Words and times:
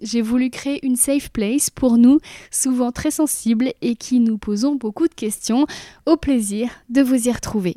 J'ai 0.00 0.22
voulu 0.22 0.50
créer 0.50 0.84
une 0.86 0.96
safe 0.96 1.30
place 1.30 1.70
pour 1.70 1.98
nous, 1.98 2.20
souvent 2.50 2.92
très 2.92 3.10
sensibles 3.10 3.72
et 3.80 3.96
qui 3.96 4.20
nous 4.20 4.38
posons 4.38 4.76
beaucoup 4.76 5.08
de 5.08 5.14
questions. 5.14 5.66
Au 6.06 6.16
plaisir 6.16 6.70
de 6.88 7.02
vous 7.02 7.28
y 7.28 7.32
retrouver. 7.32 7.76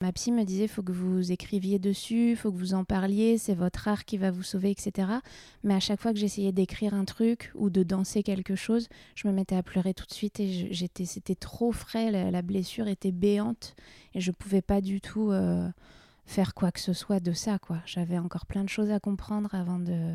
Ma 0.00 0.12
psy 0.12 0.30
me 0.30 0.44
disait 0.44 0.68
faut 0.68 0.84
que 0.84 0.92
vous 0.92 1.32
écriviez 1.32 1.80
dessus, 1.80 2.36
faut 2.36 2.52
que 2.52 2.56
vous 2.56 2.72
en 2.72 2.84
parliez, 2.84 3.36
c'est 3.36 3.54
votre 3.54 3.88
art 3.88 4.04
qui 4.04 4.16
va 4.16 4.30
vous 4.30 4.44
sauver, 4.44 4.70
etc. 4.70 5.08
Mais 5.64 5.74
à 5.74 5.80
chaque 5.80 6.00
fois 6.00 6.12
que 6.12 6.20
j'essayais 6.20 6.52
d'écrire 6.52 6.94
un 6.94 7.04
truc 7.04 7.50
ou 7.56 7.68
de 7.68 7.82
danser 7.82 8.22
quelque 8.22 8.54
chose, 8.54 8.88
je 9.16 9.26
me 9.26 9.32
mettais 9.32 9.56
à 9.56 9.64
pleurer 9.64 9.94
tout 9.94 10.06
de 10.06 10.12
suite 10.12 10.38
et 10.38 10.72
j'étais, 10.72 11.04
c'était 11.04 11.34
trop 11.34 11.72
frais, 11.72 12.12
la, 12.12 12.42
blessure 12.42 12.86
était 12.86 13.10
béante 13.10 13.74
et 14.14 14.20
je 14.20 14.30
pouvais 14.30 14.62
pas 14.62 14.80
du 14.80 15.00
tout 15.00 15.32
euh, 15.32 15.68
faire 16.26 16.54
quoi 16.54 16.70
que 16.70 16.78
ce 16.80 16.92
soit 16.92 17.18
de 17.18 17.32
ça. 17.32 17.58
J'avais 17.84 18.18
encore 18.18 18.46
plein 18.46 18.62
de 18.62 18.68
choses 18.68 18.92
à 18.92 19.00
comprendre 19.00 19.52
avant 19.52 19.80
de 19.80 20.14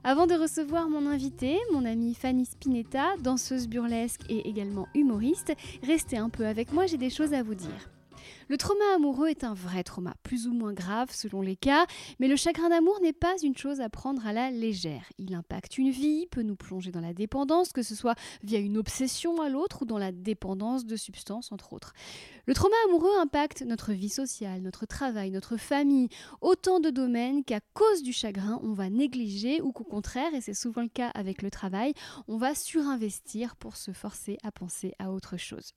Avant 0.03 0.25
de 0.25 0.33
recevoir 0.33 0.89
mon 0.89 1.05
invité, 1.05 1.59
mon 1.71 1.85
amie 1.85 2.15
Fanny 2.15 2.45
Spinetta, 2.45 3.17
danseuse 3.19 3.67
burlesque 3.67 4.21
et 4.29 4.49
également 4.49 4.87
humoriste, 4.95 5.53
restez 5.83 6.17
un 6.17 6.29
peu 6.29 6.47
avec 6.47 6.73
moi, 6.73 6.87
j'ai 6.87 6.97
des 6.97 7.11
choses 7.11 7.35
à 7.35 7.43
vous 7.43 7.53
dire. 7.53 7.91
Le 8.49 8.57
trauma 8.57 8.83
amoureux 8.95 9.29
est 9.29 9.43
un 9.43 9.53
vrai 9.53 9.83
trauma, 9.83 10.15
plus 10.23 10.47
ou 10.47 10.53
moins 10.53 10.73
grave 10.73 11.11
selon 11.11 11.41
les 11.41 11.55
cas, 11.55 11.85
mais 12.19 12.27
le 12.27 12.35
chagrin 12.35 12.69
d'amour 12.69 12.99
n'est 13.01 13.13
pas 13.13 13.35
une 13.43 13.55
chose 13.55 13.79
à 13.79 13.89
prendre 13.89 14.25
à 14.25 14.33
la 14.33 14.49
légère. 14.49 15.05
Il 15.19 15.35
impacte 15.35 15.77
une 15.77 15.91
vie, 15.91 16.25
peut 16.31 16.41
nous 16.41 16.55
plonger 16.55 16.91
dans 16.91 16.99
la 16.99 17.13
dépendance, 17.13 17.71
que 17.71 17.83
ce 17.83 17.95
soit 17.95 18.15
via 18.43 18.59
une 18.59 18.77
obsession 18.77 19.39
à 19.39 19.49
l'autre 19.49 19.83
ou 19.83 19.85
dans 19.85 19.99
la 19.99 20.11
dépendance 20.11 20.85
de 20.85 20.95
substances 20.95 21.51
entre 21.51 21.73
autres. 21.73 21.93
Le 22.51 22.55
trauma 22.55 22.75
amoureux 22.89 23.17
impacte 23.17 23.61
notre 23.61 23.93
vie 23.93 24.09
sociale, 24.09 24.61
notre 24.61 24.85
travail, 24.85 25.31
notre 25.31 25.55
famille, 25.55 26.09
autant 26.41 26.81
de 26.81 26.89
domaines 26.89 27.45
qu'à 27.45 27.61
cause 27.73 28.03
du 28.03 28.11
chagrin, 28.11 28.59
on 28.61 28.73
va 28.73 28.89
négliger 28.89 29.61
ou 29.61 29.71
qu'au 29.71 29.85
contraire, 29.85 30.33
et 30.33 30.41
c'est 30.41 30.53
souvent 30.53 30.81
le 30.81 30.89
cas 30.89 31.11
avec 31.15 31.43
le 31.43 31.49
travail, 31.49 31.93
on 32.27 32.35
va 32.35 32.53
surinvestir 32.53 33.55
pour 33.55 33.77
se 33.77 33.93
forcer 33.93 34.37
à 34.43 34.51
penser 34.51 34.91
à 34.99 35.13
autre 35.13 35.37
chose. 35.37 35.71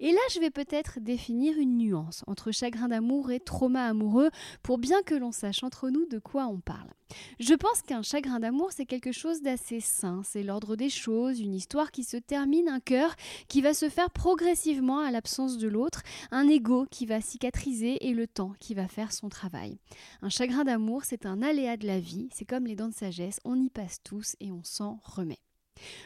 Et 0.00 0.12
là, 0.12 0.20
je 0.32 0.40
vais 0.40 0.50
peut-être 0.50 1.00
définir 1.00 1.58
une 1.58 1.78
nuance 1.78 2.22
entre 2.26 2.50
chagrin 2.50 2.88
d'amour 2.88 3.30
et 3.30 3.40
trauma 3.40 3.84
amoureux 3.84 4.30
pour 4.62 4.78
bien 4.78 5.02
que 5.02 5.14
l'on 5.14 5.32
sache 5.32 5.62
entre 5.62 5.90
nous 5.90 6.06
de 6.06 6.18
quoi 6.18 6.46
on 6.46 6.58
parle. 6.58 6.90
Je 7.38 7.54
pense 7.54 7.82
qu'un 7.82 8.02
chagrin 8.02 8.40
d'amour, 8.40 8.72
c'est 8.72 8.86
quelque 8.86 9.12
chose 9.12 9.40
d'assez 9.42 9.80
sain, 9.80 10.22
c'est 10.24 10.42
l'ordre 10.42 10.74
des 10.74 10.90
choses, 10.90 11.40
une 11.40 11.54
histoire 11.54 11.92
qui 11.92 12.02
se 12.02 12.16
termine, 12.16 12.68
un 12.68 12.80
cœur 12.80 13.14
qui 13.48 13.60
va 13.60 13.74
se 13.74 13.88
faire 13.88 14.10
progressivement 14.10 14.98
à 14.98 15.10
l'absence 15.10 15.56
de 15.58 15.68
l'autre, 15.68 16.02
un 16.30 16.48
ego 16.48 16.86
qui 16.90 17.06
va 17.06 17.20
cicatriser 17.20 18.06
et 18.06 18.14
le 18.14 18.26
temps 18.26 18.52
qui 18.60 18.74
va 18.74 18.88
faire 18.88 19.12
son 19.12 19.28
travail. 19.28 19.78
Un 20.22 20.28
chagrin 20.28 20.64
d'amour, 20.64 21.04
c'est 21.04 21.26
un 21.26 21.42
aléa 21.42 21.76
de 21.76 21.86
la 21.86 22.00
vie, 22.00 22.28
c'est 22.32 22.44
comme 22.44 22.66
les 22.66 22.76
dents 22.76 22.88
de 22.88 22.94
sagesse, 22.94 23.40
on 23.44 23.60
y 23.60 23.70
passe 23.70 24.02
tous 24.02 24.36
et 24.40 24.50
on 24.52 24.62
s'en 24.64 25.00
remet. 25.02 25.40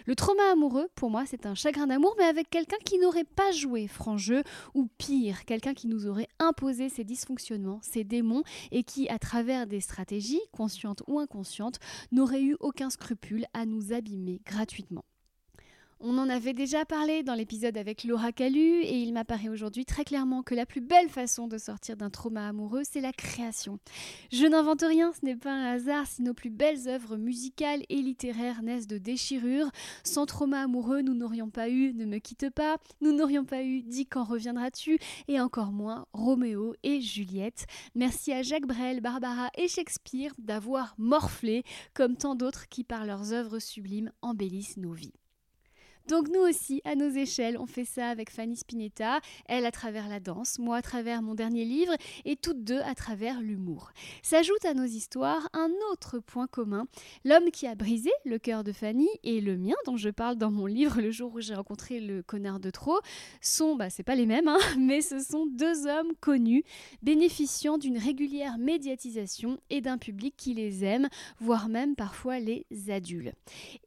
Le 0.07 0.15
trauma 0.15 0.43
amoureux, 0.53 0.89
pour 0.95 1.11
moi, 1.11 1.25
c'est 1.27 1.47
un 1.47 1.55
chagrin 1.55 1.87
d'amour, 1.87 2.15
mais 2.19 2.25
avec 2.25 2.51
quelqu'un 2.51 2.77
qui 2.85 2.99
n'aurait 2.99 3.25
pas 3.25 3.53
joué 3.53 3.87
franc 3.87 4.17
jeu, 4.17 4.43
ou 4.75 4.89
pire, 4.99 5.45
quelqu'un 5.45 5.75
qui 5.75 5.87
nous 5.87 6.07
aurait 6.07 6.29
imposé 6.39 6.89
ses 6.89 7.05
dysfonctionnements, 7.05 7.81
ses 7.83 8.05
démons, 8.05 8.43
et 8.71 8.83
qui, 8.83 9.09
à 9.09 9.19
travers 9.19 9.67
des 9.67 9.81
stratégies, 9.81 10.41
conscientes 10.53 11.03
ou 11.07 11.19
inconscientes, 11.19 11.79
n'aurait 12.13 12.43
eu 12.43 12.57
aucun 12.61 12.91
scrupule 12.91 13.47
à 13.53 13.67
nous 13.67 13.93
abîmer 13.93 14.41
gratuitement. 14.45 15.05
On 16.03 16.17
en 16.17 16.31
avait 16.31 16.55
déjà 16.55 16.87
parlé 16.87 17.23
dans 17.23 17.35
l'épisode 17.35 17.77
avec 17.77 18.05
Laura 18.05 18.33
Calu 18.33 18.81
et 18.81 19.03
il 19.03 19.13
m'apparaît 19.13 19.51
aujourd'hui 19.51 19.85
très 19.85 20.03
clairement 20.03 20.43
que 20.43 20.55
la 20.55 20.65
plus 20.65 20.81
belle 20.81 21.11
façon 21.11 21.47
de 21.47 21.59
sortir 21.59 21.99
d'un 21.99 22.09
trauma 22.09 22.49
amoureux, 22.49 22.85
c'est 22.91 23.03
la 23.03 23.13
création. 23.13 23.79
Je 24.33 24.47
n'invente 24.47 24.81
rien, 24.81 25.13
ce 25.13 25.27
n'est 25.27 25.37
pas 25.37 25.53
un 25.53 25.75
hasard 25.75 26.07
si 26.07 26.23
nos 26.23 26.33
plus 26.33 26.49
belles 26.49 26.89
œuvres 26.89 27.19
musicales 27.19 27.83
et 27.91 27.97
littéraires 27.97 28.63
naissent 28.63 28.87
de 28.87 28.97
déchirures. 28.97 29.71
Sans 30.03 30.25
trauma 30.25 30.63
amoureux, 30.63 31.03
nous 31.03 31.13
n'aurions 31.13 31.51
pas 31.51 31.69
eu 31.69 31.93
Ne 31.93 32.07
me 32.07 32.17
quitte 32.17 32.49
pas, 32.49 32.79
nous 33.03 33.13
n'aurions 33.13 33.45
pas 33.45 33.63
eu 33.63 33.83
Dis 33.83 34.07
quand 34.07 34.25
reviendras-tu 34.25 34.99
et 35.29 35.39
encore 35.39 35.71
moins 35.71 36.07
Roméo 36.15 36.75
et 36.83 37.03
Juliette. 37.03 37.67
Merci 37.95 38.33
à 38.33 38.41
Jacques 38.41 38.67
Brel, 38.67 39.03
Barbara 39.03 39.51
et 39.55 39.69
Shakespeare 39.69 40.33
d'avoir 40.39 40.95
morflé 40.97 41.63
comme 41.93 42.17
tant 42.17 42.37
d'autres 42.37 42.71
qui 42.71 42.85
par 42.85 43.05
leurs 43.05 43.35
œuvres 43.35 43.59
sublimes 43.59 44.13
embellissent 44.23 44.79
nos 44.79 44.95
vies. 44.95 45.20
Donc 46.09 46.29
nous 46.29 46.41
aussi, 46.41 46.81
à 46.85 46.95
nos 46.95 47.11
échelles, 47.11 47.57
on 47.59 47.67
fait 47.67 47.85
ça 47.85 48.09
avec 48.09 48.31
Fanny 48.31 48.57
Spinetta, 48.57 49.21
elle 49.47 49.67
à 49.67 49.71
travers 49.71 50.09
la 50.09 50.21
danse, 50.21 50.59
moi 50.59 50.79
à 50.79 50.83
travers 50.83 51.23
mon 51.23 51.35
dernier 51.35 51.65
livre, 51.65 51.93
et 52.25 52.37
toutes 52.37 52.65
deux 52.65 52.81
à 52.81 52.95
travers 52.95 53.41
l'humour. 53.41 53.93
S'ajoute 54.23 54.65
à 54.65 54.75
nos 54.75 54.85
histoires 54.85 55.49
un 55.53 55.71
autre 55.93 56.19
point 56.19 56.47
commun, 56.47 56.87
l'homme 57.25 57.51
qui 57.53 57.67
a 57.67 57.75
brisé 57.75 58.11
le 58.25 58.39
cœur 58.39 58.65
de 58.65 58.73
Fanny 58.73 59.09
et 59.23 59.41
le 59.41 59.57
mien, 59.57 59.75
dont 59.87 59.97
je 59.97 60.11
parle 60.11 60.37
dans 60.37 60.51
mon 60.51 60.67
livre 60.67 61.01
le 61.01 61.11
jour 61.11 61.35
où 61.35 61.41
j'ai 61.41 61.55
rencontré 61.55 62.01
le 62.01 62.23
connard 62.23 62.61
de 62.61 62.71
trop, 62.71 62.99
sont, 63.41 63.77
bah 63.77 63.91
c'est 63.91 64.03
pas 64.03 64.15
les 64.15 64.27
mêmes, 64.27 64.49
hein, 64.49 64.59
mais 64.79 65.03
ce 65.03 65.21
sont 65.21 65.47
deux 65.47 65.87
hommes 65.87 66.13
connus, 66.21 66.65
bénéficiant 67.03 67.79
d'une 67.79 67.99
régulière 67.99 68.59
médiatisation 68.59 69.59
et 69.71 69.81
d'un 69.81 69.99
public 69.99 70.35
qui 70.37 70.55
les 70.55 70.85
aime, 70.85 71.09
voire 71.39 71.69
même 71.69 71.95
parfois 71.95 72.39
les 72.39 72.67
adule. 72.89 73.33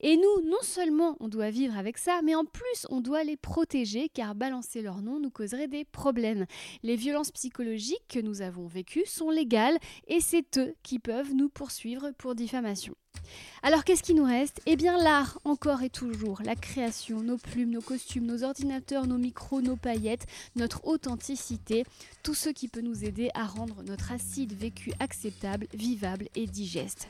Et 0.02 0.16
nous, 0.16 0.50
non 0.50 0.62
seulement 0.62 1.18
on 1.20 1.28
doit 1.28 1.50
vivre 1.50 1.78
avec 1.78 1.98
mais 2.24 2.36
en 2.36 2.46
plus 2.46 2.88
on 2.90 3.02
doit 3.02 3.24
les 3.24 3.38
protéger 3.38 4.10
car 4.10 4.36
balancer 4.36 4.82
leur 4.82 5.02
nom 5.02 5.20
nous 5.20 5.32
causerait 5.32 5.68
des 5.68 5.86
problèmes. 5.86 6.46
Les 6.84 6.96
violences 6.96 7.32
psychologiques 7.32 8.08
que 8.10 8.20
nous 8.20 8.42
avons 8.42 8.68
vécues 8.68 9.06
sont 9.06 9.30
légales 9.30 9.78
et 10.08 10.20
c'est 10.20 10.58
eux 10.58 10.76
qui 10.84 11.00
peuvent 11.00 11.34
nous 11.34 11.50
poursuivre 11.50 12.12
pour 12.18 12.36
diffamation. 12.36 12.96
Alors 13.66 13.86
qu'est-ce 13.86 14.04
qui 14.04 14.14
nous 14.14 14.26
reste? 14.26 14.62
Eh 14.66 14.76
bien 14.76 15.02
l'art, 15.02 15.40
encore 15.46 15.84
et 15.84 15.90
toujours, 15.90 16.42
la 16.44 16.56
création, 16.56 17.22
nos 17.22 17.38
plumes, 17.38 17.72
nos 17.72 17.82
costumes, 17.82 18.26
nos 18.26 18.44
ordinateurs, 18.44 19.08
nos 19.08 19.18
micros, 19.18 19.62
nos 19.62 19.78
paillettes, 19.78 20.28
notre 20.58 20.86
authenticité, 20.86 21.86
tout 22.24 22.34
ce 22.34 22.50
qui 22.50 22.68
peut 22.68 22.82
nous 22.82 23.06
aider 23.06 23.30
à 23.34 23.46
rendre 23.46 23.82
notre 23.84 24.12
acide 24.12 24.52
vécu 24.52 24.92
acceptable, 25.00 25.68
vivable 25.74 26.28
et 26.36 26.46
digeste. 26.46 27.08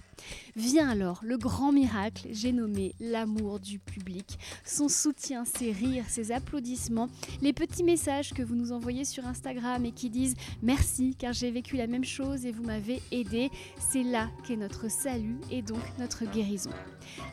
Vient 0.55 0.89
alors 0.89 1.21
le 1.23 1.37
grand 1.37 1.71
miracle, 1.71 2.27
j'ai 2.31 2.51
nommé 2.51 2.93
l'amour 2.99 3.59
du 3.59 3.79
public, 3.79 4.37
son 4.63 4.87
soutien, 4.87 5.45
ses 5.45 5.71
rires, 5.71 6.05
ses 6.07 6.31
applaudissements, 6.31 7.09
les 7.41 7.51
petits 7.51 7.83
messages 7.83 8.31
que 8.33 8.43
vous 8.43 8.55
nous 8.55 8.71
envoyez 8.71 9.05
sur 9.05 9.25
Instagram 9.25 9.85
et 9.85 9.91
qui 9.91 10.11
disent 10.11 10.35
merci 10.61 11.15
car 11.17 11.33
j'ai 11.33 11.49
vécu 11.49 11.77
la 11.77 11.87
même 11.87 12.05
chose 12.05 12.45
et 12.45 12.51
vous 12.51 12.63
m'avez 12.63 13.01
aidé, 13.11 13.49
c'est 13.79 14.03
là 14.03 14.29
qu'est 14.45 14.55
notre 14.55 14.89
salut 14.89 15.39
et 15.49 15.63
donc 15.63 15.81
notre 15.99 16.25
guérison. 16.25 16.71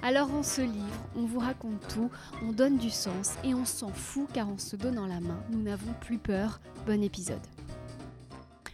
Alors 0.02 0.28
on 0.34 0.42
se 0.42 0.60
livre, 0.60 1.06
on 1.16 1.24
vous 1.24 1.38
raconte 1.38 1.86
tout, 1.88 2.10
on 2.44 2.52
donne 2.52 2.76
du 2.76 2.90
sens 2.90 3.34
et 3.44 3.54
on 3.54 3.64
s'en 3.64 3.88
fout 3.88 4.28
car 4.32 4.48
en 4.48 4.58
se 4.58 4.76
donnant 4.76 5.06
la 5.06 5.20
main, 5.20 5.40
nous 5.50 5.62
n'avons 5.62 5.92
plus 6.00 6.18
peur. 6.18 6.60
Bon 6.86 7.02
épisode. 7.02 7.40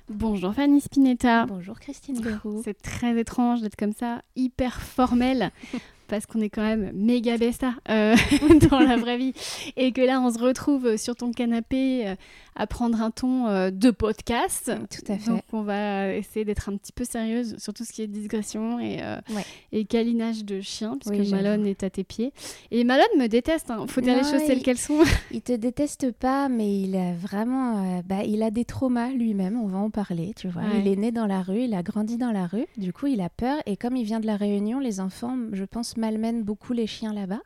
Bonjour 0.09 0.55
Fanny 0.55 0.81
Spinetta. 0.81 1.47
Bonjour 1.47 1.81
Christine 1.81 2.21
Berrou. 2.21 2.63
C'est 2.65 2.81
très 2.81 3.19
étrange 3.19 3.61
d'être 3.61 3.77
comme 3.77 3.93
ça, 3.93 4.23
hyper 4.37 4.81
formelle. 4.81 5.51
parce 6.09 6.27
qu'on 6.27 6.41
est 6.41 6.51
quand 6.51 6.63
même 6.63 6.93
méga 6.95 7.37
besta 7.37 7.75
euh, 7.89 8.15
dans 8.71 8.79
la 8.79 8.97
vraie 8.97 9.19
vie 9.19 9.33
et 9.77 9.93
que 9.93 10.01
là 10.01 10.21
on 10.21 10.33
se 10.33 10.39
retrouve 10.39 10.97
sur 10.97 11.17
ton 11.17 11.33
canapé 11.33 12.07
euh, 12.07 12.15
à 12.57 12.67
prendre 12.67 13.01
un 13.03 13.11
ton 13.11 13.47
euh, 13.47 13.71
de 13.71 13.91
podcast. 13.91 14.73
Tout 14.91 15.13
à 15.13 15.19
fait. 15.19 15.31
Donc 15.31 15.43
on 15.53 15.63
va 15.63 16.15
essayer 16.15 16.45
d'être 16.45 16.69
un 16.69 16.77
petit 16.77 16.93
peu 16.93 17.05
sérieuse 17.05 17.57
sur 17.59 17.75
tout 17.75 17.85
ce 17.85 17.93
qui 17.93 18.03
est 18.03 18.07
digression 18.07 18.81
et, 18.81 18.99
euh, 19.03 19.17
Ouais. 19.35 19.45
et 19.73 19.85
câlinage 19.85 20.45
de 20.45 20.61
chien 20.61 20.97
puisque 20.99 21.21
Oui. 21.21 21.31
Malone 21.31 21.67
est 21.67 21.83
à 21.83 21.91
tes 21.91 22.03
pieds. 22.05 22.33
Et 22.71 22.83
Malone 22.85 23.05
me 23.19 23.27
déteste, 23.27 23.71
hein. 23.71 23.85
faut 23.89 24.01
dire 24.01 24.15
les 24.17 24.23
choses 24.25 24.45
telles 24.47 24.59
il- 24.59 24.63
qu'elles 24.63 24.79
sont. 24.79 25.01
Il 25.31 25.43
te 25.43 25.53
déteste 25.53 26.13
pas, 26.13 26.49
mais 26.49 26.81
il 26.81 26.97
a 26.97 27.13
vraiment, 27.13 27.99
euh, 27.99 28.03
bah, 28.07 28.25
il 28.25 28.43
a 28.43 28.51
des 28.51 28.65
traumas 28.65 29.11
lui-même. 29.11 29.61
On 29.61 29.67
va 29.67 29.79
en 29.79 29.91
parler, 29.91 30.33
tu 30.37 30.49
vois. 30.49 30.63
Ouais. 30.63 30.81
Il 30.81 30.89
est 30.89 30.97
né 30.97 31.13
dans 31.13 31.27
la 31.27 31.43
rue, 31.43 31.61
il 31.65 31.75
a 31.75 31.83
grandi 31.83 32.17
dans 32.17 32.33
la 32.33 32.47
rue. 32.47 32.65
Du 32.79 32.93
coup, 32.93 33.07
il 33.07 33.21
a 33.21 33.29
peur. 33.29 33.59
Et 33.67 33.77
comme 33.77 33.97
il 33.97 34.05
vient 34.05 34.21
de 34.21 34.27
la 34.27 34.37
Réunion, 34.37 34.79
les 34.79 35.01
enfants, 35.01 35.37
je 35.53 35.65
pense, 35.65 35.97
malmènent 35.97 36.43
beaucoup 36.43 36.73
les 36.73 36.87
chiens 36.87 37.13
là-bas. 37.13 37.41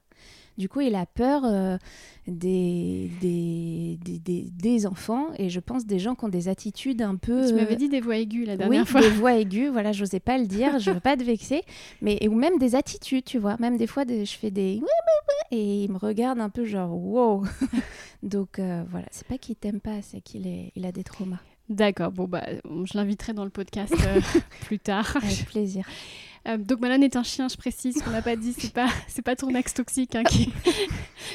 Du 0.60 0.68
coup, 0.68 0.82
il 0.82 0.94
a 0.94 1.06
peur 1.06 1.40
euh, 1.46 1.78
des, 2.26 3.10
des, 3.22 3.98
des, 4.04 4.18
des- 4.18 4.50
des 4.50 4.86
enfants 4.86 5.28
et 5.38 5.48
je 5.48 5.58
pense 5.58 5.86
des 5.86 5.98
gens 5.98 6.14
qui 6.14 6.26
ont 6.26 6.28
des 6.28 6.48
attitudes 6.48 7.00
un 7.00 7.16
peu. 7.16 7.46
tu 7.46 7.54
euh, 7.54 7.56
m'avais 7.56 7.76
dit 7.76 7.88
des 7.88 8.02
voix 8.02 8.18
aiguës 8.18 8.46
la 8.46 8.58
dernière 8.58 8.82
oui, 8.82 8.86
fois. 8.86 9.00
des 9.00 9.08
voix 9.08 9.34
aiguës, 9.38 9.70
voilà, 9.72 9.92
j'osais 9.92 10.20
pas 10.20 10.36
le 10.36 10.44
dire, 10.46 10.78
je 10.78 10.90
veux 10.90 11.00
pas 11.00 11.16
te 11.16 11.24
vexer, 11.24 11.62
mais 12.02 12.18
ou 12.28 12.34
même 12.34 12.58
des 12.58 12.74
attitudes, 12.74 13.24
tu 13.24 13.38
vois, 13.38 13.56
même 13.58 13.78
des 13.78 13.86
fois 13.86 14.04
des- 14.04 14.26
je 14.26 14.36
fais 14.36 14.50
des 14.50 14.82
et 15.50 15.84
il 15.84 15.90
me 15.92 15.96
regarde 15.96 16.38
un 16.40 16.50
peu 16.50 16.66
genre 16.66 16.94
wow. 16.94 17.42
Donc 18.22 18.58
euh, 18.58 18.84
voilà, 18.90 19.06
c'est 19.10 19.26
pas 19.26 19.38
qu'il 19.38 19.56
t'aime 19.56 19.80
pas, 19.80 20.02
c'est 20.02 20.20
qu'il 20.20 20.46
est, 20.46 20.72
il 20.76 20.84
a 20.84 20.92
des 20.92 21.04
traumas. 21.04 21.40
D'accord, 21.70 22.10
bon 22.12 22.24
bah 22.28 22.44
je 22.84 22.98
l'inviterai 22.98 23.32
dans 23.32 23.44
le 23.44 23.50
podcast 23.50 23.94
euh, 24.06 24.20
plus 24.66 24.78
tard. 24.78 25.16
Avec 25.22 25.46
plaisir. 25.46 25.86
Euh, 26.48 26.56
donc 26.56 26.80
Malone 26.80 27.02
est 27.02 27.16
un 27.16 27.22
chien, 27.22 27.48
je 27.48 27.56
précise, 27.56 27.98
ce 27.98 28.02
qu'on 28.02 28.10
n'a 28.10 28.22
pas 28.22 28.34
dit, 28.36 28.54
c'est 28.56 28.72
pas 28.72 28.88
c'est 29.08 29.22
pas 29.22 29.36
toxique 29.36 30.14
hein, 30.14 30.22
qui. 30.24 30.50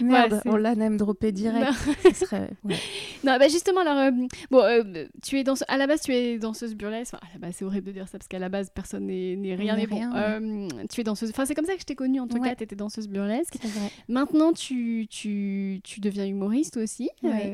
Merde, 0.02 0.42
on 0.46 0.56
l'a 0.56 0.76
même 0.76 0.98
droppé 0.98 1.32
direct. 1.32 1.68
Non. 2.04 2.12
Serait- 2.14 2.50
ouais. 2.64 2.76
Non, 3.24 3.38
bah 3.38 3.48
justement, 3.48 3.82
alors, 3.82 3.98
euh, 3.98 4.12
bon, 4.50 4.60
euh, 4.64 5.06
tu 5.24 5.38
es 5.40 5.44
dans, 5.44 5.54
à 5.68 5.78
la 5.78 5.86
base, 5.88 6.02
tu 6.02 6.12
es 6.14 6.38
danseuse 6.40 6.76
burlesque. 6.76 7.14
Enfin, 7.14 7.24
à 7.30 7.34
la 7.34 7.40
base, 7.40 7.56
c'est 7.58 7.66
horrible 7.66 7.88
de 7.88 7.92
dire 7.92 8.08
ça 8.08 8.18
parce 8.18 8.28
qu'à 8.28 8.40
la 8.40 8.50
base, 8.50 8.70
personne 8.74 9.06
n'est 9.06 9.36
n'est 9.36 9.56
rien. 9.56 9.76
Mais 9.76 9.88
bon, 9.88 9.98
euh, 10.16 10.68
tu 10.90 11.02
es 11.02 11.04
danseuse. 11.04 11.30
Enfin, 11.30 11.46
c'est 11.46 11.56
comme 11.56 11.66
ça 11.66 11.74
que 11.76 11.82
je 11.82 11.86
t'ai 11.86 11.96
connue 11.96 12.20
en 12.20 12.28
tout 12.28 12.38
cas. 12.50 12.56
Tu 12.56 12.64
étais 12.64 12.76
danseuse 12.76 13.08
burlesque. 13.08 13.58
C'est 13.62 13.68
vrai. 13.68 13.92
Maintenant, 14.10 14.54
tu, 14.54 15.08
tu, 15.10 15.82
tu 15.84 16.00
deviens 16.00 16.26
humoriste 16.26 16.78
aussi. 16.78 17.10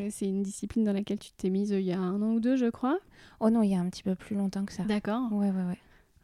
C'est 0.09 0.25
une 0.25 0.43
discipline 0.43 0.83
dans 0.85 0.93
laquelle 0.93 1.19
tu 1.19 1.31
t'es 1.33 1.49
mise 1.49 1.71
il 1.71 1.81
y 1.81 1.91
a 1.91 1.99
un 1.99 2.21
an 2.21 2.31
ou 2.33 2.39
deux, 2.39 2.55
je 2.55 2.67
crois. 2.69 2.97
Oh 3.39 3.49
non, 3.49 3.61
il 3.63 3.71
y 3.71 3.75
a 3.75 3.79
un 3.79 3.89
petit 3.89 4.03
peu 4.03 4.15
plus 4.15 4.35
longtemps 4.35 4.65
que 4.65 4.73
ça. 4.73 4.83
D'accord. 4.83 5.31
Ouais, 5.31 5.47
ouais, 5.49 5.63
ouais. 5.69 5.77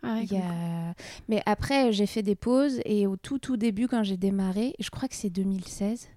Ah 0.03 0.19
Il 0.21 0.31
y 0.31 0.37
a- 0.37 0.93
Mais 1.27 1.41
après, 1.45 1.91
j'ai 1.91 2.05
fait 2.05 2.23
des 2.23 2.35
pauses 2.35 2.79
et 2.85 3.07
au 3.07 3.17
tout, 3.17 3.39
tout 3.39 3.57
début, 3.57 3.87
quand 3.87 4.03
j'ai 4.03 4.17
démarré, 4.17 4.73
je 4.79 4.89
crois 4.89 5.07
que 5.07 5.15
c'est 5.15 5.29
2016, 5.29 6.07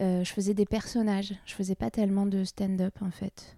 euh, 0.00 0.22
je 0.24 0.32
faisais 0.32 0.54
des 0.54 0.66
personnages. 0.66 1.34
Je 1.44 1.54
faisais 1.54 1.74
pas 1.74 1.90
tellement 1.90 2.26
de 2.26 2.44
stand-up 2.44 2.94
en 3.02 3.10
fait. 3.10 3.56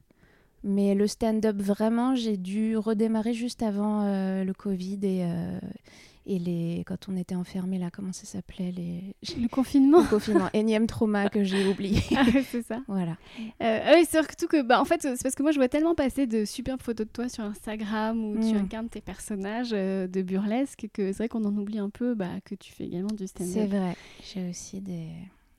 Mais 0.65 0.95
le 0.95 1.07
stand-up, 1.07 1.57
vraiment, 1.61 2.15
j'ai 2.17 2.37
dû 2.37 2.77
redémarrer 2.77 3.33
juste 3.35 3.63
avant 3.63 4.03
euh, 4.03 4.43
le 4.45 4.53
Covid 4.55 4.99
et, 5.03 5.21
euh, 5.25 5.59
et 6.29 6.39
les... 6.39 6.85
quand 6.87 7.09
on 7.09 7.17
était 7.17 7.35
enfermés 7.35 7.79
là, 7.79 7.91
comment 7.91 8.13
ça 8.13 8.25
s'appelait 8.27 8.71
les... 8.71 9.17
Le 9.41 9.49
confinement. 9.49 10.01
Le 10.03 10.07
confinement, 10.09 10.49
énième 10.53 10.87
trauma 10.87 11.29
que 11.29 11.43
j'ai 11.43 11.67
oublié. 11.67 12.01
Ah 12.17 12.25
c'est 12.51 12.63
ça. 12.63 12.81
voilà. 12.87 13.17
Euh, 13.63 13.81
ah 13.85 13.93
oui, 13.97 14.05
c'est 14.09 14.19
surtout 14.25 14.47
que, 14.47 14.63
bah, 14.63 14.81
en 14.81 14.85
fait, 14.85 15.01
c'est 15.03 15.21
parce 15.23 15.35
que 15.35 15.43
moi, 15.43 15.51
je 15.53 15.59
vois 15.59 15.69
tellement 15.69 15.95
passer 15.95 16.27
de 16.27 16.45
superbes 16.45 16.83
photos 16.83 17.07
de 17.07 17.13
toi 17.13 17.29
sur 17.29 17.43
Instagram 17.45 18.23
où 18.23 18.35
tu 18.39 18.53
Mm. 18.55 18.59
incarnes 18.59 18.89
tes 18.89 19.01
personnages 19.01 19.71
euh, 19.73 20.07
de 20.07 20.23
burlesque 20.23 20.87
que 20.93 21.09
c'est 21.13 21.19
vrai 21.19 21.29
qu'on 21.29 21.45
en 21.45 21.57
oublie 21.57 21.79
un 21.79 21.91
peu 21.91 22.15
bah, 22.15 22.41
que 22.45 22.55
tu 22.55 22.73
fais 22.73 22.85
également 22.85 23.09
du 23.09 23.27
C'est 23.27 23.45
stand-up. 23.45 23.71
vrai. 23.71 23.97
J'ai 24.23 24.49
aussi 24.51 24.81
des... 24.81 25.09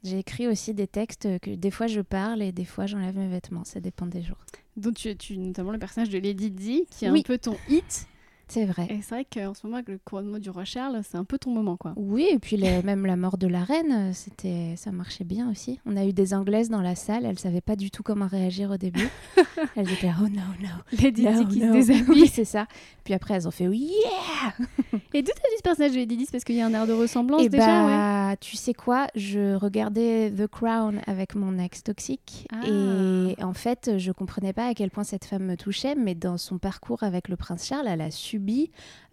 J'ai 0.04 0.20
écrit 0.20 0.48
aussi 0.48 0.74
des 0.74 0.88
textes 0.88 1.28
que 1.42 1.52
des 1.56 1.72
fois 1.72 1.88
je 1.88 2.00
parle 2.00 2.42
et 2.42 2.54
des 2.54 2.64
fois 2.64 2.86
j'enlève 2.86 3.18
mes 3.18 3.28
vêtements, 3.28 3.66
ça 3.66 3.82
dépend 3.82 4.06
des 4.06 4.22
jours. 4.22 4.38
Donc, 4.78 4.94
tu, 4.96 5.14
tu 5.18 5.38
notamment 5.38 5.72
le 5.72 5.78
personnage 5.80 6.08
de 6.10 6.18
Lady 6.20 6.52
Di, 6.52 6.86
qui 6.90 7.04
est 7.04 7.10
Oui. 7.10 7.20
un 7.20 7.24
peu 7.24 7.38
ton 7.38 7.58
hit. 7.68 8.08
C'est 8.50 8.66
vrai. 8.66 8.88
Et 8.90 9.02
c'est 9.02 9.14
vrai 9.16 9.26
qu'en 9.32 9.54
ce 9.54 9.66
moment, 9.66 9.78
avec 9.78 9.90
le 9.90 10.00
couronnement 10.04 10.40
du 10.40 10.50
roi 10.50 10.66
Charles, 10.66 11.02
c'est 11.08 11.18
un 11.18 11.24
peu 11.24 11.38
ton 11.38 11.52
moment, 11.52 11.78
quoi. 11.78 11.94
Oui, 11.96 12.28
et 12.32 12.40
puis 12.40 12.58
même 12.58 13.06
la 13.06 13.16
mort 13.16 13.38
de 13.38 13.48
la 13.48 13.64
reine, 13.64 14.12
c'était, 14.14 14.74
ça 14.76 14.92
marchait 14.92 15.24
bien 15.24 15.50
aussi. 15.52 15.80
On 15.86 15.96
a 15.96 16.04
eu 16.06 16.14
des 16.14 16.34
Anglaises 16.34 16.70
dans 16.70 16.82
la 16.82 16.96
salle, 16.96 17.26
elles 17.26 17.38
savaient 17.40 17.62
pas 17.62 17.76
du 17.76 17.92
tout 17.92 18.02
comment 18.04 18.26
réagir 18.28 18.72
au 18.72 18.78
début. 18.78 19.08
elles 19.76 19.92
étaient 19.92 20.12
oh 20.20 20.28
no 20.28 20.42
no. 20.62 20.70
Lady 21.02 21.24
no, 21.26 21.44
Di 21.44 21.48
qui 21.48 21.60
no. 21.60 21.68
se 21.68 21.72
déshabille. 21.88 22.06
Oui, 22.10 22.28
c'est 22.28 22.44
ça. 22.46 22.66
Puis 23.04 23.14
après 23.14 23.36
elles 23.36 23.48
ont 23.48 23.52
fait 23.52 23.66
yeah. 23.66 24.54
Et 25.14 25.22
d'où 25.22 25.32
t'as 25.32 25.50
vu 25.50 25.56
ce 25.58 25.64
personnage 25.64 25.92
de 25.92 25.98
Lady 25.98 26.18
Di 26.18 26.26
parce 26.32 26.44
qu'il 26.44 26.56
y 26.56 26.62
a 26.62 26.66
un 26.66 26.74
air 26.74 26.88
de 26.88 26.94
ressemblance 26.94 27.42
Et 27.44 27.50
déjà, 27.50 27.86
ouais. 27.86 27.92
bah, 27.92 28.36
tu 28.40 28.56
sais 28.58 28.74
quoi, 28.74 29.08
je 29.16 29.54
regardais 29.56 30.32
The 30.32 30.48
Crown 30.48 31.02
avec 31.08 31.36
mon 31.36 31.58
ex 31.60 31.84
toxique 31.84 32.48
Ah. 32.52 32.66
et 32.68 33.44
en 33.44 33.54
fait, 33.54 33.98
je 33.98 34.12
comprenais 34.12 34.54
pas 34.54 34.68
à 34.68 34.74
quel 34.74 34.90
point 34.90 35.04
cette 35.04 35.26
femme 35.26 35.44
me 35.46 35.56
touchait, 35.56 35.96
mais 35.96 36.16
dans 36.16 36.38
son 36.38 36.58
parcours 36.58 37.04
avec 37.04 37.28
le 37.28 37.36
prince 37.36 37.68
Charles, 37.68 37.88
elle 37.88 38.02
a 38.02 38.12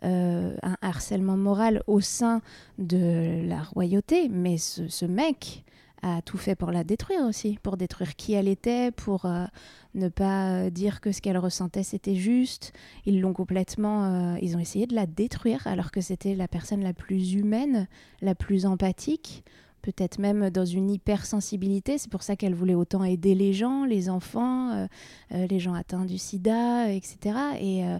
euh, 0.04 0.56
un 0.62 0.76
harcèlement 0.82 1.36
moral 1.36 1.82
au 1.86 2.00
sein 2.00 2.42
de 2.78 3.46
la 3.46 3.62
royauté, 3.62 4.28
mais 4.28 4.58
ce, 4.58 5.04
mec 5.04 5.64
a 6.02 6.22
tout 6.22 6.38
fait 6.38 6.54
pour 6.54 6.70
la 6.70 6.84
détruire 6.84 7.22
aussi, 7.22 7.58
pour 7.62 7.76
détruire 7.76 8.16
qui 8.16 8.34
elle 8.34 8.48
était, 8.48 8.90
pour 8.90 9.24
euh, 9.24 9.46
ne 9.94 10.08
pas 10.08 10.50
euh, 10.50 10.70
dire 10.70 11.00
que 11.00 11.12
ce 11.12 11.20
qu'elle 11.20 11.38
ressentait 11.38 11.82
c'était 11.82 12.14
juste. 12.14 12.72
Ils 13.06 13.20
l'ont 13.20 13.32
complètement, 13.32 14.36
ils 14.36 14.56
ont 14.56 14.60
essayé 14.60 14.86
de 14.86 14.94
la 14.94 15.06
détruire 15.06 15.66
alors 15.66 15.90
que 15.90 16.00
c'était 16.00 16.34
la 16.34 16.48
personne 16.48 16.82
la 16.82 16.92
plus 16.92 17.34
humaine, 17.34 17.88
la 18.20 18.34
plus 18.34 18.66
empathique, 18.66 19.44
peut-être 19.86 20.18
même 20.18 20.50
dans 20.50 20.64
une 20.64 20.90
hypersensibilité. 20.90 21.96
C'est 21.96 22.10
pour 22.10 22.24
ça 22.24 22.34
qu'elle 22.34 22.54
voulait 22.54 22.74
autant 22.74 23.04
aider 23.04 23.36
les 23.36 23.52
gens, 23.52 23.84
les 23.84 24.10
enfants, 24.10 24.72
euh, 24.72 24.86
euh, 25.32 25.46
les 25.46 25.60
gens 25.60 25.74
atteints 25.74 26.04
du 26.04 26.18
sida, 26.18 26.92
etc. 26.92 27.38
Et, 27.60 27.84
euh, 27.84 27.98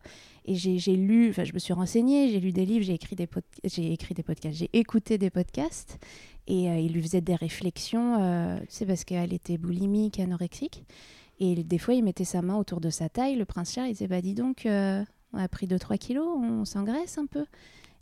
j'ai 0.48 0.96
lu, 0.96 1.30
enfin 1.30 1.44
je 1.44 1.52
me 1.52 1.60
suis 1.60 1.72
renseignée, 1.72 2.28
j'ai 2.28 2.40
lu 2.40 2.52
des 2.52 2.66
livres, 2.66 2.84
j'ai 2.84 2.94
écrit 2.94 3.14
des, 3.14 3.28
j'ai 3.64 3.92
écrit 3.92 4.14
des 4.14 4.22
podcasts, 4.24 4.56
j'ai 4.56 4.70
écouté 4.72 5.16
des 5.16 5.30
podcasts. 5.30 5.98
Et 6.48 6.66
il 6.66 6.92
lui 6.92 7.02
faisait 7.02 7.20
des 7.20 7.34
réflexions, 7.34 8.60
sais, 8.68 8.86
parce 8.86 9.02
qu'elle 9.02 9.32
était 9.32 9.58
boulimique, 9.58 10.20
anorexique. 10.20 10.84
Et 11.40 11.64
des 11.64 11.78
fois, 11.78 11.94
il 11.94 12.04
mettait 12.04 12.24
sa 12.24 12.42
main 12.42 12.54
autour 12.54 12.80
de 12.80 12.90
sa 12.90 13.08
taille. 13.08 13.34
Le 13.34 13.44
prince 13.44 13.72
Charles, 13.72 13.88
il 13.88 13.94
disait 13.94 14.06
Bah, 14.06 14.20
dis 14.20 14.34
donc, 14.34 14.62
on 14.64 15.38
a 15.38 15.48
pris 15.48 15.66
2-3 15.66 15.98
kilos, 15.98 16.28
on 16.40 16.64
s'engraisse 16.64 17.18
un 17.18 17.26
peu. 17.26 17.44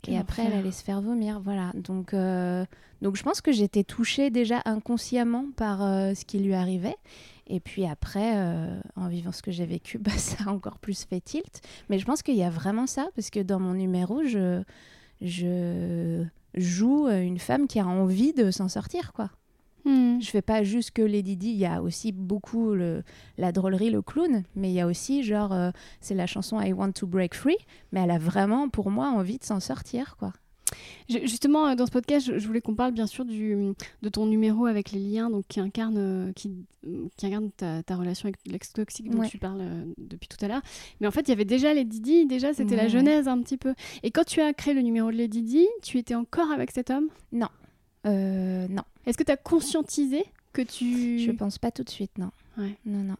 Et 0.07 0.17
après, 0.17 0.45
elle 0.45 0.53
allait 0.53 0.71
se 0.71 0.83
faire 0.83 1.01
vomir. 1.01 1.39
Voilà. 1.39 1.71
Donc, 1.73 2.13
euh, 2.13 2.65
donc 3.01 3.15
je 3.15 3.23
pense 3.23 3.41
que 3.41 3.51
j'étais 3.51 3.83
touchée 3.83 4.29
déjà 4.29 4.61
inconsciemment 4.65 5.45
par 5.55 5.83
euh, 5.83 6.13
ce 6.13 6.25
qui 6.25 6.39
lui 6.39 6.53
arrivait. 6.53 6.95
Et 7.47 7.59
puis 7.59 7.85
après, 7.85 8.33
euh, 8.35 8.79
en 8.95 9.07
vivant 9.07 9.31
ce 9.31 9.41
que 9.41 9.51
j'ai 9.51 9.65
vécu, 9.65 9.97
bah, 9.99 10.11
ça 10.17 10.45
a 10.47 10.51
encore 10.51 10.79
plus 10.79 11.05
fait 11.05 11.21
tilt. 11.21 11.61
Mais 11.89 11.99
je 11.99 12.05
pense 12.05 12.21
qu'il 12.23 12.35
y 12.35 12.43
a 12.43 12.49
vraiment 12.49 12.87
ça, 12.87 13.07
parce 13.15 13.29
que 13.29 13.39
dans 13.39 13.59
mon 13.59 13.73
numéro, 13.73 14.23
je, 14.23 14.63
je 15.21 16.23
joue 16.55 17.07
une 17.09 17.39
femme 17.39 17.67
qui 17.67 17.79
a 17.79 17.85
envie 17.85 18.33
de 18.33 18.51
s'en 18.51 18.69
sortir, 18.69 19.13
quoi. 19.13 19.29
Hmm. 19.85 20.19
Je 20.19 20.29
fais 20.31 20.41
pas 20.41 20.63
juste 20.63 20.91
que 20.91 21.03
Lady 21.03 21.37
Di, 21.37 21.49
il 21.51 21.57
y 21.57 21.65
a 21.65 21.81
aussi 21.81 22.11
beaucoup 22.11 22.73
le, 22.73 23.03
la 23.37 23.51
drôlerie, 23.51 23.91
le 23.91 24.01
clown, 24.01 24.43
mais 24.55 24.71
il 24.71 24.73
y 24.73 24.81
a 24.81 24.87
aussi 24.87 25.21
genre, 25.21 25.53
euh, 25.53 25.69
c'est 26.01 26.15
la 26.15 26.25
chanson 26.25 26.59
I 26.59 26.73
Want 26.73 26.93
to 26.93 27.05
Break 27.05 27.35
Free, 27.35 27.57
mais 27.91 28.01
elle 28.01 28.11
a 28.11 28.17
vraiment 28.17 28.67
pour 28.67 28.89
moi 28.89 29.09
envie 29.09 29.37
de 29.37 29.43
s'en 29.43 29.59
sortir, 29.59 30.17
quoi. 30.17 30.33
Justement, 31.07 31.67
euh, 31.67 31.75
dans 31.75 31.85
ce 31.85 31.91
podcast, 31.91 32.25
je, 32.39 32.47
voulais 32.47 32.59
qu'on 32.61 32.73
parle 32.73 32.91
bien 32.91 33.05
sûr 33.05 33.23
du, 33.23 33.55
de 34.01 34.09
ton 34.09 34.25
numéro 34.25 34.65
avec 34.65 34.91
les 34.91 34.99
liens, 34.99 35.29
donc 35.29 35.45
qui 35.47 35.59
incarne, 35.59 35.97
euh, 35.97 36.31
qui, 36.33 36.65
qui 37.15 37.25
incarne 37.27 37.51
ta, 37.51 37.83
ta 37.83 37.95
relation 37.95 38.25
avec 38.25 38.39
l'ex 38.47 38.73
toxique 38.73 39.11
dont 39.11 39.19
Ouais. 39.19 39.29
tu 39.29 39.37
parles 39.37 39.61
depuis 39.99 40.27
tout 40.27 40.43
à 40.43 40.47
l'heure. 40.47 40.61
Mais 40.99 41.07
en 41.07 41.11
fait, 41.11 41.21
il 41.21 41.29
y 41.29 41.33
avait 41.33 41.45
déjà 41.45 41.75
les 41.75 41.85
Didi, 41.85 42.25
déjà 42.25 42.53
c'était 42.55 42.75
la 42.75 42.87
genèse 42.87 43.27
un 43.27 43.39
petit 43.41 43.57
peu. 43.57 43.75
Et 44.01 44.09
quand 44.09 44.25
tu 44.25 44.41
as 44.41 44.51
créé 44.53 44.73
le 44.73 44.81
numéro 44.81 45.11
de 45.11 45.15
Lady 45.17 45.43
Di, 45.43 45.67
tu 45.83 45.99
étais 45.99 46.15
encore 46.15 46.49
avec 46.51 46.71
cet 46.71 46.89
homme? 46.89 47.09
Euh, 48.05 48.67
non, 48.69 48.83
Est-ce 49.05 49.17
que 49.17 49.23
tu 49.23 49.31
as 49.31 49.37
conscientisé 49.37 50.23
que 50.53 50.61
tu... 50.61 51.19
je 51.19 51.31
pense 51.31 51.57
pas 51.57 51.71
tout 51.71 51.83
de 51.83 51.89
suite, 51.89 52.17
non. 52.17 52.31
Ouais. 52.57 52.75
Non, 52.85 52.99
non. 53.03 53.17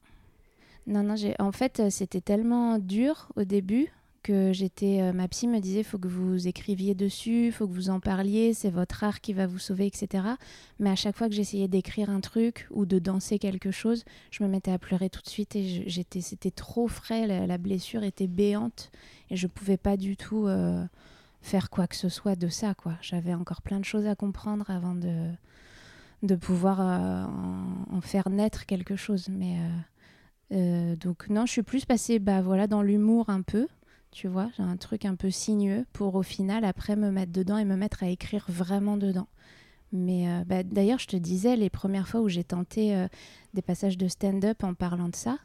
Non, 0.87 1.03
non, 1.03 1.15
j'ai... 1.15 1.33
en 1.39 1.51
fait, 1.51 1.79
euh, 1.79 1.89
c'était 1.89 2.21
tellement 2.21 2.77
dur 2.77 3.29
au 3.35 3.43
début 3.43 3.91
que 4.21 4.53
j'étais. 4.53 5.01
euh, 5.01 5.13
ma 5.13 5.27
psy 5.27 5.47
me 5.47 5.59
disait 5.59 5.83
faut 5.83 5.97
que 5.99 6.07
vous 6.07 6.47
écriviez 6.47 6.95
dessus, 6.95 7.51
faut 7.51 7.67
que 7.67 7.73
vous 7.73 7.89
en 7.89 7.99
parliez, 7.99 8.53
c'est 8.53 8.69
votre 8.69 9.03
art 9.03 9.21
qui 9.21 9.33
va 9.33 9.45
vous 9.47 9.59
sauver, 9.59 9.85
etc. 9.87 10.23
Mais 10.79 10.89
à 10.89 10.95
chaque 10.95 11.15
fois 11.15 11.27
que 11.29 11.35
j'essayais 11.35 11.67
d'écrire 11.67 12.09
un 12.09 12.21
truc 12.21 12.67
ou 12.71 12.85
de 12.85 12.97
danser 12.99 13.37
quelque 13.39 13.71
chose, 13.71 14.03
je 14.31 14.43
me 14.43 14.49
mettais 14.49 14.71
à 14.71 14.79
pleurer 14.79 15.09
tout 15.09 15.21
de 15.21 15.29
suite 15.29 15.55
et 15.55 15.83
j'étais, 15.89 16.21
c'était 16.21 16.51
trop 16.51 16.87
frais, 16.87 17.27
la, 17.27 17.45
la 17.45 17.57
blessure 17.57 18.03
était 18.03 18.27
béante 18.27 18.91
et 19.29 19.35
je 19.35 19.45
pouvais 19.47 19.77
pas 19.77 19.97
du 19.97 20.17
tout 20.17 20.47
euh, 20.47 20.83
faire 21.45 21.69
quoi 21.69 21.87
que 21.87 21.95
ce 21.95 22.09
soit 22.09 22.35
de 22.35 22.47
ça, 22.47 22.73
quoi. 22.73 22.93
J'avais 23.01 23.33
encore 23.33 23.61
plein 23.61 23.79
de 23.79 23.85
choses 23.85 24.07
à 24.07 24.15
comprendre 24.15 24.69
avant 24.69 24.95
de 24.95 25.29
de 26.23 26.35
pouvoir 26.35 26.79
euh, 26.81 27.25
en, 27.91 28.01
faire 28.01 28.29
naître 28.29 28.65
quelque 28.65 28.95
chose. 28.95 29.27
Mais 29.29 29.57
euh, 29.59 29.77
euh, 30.53 30.95
donc 30.95 31.29
non, 31.29 31.45
je 31.45 31.51
suis 31.51 31.63
plus 31.63 31.85
passée 31.85 32.19
bah, 32.19 32.41
voilà, 32.41 32.67
dans 32.67 32.81
l'humour 32.81 33.29
un 33.29 33.41
peu, 33.41 33.67
tu 34.11 34.27
vois. 34.27 34.49
J'ai 34.57 34.63
un 34.63 34.77
truc 34.77 35.05
un 35.05 35.15
peu 35.15 35.29
sinueux 35.29 35.85
pour 35.93 36.15
au 36.15 36.23
final 36.23 36.65
après 36.65 36.95
me 36.95 37.11
mettre 37.11 37.31
dedans 37.31 37.57
et 37.57 37.65
me 37.65 37.75
mettre 37.75 38.03
à 38.03 38.07
écrire 38.07 38.45
vraiment 38.49 38.97
dedans. 38.97 39.27
Mais 39.91 40.25
bah, 40.45 40.63
d'ailleurs, 40.63 40.99
je 40.99 41.07
te 41.07 41.15
disais, 41.15 41.55
les 41.55 41.69
premières 41.69 42.07
fois 42.07 42.21
où 42.21 42.27
j'ai 42.27 42.43
tenté 42.43 43.07
des 43.53 43.61
passages 43.61 43.97
de 43.97 44.07
stand-up 44.07 44.63
en 44.63 44.73
parlant 44.73 45.07
de 45.07 45.15
ça, 45.15 45.37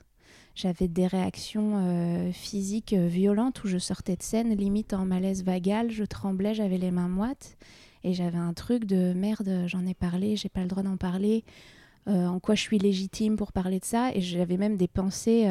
j'avais 0.55 0.89
des 0.89 1.07
réactions 1.07 1.73
euh, 1.77 2.33
physiques 2.33 2.95
violentes 2.95 3.63
où 3.65 3.69
je 3.69 3.79
sortais 3.79 4.17
de 4.17 4.23
scène 4.23 4.55
limite 4.55 4.93
en 4.93 5.05
malaise 5.05 5.45
vagal, 5.45 5.91
je 5.91 6.05
tremblais, 6.05 6.55
j'avais 6.55 6.79
les 6.79 6.91
mains 6.91 7.09
moites 7.09 7.57
et 8.05 8.13
j'avais 8.13 8.39
un 8.39 8.53
truc 8.53 8.85
de 8.85 9.13
merde, 9.13 9.65
j'en 9.67 9.87
ai 9.87 9.95
parlé, 9.95 10.37
j'ai 10.37 10.49
pas 10.49 10.63
le 10.63 10.69
droit 10.69 10.83
d'en 10.83 10.97
parler, 10.97 11.45
en 12.07 12.41
quoi 12.41 12.55
je 12.57 12.63
suis 12.63 12.79
légitime 12.79 13.37
pour 13.37 13.53
parler 13.53 13.79
de 13.79 13.85
ça 13.85 14.11
et 14.15 14.21
j'avais 14.21 14.57
même 14.57 14.77
des 14.77 14.89
pensées 14.89 15.47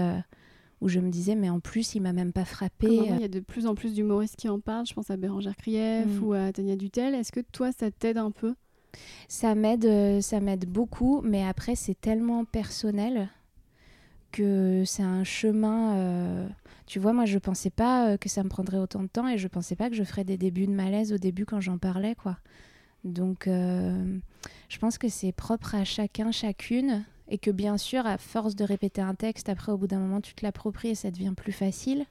où 0.82 0.88
je 0.88 1.00
me 1.00 1.10
disais, 1.10 1.36
mais 1.36 1.50
en 1.50 1.60
plus, 1.60 1.96
il 1.96 2.02
m'a 2.02 2.14
même 2.14 2.32
pas 2.32 2.46
frappé. 2.46 2.88
Il 2.88 3.22
y 3.22 3.24
a 3.24 3.28
de 3.28 3.40
plus 3.40 3.68
en 3.68 3.76
plus 3.76 3.94
d'humoristes 3.94 4.36
qui 4.38 4.50
en 4.50 4.60
parlent. 4.60 4.86
Je 4.86 4.94
pense 4.94 5.10
à 5.10 5.18
Bérangère 5.18 5.56
Krief 5.56 6.06
mm. 6.06 6.24
ou 6.24 6.34
à 6.34 6.52
Tania 6.52 6.76
Dutel. 6.76 7.16
Est-ce 7.16 7.32
que 7.32 7.42
toi, 7.42 7.72
ça 7.72 7.92
t'aide 7.92 8.18
un 8.18 8.32
peu? 8.32 8.56
Ça 9.28 9.56
m'aide, 9.56 9.86
euh, 9.86 10.22
ça 10.22 10.40
m'aide 10.40 10.66
beaucoup, 10.66 11.22
mais 11.22 11.44
après, 11.44 11.76
c'est 11.76 12.00
tellement 12.00 12.46
personnel 12.46 13.30
que 14.32 14.84
c'est 14.86 15.04
un 15.04 15.24
chemin. 15.24 15.96
Euh, 15.98 16.48
tu 16.86 17.00
vois, 17.00 17.14
moi, 17.14 17.26
je 17.26 17.38
pensais 17.38 17.70
pas 17.70 18.10
euh, 18.10 18.18
que 18.18 18.30
ça 18.30 18.44
me 18.44 18.50
prendrait 18.50 18.78
autant 18.78 19.02
de 19.02 19.08
temps 19.08 19.28
et 19.28 19.38
je 19.38 19.48
pensais 19.48 19.76
pas 19.76 19.90
que 19.90 19.96
je 19.96 20.04
ferais 20.04 20.24
des 20.24 20.38
débuts 20.38 20.68
de 20.68 20.74
malaise 20.74 21.14
au 21.14 21.18
début 21.18 21.46
quand 21.46 21.62
j'en 21.62 21.78
parlais, 21.78 22.16
quoi. 22.16 22.38
Donc, 23.06 23.44
je 23.46 24.78
pense 24.78 24.98
que 24.98 25.08
c'est 25.08 25.32
propre 25.32 25.74
à 25.74 25.86
chacun, 25.86 26.34
chacune 26.34 27.06
et 27.30 27.38
que 27.38 27.50
bien 27.52 27.78
sûr, 27.78 28.06
à 28.06 28.18
force 28.18 28.56
de 28.56 28.66
répéter 28.66 29.02
un 29.02 29.16
texte, 29.16 29.48
après, 29.48 29.72
au 29.72 29.78
bout 29.78 29.88
d'un 29.88 30.00
moment, 30.00 30.20
tu 30.20 30.34
te 30.34 30.44
l'appropries 30.44 30.90
et 30.90 30.96
ça 30.96 31.12
devient 31.12 31.34
plus 31.36 31.54
facile. 31.54 32.06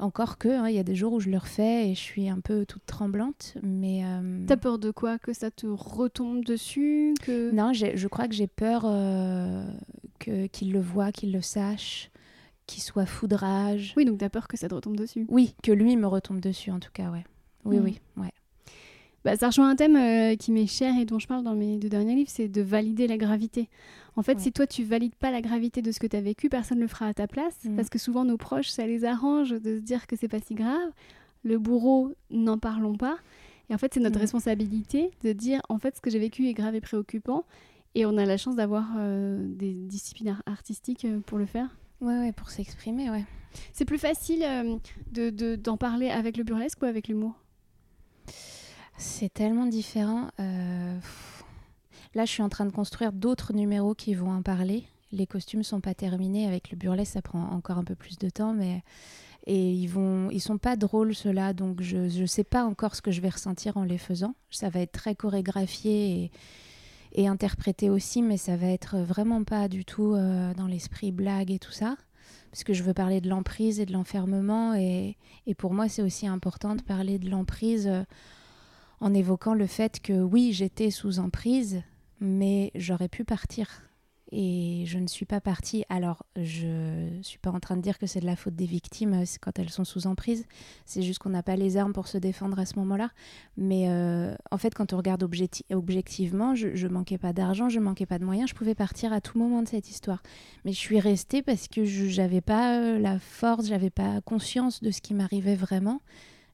Encore 0.00 0.38
que, 0.38 0.48
hein, 0.48 0.68
il 0.68 0.76
y 0.76 0.78
a 0.78 0.84
des 0.84 0.94
jours 0.94 1.12
où 1.12 1.20
je 1.20 1.28
le 1.28 1.38
refais 1.38 1.90
et 1.90 1.94
je 1.94 2.00
suis 2.00 2.28
un 2.28 2.38
peu 2.38 2.64
toute 2.64 2.86
tremblante, 2.86 3.56
mais... 3.64 4.04
Euh... 4.04 4.44
T'as 4.46 4.56
peur 4.56 4.78
de 4.78 4.92
quoi? 4.92 5.18
Que 5.18 5.32
ça 5.32 5.50
te 5.50 5.66
retombe 5.66 6.44
dessus? 6.44 7.14
Que... 7.20 7.50
Non, 7.50 7.72
je 7.72 8.06
crois 8.06 8.28
que 8.28 8.34
j'ai 8.34 8.46
peur 8.46 8.82
euh, 8.84 9.66
que, 10.20 10.46
qu'il 10.46 10.72
le 10.72 10.80
voit, 10.80 11.10
qu'il 11.10 11.32
le 11.32 11.42
sache, 11.42 12.12
qu'il 12.66 12.80
soit 12.80 13.06
foudrage. 13.06 13.94
Oui, 13.96 14.04
donc 14.04 14.18
t'as 14.18 14.28
peur 14.28 14.46
que 14.46 14.56
ça 14.56 14.68
te 14.68 14.74
retombe 14.76 14.96
dessus 14.96 15.26
Oui, 15.28 15.56
que 15.64 15.72
lui 15.72 15.96
me 15.96 16.06
retombe 16.06 16.38
dessus, 16.38 16.70
en 16.70 16.78
tout 16.78 16.92
cas, 16.92 17.10
ouais. 17.10 17.24
Oui, 17.64 17.78
hmm. 17.78 17.84
oui, 17.84 18.00
ouais. 18.18 18.32
Bah, 19.24 19.36
ça 19.36 19.48
rejoint 19.48 19.68
un 19.68 19.76
thème 19.76 19.96
euh, 19.96 20.36
qui 20.36 20.52
m'est 20.52 20.66
cher 20.68 20.96
et 20.96 21.04
dont 21.04 21.18
je 21.18 21.26
parle 21.26 21.42
dans 21.42 21.54
mes 21.54 21.76
deux 21.76 21.88
derniers 21.88 22.14
livres, 22.14 22.30
c'est 22.32 22.48
de 22.48 22.62
valider 22.62 23.08
la 23.08 23.16
gravité. 23.16 23.68
En 24.18 24.22
fait, 24.24 24.40
si 24.40 24.50
toi 24.50 24.66
tu 24.66 24.82
valides 24.82 25.14
pas 25.14 25.30
la 25.30 25.40
gravité 25.40 25.80
de 25.80 25.92
ce 25.92 26.00
que 26.00 26.08
tu 26.08 26.16
as 26.16 26.20
vécu, 26.20 26.48
personne 26.48 26.78
ne 26.78 26.82
le 26.82 26.88
fera 26.88 27.06
à 27.06 27.14
ta 27.14 27.28
place. 27.28 27.56
Mm. 27.62 27.76
Parce 27.76 27.88
que 27.88 28.00
souvent 28.00 28.24
nos 28.24 28.36
proches, 28.36 28.68
ça 28.68 28.84
les 28.84 29.04
arrange 29.04 29.50
de 29.50 29.76
se 29.76 29.80
dire 29.80 30.08
que 30.08 30.16
c'est 30.16 30.26
pas 30.26 30.40
si 30.40 30.56
grave. 30.56 30.90
Le 31.44 31.56
bourreau, 31.56 32.12
n'en 32.30 32.58
parlons 32.58 32.96
pas. 32.96 33.16
Et 33.70 33.74
en 33.76 33.78
fait, 33.78 33.94
c'est 33.94 34.00
notre 34.00 34.18
mm. 34.18 34.22
responsabilité 34.22 35.12
de 35.22 35.32
dire 35.32 35.62
en 35.68 35.78
fait 35.78 35.94
ce 35.94 36.00
que 36.00 36.10
j'ai 36.10 36.18
vécu 36.18 36.48
est 36.48 36.52
grave 36.52 36.74
et 36.74 36.80
préoccupant. 36.80 37.44
Et 37.94 38.06
on 38.06 38.18
a 38.18 38.24
la 38.24 38.36
chance 38.36 38.56
d'avoir 38.56 38.88
euh, 38.98 39.38
des 39.40 39.72
disciplines 39.72 40.36
artistiques 40.46 41.04
euh, 41.04 41.20
pour 41.20 41.38
le 41.38 41.46
faire. 41.46 41.68
Ouais, 42.00 42.18
ouais, 42.18 42.32
pour 42.32 42.50
s'exprimer, 42.50 43.10
ouais. 43.10 43.24
C'est 43.72 43.84
plus 43.84 43.98
facile 43.98 44.42
euh, 44.42 44.78
de, 45.12 45.54
d'en 45.54 45.76
parler 45.76 46.10
avec 46.10 46.36
le 46.36 46.42
burlesque 46.42 46.82
ou 46.82 46.86
avec 46.86 47.06
l'humour? 47.06 47.34
C'est 48.96 49.32
tellement 49.32 49.66
différent. 49.66 50.26
Là, 52.18 52.24
je 52.24 52.32
suis 52.32 52.42
en 52.42 52.48
train 52.48 52.66
de 52.66 52.72
construire 52.72 53.12
d'autres 53.12 53.52
numéros 53.52 53.94
qui 53.94 54.12
vont 54.12 54.32
en 54.32 54.42
parler. 54.42 54.82
Les 55.12 55.28
costumes 55.28 55.62
sont 55.62 55.80
pas 55.80 55.94
terminés. 55.94 56.48
Avec 56.48 56.72
le 56.72 56.76
burlesque, 56.76 57.12
ça 57.12 57.22
prend 57.22 57.44
encore 57.52 57.78
un 57.78 57.84
peu 57.84 57.94
plus 57.94 58.18
de 58.18 58.28
temps, 58.28 58.52
mais 58.54 58.82
et 59.46 59.70
ils 59.70 59.86
vont, 59.86 60.28
sont 60.40 60.58
pas 60.58 60.74
drôles 60.74 61.14
ceux-là, 61.14 61.52
donc 61.52 61.80
je 61.80 62.20
ne 62.20 62.26
sais 62.26 62.42
pas 62.42 62.64
encore 62.64 62.96
ce 62.96 63.02
que 63.02 63.12
je 63.12 63.20
vais 63.20 63.28
ressentir 63.28 63.76
en 63.76 63.84
les 63.84 63.98
faisant. 63.98 64.34
Ça 64.50 64.68
va 64.68 64.80
être 64.80 64.90
très 64.90 65.14
chorégraphié 65.14 66.32
et, 67.12 67.28
interprété 67.28 67.88
aussi, 67.88 68.20
mais 68.20 68.36
ça 68.36 68.56
va 68.56 68.66
être 68.66 68.98
vraiment 68.98 69.44
pas 69.44 69.68
du 69.68 69.84
tout 69.84 70.14
euh, 70.14 70.52
dans 70.54 70.66
l'esprit 70.66 71.12
blague 71.12 71.52
et 71.52 71.60
tout 71.60 71.70
ça, 71.70 71.96
parce 72.50 72.64
que 72.64 72.72
je 72.72 72.82
veux 72.82 72.94
parler 72.94 73.20
de 73.20 73.28
l'emprise 73.28 73.78
et 73.78 73.86
de 73.86 73.92
l'enfermement, 73.92 74.74
et, 74.74 75.16
et, 75.46 75.54
pour 75.54 75.72
moi 75.72 75.88
c'est 75.88 76.02
aussi 76.02 76.26
important 76.26 76.74
de 76.74 76.82
parler 76.82 77.20
de 77.20 77.30
l'emprise 77.30 77.86
euh, 77.86 78.02
en 78.98 79.14
évoquant 79.14 79.54
le 79.54 79.68
fait 79.68 80.00
que 80.00 80.20
oui, 80.20 80.52
j'étais 80.52 80.90
sous 80.90 81.20
emprise, 81.20 81.84
mais 82.20 82.70
j'aurais 82.74 83.08
pu 83.08 83.24
partir. 83.24 83.82
Et 84.30 84.84
je 84.86 84.98
ne 84.98 85.06
suis 85.06 85.24
pas 85.24 85.40
partie. 85.40 85.84
Alors, 85.88 86.22
je 86.36 86.66
ne 87.16 87.22
suis 87.22 87.38
pas 87.38 87.50
en 87.50 87.60
train 87.60 87.76
de 87.76 87.82
dire 87.82 87.98
que 87.98 88.06
c'est 88.06 88.20
de 88.20 88.26
la 88.26 88.36
faute 88.36 88.54
des 88.54 88.66
victimes 88.66 89.14
euh, 89.14 89.24
quand 89.40 89.58
elles 89.58 89.70
sont 89.70 89.84
sous 89.84 90.06
emprise. 90.06 90.44
C'est 90.84 91.00
juste 91.00 91.18
qu'on 91.20 91.30
n'a 91.30 91.42
pas 91.42 91.56
les 91.56 91.78
armes 91.78 91.94
pour 91.94 92.08
se 92.08 92.18
défendre 92.18 92.58
à 92.58 92.66
ce 92.66 92.78
moment-là. 92.78 93.10
Mais 93.56 93.88
euh, 93.88 94.34
en 94.50 94.58
fait, 94.58 94.74
quand 94.74 94.92
on 94.92 94.98
regarde 94.98 95.22
objectivement, 95.22 96.54
je, 96.54 96.68
ne 96.68 96.92
manquais 96.92 97.16
pas 97.16 97.32
d'argent, 97.32 97.70
je 97.70 97.80
manquais 97.80 98.04
pas 98.04 98.18
de 98.18 98.24
moyens. 98.24 98.50
Je 98.50 98.54
pouvais 98.54 98.74
partir 98.74 99.14
à 99.14 99.22
tout 99.22 99.38
moment 99.38 99.62
de 99.62 99.68
cette 99.68 99.88
histoire. 99.88 100.22
Mais 100.66 100.72
je 100.72 100.78
suis 100.78 101.00
restée 101.00 101.42
parce 101.42 101.66
que 101.66 101.84
je 101.84 102.20
n'avais 102.20 102.42
pas 102.42 102.78
euh, 102.78 102.98
la 102.98 103.18
force, 103.18 103.68
j'avais 103.68 103.90
pas 103.90 104.20
conscience 104.20 104.82
de 104.82 104.90
ce 104.90 105.00
qui 105.00 105.14
m'arrivait 105.14 105.56
vraiment. 105.56 106.02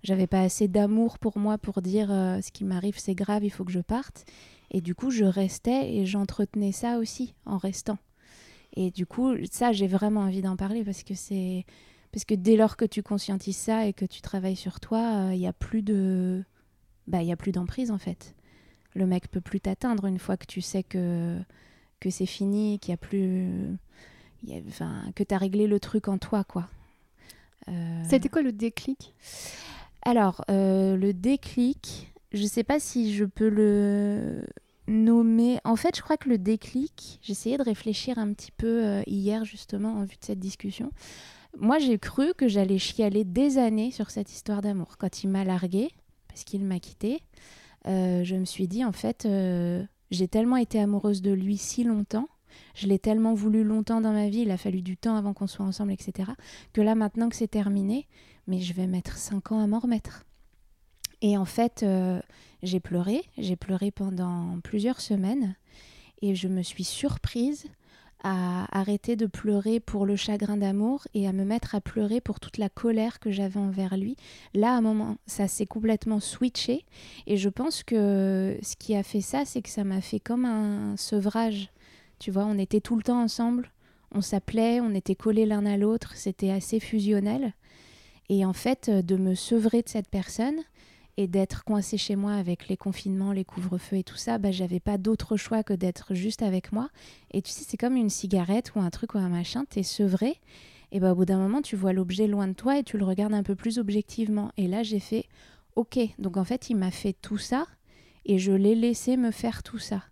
J'avais 0.05 0.27
pas 0.29 0.43
assez 0.43 0.69
d'amour 0.69 1.19
pour 1.19 1.39
moi 1.39 1.57
pour 1.57 1.81
dire 1.81 2.09
ce 2.09 2.53
qui 2.53 2.63
m'arrive, 2.63 2.99
c'est 2.99 3.15
grave, 3.15 3.43
il 3.43 3.49
faut 3.49 3.65
que 3.65 3.73
je 3.73 3.81
parte. 3.81 4.27
Et 4.75 4.81
du 4.81 4.97
coup, 4.97 5.11
je 5.11 5.25
restais 5.25 5.95
et 5.95 6.05
j'entretenais 6.05 6.73
ça 6.73 6.99
aussi 6.99 7.33
en 7.47 7.59
restant. 7.59 7.97
Et 8.75 8.91
du 8.91 9.07
coup, 9.07 9.33
ça, 9.49 9.71
j'ai 9.71 9.87
vraiment 9.87 10.23
envie 10.23 10.43
d'en 10.43 10.57
parler 10.57 10.83
parce 10.83 11.05
que 11.05 11.15
c'est 11.15 11.65
parce 12.11 12.25
que 12.25 12.35
dès 12.35 12.57
lors 12.57 12.77
que 12.77 12.85
tu 12.85 13.01
conscientises 13.01 13.57
ça 13.57 13.87
et 13.87 13.93
que 13.93 14.05
tu 14.05 14.21
travailles 14.21 14.57
sur 14.57 14.81
toi, 14.81 15.29
il 15.29 15.35
euh, 15.35 15.37
n'y 15.37 15.47
a 15.47 15.53
plus 15.53 15.83
de 15.83 16.43
bah 17.07 17.23
il 17.23 17.29
y 17.29 17.33
a 17.33 17.37
plus 17.37 17.53
d'emprise 17.53 17.93
en 17.93 17.99
fait. 17.99 18.35
Le 18.97 19.07
mec 19.07 19.31
peut 19.31 19.41
plus 19.41 19.61
t'atteindre 19.61 20.07
une 20.07 20.19
fois 20.19 20.37
que 20.37 20.47
tu 20.47 20.61
sais 20.61 20.83
que 20.83 21.39
que 22.01 22.11
c'est 22.11 22.27
fini, 22.27 22.81
qu'il 22.81 22.91
y 22.91 22.95
a 22.95 22.97
plus 22.97 23.79
enfin 24.67 25.05
que 25.15 25.23
tu 25.23 25.33
as 25.37 25.39
réglé 25.39 25.69
le 25.69 25.79
truc 25.79 26.09
en 26.09 26.19
toi 26.19 26.43
quoi. 26.43 26.69
Euh... 27.69 28.03
C'était 28.11 28.29
quoi 28.29 28.43
le 28.43 28.51
déclic? 28.51 29.15
Alors, 30.03 30.45
euh, 30.51 30.97
le 30.97 31.15
déclic, 31.15 32.13
je 32.33 32.43
ne 32.43 32.49
sais 32.49 32.65
pas 32.65 32.81
si 32.81 33.15
je 33.15 33.25
peux 33.25 33.49
le 33.49 34.45
nommer. 34.87 35.59
En 35.65 35.77
fait, 35.77 35.97
je 35.97 36.03
crois 36.03 36.17
que 36.17 36.29
le 36.29 36.39
déclic, 36.39 37.19
j'essayais 37.23 37.57
de 37.57 37.63
réfléchir 37.63 38.19
un 38.19 38.33
petit 38.33 38.53
peu 38.53 38.85
euh, 38.85 39.03
hier 39.07 39.45
justement 39.45 39.95
en 39.95 40.05
vue 40.05 40.17
de 40.17 40.25
cette 40.25 40.39
discussion. 40.39 40.91
Moi, 41.59 41.79
j'ai 41.79 41.99
cru 41.99 42.35
que 42.35 42.49
j'allais 42.49 42.79
chialer 42.79 43.25
des 43.25 43.59
années 43.59 43.91
sur 43.91 44.11
cette 44.11 44.33
histoire 44.33 44.61
d'amour. 44.61 44.97
Quand 44.99 45.23
il 45.23 45.29
m'a 45.29 45.45
largué, 45.45 45.91
parce 46.29 46.45
qu'il 46.45 46.65
m'a 46.65 46.81
quitté, 46.81 47.23
euh, 47.87 48.25
je 48.25 48.35
me 48.37 48.45
suis 48.45 48.67
dit 48.67 48.85
en 48.85 48.93
fait, 48.93 49.25
euh, 49.25 49.85
j'ai 50.11 50.29
tellement 50.29 50.57
été 50.57 50.81
amoureuse 50.81 51.23
de 51.23 51.33
lui 51.33 51.57
si 51.57 51.85
longtemps, 51.85 52.29
je 52.75 52.87
l'ai 52.87 52.99
tellement 52.99 53.35
voulu 53.35 53.65
longtemps 53.65 54.01
dans 54.01 54.13
ma 54.13 54.29
vie, 54.29 54.41
il 54.41 54.51
a 54.51 54.57
fallu 54.57 54.83
du 54.83 54.97
temps 54.97 55.17
avant 55.17 55.33
qu'on 55.33 55.47
soit 55.47 55.65
ensemble, 55.65 55.93
etc., 55.93 56.31
que 56.73 56.81
là 56.81 56.95
maintenant 56.95 57.29
que 57.29 57.37
c'est 57.37 57.49
terminé, 57.49 58.07
mais 58.47 58.61
je 58.61 58.73
vais 58.75 58.87
mettre 58.87 59.17
cinq 59.17 59.53
ans 59.53 59.59
à 59.59 59.67
m'en 59.67 59.79
remettre. 59.79 60.25
Et 61.27 61.39
en 61.39 61.47
fait, 61.47 61.87
j'ai 62.63 62.81
pleuré, 62.81 63.23
j'ai 63.39 63.57
pleuré 63.57 63.91
pendant 63.91 64.59
plusieurs 64.63 65.01
semaines 65.01 65.57
et 66.21 66.35
je 66.35 66.49
me 66.49 66.61
suis 66.61 66.85
surprise 66.85 67.65
à 68.23 68.67
arrêter 68.79 69.17
de 69.17 69.25
pleurer 69.25 69.81
pour 69.81 70.05
le 70.05 70.17
chagrin 70.17 70.59
d'amour 70.59 71.09
et 71.15 71.27
à 71.27 71.33
me 71.33 71.47
mettre 71.47 71.75
à 71.75 71.81
pleurer 71.81 72.21
pour 72.21 72.41
toute 72.41 72.59
la 72.59 72.69
colère 72.69 73.21
que 73.21 73.31
j'avais 73.31 73.59
envers 73.59 73.97
lui. 73.97 74.17
Là, 74.53 74.75
à 74.75 74.77
un 74.77 74.81
moment, 74.83 75.17
ça 75.27 75.49
s'est 75.49 75.65
complètement 75.65 76.21
switché 76.21 76.85
et 77.27 77.39
je 77.39 77.49
pense 77.49 77.85
que 77.85 78.59
ce 78.61 78.77
qui 78.77 78.95
a 78.95 79.03
fait 79.03 79.23
ça, 79.23 79.47
c'est 79.47 79.63
que 79.63 79.71
ça 79.71 79.83
m'a 79.83 80.03
fait 80.03 80.21
comme 80.21 80.45
un 80.45 80.95
sevrage. 80.99 81.71
Tu 82.19 82.31
vois, 82.31 82.45
on 82.45 82.59
était 82.59 82.83
tout 82.83 82.97
le 82.97 83.03
temps 83.03 83.23
ensemble, 83.23 83.71
on 84.13 84.21
s'appelait, 84.21 84.83
on 84.83 84.93
était 84.93 85.15
collés 85.15 85.47
l'un 85.47 85.65
à 85.65 85.79
l'autre, 85.79 86.17
c'était 86.17 86.51
assez 86.51 86.81
fusionnel. 86.81 87.55
Et 88.29 88.45
en 88.45 88.53
fait, 88.53 88.91
de 88.91 89.17
me 89.17 89.35
sevrer 89.35 89.81
de 89.81 89.89
cette 89.89 90.11
personne, 90.11 90.61
et 91.17 91.29
d'être 91.29 91.65
coincée 91.65 91.97
chez 91.97 92.17
moi 92.17 92.33
avec 92.35 92.69
les 92.69 92.77
confinements, 92.77 93.33
les 93.33 93.45
couvre-feux 93.45 93.97
et 93.97 94.05
tout 94.05 94.17
ça, 94.17 94.39
bah, 94.39 94.51
j'avais 94.51 94.81
pas 94.81 94.99
d'autre 94.99 95.37
choix 95.37 95.63
que 95.63 95.73
d'être 95.73 96.15
juste 96.15 96.43
avec 96.43 96.73
moi. 96.73 96.89
Et 97.31 97.43
tu 97.43 97.51
sais, 97.51 97.65
c'est 97.67 97.77
comme 97.77 97.97
une 97.97 98.11
cigarette 98.11 98.75
ou 98.75 98.81
un 98.81 98.91
truc 98.91 99.15
ou 99.15 99.19
un 99.19 99.29
machin, 99.29 99.65
t'es 99.65 99.83
sevré. 99.83 100.41
Et 100.93 101.01
bah, 101.01 101.13
au 101.13 101.15
bout 101.15 101.25
d'un 101.25 101.39
moment, 101.39 101.63
tu 101.63 101.77
vois 101.77 101.93
l'objet 101.93 102.27
loin 102.27 102.49
de 102.49 102.53
toi 102.53 102.79
et 102.79 102.83
tu 102.83 102.99
le 102.99 103.05
regardes 103.05 103.35
un 103.35 103.43
peu 103.43 103.55
plus 103.55 103.79
objectivement. 103.79 104.51
Et 104.57 104.67
là, 104.67 104.83
j'ai 104.83 105.01
fait 105.01 105.27
OK. 105.77 105.99
Donc 106.19 106.37
en 106.37 106.45
fait, 106.45 106.71
il 106.71 106.77
m'a 106.77 106.91
fait 106.91 107.15
tout 107.21 107.39
ça 107.39 107.67
et 108.25 108.39
je 108.39 108.53
l'ai 108.53 108.75
laissé 108.75 109.17
me 109.17 109.31
faire 109.31 109.63
tout 109.63 109.79
ça. 109.79 110.03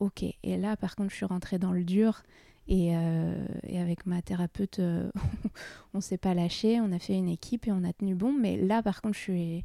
OK. 0.00 0.22
Et 0.22 0.56
là, 0.56 0.76
par 0.76 0.96
contre, 0.96 1.10
je 1.10 1.16
suis 1.16 1.26
rentrée 1.26 1.58
dans 1.58 1.72
le 1.72 1.84
dur. 1.84 2.22
Et, 2.70 2.94
euh, 2.94 3.46
avec 3.74 4.04
ma 4.04 4.20
thérapeute, 4.20 4.78
euh, 4.78 5.10
on 5.94 6.00
s'est 6.00 6.18
pas 6.18 6.34
lâché, 6.34 6.80
on 6.80 6.92
a 6.92 6.98
fait 6.98 7.14
une 7.14 7.28
équipe 7.28 7.66
et 7.66 7.72
on 7.72 7.82
a 7.82 7.92
tenu 7.92 8.14
bon. 8.14 8.32
Mais 8.32 8.56
là, 8.56 8.82
par 8.82 9.00
contre, 9.00 9.16
je 9.16 9.20
suis, 9.20 9.64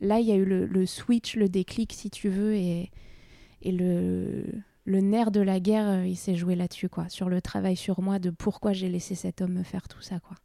là, 0.00 0.20
il 0.20 0.26
y 0.26 0.32
a 0.32 0.36
eu 0.36 0.44
le, 0.44 0.86
switch, 0.86 1.36
le 1.36 1.48
déclic, 1.48 1.92
si 1.92 2.10
tu 2.10 2.28
veux, 2.28 2.54
et, 2.54 2.90
et 3.62 3.72
le, 3.72 4.44
le 4.84 5.00
nerf 5.00 5.30
de 5.30 5.40
la 5.40 5.60
guerre, 5.60 5.88
euh, 5.88 6.06
il 6.06 6.16
s'est 6.16 6.34
joué 6.34 6.54
là-dessus, 6.54 6.88
quoi, 6.88 7.08
sur 7.08 7.28
le 7.28 7.40
travail 7.40 7.76
sur 7.76 8.00
moi 8.00 8.18
de 8.18 8.30
pourquoi 8.30 8.72
j'ai 8.72 8.88
laissé 8.88 9.14
cet 9.14 9.40
homme 9.40 9.52
me 9.52 9.62
faire 9.62 9.88
tout 9.88 10.00
ça, 10.00 10.20
quoi. 10.20 10.36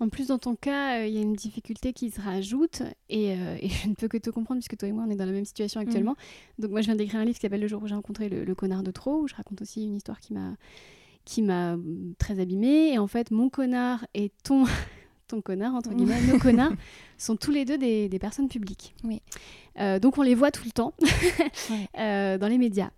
En 0.00 0.08
plus, 0.08 0.28
dans 0.28 0.38
ton 0.38 0.54
cas, 0.54 1.00
euh, 1.00 1.06
il 1.06 1.14
y 1.14 1.18
a 1.18 1.22
une 1.22 1.34
difficulté 1.34 1.92
qui 1.92 2.10
se 2.10 2.20
rajoute 2.20 2.82
et, 3.08 3.32
euh, 3.32 3.56
et, 3.60 3.68
je 3.68 3.88
ne 3.88 3.94
peux 3.94 4.08
que 4.08 4.16
te 4.16 4.30
comprendre 4.30 4.60
puisque 4.60 4.76
toi 4.76 4.88
et 4.88 4.92
moi, 4.92 5.04
on 5.06 5.10
est 5.10 5.16
dans 5.16 5.26
la 5.26 5.32
même 5.32 5.44
situation 5.44 5.80
actuellement. 5.80 6.12
Mm. 6.58 6.62
Donc 6.62 6.70
moi, 6.70 6.80
je 6.80 6.86
viens 6.86 6.96
d'écrire 6.96 7.20
un 7.20 7.24
livre 7.24 7.36
qui 7.36 7.42
s'appelle 7.42 7.60
Le 7.60 7.68
jour 7.68 7.82
où 7.82 7.86
j'ai 7.86 7.94
rencontré 7.94 8.28
le, 8.28 8.54
connard 8.54 8.82
de 8.82 8.90
trop, 8.90 9.22
où 9.22 9.28
je 9.28 9.34
raconte 9.34 9.62
aussi 9.62 9.84
une 9.84 9.96
histoire 9.96 10.20
qui 10.20 10.34
m'a 10.34 10.54
qui 11.24 11.42
m'a 11.42 11.76
mm, 11.76 12.14
très 12.18 12.38
abîmée. 12.38 12.92
Et 12.92 12.98
en 12.98 13.08
fait, 13.08 13.30
mon 13.30 13.50
connard 13.50 14.06
et 14.14 14.30
ton 14.44 14.64
ton 15.28 15.40
connard, 15.40 15.74
entre 15.74 15.94
guillemets, 15.94 16.20
nos 16.22 16.38
connards, 16.40 16.72
sont 17.16 17.36
tous 17.36 17.50
les 17.50 17.64
deux 17.64 17.78
des, 17.78 18.18
personnes 18.18 18.48
publiques. 18.48 18.94
Oui. 19.04 19.22
Euh, 19.78 20.00
donc 20.00 20.18
on 20.18 20.22
les 20.22 20.34
voit 20.34 20.50
tout 20.50 20.64
le 20.64 20.72
temps 20.72 20.92
euh, 21.98 22.38
dans 22.38 22.48
les 22.48 22.58
médias. 22.58 22.90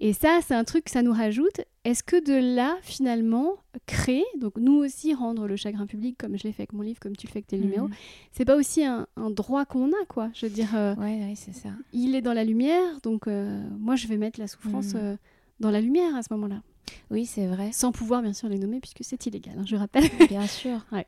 Et 0.00 0.12
ça, 0.12 0.40
c'est 0.46 0.54
un 0.54 0.64
truc 0.64 0.84
que 0.84 0.90
ça 0.90 1.02
nous 1.02 1.12
rajoute. 1.12 1.62
Est-ce 1.84 2.02
que 2.02 2.22
de 2.22 2.54
là, 2.54 2.76
finalement, 2.82 3.56
créer, 3.86 4.24
donc 4.38 4.56
nous 4.58 4.74
aussi 4.74 5.14
rendre 5.14 5.46
le 5.48 5.56
chagrin 5.56 5.86
public, 5.86 6.16
comme 6.18 6.36
je 6.36 6.44
l'ai 6.44 6.52
fait 6.52 6.62
avec 6.62 6.72
mon 6.72 6.82
livre, 6.82 7.00
comme 7.00 7.16
tu 7.16 7.26
le 7.26 7.32
fais 7.32 7.38
avec 7.38 7.46
tes 7.46 7.56
mhm. 7.56 7.64
numéros, 7.64 7.88
c'est 8.32 8.44
pas 8.44 8.56
aussi 8.56 8.84
un, 8.84 9.06
droit 9.30 9.64
qu'on 9.64 9.88
a, 9.88 10.04
quoi 10.08 10.30
Je 10.34 10.46
veux 10.46 10.52
dire, 10.52 10.76
euh, 10.76 10.94
ouais, 10.96 11.32
c'est 11.34 11.54
ça. 11.54 11.70
il 11.92 12.14
est 12.14 12.22
dans 12.22 12.34
la 12.34 12.44
lumière, 12.44 13.00
donc 13.02 13.26
moi 13.26 13.96
je 13.96 14.06
vais 14.06 14.18
mettre 14.18 14.38
la 14.38 14.46
souffrance 14.46 14.94
mhm. 14.94 15.16
dans 15.60 15.70
la 15.70 15.80
lumière 15.80 16.14
à 16.14 16.22
ce 16.22 16.32
moment-là. 16.34 16.62
Oui, 17.10 17.26
c'est 17.26 17.46
vrai. 17.46 17.70
Sans 17.72 17.92
pouvoir 17.92 18.22
bien 18.22 18.32
sûr 18.32 18.48
les 18.48 18.58
nommer 18.58 18.80
puisque 18.80 19.02
c'est 19.02 19.26
illégal, 19.26 19.54
hein, 19.58 19.64
je 19.66 19.76
rappelle. 19.76 20.04
Bien 20.28 20.46
sûr. 20.46 20.84
ouais 20.92 21.06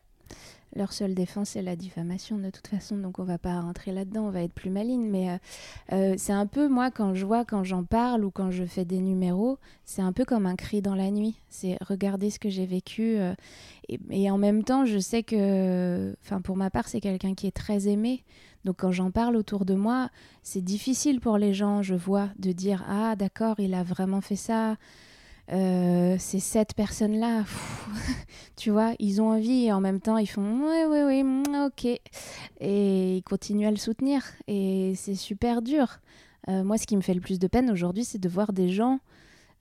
leur 0.76 0.92
seule 0.92 1.14
défense 1.14 1.50
c'est 1.50 1.62
la 1.62 1.76
diffamation 1.76 2.38
de 2.38 2.50
toute 2.50 2.68
façon, 2.68 2.96
donc 2.96 3.18
on 3.18 3.24
va 3.24 3.38
pas 3.38 3.60
rentrer 3.60 3.92
là-dedans, 3.92 4.26
on 4.26 4.30
va 4.30 4.42
être 4.42 4.52
plus 4.52 4.70
maligne. 4.70 5.08
Mais 5.08 5.30
euh, 5.30 5.36
euh, 5.92 6.14
c'est 6.16 6.32
un 6.32 6.46
peu 6.46 6.68
moi 6.68 6.90
quand 6.90 7.14
je 7.14 7.26
vois, 7.26 7.44
quand 7.44 7.64
j'en 7.64 7.84
parle 7.84 8.24
ou 8.24 8.30
quand 8.30 8.50
je 8.50 8.64
fais 8.64 8.84
des 8.84 9.00
numéros, 9.00 9.58
c'est 9.84 10.02
un 10.02 10.12
peu 10.12 10.24
comme 10.24 10.46
un 10.46 10.56
cri 10.56 10.80
dans 10.82 10.94
la 10.94 11.10
nuit. 11.10 11.34
C'est 11.48 11.76
regarder 11.82 12.30
ce 12.30 12.38
que 12.38 12.48
j'ai 12.48 12.66
vécu 12.66 13.16
euh, 13.18 13.34
et, 13.88 14.30
en 14.30 14.38
même 14.38 14.62
temps 14.62 14.84
je 14.84 14.98
sais 14.98 15.22
que, 15.22 16.14
enfin 16.22 16.40
pour 16.40 16.56
ma 16.56 16.70
part 16.70 16.88
c'est 16.88 17.00
quelqu'un 17.00 17.34
qui 17.34 17.46
est 17.46 17.56
très 17.56 17.88
aimé. 17.88 18.22
Donc 18.64 18.76
quand 18.80 18.92
j'en 18.92 19.10
parle 19.10 19.36
autour 19.36 19.64
de 19.64 19.74
moi, 19.74 20.10
c'est 20.42 20.60
difficile 20.60 21.20
pour 21.20 21.38
les 21.38 21.54
gens, 21.54 21.82
je 21.82 21.94
vois, 21.94 22.28
de 22.38 22.52
dire 22.52 22.84
ah 22.88 23.16
d'accord 23.16 23.58
il 23.58 23.74
a 23.74 23.82
vraiment 23.82 24.20
fait 24.20 24.36
ça. 24.36 24.76
Euh, 25.52 26.14
ces 26.18 26.38
sept 26.38 26.74
personnes-là, 26.74 27.44
tu 28.56 28.70
vois, 28.70 28.94
ils 29.00 29.20
ont 29.20 29.30
envie 29.30 29.64
et 29.64 29.72
en 29.72 29.80
même 29.80 30.00
temps 30.00 30.16
ils 30.16 30.28
font 30.28 30.42
oui, 30.42 30.84
oui, 30.88 31.00
oui, 31.04 31.22
mm, 31.24 31.66
ok. 31.66 31.86
Et 32.60 33.16
ils 33.16 33.22
continuent 33.22 33.66
à 33.66 33.72
le 33.72 33.76
soutenir 33.76 34.22
et 34.46 34.92
c'est 34.94 35.16
super 35.16 35.60
dur. 35.60 35.98
Euh, 36.48 36.62
moi, 36.62 36.78
ce 36.78 36.86
qui 36.86 36.96
me 36.96 37.00
fait 37.00 37.14
le 37.14 37.20
plus 37.20 37.38
de 37.38 37.48
peine 37.48 37.70
aujourd'hui, 37.70 38.04
c'est 38.04 38.20
de 38.20 38.28
voir 38.28 38.52
des 38.52 38.68
gens 38.68 39.00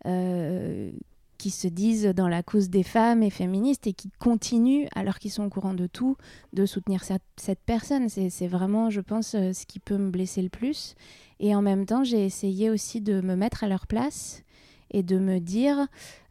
euh, 0.06 0.92
qui 1.40 1.50
se 1.50 1.68
disent 1.68 2.06
dans 2.06 2.28
la 2.28 2.44
cause 2.44 2.70
des 2.70 2.84
femmes 2.84 3.24
et 3.24 3.32
féministes 3.32 3.88
et 3.88 3.94
qui 3.94 4.12
continuent, 4.20 4.88
alors 4.96 5.18
qu'ils 5.18 5.32
sont 5.32 5.44
au 5.44 5.50
courant 5.50 5.74
de 5.74 5.88
tout, 5.88 6.18
de 6.54 6.68
soutenir 6.68 7.04
cette, 7.04 7.24
cette 7.38 7.62
personne. 7.66 8.10
C'est 8.10 8.48
vraiment, 8.48 8.90
je 8.92 9.02
pense, 9.02 9.32
ce 9.32 9.66
qui 9.66 9.80
peut 9.80 9.98
me 9.98 10.12
blesser 10.12 10.42
le 10.42 10.50
plus. 10.50 10.96
Et 11.40 11.56
en 11.56 11.62
même 11.62 11.86
temps, 11.86 12.04
j'ai 12.04 12.26
essayé 12.26 12.70
aussi 12.70 13.02
de 13.02 13.22
me 13.22 13.36
mettre 13.36 13.64
à 13.64 13.68
leur 13.68 13.88
place 13.88 14.44
et 14.92 15.04
de 15.04 15.18
me 15.18 15.40
dire, 15.40 15.88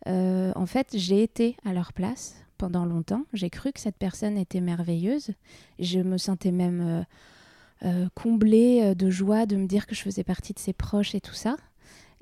euh, 0.07 0.53
en 0.55 0.67
fait, 0.67 0.89
j'ai 0.95 1.23
été 1.23 1.57
à 1.65 1.73
leur 1.73 1.93
place 1.93 2.37
pendant 2.57 2.85
longtemps. 2.85 3.25
J'ai 3.33 3.51
cru 3.51 3.73
que 3.73 3.81
cette 3.81 3.97
personne 3.97 4.37
était 4.37 4.61
merveilleuse. 4.61 5.31
Je 5.79 6.01
me 6.01 6.19
sentais 6.19 6.51
même 6.51 6.81
euh, 6.81 7.03
euh, 7.85 8.09
comblée 8.15 8.95
de 8.95 9.11
joie 9.11 9.47
de 9.47 9.57
me 9.57 9.67
dire 9.67 9.87
que 9.87 9.95
je 9.95 10.03
faisais 10.03 10.25
partie 10.25 10.53
de 10.53 10.59
ses 10.59 10.73
proches 10.73 11.15
et 11.15 11.21
tout 11.21 11.35
ça. 11.35 11.57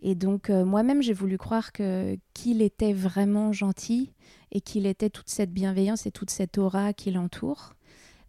Et 0.03 0.15
donc 0.15 0.51
moi-même, 0.51 1.03
j'ai 1.03 1.15
voulu 1.15 1.39
croire 1.39 1.73
qu'il 1.73 2.61
était 2.61 2.93
vraiment 2.93 3.51
gentil 3.53 4.13
et 4.53 4.61
qu'il 4.61 4.85
était 4.85 5.09
toute 5.09 5.31
cette 5.31 5.53
bienveillance 5.53 6.07
et 6.07 6.11
toute 6.11 6.29
cette 6.29 6.59
aura 6.59 6.93
qui 6.93 7.11
l'entoure. 7.11 7.73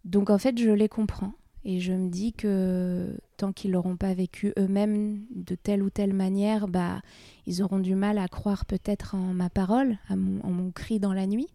Donc 0.06 0.30
en 0.30 0.38
fait, 0.38 0.58
je 0.58 0.70
les 0.70 0.88
comprends. 0.88 1.34
Et 1.64 1.80
je 1.80 1.92
me 1.92 2.08
dis 2.08 2.32
que 2.32 3.14
tant 3.38 3.52
qu'ils 3.52 3.70
l'auront 3.70 3.96
pas 3.96 4.12
vécu 4.12 4.52
eux-mêmes 4.58 5.24
de 5.34 5.54
telle 5.54 5.82
ou 5.82 5.88
telle 5.88 6.12
manière, 6.12 6.68
bah, 6.68 7.00
ils 7.46 7.62
auront 7.62 7.78
du 7.78 7.94
mal 7.94 8.18
à 8.18 8.28
croire 8.28 8.66
peut-être 8.66 9.14
en 9.14 9.32
ma 9.32 9.48
parole, 9.48 9.96
en 10.10 10.16
mon 10.16 10.70
cri 10.70 11.00
dans 11.00 11.14
la 11.14 11.26
nuit. 11.26 11.48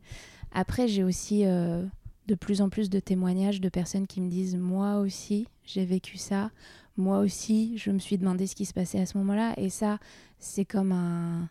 Après, 0.53 0.87
j'ai 0.87 1.03
aussi 1.03 1.45
euh, 1.45 1.83
de 2.27 2.35
plus 2.35 2.61
en 2.61 2.69
plus 2.69 2.89
de 2.89 2.99
témoignages 2.99 3.59
de 3.59 3.69
personnes 3.69 4.07
qui 4.07 4.21
me 4.21 4.29
disent 4.29 4.55
Moi 4.55 4.97
aussi, 4.99 5.47
j'ai 5.65 5.85
vécu 5.85 6.17
ça. 6.17 6.51
Moi 6.95 7.19
aussi, 7.19 7.77
je 7.77 7.91
me 7.91 7.99
suis 7.99 8.17
demandé 8.17 8.47
ce 8.47 8.55
qui 8.55 8.65
se 8.65 8.73
passait 8.73 8.99
à 8.99 9.05
ce 9.05 9.17
moment-là. 9.17 9.53
Et 9.57 9.69
ça, 9.69 9.99
c'est 10.39 10.65
comme 10.65 10.91
un. 10.91 11.49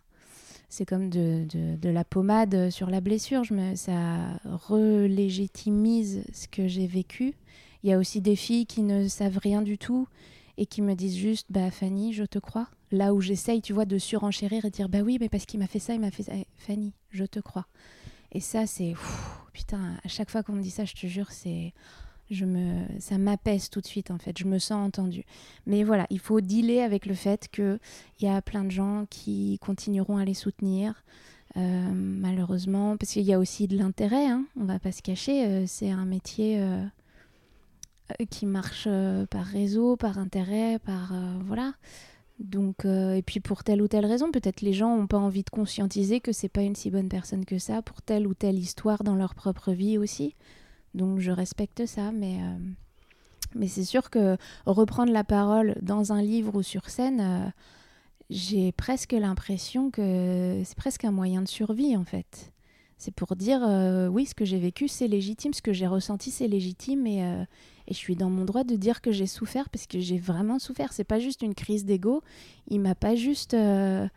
C'est 0.69 0.87
comme 0.87 1.11
de, 1.11 1.47
la 1.83 2.05
pommade 2.05 2.71
sur 2.71 2.89
la 2.89 3.03
blessure. 3.03 3.43
Ça 3.75 4.39
relégitimise 4.45 6.25
ce 6.33 6.49
que 6.49 6.67
j'ai 6.67 6.87
vécu 6.87 7.35
il 7.83 7.91
y 7.91 7.93
a 7.93 7.99
aussi 7.99 8.21
des 8.21 8.37
filles 8.37 8.67
qui 8.67 8.83
ne 8.83 9.09
savent 9.09 9.39
rien 9.39 9.63
du 9.63 9.79
tout 9.79 10.07
et 10.57 10.67
qui 10.67 10.83
me 10.83 10.95
disent 10.95 11.17
juste 11.17 11.47
bah 11.51 11.71
Fanny, 11.71 12.13
je 12.13 12.25
te 12.25 12.39
crois. 12.39 12.69
Là 12.91 13.15
où 13.15 13.21
j'essaye, 13.21 13.63
tu 13.63 13.73
vois, 13.73 13.87
de 13.87 13.99
surenchérir 13.99 14.65
et 14.65 14.71
dire 14.71 14.89
bah 14.89 15.01
oui, 15.01 15.17
mais 15.21 15.29
parce 15.29 15.47
qu'il 15.47 15.61
m'a 15.61 15.67
fait 15.67 15.79
ça, 15.79 15.95
il 15.95 16.01
m'a 16.01 16.11
fait 16.11 16.25
ça. 16.25 16.33
Eh, 16.35 16.47
Fanny, 16.59 16.93
je 17.11 17.25
te 17.25 17.41
crois. 17.41 17.67
Et 18.33 18.41
ça, 18.41 18.67
c'est 18.67 18.95
putain. 19.53 19.97
À 20.05 20.09
chaque 20.09 20.31
fois 20.31 20.43
qu'on 20.43 20.53
me 20.53 20.63
dit 20.63 20.71
ça, 20.71 20.85
je 20.85 20.95
te 20.95 21.07
jure, 21.07 21.31
c'est 21.31 21.73
je 22.31 22.45
me 22.47 22.87
ça 22.99 23.19
m'apaise 23.19 23.69
tout 23.69 23.81
de 23.81 23.87
suite 23.87 24.11
en 24.11 24.19
fait. 24.19 24.39
Je 24.39 24.45
me 24.45 24.59
sens 24.59 24.87
entendue. 24.87 25.25
Mais 25.67 25.85
voilà, 25.85 26.07
il 26.11 26.19
faut 26.19 26.41
dealer 26.41 26.81
avec 26.81 27.07
le 27.07 27.15
fait 27.15 27.49
que 27.51 27.79
il 28.21 28.27
y 28.27 28.29
a 28.29 28.41
plein 28.43 28.65
de 28.65 28.71
gens 28.71 29.07
qui 29.11 29.59
continueront 29.61 30.17
à 30.17 30.25
les 30.25 30.35
soutenir. 30.35 31.03
Euh, 31.57 31.91
malheureusement, 31.93 32.97
parce 32.97 33.13
qu'il 33.13 33.25
y 33.25 33.33
a 33.33 33.39
aussi 33.39 33.69
de 33.69 33.77
l'intérêt, 33.77 34.27
hein, 34.27 34.47
on 34.59 34.65
va 34.65 34.79
pas 34.79 34.91
se 34.91 35.03
cacher, 35.03 35.45
euh, 35.45 35.65
c'est 35.67 35.91
un 35.91 36.07
métier 36.07 36.59
euh, 36.59 36.83
qui 38.31 38.47
marche 38.47 38.85
euh, 38.87 39.27
par 39.27 39.45
réseau, 39.45 39.97
par 39.97 40.19
intérêt, 40.19 40.79
par 40.79 41.13
euh, 41.13 41.39
voilà. 41.47 41.75
Donc 42.39 42.87
et 42.87 43.23
puis 43.25 43.39
pour 43.39 43.63
telle 43.63 43.81
ou 43.83 43.89
telle 43.89 44.07
raison, 44.07 44.33
peut-être 44.33 44.63
les 44.63 44.73
gens 44.73 44.97
n'ont 44.97 45.07
pas 45.07 45.19
envie 45.19 45.45
de 45.45 45.51
conscientiser 45.51 46.19
que 46.21 46.33
c'est 46.33 46.49
pas 46.49 46.63
une 46.63 46.75
si 46.75 46.91
bonne 46.91 47.09
personne 47.09 47.45
que 47.45 47.59
ça 47.59 47.83
pour 47.83 48.03
telle 48.03 48.27
ou 48.27 48.35
telle 48.35 48.59
histoire 48.59 49.05
dans 49.05 49.15
leur 49.15 49.37
propre 49.37 49.71
vie 49.71 49.97
aussi. 49.97 50.35
Donc 50.95 51.21
je 51.21 51.31
respecte 51.31 51.87
ça, 51.87 52.11
mais 52.11 52.39
mais 53.55 53.69
c'est 53.69 53.85
sûr 53.85 54.11
que 54.11 54.37
reprendre 54.67 55.13
la 55.13 55.23
parole 55.23 55.77
dans 55.83 56.13
un 56.13 56.21
livre 56.21 56.57
ou 56.57 56.63
sur 56.63 56.91
scène, 56.91 57.53
j'ai 58.29 58.73
presque 58.73 59.13
l'impression 59.13 59.93
que 59.93 60.63
c'est 60.65 60.77
presque 60.77 61.05
un 61.05 61.13
moyen 61.13 61.43
de 61.43 61.49
survie 61.49 61.97
en 61.97 62.05
fait. 62.05 62.53
C'est 62.99 63.15
pour 63.15 63.37
dire 63.37 63.61
oui, 64.11 64.27
ce 64.27 64.35
que 64.35 64.45
j'ai 64.45 64.59
vécu, 64.59 64.89
c'est 64.89 65.07
légitime, 65.07 65.53
ce 65.53 65.63
que 65.63 65.73
j'ai 65.73 65.87
ressenti, 65.87 66.33
c'est 66.33 66.49
légitime 66.49 67.07
et, 67.07 67.47
et 67.93 67.95
je 67.95 67.99
suis 67.99 68.17
dans 68.17 68.31
mon 68.31 68.47
droit 68.47 68.65
de 68.65 68.75
dire 68.75 69.03
que 69.03 69.13
j'ai 69.13 69.27
souffert 69.27 69.69
parce 69.69 69.87
que 69.87 70.01
j'ai 70.01 70.17
vraiment 70.17 70.59
souffert. 70.59 70.95
C'est 70.95 71.05
pas 71.05 71.19
juste 71.19 71.43
une 71.43 71.55
crise 71.55 71.85
d'ego. 71.85 72.23
Il 72.69 72.81
m'a 72.81 72.95
pas 72.95 73.15
juste, 73.15 73.53
euh, 73.53 74.09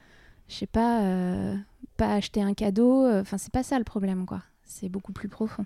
je 0.47 0.55
sais 0.55 0.65
pas, 0.65 1.03
euh, 1.03 1.57
pas 1.97 2.13
acheté 2.13 2.41
un 2.41 2.53
cadeau. 2.53 3.05
Enfin, 3.05 3.38
c'est 3.38 3.51
pas 3.51 3.63
ça 3.63 3.77
le 3.77 3.83
problème, 3.83 4.25
quoi. 4.25 4.41
C'est 4.63 4.88
beaucoup 4.88 5.11
plus 5.11 5.27
profond. 5.27 5.65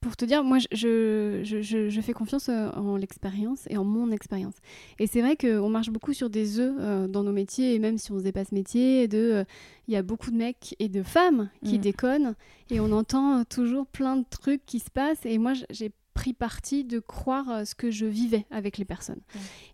Pour 0.00 0.16
te 0.16 0.24
dire, 0.24 0.42
moi, 0.42 0.58
je, 0.58 1.40
je, 1.44 1.62
je, 1.62 1.88
je 1.88 2.00
fais 2.00 2.12
confiance 2.12 2.48
euh, 2.48 2.68
en 2.72 2.96
l'expérience 2.96 3.68
et 3.70 3.76
en 3.76 3.84
mon 3.84 4.10
expérience. 4.10 4.54
Et 4.98 5.06
c'est 5.06 5.20
vrai 5.20 5.36
qu'on 5.36 5.68
marche 5.68 5.90
beaucoup 5.90 6.12
sur 6.12 6.28
des 6.28 6.58
œufs 6.58 7.08
dans 7.08 7.22
nos 7.22 7.32
métiers, 7.32 7.76
et 7.76 7.78
même 7.78 7.96
si 7.96 8.10
on 8.10 8.16
faisait 8.16 8.32
pas 8.32 8.44
ce 8.44 8.56
métier, 8.56 9.06
de, 9.06 9.44
il 9.86 9.94
y 9.94 9.96
a 9.96 10.02
beaucoup 10.02 10.32
de 10.32 10.36
mecs 10.36 10.74
et 10.80 10.88
de 10.88 11.04
femmes 11.04 11.48
qui 11.64 11.78
mm. 11.78 11.80
déconnent, 11.80 12.34
et 12.70 12.80
on 12.80 12.90
entend 12.90 13.44
toujours 13.44 13.86
plein 13.86 14.16
de 14.16 14.24
trucs 14.28 14.66
qui 14.66 14.80
se 14.80 14.90
passent. 14.90 15.24
Et 15.24 15.38
moi, 15.38 15.52
j'ai 15.70 15.92
pris 16.16 16.32
parti 16.32 16.82
de 16.82 16.98
croire 16.98 17.50
euh, 17.50 17.64
ce 17.64 17.74
que 17.74 17.90
je 17.90 18.06
vivais 18.06 18.46
avec 18.50 18.78
les 18.78 18.86
personnes. 18.86 19.20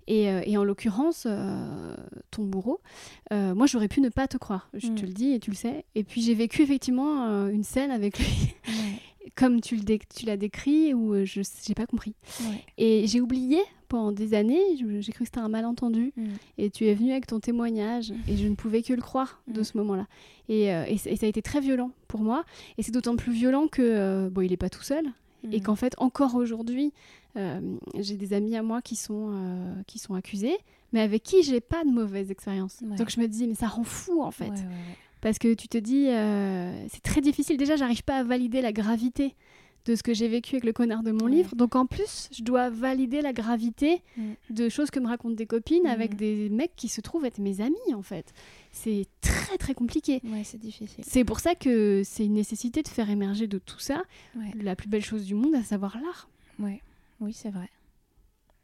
Et, 0.08 0.28
euh, 0.28 0.42
et, 0.44 0.58
en 0.58 0.64
l'occurrence, 0.64 1.24
euh, 1.26 1.96
ton 2.32 2.42
bourreau, 2.42 2.80
moi 3.30 3.66
j'aurais 3.66 3.88
pu 3.88 4.00
ne 4.00 4.08
pas 4.08 4.26
te 4.28 4.36
croire, 4.36 4.68
je 4.74 4.88
te 4.88 5.02
mm. 5.02 5.06
le 5.06 5.12
dis 5.12 5.32
et 5.32 5.38
tu 5.38 5.50
le 5.50 5.56
sais. 5.56 5.84
Et 5.94 6.02
puis 6.02 6.20
j'ai 6.20 6.34
vécu 6.34 6.62
effectivement 6.62 7.48
une 7.48 7.62
scène 7.64 7.90
avec 7.90 8.18
lui. 8.18 8.54
comme 9.36 9.60
tu 9.60 9.76
l'as 10.26 10.36
décrit, 10.36 10.92
où 10.92 11.24
je 11.24 11.40
n'ai 11.40 11.74
pas 11.74 11.86
compris. 11.86 12.14
Et 12.76 13.06
j'ai 13.06 13.20
oublié 13.20 13.58
pendant 13.88 14.10
des 14.10 14.34
années, 14.34 14.60
j'ai 14.76 15.12
cru 15.12 15.20
que 15.20 15.26
c'était 15.26 15.38
un 15.38 15.48
malentendu. 15.48 16.12
Mm. 16.16 16.24
Et 16.58 16.70
tu 16.70 16.86
es 16.86 16.94
venu 16.94 17.12
avec 17.12 17.28
ton 17.28 17.38
témoignage, 17.38 18.12
et 18.26 18.36
je 18.36 18.48
ne 18.48 18.56
pouvais 18.56 18.82
que 18.82 18.92
le 18.92 19.00
croire 19.00 19.40
de 19.46 19.60
mm. 19.60 19.64
ce 19.64 19.76
moment-là. 19.78 20.06
Et, 20.48 20.64
et, 20.64 20.96
ça 20.96 21.24
a 21.24 21.28
été 21.28 21.40
très 21.40 21.60
violent 21.60 21.92
pour 22.08 22.20
moi. 22.20 22.44
Et 22.76 22.82
c'est 22.82 22.92
d'autant 22.92 23.14
plus 23.16 23.32
violent 23.32 23.68
que, 23.68 24.28
bon, 24.28 24.40
il 24.42 24.50
n'est 24.50 24.56
pas 24.56 24.70
tout 24.70 24.82
seul, 24.82 25.06
et 25.50 25.58
mm. 25.58 25.62
qu'en 25.62 25.76
fait, 25.76 25.94
encore 25.98 26.34
aujourd'hui, 26.34 26.92
euh, 27.36 27.60
j'ai 27.98 28.16
des 28.16 28.32
amis 28.34 28.56
à 28.56 28.62
moi 28.62 28.82
qui 28.82 28.96
sont, 28.96 29.30
euh, 29.32 29.74
qui 29.86 29.98
sont 29.98 30.14
accusés, 30.14 30.56
mais 30.92 31.00
avec 31.00 31.22
qui 31.22 31.42
j'ai 31.42 31.60
pas 31.60 31.84
de 31.84 31.90
mauvaise 31.90 32.30
expérience. 32.30 32.82
Donc 32.82 33.10
je 33.10 33.20
me 33.20 33.26
dis, 33.26 33.46
mais 33.46 33.54
ça 33.54 33.66
rend 33.66 33.84
fou 33.84 34.22
en 34.22 34.30
fait. 34.30 34.52
Parce 35.20 35.38
que 35.38 35.54
tu 35.54 35.68
te 35.68 35.78
dis, 35.78 36.08
euh, 36.08 36.86
c'est 36.88 37.02
très 37.02 37.20
difficile. 37.20 37.56
Déjà, 37.56 37.76
j'arrive 37.76 38.02
pas 38.02 38.18
à 38.18 38.24
valider 38.24 38.60
la 38.60 38.72
gravité 38.72 39.34
de 39.84 39.94
ce 39.94 40.02
que 40.02 40.14
j'ai 40.14 40.28
vécu 40.28 40.56
avec 40.56 40.64
le 40.64 40.72
connard 40.72 41.02
de 41.02 41.12
mon 41.12 41.26
livre. 41.26 41.54
Donc 41.56 41.74
en 41.74 41.86
plus, 41.86 42.28
je 42.32 42.42
dois 42.42 42.70
valider 42.70 43.20
la 43.20 43.32
gravité 43.32 44.02
de 44.50 44.68
choses 44.68 44.90
que 44.90 45.00
me 45.00 45.08
racontent 45.08 45.34
des 45.34 45.46
copines 45.46 45.86
avec 45.86 46.16
des 46.16 46.48
mecs 46.50 46.74
qui 46.76 46.88
se 46.88 47.00
trouvent 47.00 47.24
être 47.24 47.38
mes 47.38 47.60
amis 47.60 47.94
en 47.94 48.02
fait. 48.02 48.32
C'est 48.70 49.06
très 49.20 49.58
très 49.58 49.74
compliqué. 49.74 50.20
Ouais, 50.24 50.42
c'est 50.44 50.60
difficile. 50.60 51.04
C'est 51.06 51.24
pour 51.24 51.40
ça 51.40 51.54
que 51.54 52.02
c'est 52.04 52.24
une 52.24 52.34
nécessité 52.34 52.82
de 52.82 52.88
faire 52.88 53.10
émerger 53.10 53.46
de 53.46 53.58
tout 53.58 53.80
ça 53.80 54.02
la 54.60 54.76
plus 54.76 54.88
belle 54.88 55.04
chose 55.04 55.24
du 55.24 55.34
monde, 55.34 55.54
à 55.54 55.62
savoir 55.62 55.98
l'art. 56.00 56.28
Ouais. 56.58 56.80
Oui, 57.20 57.32
c'est 57.32 57.50
vrai. 57.50 57.68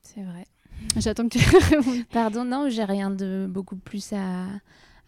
C'est 0.02 0.22
vrai. 0.22 0.46
J'attends 0.96 1.28
que 1.28 1.38
tu 1.38 1.56
répondes. 1.74 2.04
Pardon, 2.10 2.44
non, 2.44 2.68
j'ai 2.68 2.84
rien 2.84 3.10
de 3.10 3.46
beaucoup 3.48 3.76
plus 3.76 4.12
à, 4.12 4.46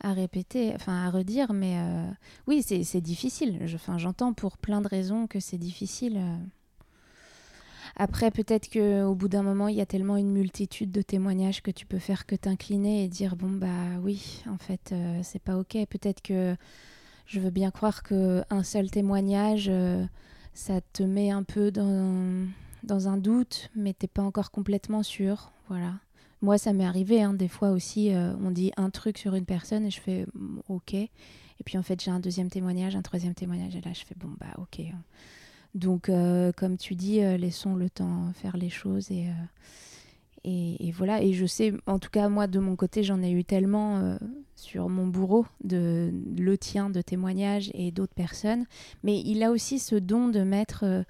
à 0.01 0.13
répéter, 0.13 0.73
enfin 0.75 1.07
à 1.07 1.11
redire, 1.11 1.53
mais 1.53 1.79
euh, 1.79 2.11
oui, 2.47 2.63
c'est 2.63 3.01
difficile. 3.01 3.59
Je- 3.67 3.77
j'entends 3.97 4.33
pour 4.33 4.57
plein 4.59 4.81
de 4.81 4.89
raisons 4.89 5.27
que 5.27 5.41
c'est 5.41 5.59
difficile. 5.59 6.17
euh. 6.19 6.37
Après, 7.97 8.31
peut-être 8.31 8.69
que 8.71 9.03
au 9.05 9.15
bout 9.15 9.29
d'un 9.29 9.43
moment, 9.43 9.69
il 9.69 9.77
y 9.77 9.81
a 9.81 9.87
tellement 9.87 10.17
une 10.17 10.31
multitude 10.31 10.91
de 10.93 11.03
témoignages 11.03 11.63
que 11.63 11.71
tu 11.71 11.87
peux 11.87 11.99
faire 11.99 12.25
que 12.27 12.37
t'incliner 12.37 13.05
et 13.05 13.09
dire 13.09 13.37
bon 13.37 13.51
bah 13.51 13.99
oui, 14.03 14.43
en 14.49 14.59
fait, 14.59 14.91
euh, 14.93 15.21
c'est 15.23 15.43
pas 15.43 15.59
ok. 15.59 15.77
Peut-être 15.89 16.23
que 16.23 16.57
je 17.27 17.41
veux 17.41 17.51
bien 17.51 17.71
croire 17.71 18.03
que 18.03 18.43
un 18.51 18.63
seul 18.63 18.91
témoignage, 18.91 19.71
ça 20.55 20.81
te 20.93 21.03
met 21.03 21.31
un 21.31 21.43
peu 21.43 21.71
dans 21.71 22.47
dans 22.83 23.09
un 23.09 23.19
doute, 23.19 23.71
mais 23.77 23.93
t'es 23.93 24.07
pas 24.09 24.23
encore 24.23 24.51
complètement 24.51 25.03
sûr. 25.03 25.53
Voilà. 25.69 25.95
Moi, 26.43 26.57
ça 26.57 26.73
m'est 26.73 26.85
arrivé 26.85 27.23
hein, 27.23 27.35
des 27.35 27.49
fois 27.49 27.71
aussi. 27.71 28.15
euh, 28.15 28.35
on 28.43 28.51
dit 28.51 28.73
un 28.77 28.91
truc 28.91 29.19
sur 29.19 29.35
une 29.35 29.45
personne 29.45 29.85
et 29.85 29.91
je 29.91 30.01
fais 30.01 30.27
mm, 30.35 30.61
ok. 30.69 30.95
Et 30.95 31.11
puis 31.65 31.77
en 31.77 31.83
fait, 31.83 32.03
j'ai 32.03 32.11
un 32.11 32.21
deuxième 32.21 32.49
témoignage, 32.49 32.97
un 32.97 33.03
troisième 33.03 33.35
témoignage 33.35 33.77
et 33.77 33.81
là, 33.83 33.93
je 33.93 34.05
fais 34.05 34.15
bon 34.17 34.31
bah 34.39 34.55
ok. 34.59 34.81
Donc, 35.75 36.09
euh, 36.09 36.51
comme 36.57 36.77
tu 36.79 36.95
dis, 36.95 37.23
euh, 37.23 37.37
laissons 37.37 37.75
le 37.75 37.91
temps 37.91 38.33
faire 38.35 38.57
les 38.57 38.71
choses 38.71 39.11
et, 39.11 39.29
voilà. 40.93 41.23
Et 41.23 41.33
je 41.33 41.47
sais, 41.47 41.73
en 41.87 41.99
tout 41.99 42.11
cas, 42.11 42.29
moi, 42.29 42.47
de 42.47 42.59
mon 42.59 42.75
côté, 42.75 43.03
j'en 43.03 43.23
ai 43.23 43.31
eu 43.31 43.45
tellement 43.45 44.17
sur 44.57 44.89
mon 44.89 45.07
bourreau, 45.07 45.47
de, 45.63 46.11
le 46.39 46.59
tien, 46.59 46.91
de 46.91 47.03
témoignages 47.03 47.71
et 47.75 47.93
d'autres 47.93 48.15
personnes. 48.15 48.65
Mais 49.05 49.21
il 49.21 49.43
a 49.43 49.51
aussi 49.51 49.79
ce 49.79 49.95
don 49.95 50.29
de 50.29 50.41
mettre 50.41 51.05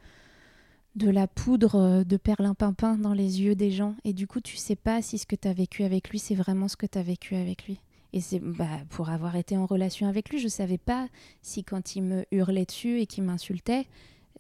de 0.97 1.11
la 1.11 1.27
poudre 1.27 1.77
euh, 1.77 2.05
de 2.05 2.17
perlimpinpin 2.17 2.97
dans 2.97 3.13
les 3.13 3.43
yeux 3.43 3.55
des 3.55 3.71
gens. 3.71 3.95
Et 4.05 4.13
du 4.13 4.27
coup, 4.27 4.41
tu 4.41 4.57
sais 4.57 4.77
pas 4.77 5.03
si 5.03 5.19
ce 5.19 5.27
que 5.27 5.37
tu 5.37 5.49
as 5.49 5.53
vécu 5.53 5.85
avec 5.85 6.11
lui, 6.11 6.19
c'est 6.19 6.35
vraiment 6.35 6.69
ce 6.69 6.77
que 6.77 6.87
tu 6.87 6.99
as 6.99 7.03
vécu 7.03 7.35
avec 7.37 7.67
lui. 7.67 7.81
Et 8.13 8.21
c'est 8.21 8.41
bah, 8.41 8.67
pour 8.89 9.09
avoir 9.11 9.37
été 9.37 9.57
en 9.57 9.67
relation 9.67 10.09
avec 10.09 10.31
lui, 10.31 10.39
je 10.39 10.49
savais 10.49 10.79
pas 10.79 11.07
si 11.43 11.63
quand 11.63 11.95
il 11.95 12.03
me 12.03 12.25
hurlait 12.33 12.65
dessus 12.65 13.01
et 13.01 13.07
qu'il 13.07 13.23
m'insultait, 13.23 13.87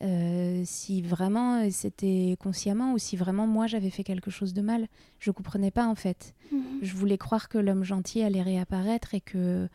euh, 0.03 0.63
si 0.65 1.03
vraiment 1.03 1.61
euh, 1.61 1.69
c'était 1.71 2.37
consciemment 2.41 2.95
ou 2.95 2.99
si 2.99 3.17
vraiment 3.17 3.47
moi 3.47 3.67
j'avais 3.67 3.91
fait 3.91 4.03
quelque 4.03 4.31
chose 4.31 4.55
de 4.55 4.63
mal. 4.63 4.89
Je 5.21 5.31
comprenais 5.31 5.71
pas 5.71 5.87
en 5.87 5.95
fait. 5.95 6.35
Je 6.83 6.95
voulais 6.95 7.19
croire 7.19 7.49
que 7.49 7.59
l'homme 7.59 7.85
gentil 7.85 8.23
allait 8.23 8.43
réapparaître 8.43 9.15
et 9.15 9.21
que 9.21 9.69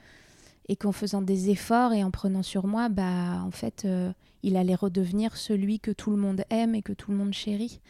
et 0.68 0.76
qu'en 0.76 0.92
faisant 0.92 1.22
des 1.22 1.50
efforts 1.50 1.94
et 1.94 2.04
en 2.04 2.12
prenant 2.12 2.44
sur 2.44 2.66
moi, 2.66 2.90
bah 2.90 3.42
en 3.46 3.52
fait, 3.52 3.84
euh, 3.86 4.12
il 4.46 4.58
allait 4.58 4.76
redevenir 4.76 5.36
celui 5.36 5.80
que 5.80 5.90
tout 5.92 6.12
le 6.12 6.18
monde 6.18 6.44
aime 6.52 6.76
et 6.76 6.84
que 6.84 6.94
tout 6.94 7.10
le 7.12 7.18
monde 7.18 7.34
chérit. 7.34 7.82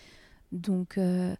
Donc, 0.53 0.97
euh, 0.97 1.35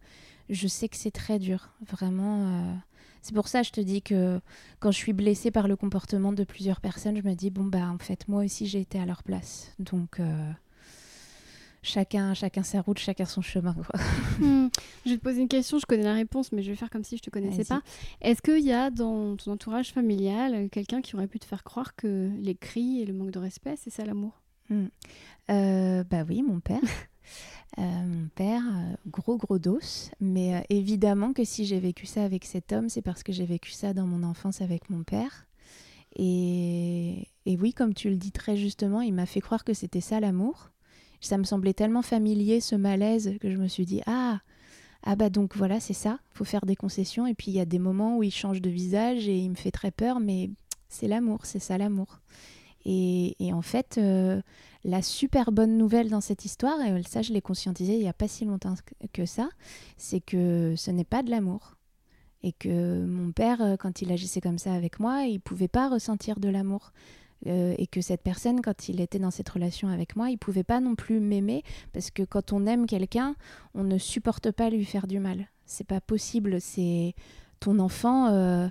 je 0.50 0.68
sais 0.68 0.90
que 0.90 0.98
c'est 0.98 1.12
très 1.12 1.40
dur, 1.40 1.70
vraiment. 1.88 2.48
euh. 2.48 2.76
C'est 3.22 3.34
pour 3.34 3.48
ça 3.48 3.62
que 3.62 3.68
je 3.68 3.72
te 3.72 3.82
dis 3.82 4.02
que 4.04 4.40
quand 4.80 4.92
je 4.92 4.98
suis 4.98 5.14
blessée 5.14 5.50
par 5.52 5.68
le 5.68 5.76
comportement 5.76 6.32
de 6.34 6.44
plusieurs 6.44 6.80
personnes, 6.82 7.18
je 7.18 7.28
me 7.28 7.34
dis 7.34 7.50
bon 7.50 7.64
bah 7.64 7.90
en 7.90 7.98
fait 7.98 8.28
moi 8.28 8.44
aussi 8.44 8.68
j'ai 8.68 8.82
été 8.82 9.00
à 9.00 9.06
leur 9.08 9.24
place. 9.24 9.74
Donc 9.80 10.20
euh, 10.20 10.52
chacun 11.82 12.36
chacun 12.36 12.62
sa 12.62 12.82
route, 12.82 13.00
chacun 13.00 13.26
son 13.26 13.42
chemin. 13.42 13.74
quoi. 13.74 13.86
Hmm. 14.40 14.68
Je 15.06 15.12
vais 15.12 15.18
te 15.18 15.24
poser 15.24 15.42
une 15.42 15.48
question, 15.48 15.80
je 15.80 15.86
connais 15.88 16.04
la 16.04 16.14
réponse, 16.14 16.52
mais 16.52 16.62
je 16.62 16.70
vais 16.70 16.76
faire 16.76 16.90
comme 16.92 17.04
si 17.06 17.18
je 17.18 17.24
te 17.24 17.30
connaissais 17.32 17.64
pas. 17.64 17.82
Est-ce 18.22 18.42
qu'il 18.44 18.64
y 18.66 18.74
a 18.74 18.92
dans 18.92 19.38
ton 19.38 19.54
entourage 19.54 19.92
familial 19.94 20.70
quelqu'un 20.70 21.02
qui 21.02 21.16
aurait 21.16 21.28
pu 21.28 21.40
te 21.40 21.46
faire 21.46 21.64
croire 21.64 21.96
que 21.96 22.30
les 22.38 22.54
cris 22.56 23.02
et 23.02 23.06
le 23.06 23.14
manque 23.14 23.32
de 23.32 23.40
respect, 23.40 23.76
c'est 23.78 23.90
ça 23.92 24.04
l'amour? 24.06 24.34
Euh, 24.72 26.04
bah 26.04 26.24
oui, 26.28 26.42
mon 26.42 26.60
père. 26.60 26.82
Euh, 27.78 27.82
mon 27.82 28.30
père, 28.30 28.62
euh, 28.66 28.96
gros 29.08 29.36
gros 29.36 29.60
dos. 29.60 29.82
Mais 30.22 30.56
euh, 30.56 30.62
évidemment 30.70 31.34
que 31.34 31.44
si 31.44 31.66
j'ai 31.66 31.80
vécu 31.80 32.06
ça 32.06 32.24
avec 32.24 32.46
cet 32.46 32.72
homme, 32.72 32.88
c'est 32.88 33.02
parce 33.02 33.22
que 33.22 33.34
j'ai 33.34 33.46
vécu 33.46 33.72
ça 33.72 33.94
dans 33.94 34.08
mon 34.08 34.24
enfance 34.24 34.62
avec 34.62 34.90
mon 34.90 35.04
père. 35.04 35.46
Et, 36.16 37.28
et 37.46 37.58
oui, 37.58 37.74
comme 37.74 37.94
tu 37.94 38.10
le 38.10 38.16
dis 38.16 38.32
très 38.32 38.56
justement, 38.56 39.02
il 39.02 39.14
m'a 39.14 39.26
fait 39.26 39.42
croire 39.42 39.66
que 39.66 39.74
c'était 39.74 40.00
ça 40.00 40.22
l'amour. 40.22 40.70
Ça 41.20 41.38
me 41.38 41.44
semblait 41.44 41.74
tellement 41.74 42.02
familier 42.02 42.62
ce 42.62 42.76
malaise 42.76 43.38
que 43.42 43.52
je 43.52 43.58
me 43.58 43.68
suis 43.68 43.86
dit 43.86 44.02
ah 44.06 44.40
ah 45.04 45.16
bah 45.16 45.30
donc 45.30 45.56
voilà 45.56 45.80
c'est 45.80 45.94
ça, 45.94 46.20
faut 46.32 46.46
faire 46.46 46.66
des 46.66 46.76
concessions. 46.76 47.28
Et 47.28 47.34
puis 47.34 47.52
il 47.52 47.56
y 47.56 47.60
a 47.60 47.66
des 47.66 47.80
moments 47.80 48.18
où 48.18 48.24
il 48.24 48.32
change 48.32 48.62
de 48.62 48.70
visage 48.70 49.28
et 49.28 49.38
il 49.38 49.50
me 49.50 49.56
fait 49.56 49.72
très 49.72 49.92
peur, 49.92 50.20
mais 50.22 50.50
c'est 50.88 51.08
l'amour, 51.08 51.46
c'est 51.46 51.60
ça 51.60 51.78
l'amour. 51.78 52.22
Et, 52.86 53.36
en 53.52 53.62
fait, 53.64 53.98
euh, 53.98 54.42
la 54.84 55.02
super 55.02 55.52
bonne 55.52 55.78
nouvelle 55.78 56.10
dans 56.10 56.22
cette 56.22 56.46
histoire, 56.46 56.80
et 56.82 57.02
ça 57.04 57.24
je 57.24 57.34
l'ai 57.34 57.42
conscientisé 57.42 57.94
il 57.96 58.00
n'y 58.02 58.08
a 58.08 58.14
pas 58.14 58.28
si 58.28 58.46
longtemps 58.46 58.76
que- 59.12 59.26
ça, 59.26 59.50
c'est 59.98 60.22
que 60.22 60.76
ce 60.78 60.92
n'est 60.92 61.04
pas 61.04 61.24
de 61.24 61.32
l'amour. 61.32 61.76
Et 62.44 62.52
que 62.52 63.04
mon 63.04 63.32
père, 63.32 63.62
euh, 63.62 63.76
quand 63.76 64.04
il 64.04 64.12
agissait 64.12 64.42
comme 64.42 64.60
ça 64.60 64.74
avec 64.74 65.00
moi, 65.00 65.24
il 65.24 65.40
pouvait 65.40 65.68
pas 65.68 65.90
ressentir 65.90 66.40
de 66.40 66.50
l'amour. 66.50 66.92
Euh, 67.48 67.74
et 67.78 67.88
que 67.88 68.02
cette 68.02 68.22
personne, 68.22 68.62
quand 68.62 68.88
il 68.88 69.02
était 69.02 69.20
dans 69.20 69.32
cette 69.32 69.50
relation 69.50 69.88
avec 69.88 70.16
moi, 70.16 70.30
il 70.30 70.38
pouvait 70.38 70.64
pas 70.64 70.80
non 70.80 70.96
plus 70.96 71.20
m'aimer 71.20 71.64
parce 71.92 72.10
que 72.12 72.24
quand 72.24 72.54
on 72.54 72.66
aime 72.66 72.86
quelqu'un, 72.86 73.36
on 73.74 73.84
ne 73.84 73.98
supporte 73.98 74.52
pas 74.52 74.70
lui 74.70 74.86
faire 74.86 75.08
du 75.08 75.20
mal. 75.20 75.48
C'est 75.66 75.88
pas 75.88 76.02
possible. 76.02 76.62
C'est 76.62 77.14
ton 77.60 77.80
enfant. 77.80 78.70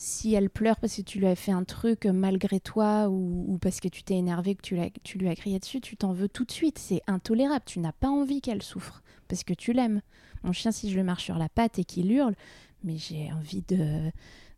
Si 0.00 0.32
elle 0.32 0.48
pleure 0.48 0.78
parce 0.78 0.94
que 0.94 1.02
tu 1.02 1.18
lui 1.18 1.26
as 1.26 1.34
fait 1.34 1.50
un 1.50 1.64
truc 1.64 2.06
malgré 2.06 2.60
toi 2.60 3.08
ou, 3.08 3.58
parce 3.60 3.80
que 3.80 3.88
tu 3.88 4.04
t'es 4.04 4.14
énervé, 4.14 4.54
que 4.54 4.62
tu, 4.62 5.18
lui 5.18 5.28
as 5.28 5.34
crié 5.34 5.58
dessus, 5.58 5.80
tu 5.80 5.96
t'en 5.96 6.12
veux 6.12 6.28
tout 6.28 6.44
de 6.44 6.52
suite. 6.52 6.78
C'est 6.78 7.02
intolérable. 7.08 7.64
Tu 7.66 7.80
n'as 7.80 7.92
pas 7.92 8.08
envie 8.08 8.40
qu'elle 8.40 8.62
souffre 8.62 9.02
parce 9.26 9.42
que 9.42 9.54
tu 9.54 9.72
l'aimes. 9.72 10.00
Mon 10.44 10.52
chien, 10.52 10.70
si 10.70 10.88
je 10.88 10.96
le 10.96 11.02
marche 11.02 11.24
sur 11.24 11.36
la 11.36 11.48
patte 11.48 11.80
et 11.80 11.84
qu'il 11.84 12.12
hurle, 12.12 12.36
mais 12.84 12.96
j'ai 12.96 13.32
envie 13.32 13.62
de, 13.62 14.12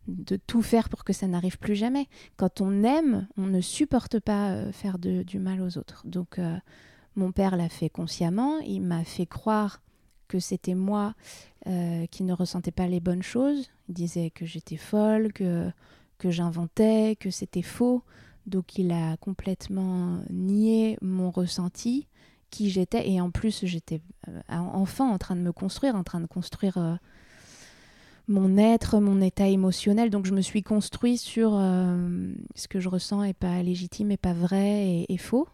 de 0.07 0.35
tout 0.35 0.61
faire 0.61 0.89
pour 0.89 1.03
que 1.03 1.11
ça 1.11 1.25
n'arrive 1.25 1.57
plus 1.57 1.75
jamais. 1.75 2.07
Quand 2.37 2.61
on 2.61 2.83
aime, 2.83 3.27
on 3.35 3.47
ne 3.47 3.61
supporte 3.61 4.19
pas 4.19 4.51
euh, 4.51 4.71
faire 4.71 4.99
du 4.99 5.39
mal 5.39 5.59
aux 5.59 5.79
autres. 5.79 6.03
Donc, 6.05 6.37
euh, 6.37 6.55
mon 7.15 7.31
père 7.31 7.55
l'a 7.57 7.67
fait 7.67 7.89
consciemment. 7.89 8.59
Il 8.59 8.81
m'a 8.81 9.03
fait 9.03 9.25
croire 9.25 9.81
que 10.31 10.39
c'était 10.39 10.75
moi 10.75 11.13
euh, 11.67 12.05
qui 12.05 12.23
ne 12.23 12.31
ressentais 12.31 12.71
pas 12.71 12.87
les 12.87 13.01
bonnes 13.01 13.21
choses. 13.21 13.69
Il 13.89 13.95
disait 13.95 14.29
que 14.29 14.45
j'étais 14.45 14.77
folle, 14.77 15.33
que, 15.33 15.69
que 16.19 16.31
j'inventais, 16.31 17.17
que 17.19 17.29
c'était 17.29 17.61
faux. 17.61 18.01
Donc 18.45 18.77
il 18.77 18.93
a 18.93 19.17
complètement 19.17 20.21
nié 20.29 20.97
mon 21.01 21.31
ressenti, 21.31 22.07
qui 22.49 22.69
j'étais. 22.69 23.09
Et 23.09 23.19
en 23.19 23.29
plus, 23.29 23.65
j'étais 23.65 24.01
euh, 24.29 24.39
enfant 24.49 25.11
en 25.11 25.17
train 25.17 25.35
de 25.35 25.41
me 25.41 25.51
construire, 25.51 25.95
en 25.95 26.03
train 26.05 26.21
de 26.21 26.27
construire 26.27 26.77
euh, 26.77 26.95
mon 28.29 28.57
être, 28.57 29.01
mon 29.01 29.19
état 29.19 29.49
émotionnel. 29.49 30.11
Donc 30.11 30.25
je 30.25 30.33
me 30.33 30.41
suis 30.41 30.63
construit 30.63 31.17
sur 31.17 31.51
ce 31.51 32.67
que 32.69 32.79
je 32.79 32.87
ressens 32.87 33.23
est 33.23 33.33
pas 33.33 33.61
légitime, 33.61 34.11
et 34.11 34.17
pas 34.17 34.33
vrai 34.33 34.87
et, 34.87 35.13
et 35.13 35.17
faux. 35.17 35.49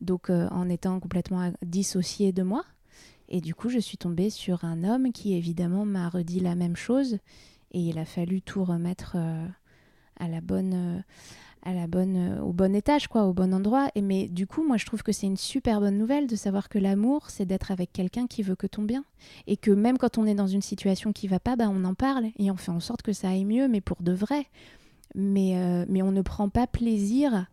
Donc 0.00 0.30
en 0.30 0.68
étant 0.68 0.98
complètement 0.98 1.52
dissociée 1.62 2.32
de 2.32 2.42
moi. 2.42 2.64
Et 3.28 3.40
du 3.40 3.54
coup, 3.54 3.68
je 3.68 3.78
suis 3.78 3.98
tombée 3.98 4.30
sur 4.30 4.64
un 4.64 4.84
homme 4.84 5.12
qui 5.12 5.34
évidemment 5.34 5.84
m'a 5.84 6.08
redit 6.08 6.40
la 6.40 6.54
même 6.54 6.76
chose. 6.76 7.18
Et 7.72 7.80
il 7.80 7.98
a 7.98 8.04
fallu 8.04 8.42
tout 8.42 8.64
remettre 8.64 9.16
euh, 9.16 9.46
à 10.18 10.28
la 10.28 10.40
bonne, 10.40 10.72
euh, 10.74 11.00
à 11.62 11.74
la 11.74 11.86
bonne, 11.86 12.16
euh, 12.16 12.40
au 12.40 12.52
bon 12.52 12.74
étage, 12.74 13.08
quoi, 13.08 13.24
au 13.24 13.32
bon 13.32 13.52
endroit. 13.52 13.88
Et 13.94 14.02
mais 14.02 14.28
du 14.28 14.46
coup, 14.46 14.64
moi, 14.66 14.76
je 14.76 14.86
trouve 14.86 15.02
que 15.02 15.12
c'est 15.12 15.26
une 15.26 15.36
super 15.36 15.80
bonne 15.80 15.98
nouvelle 15.98 16.26
de 16.26 16.36
savoir 16.36 16.68
que 16.68 16.78
l'amour, 16.78 17.28
c'est 17.28 17.44
d'être 17.44 17.72
avec 17.72 17.92
quelqu'un 17.92 18.26
qui 18.26 18.42
veut 18.42 18.56
que 18.56 18.68
ton 18.68 18.82
bien, 18.82 19.04
et 19.46 19.56
que 19.56 19.72
même 19.72 19.98
quand 19.98 20.18
on 20.18 20.26
est 20.26 20.34
dans 20.34 20.46
une 20.46 20.62
situation 20.62 21.12
qui 21.12 21.26
va 21.26 21.40
pas, 21.40 21.56
bah, 21.56 21.68
on 21.68 21.84
en 21.84 21.94
parle 21.94 22.26
et 22.38 22.50
on 22.50 22.56
fait 22.56 22.70
en 22.70 22.80
sorte 22.80 23.02
que 23.02 23.12
ça 23.12 23.30
aille 23.30 23.44
mieux, 23.44 23.68
mais 23.68 23.80
pour 23.80 24.02
de 24.02 24.12
vrai. 24.12 24.46
Mais, 25.14 25.86
mais 25.88 26.02
on 26.02 26.10
ne 26.10 26.20
prend 26.20 26.48
pas 26.50 26.66
plaisir 26.66 27.46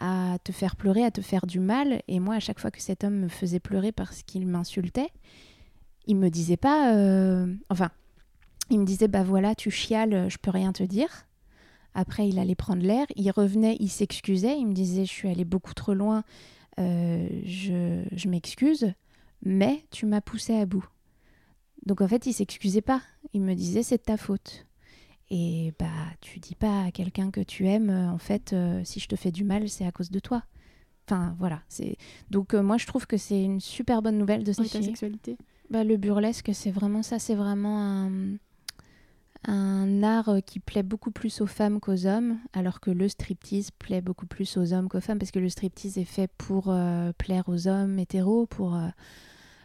à 0.00 0.38
te 0.44 0.52
faire 0.52 0.76
pleurer, 0.76 1.04
à 1.04 1.10
te 1.10 1.20
faire 1.20 1.46
du 1.46 1.60
mal. 1.60 2.02
Et 2.08 2.20
moi, 2.20 2.36
à 2.36 2.40
chaque 2.40 2.60
fois 2.60 2.70
que 2.70 2.80
cet 2.80 3.04
homme 3.04 3.16
me 3.16 3.28
faisait 3.28 3.60
pleurer 3.60 3.92
parce 3.92 4.22
qu'il 4.22 4.46
m'insultait, 4.46 5.10
il 6.06 6.16
me 6.16 6.30
disait 6.30 6.56
pas, 6.56 6.94
euh, 6.94 7.52
enfin, 7.70 7.90
il 8.70 8.80
me 8.80 8.84
disait 8.84 9.08
bah 9.08 9.22
voilà, 9.22 9.54
tu 9.54 9.70
chiales, 9.70 10.28
je 10.28 10.38
peux 10.38 10.50
rien 10.50 10.72
te 10.72 10.82
dire. 10.82 11.26
Après, 11.94 12.28
il 12.28 12.38
allait 12.38 12.54
prendre 12.54 12.82
l'air, 12.82 13.06
il 13.16 13.30
revenait, 13.30 13.76
il 13.80 13.88
s'excusait, 13.88 14.58
il 14.58 14.66
me 14.66 14.74
disait 14.74 15.04
je 15.04 15.12
suis 15.12 15.28
allée 15.28 15.44
beaucoup 15.44 15.74
trop 15.74 15.94
loin, 15.94 16.22
euh, 16.78 17.28
je, 17.44 18.04
je 18.12 18.28
m'excuse, 18.28 18.92
mais 19.42 19.82
tu 19.90 20.06
m'as 20.06 20.20
poussé 20.20 20.54
à 20.54 20.66
bout. 20.66 20.86
Donc 21.86 22.00
en 22.00 22.08
fait, 22.08 22.26
il 22.26 22.32
s'excusait 22.32 22.82
pas. 22.82 23.02
Il 23.32 23.42
me 23.42 23.54
disait 23.54 23.82
c'est 23.82 23.98
de 23.98 24.02
ta 24.02 24.16
faute. 24.16 24.67
Et 25.30 25.74
bah, 25.78 25.86
tu 26.20 26.38
dis 26.38 26.54
pas 26.54 26.84
à 26.84 26.90
quelqu'un 26.90 27.30
que 27.30 27.40
tu 27.40 27.66
aimes, 27.66 27.90
euh, 27.90 28.10
en 28.10 28.18
fait, 28.18 28.52
euh, 28.52 28.80
si 28.84 28.98
je 28.98 29.08
te 29.08 29.16
fais 29.16 29.30
du 29.30 29.44
mal, 29.44 29.68
c'est 29.68 29.84
à 29.84 29.92
cause 29.92 30.10
de 30.10 30.20
toi. 30.20 30.42
Enfin, 31.06 31.36
voilà. 31.38 31.60
C'est 31.68 31.96
donc 32.30 32.52
moi 32.52 32.76
je 32.76 32.86
trouve 32.86 33.06
que 33.06 33.16
c'est 33.16 33.42
une 33.42 33.60
super 33.60 34.02
bonne 34.02 34.18
nouvelle 34.18 34.44
de 34.44 34.52
cette 34.52 34.66
sexualité. 34.66 35.38
Bah, 35.70 35.84
le 35.84 35.96
burlesque, 35.96 36.50
c'est 36.52 36.70
vraiment 36.70 37.02
ça. 37.02 37.18
C'est 37.18 37.34
vraiment 37.34 37.82
un, 37.82 38.10
un 39.46 40.02
art 40.02 40.36
qui 40.44 40.60
plaît 40.60 40.82
beaucoup 40.82 41.10
plus 41.10 41.40
aux 41.40 41.46
femmes 41.46 41.80
qu'aux 41.80 42.06
hommes, 42.06 42.38
alors 42.52 42.80
que 42.80 42.90
le 42.90 43.08
striptease 43.08 43.70
plaît 43.70 44.02
beaucoup 44.02 44.26
plus 44.26 44.56
aux 44.58 44.74
hommes 44.74 44.88
qu'aux 44.88 45.00
femmes, 45.00 45.18
parce 45.18 45.30
que 45.30 45.38
le 45.38 45.48
striptease 45.48 45.96
est 45.96 46.04
fait 46.04 46.30
pour 46.36 46.74
plaire 47.16 47.44
aux 47.48 47.68
hommes 47.68 47.98
hétéros, 47.98 48.46
pour 48.46 48.78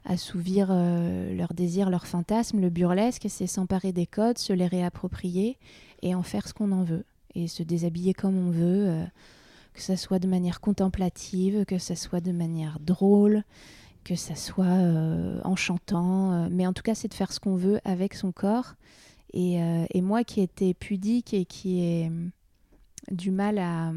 assouvir 0.05 0.67
euh, 0.69 1.33
leurs 1.35 1.53
désirs, 1.53 1.89
leurs 1.89 2.07
fantasmes. 2.07 2.59
Le 2.59 2.69
burlesque, 2.69 3.25
c'est 3.29 3.47
s'emparer 3.47 3.91
des 3.91 4.05
codes, 4.05 4.37
se 4.37 4.53
les 4.53 4.67
réapproprier 4.67 5.57
et 6.01 6.15
en 6.15 6.23
faire 6.23 6.47
ce 6.47 6.53
qu'on 6.53 6.71
en 6.71 6.83
veut. 6.83 7.05
Et 7.35 7.47
se 7.47 7.63
déshabiller 7.63 8.13
comme 8.13 8.37
on 8.37 8.51
veut, 8.51 8.87
euh, 8.89 9.05
que 9.73 9.81
ça 9.81 9.97
soit 9.97 10.19
de 10.19 10.27
manière 10.27 10.61
contemplative, 10.61 11.65
que 11.65 11.77
ça 11.77 11.95
soit 11.95 12.21
de 12.21 12.31
manière 12.31 12.79
drôle, 12.79 13.43
que 14.03 14.15
ça 14.15 14.35
soit 14.35 14.65
euh, 14.65 15.39
en 15.43 15.55
chantant. 15.55 16.49
mais 16.49 16.67
en 16.67 16.73
tout 16.73 16.83
cas, 16.83 16.95
c'est 16.95 17.07
de 17.07 17.13
faire 17.13 17.31
ce 17.31 17.39
qu'on 17.39 17.55
veut 17.55 17.79
avec 17.85 18.13
son 18.13 18.31
corps. 18.31 18.75
Et, 19.35 19.55
et, 19.89 20.01
moi 20.01 20.23
qui 20.23 20.41
étais 20.41 20.75
pudique 20.75 21.33
et 21.33 21.45
qui 21.45 21.81
ai 21.81 22.11
du 23.09 23.31
mal 23.31 23.57
à, 23.57 23.91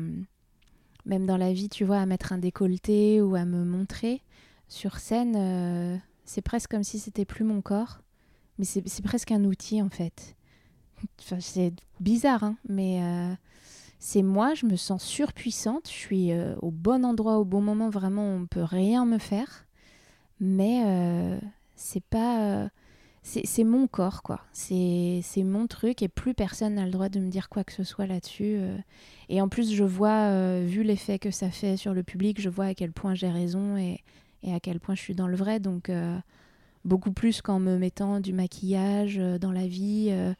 même 1.06 1.26
dans 1.26 1.36
la 1.36 1.52
vie, 1.52 1.68
tu 1.68 1.84
vois, 1.84 1.98
à 1.98 2.06
mettre 2.06 2.32
un 2.32 2.38
décolleté 2.38 3.20
ou 3.20 3.34
à 3.34 3.44
me 3.44 3.64
montrer, 3.64 4.22
sur 4.68 4.98
scène, 4.98 5.34
euh, 5.36 5.96
c'est 6.24 6.42
presque 6.42 6.70
comme 6.70 6.82
si 6.82 6.98
c'était 6.98 7.24
plus 7.24 7.44
mon 7.44 7.60
corps, 7.60 8.00
mais 8.58 8.64
c'est 8.64 9.02
presque 9.02 9.30
un 9.32 9.44
outil 9.44 9.80
en 9.82 9.90
fait. 9.90 10.36
C'est 11.38 11.72
bizarre, 12.00 12.42
hein, 12.42 12.56
mais 12.68 13.02
euh, 13.02 13.34
c'est 13.98 14.22
moi, 14.22 14.54
je 14.54 14.66
me 14.66 14.76
sens 14.76 15.04
surpuissante, 15.04 15.88
je 15.88 15.94
suis 15.94 16.32
euh, 16.32 16.56
au 16.62 16.70
bon 16.70 17.04
endroit 17.04 17.38
au 17.38 17.44
bon 17.44 17.60
moment, 17.60 17.90
vraiment, 17.90 18.26
on 18.34 18.46
peut 18.46 18.64
rien 18.64 19.04
me 19.04 19.18
faire, 19.18 19.66
mais 20.40 21.38
c'est 21.76 22.04
pas. 22.04 22.68
c'est 23.22 23.64
mon 23.64 23.86
corps, 23.86 24.22
quoi. 24.22 24.40
C'est 24.52 25.22
mon 25.44 25.66
truc 25.66 26.02
et 26.02 26.08
plus 26.08 26.34
personne 26.34 26.74
n'a 26.74 26.86
le 26.86 26.90
droit 26.90 27.08
de 27.08 27.20
me 27.20 27.28
dire 27.28 27.48
quoi 27.48 27.62
que 27.62 27.72
ce 27.72 27.84
soit 27.84 28.06
là-dessus. 28.06 28.58
Et 29.28 29.40
en 29.40 29.48
plus, 29.48 29.72
je 29.72 29.84
vois, 29.84 30.60
vu 30.60 30.82
l'effet 30.82 31.18
que 31.18 31.30
ça 31.30 31.50
fait 31.50 31.76
sur 31.76 31.94
le 31.94 32.02
public, 32.02 32.40
je 32.40 32.48
vois 32.48 32.66
à 32.66 32.74
quel 32.74 32.92
point 32.92 33.14
j'ai 33.14 33.30
raison 33.30 33.76
et, 33.76 34.00
et 34.42 34.54
à 34.54 34.60
quel 34.60 34.80
point 34.80 34.94
je 34.94 35.00
suis 35.00 35.14
dans 35.14 35.28
le 35.28 35.36
vrai. 35.36 35.60
Donc, 35.60 35.90
euh, 35.90 36.16
beaucoup 36.84 37.12
plus 37.12 37.42
qu'en 37.42 37.58
me 37.58 37.78
mettant 37.78 38.20
du 38.20 38.32
maquillage 38.32 39.18
euh, 39.18 39.38
dans 39.38 39.52
la 39.52 39.66
vie 39.66 40.08
euh, 40.10 40.34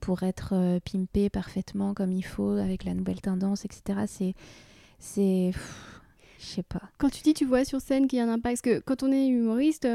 pour 0.00 0.22
être 0.22 0.78
pimpé 0.90 1.28
parfaitement 1.28 1.92
comme 1.94 2.12
il 2.12 2.24
faut 2.24 2.52
avec 2.52 2.84
la 2.84 2.94
nouvelle 2.94 3.20
tendance, 3.20 3.64
etc. 3.64 4.00
C'est. 4.06 4.34
c'est 4.98 5.52
je 6.38 6.46
sais 6.46 6.62
pas. 6.62 6.82
Quand 6.98 7.10
tu 7.10 7.22
dis 7.22 7.34
tu 7.34 7.44
vois 7.44 7.64
sur 7.64 7.80
scène 7.80 8.06
qu'il 8.06 8.20
y 8.20 8.22
a 8.22 8.24
un 8.24 8.28
impact, 8.28 8.42
parce 8.42 8.60
que 8.60 8.78
quand 8.78 9.02
on 9.02 9.10
est 9.10 9.26
humoriste, 9.26 9.88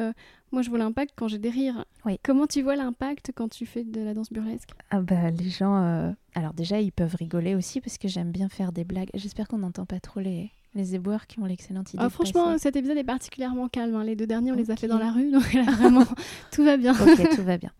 moi 0.52 0.62
je 0.62 0.70
vois 0.70 0.78
l'impact 0.78 1.13
quand 1.16 1.30
j'ai 1.30 1.38
des 1.38 1.50
rires. 1.50 1.86
Oui. 2.04 2.20
Comment 2.22 2.48
tu 2.48 2.62
vois 2.62 2.76
l'impact 2.76 3.32
quand 3.34 3.48
tu 3.48 3.66
fais 3.66 3.86
de 3.86 4.02
la 4.02 4.13
danse 4.13 4.30
burlesque? 4.30 4.72
Ah 4.89 5.00
bah 5.00 5.32
les 5.32 5.50
gens, 5.50 6.13
alors 6.36 6.54
déjà 6.54 6.82
ils 6.82 6.92
peuvent 6.92 7.16
rigoler 7.16 7.56
aussi 7.56 7.80
parce 7.80 7.98
que 7.98 8.10
j'aime 8.10 8.34
bien 8.34 8.50
faire 8.50 8.74
des 8.74 8.84
blagues. 8.84 9.10
J'espère 9.13 9.48
qu'on 9.48 9.60
n'entend 9.60 9.86
pas 9.86 10.02
trop 10.02 10.20
les, 10.20 10.52
les 10.76 10.96
éboueurs 10.96 11.28
qui 11.28 11.40
ont 11.40 11.46
l'excellente 11.46 11.94
idée. 11.94 12.04
Ah, 12.04 12.10
franchement, 12.10 12.58
cet 12.58 12.76
épisode 12.76 12.98
est 12.98 13.04
particulièrement 13.04 13.68
calme. 13.68 13.96
Hein. 13.96 14.04
Les 14.04 14.16
deux 14.16 14.26
derniers, 14.26 14.52
on 14.52 14.56
les 14.56 14.72
a 14.72 14.76
fait 14.76 14.88
dans 14.88 14.98
la 14.98 15.12
rue, 15.12 15.32
donc 15.34 15.44
vraiment, 15.44 16.06
tout 16.52 16.64
va 16.64 16.78
bien. 16.78 16.94
ok, 16.94 17.30
tout 17.36 17.44
va 17.44 17.58
bien. 17.58 17.72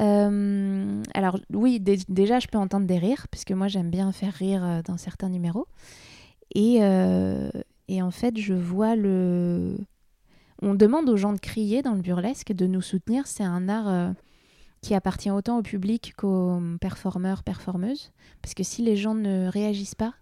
Euh, 0.00 1.02
alors, 1.14 1.38
oui, 1.52 1.80
déjà, 1.80 2.38
je 2.38 2.48
peux 2.48 2.58
entendre 2.58 2.86
des 2.86 2.98
rires, 2.98 3.26
puisque 3.30 3.52
moi, 3.52 3.68
j'aime 3.68 3.90
bien 3.90 4.10
faire 4.12 4.32
rire 4.32 4.64
euh, 4.64 4.82
dans 4.82 4.96
certains 4.96 5.28
numéros. 5.28 5.66
Et, 6.54 6.78
euh, 6.80 7.50
et 7.88 8.02
en 8.02 8.10
fait, 8.10 8.36
je 8.38 8.54
vois 8.54 8.96
le. 8.96 9.76
On 10.62 10.74
demande 10.74 11.08
aux 11.08 11.16
gens 11.16 11.32
de 11.32 11.38
crier 11.38 11.82
dans 11.82 11.92
le 11.92 12.00
burlesque, 12.00 12.52
de 12.52 12.66
nous 12.66 12.80
soutenir. 12.80 13.26
C'est 13.26 13.44
un 13.44 13.68
art 13.68 14.14
qui 14.80 14.94
appartient 14.94 15.30
autant 15.30 15.58
au 15.58 15.62
public 15.62 16.14
qu'aux 16.16 16.58
performeurs, 16.80 17.42
performeuses. 17.42 18.10
Parce 18.40 18.54
que 18.54 18.62
si 18.62 18.82
les 18.82 18.96
gens 18.96 19.14
ne 19.14 19.48
réagissent 19.48 19.94
pas, 19.94 20.14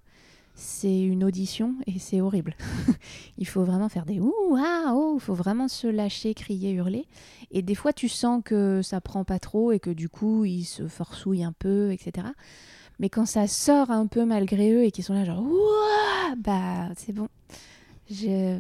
c'est 0.54 1.00
une 1.00 1.24
audition 1.24 1.74
et 1.86 1.98
c'est 1.98 2.20
horrible. 2.20 2.54
il 3.38 3.46
faut 3.46 3.64
vraiment 3.64 3.88
faire 3.88 4.06
des 4.06 4.20
ouh, 4.20 4.56
ah, 4.56 4.92
oh, 4.94 5.14
il 5.16 5.20
faut 5.20 5.34
vraiment 5.34 5.68
se 5.68 5.86
lâcher, 5.86 6.34
crier, 6.34 6.72
hurler. 6.72 7.06
Et 7.50 7.62
des 7.62 7.74
fois, 7.74 7.92
tu 7.92 8.08
sens 8.08 8.42
que 8.44 8.80
ça 8.82 9.00
prend 9.00 9.24
pas 9.24 9.38
trop 9.38 9.72
et 9.72 9.80
que 9.80 9.90
du 9.90 10.08
coup, 10.08 10.44
ils 10.44 10.64
se 10.64 10.86
forcouillent 10.86 11.44
un 11.44 11.54
peu, 11.58 11.92
etc. 11.92 12.28
Mais 13.00 13.08
quand 13.08 13.26
ça 13.26 13.46
sort 13.48 13.90
un 13.90 14.06
peu 14.06 14.24
malgré 14.24 14.72
eux 14.72 14.84
et 14.84 14.90
qu'ils 14.90 15.04
sont 15.04 15.14
là, 15.14 15.24
genre, 15.24 15.42
ouah, 15.42 16.34
bah, 16.36 16.90
c'est 16.96 17.12
bon 17.12 17.28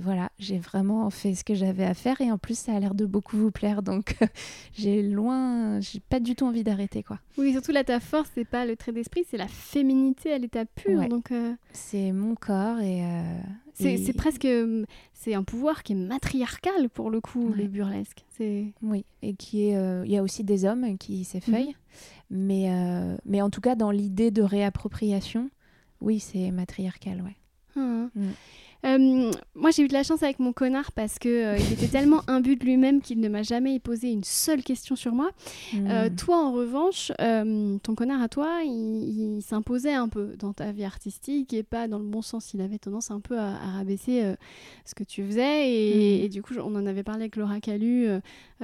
voilà, 0.02 0.30
j'ai 0.38 0.58
vraiment 0.58 1.10
fait 1.10 1.34
ce 1.34 1.44
que 1.44 1.54
j'avais 1.54 1.84
à 1.84 1.94
faire 1.94 2.20
et 2.20 2.30
en 2.30 2.38
plus 2.38 2.58
ça 2.58 2.74
a 2.74 2.80
l'air 2.80 2.94
de 2.94 3.04
beaucoup 3.04 3.36
vous 3.36 3.50
plaire 3.50 3.82
donc 3.82 4.16
j'ai 4.74 5.02
loin, 5.02 5.80
j'ai 5.80 6.00
pas 6.00 6.20
du 6.20 6.34
tout 6.34 6.46
envie 6.46 6.64
d'arrêter 6.64 7.02
quoi. 7.02 7.18
Oui, 7.36 7.52
surtout 7.52 7.72
là 7.72 7.84
ta 7.84 8.00
force 8.00 8.30
c'est 8.34 8.44
pas 8.44 8.64
le 8.64 8.76
trait 8.76 8.92
d'esprit, 8.92 9.24
c'est 9.28 9.36
la 9.36 9.48
féminité 9.48 10.32
à 10.32 10.38
l'état 10.38 10.64
pur 10.64 11.08
donc. 11.08 11.30
Euh, 11.32 11.54
c'est 11.72 12.12
mon 12.12 12.34
corps 12.34 12.80
et. 12.80 13.04
Euh, 13.04 13.40
c'est 13.74 14.12
presque 14.16 14.46
c'est 15.12 15.34
un 15.34 15.42
pouvoir 15.42 15.82
qui 15.82 15.94
est 15.94 15.96
matriarcal 15.96 16.88
pour 16.88 17.10
le 17.10 17.20
coup 17.20 17.52
les 17.54 17.68
burlesques. 17.68 18.24
C'est. 18.36 18.72
Oui 18.82 19.04
et 19.22 19.34
qui 19.34 19.68
est 19.68 19.76
euh, 19.76 20.04
il 20.06 20.12
y 20.12 20.16
a 20.16 20.22
aussi 20.22 20.44
des 20.44 20.64
hommes 20.64 20.96
qui 20.96 21.24
s'effeuillent 21.24 21.76
mhm. 22.30 22.46
mais 22.46 23.16
mais 23.24 23.42
en 23.42 23.50
tout 23.50 23.60
cas 23.60 23.74
dans 23.74 23.90
l'idée 23.90 24.30
de 24.30 24.42
réappropriation 24.42 25.50
oui 26.00 26.20
c'est 26.20 26.50
matriarcal 26.50 27.22
ouais. 27.22 27.36
Mmh. 27.76 28.08
Mmh. 28.14 28.30
Euh, 28.84 29.32
moi, 29.54 29.70
j'ai 29.70 29.82
eu 29.82 29.88
de 29.88 29.92
la 29.92 30.02
chance 30.02 30.22
avec 30.22 30.38
mon 30.38 30.52
connard 30.52 30.92
parce 30.92 31.18
que 31.18 31.28
euh, 31.28 31.56
il 31.56 31.72
était 31.72 31.88
tellement 31.88 32.22
imbu 32.28 32.56
de 32.56 32.64
lui-même 32.64 33.00
qu'il 33.00 33.20
ne 33.20 33.28
m'a 33.28 33.42
jamais 33.42 33.78
posé 33.78 34.10
une 34.10 34.24
seule 34.24 34.62
question 34.62 34.94
sur 34.96 35.12
moi. 35.12 35.30
Euh, 35.74 36.10
hmm. 36.10 36.16
toi, 36.16 36.44
en 36.44 36.52
revanche, 36.52 37.12
ton 37.18 37.94
connard 37.94 38.22
à 38.22 38.28
toi, 38.28 38.60
il, 38.64 39.40
s'imposait 39.42 39.94
un 39.94 40.08
peu 40.08 40.34
dans 40.38 40.52
ta 40.52 40.72
vie 40.72 40.84
artistique 40.84 41.52
et 41.52 41.62
pas 41.62 41.88
dans 41.88 41.98
le 41.98 42.04
bon 42.04 42.22
sens. 42.22 42.54
Il 42.54 42.60
avait 42.60 42.78
tendance 42.78 43.10
un 43.10 43.20
peu 43.20 43.38
à, 43.38 43.52
rabaisser 43.76 44.34
ce 44.84 44.94
que 44.94 45.04
tu 45.04 45.24
faisais 45.24 45.70
et, 45.70 46.26
hmm. 46.26 46.28
du 46.28 46.42
coup, 46.42 46.54
on 46.58 46.74
en 46.74 46.86
avait 46.86 47.02
parlé 47.02 47.22
avec 47.22 47.36
Laura 47.36 47.60
Calu 47.60 48.08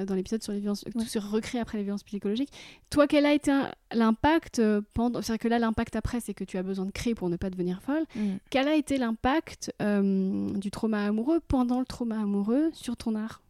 dans 0.05 0.15
l'épisode 0.15 0.43
sur 0.43 0.53
les 0.53 0.61
violences, 0.61 0.85
tout 0.93 1.01
sur 1.01 1.31
recréer 1.31 1.61
après 1.61 1.79
les 1.79 1.85
violences 1.85 2.03
psychologiques. 2.03 2.53
Toi, 2.91 3.07
quel 3.07 3.27
a 3.27 3.33
été 3.33 3.53
l'impact 3.93 4.63
pendant 4.95 5.23
C'est-à-dire 5.23 5.43
que 5.43 5.49
là, 5.49 5.59
l'impact 5.59 5.97
après, 5.97 6.21
c'est 6.21 6.35
que 6.35 6.45
tu 6.45 6.59
as 6.59 6.63
besoin 6.63 6.87
de 6.87 6.91
créer 6.91 7.15
pour 7.15 7.29
ne 7.29 7.37
pas 7.37 7.51
devenir 7.51 7.83
folle. 7.83 8.05
Hmm. 8.15 8.37
Quel 8.51 8.69
a 8.69 8.75
été 8.75 8.99
l'impact 8.99 9.73
euh, 9.83 10.51
du 10.59 10.71
trauma 10.71 11.05
amoureux 11.05 11.41
pendant 11.47 11.81
le 11.81 11.87
trauma 11.87 12.21
amoureux 12.21 12.71
sur 12.73 12.97
ton 12.97 13.15
art? 13.15 13.43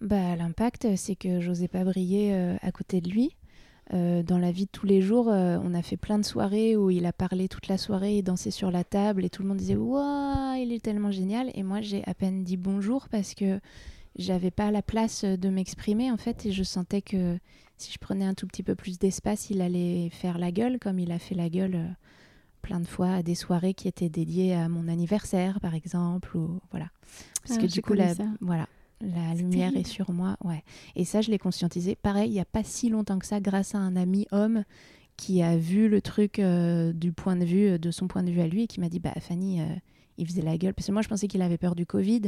Bah, 0.00 0.36
L'impact, 0.36 0.96
c'est 0.96 1.16
que 1.16 1.40
j'osais 1.40 1.68
pas 1.68 1.84
briller 1.84 2.34
euh, 2.34 2.56
à 2.62 2.72
côté 2.72 3.00
de 3.00 3.10
lui. 3.10 3.36
Euh, 3.94 4.22
dans 4.22 4.38
la 4.38 4.52
vie 4.52 4.66
de 4.66 4.70
tous 4.70 4.84
les 4.84 5.00
jours, 5.00 5.28
on 5.28 5.74
a 5.74 5.82
fait 5.82 5.96
plein 5.96 6.18
de 6.18 6.24
soirées 6.24 6.76
où 6.76 6.90
il 6.90 7.06
a 7.06 7.12
parlé 7.12 7.48
toute 7.48 7.68
la 7.68 7.78
soirée 7.78 8.18
et 8.18 8.22
dansé 8.22 8.50
sur 8.50 8.70
la 8.70 8.84
table 8.84 9.24
et 9.24 9.30
tout 9.30 9.42
le 9.42 9.48
monde 9.48 9.56
disait 9.56 9.76
Waouh, 9.76 10.56
il 10.56 10.72
est 10.72 10.84
tellement 10.84 11.10
génial. 11.10 11.50
Et 11.54 11.62
moi, 11.62 11.80
j'ai 11.80 12.02
à 12.06 12.14
peine 12.14 12.44
dit 12.44 12.58
bonjour 12.58 13.08
parce 13.08 13.34
que 13.34 13.60
j'avais 14.18 14.50
pas 14.50 14.70
la 14.70 14.82
place 14.82 15.24
de 15.24 15.48
m'exprimer 15.48 16.10
en 16.10 16.16
fait 16.16 16.46
et 16.46 16.52
je 16.52 16.62
sentais 16.62 17.02
que 17.02 17.38
si 17.76 17.92
je 17.92 17.98
prenais 17.98 18.24
un 18.24 18.34
tout 18.34 18.46
petit 18.46 18.62
peu 18.62 18.74
plus 18.74 18.98
d'espace, 18.98 19.50
il 19.50 19.60
allait 19.60 20.10
faire 20.10 20.38
la 20.38 20.50
gueule 20.50 20.78
comme 20.78 20.98
il 20.98 21.12
a 21.12 21.18
fait 21.18 21.34
la 21.34 21.48
gueule 21.48 21.94
plein 22.62 22.80
de 22.80 22.86
fois 22.86 23.14
à 23.14 23.22
des 23.22 23.34
soirées 23.34 23.74
qui 23.74 23.88
étaient 23.88 24.08
dédiées 24.08 24.54
à 24.54 24.68
mon 24.68 24.88
anniversaire, 24.88 25.60
par 25.60 25.74
exemple, 25.74 26.36
ou 26.36 26.60
voilà. 26.70 26.88
Parce 27.42 27.58
ah, 27.58 27.62
que 27.62 27.66
du 27.66 27.80
coup, 27.80 27.94
la, 27.94 28.14
voilà, 28.40 28.66
la 29.00 29.34
lumière 29.34 29.76
est 29.76 29.86
sur 29.86 30.10
moi, 30.10 30.36
ouais. 30.44 30.62
Et 30.96 31.04
ça, 31.04 31.20
je 31.20 31.30
l'ai 31.30 31.38
conscientisé. 31.38 31.96
Pareil, 31.96 32.28
il 32.30 32.32
n'y 32.32 32.40
a 32.40 32.44
pas 32.44 32.64
si 32.64 32.88
longtemps 32.88 33.18
que 33.18 33.26
ça, 33.26 33.40
grâce 33.40 33.74
à 33.74 33.78
un 33.78 33.96
ami 33.96 34.26
homme 34.32 34.64
qui 35.16 35.42
a 35.42 35.56
vu 35.56 35.88
le 35.88 36.00
truc 36.00 36.38
euh, 36.38 36.92
du 36.92 37.12
point 37.12 37.36
de 37.36 37.44
vue, 37.44 37.70
euh, 37.70 37.78
de 37.78 37.90
son 37.90 38.06
point 38.06 38.22
de 38.22 38.30
vue 38.30 38.40
à 38.40 38.46
lui, 38.46 38.64
et 38.64 38.66
qui 38.66 38.80
m'a 38.80 38.88
dit, 38.88 39.00
bah 39.00 39.14
Fanny, 39.20 39.60
euh, 39.60 39.66
il 40.16 40.26
faisait 40.26 40.42
la 40.42 40.56
gueule. 40.58 40.74
Parce 40.74 40.86
que 40.86 40.92
moi, 40.92 41.02
je 41.02 41.08
pensais 41.08 41.26
qu'il 41.26 41.42
avait 41.42 41.58
peur 41.58 41.74
du 41.74 41.86
Covid, 41.86 42.22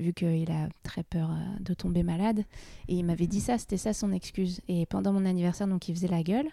vu 0.00 0.12
qu'il 0.12 0.50
a 0.50 0.68
très 0.82 1.02
peur 1.02 1.30
de 1.60 1.74
tomber 1.74 2.02
malade. 2.02 2.44
Et 2.88 2.96
il 2.96 3.04
m'avait 3.04 3.26
dit 3.26 3.40
ça, 3.40 3.58
c'était 3.58 3.76
ça 3.76 3.92
son 3.92 4.12
excuse. 4.12 4.60
Et 4.68 4.86
pendant 4.86 5.12
mon 5.12 5.24
anniversaire, 5.26 5.68
donc, 5.68 5.88
il 5.88 5.94
faisait 5.94 6.08
la 6.08 6.22
gueule. 6.22 6.48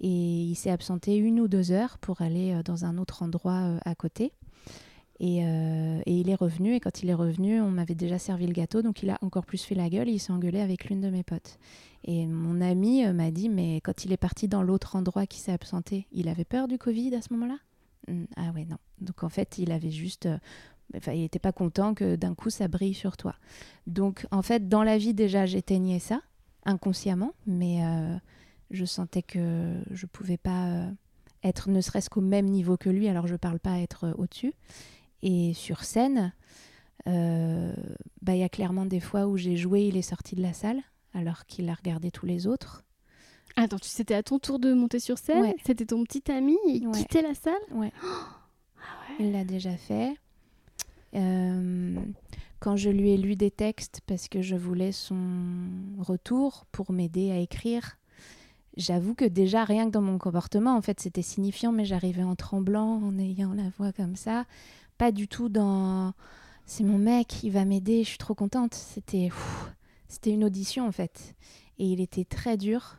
Et 0.00 0.08
il 0.08 0.54
s'est 0.54 0.70
absenté 0.70 1.16
une 1.16 1.40
ou 1.40 1.48
deux 1.48 1.72
heures 1.72 1.98
pour 1.98 2.20
aller 2.20 2.52
euh, 2.52 2.62
dans 2.62 2.84
un 2.84 2.98
autre 2.98 3.22
endroit 3.22 3.62
euh, 3.62 3.78
à 3.84 3.94
côté. 3.94 4.32
Euh, 5.22 6.00
et, 6.04 6.20
il 6.20 6.28
est 6.28 6.34
revenu, 6.34 6.74
et 6.74 6.80
quand 6.80 7.02
il 7.02 7.08
est 7.08 7.14
revenu, 7.14 7.62
on 7.62 7.70
m'avait 7.70 7.94
déjà 7.94 8.18
servi 8.18 8.46
le 8.46 8.52
gâteau, 8.52 8.82
donc 8.82 9.02
il 9.02 9.08
a 9.08 9.16
encore 9.22 9.46
plus 9.46 9.62
fait 9.62 9.74
la 9.74 9.88
gueule, 9.88 10.10
il 10.10 10.18
s'est 10.18 10.32
engueulé 10.32 10.60
avec 10.60 10.90
l'une 10.90 11.00
de 11.00 11.08
mes 11.08 11.22
potes. 11.22 11.58
Et 12.04 12.26
mon 12.26 12.60
ami 12.60 13.06
m'a 13.14 13.30
dit, 13.30 13.48
mais 13.48 13.80
quand 13.80 14.04
il 14.04 14.12
est 14.12 14.18
parti 14.18 14.46
dans 14.46 14.62
l'autre 14.62 14.94
endroit 14.94 15.26
qui 15.26 15.40
s'est 15.40 15.52
absenté, 15.52 16.06
il 16.12 16.28
avait 16.28 16.44
peur 16.44 16.68
du 16.68 16.76
Covid 16.76 17.14
à 17.14 17.22
ce 17.22 17.32
moment-là? 17.32 17.56
Hmm, 18.08 18.24
Ah 18.36 18.52
ouais, 18.54 18.66
non. 18.66 18.76
Donc 19.00 19.24
en 19.24 19.30
fait, 19.30 19.56
il 19.56 19.72
avait 19.72 19.90
juste... 19.90 20.28
Enfin, 20.96 21.12
il 21.12 21.20
n'était 21.20 21.38
pas 21.38 21.52
content 21.52 21.94
que 21.94 22.16
d'un 22.16 22.34
coup 22.34 22.50
ça 22.50 22.68
brille 22.68 22.94
sur 22.94 23.16
toi. 23.16 23.34
Donc 23.86 24.26
en 24.30 24.42
fait, 24.42 24.68
dans 24.68 24.82
la 24.82 24.98
vie 24.98 25.14
déjà, 25.14 25.46
j'éteignais 25.46 25.98
ça, 25.98 26.20
inconsciemment, 26.64 27.32
mais 27.46 27.80
je 28.70 28.84
sentais 28.84 29.22
que 29.22 29.74
je 29.90 30.06
pouvais 30.06 30.36
pas 30.36 30.68
euh, 30.68 30.90
être 31.44 31.68
ne 31.70 31.80
serait-ce 31.80 32.10
qu'au 32.10 32.20
même 32.20 32.46
niveau 32.46 32.76
que 32.76 32.90
lui, 32.90 33.08
alors 33.08 33.26
je 33.26 33.36
parle 33.36 33.58
pas 33.60 33.78
être 33.78 34.04
euh, 34.04 34.12
au-dessus. 34.18 34.52
Et 35.22 35.54
sur 35.54 35.84
scène, 35.84 36.32
euh, 37.08 37.72
bah, 38.22 38.34
il 38.34 38.40
y 38.40 38.44
a 38.44 38.48
clairement 38.48 38.86
des 38.86 39.00
fois 39.00 39.26
où 39.26 39.36
j'ai 39.36 39.56
joué, 39.56 39.86
il 39.86 39.96
est 39.96 40.02
sorti 40.02 40.34
de 40.34 40.42
la 40.42 40.52
salle 40.52 40.80
alors 41.14 41.46
qu'il 41.46 41.68
a 41.68 41.74
regardé 41.74 42.10
tous 42.10 42.26
les 42.26 42.46
autres. 42.46 42.84
Attends, 43.56 43.78
tu 43.78 43.88
c'était 43.88 44.14
à 44.14 44.22
ton 44.22 44.38
tour 44.38 44.58
de 44.58 44.74
monter 44.74 44.98
sur 44.98 45.16
scène? 45.18 45.40
Ouais. 45.42 45.56
C'était 45.64 45.86
ton 45.86 46.04
petit 46.04 46.30
ami 46.30 46.56
Il 46.66 46.88
Ouais. 46.88 46.98
quittait 46.98 47.22
la 47.22 47.34
salle? 47.34 47.54
Ouais. 47.72 47.92
Ah 48.78 49.12
Il 49.18 49.32
l'a 49.32 49.44
déjà 49.44 49.76
fait. 49.76 50.14
Euh, 51.14 51.96
quand 52.60 52.76
je 52.76 52.90
lui 52.90 53.10
ai 53.10 53.16
lu 53.16 53.36
des 53.36 53.50
textes 53.50 54.00
parce 54.06 54.28
que 54.28 54.42
je 54.42 54.56
voulais 54.56 54.92
son 54.92 55.18
retour 55.98 56.66
pour 56.72 56.92
m'aider 56.92 57.30
à 57.30 57.38
écrire, 57.38 57.98
j'avoue 58.76 59.14
que 59.14 59.24
déjà 59.24 59.64
rien 59.64 59.86
que 59.86 59.92
dans 59.92 60.02
mon 60.02 60.18
comportement, 60.18 60.76
en 60.76 60.82
fait, 60.82 61.00
c'était 61.00 61.22
signifiant, 61.22 61.72
mais 61.72 61.84
j'arrivais 61.84 62.22
en 62.22 62.36
tremblant, 62.36 63.00
en 63.02 63.18
ayant 63.18 63.52
la 63.52 63.70
voix 63.78 63.92
comme 63.92 64.16
ça, 64.16 64.44
pas 64.98 65.12
du 65.12 65.28
tout 65.28 65.48
dans 65.48 66.12
c'est 66.66 66.82
mon 66.82 66.98
mec, 66.98 67.44
il 67.44 67.50
va 67.50 67.64
m'aider, 67.64 68.02
je 68.02 68.08
suis 68.08 68.18
trop 68.18 68.34
contente. 68.34 68.74
C'était 68.74 69.30
c'était 70.08 70.30
une 70.30 70.44
audition 70.44 70.86
en 70.86 70.92
fait, 70.92 71.34
et 71.78 71.86
il 71.86 72.00
était 72.00 72.24
très 72.24 72.56
dur. 72.56 72.96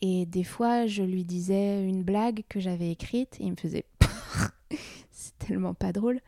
Et 0.00 0.26
des 0.26 0.44
fois, 0.44 0.86
je 0.86 1.02
lui 1.02 1.24
disais 1.24 1.86
une 1.86 2.02
blague 2.02 2.42
que 2.48 2.60
j'avais 2.60 2.90
écrite 2.90 3.36
et 3.40 3.44
il 3.44 3.52
me 3.52 3.56
faisait 3.56 3.86
c'est 5.10 5.38
tellement 5.38 5.74
pas 5.74 5.92
drôle. 5.92 6.20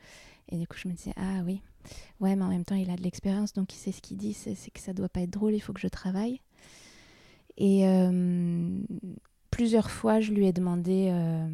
Et 0.51 0.59
du 0.59 0.67
coup, 0.67 0.77
je 0.79 0.89
me 0.89 0.95
disais, 0.95 1.13
ah 1.17 1.43
oui, 1.45 1.61
ouais, 2.21 2.37
mais 2.37 2.45
en 2.45 2.49
même 2.49 2.65
temps, 2.65 2.77
il 2.77 2.91
a 2.91 2.97
de 2.97 3.03
l'expérience, 3.03 3.53
donc 3.53 3.73
il 3.75 3.79
sait 3.79 3.93
ce 3.93 4.01
qu'il 4.01 4.17
dit, 4.17 4.33
c'est 4.33 4.55
que 4.71 4.81
ça 4.81 4.93
doit 4.93 5.09
pas 5.09 5.21
être 5.21 5.31
drôle, 5.31 5.55
il 5.55 5.61
faut 5.61 5.73
que 5.73 5.81
je 5.81 5.89
travaille. 5.89 6.41
Et 7.59 7.87
euh, 7.89 8.79
plusieurs 9.51 9.91
fois, 9.91 10.21
je 10.21 10.33
lui 10.33 10.47
ai 10.47 10.53
demandé, 10.53 11.09
euh, 11.11 11.49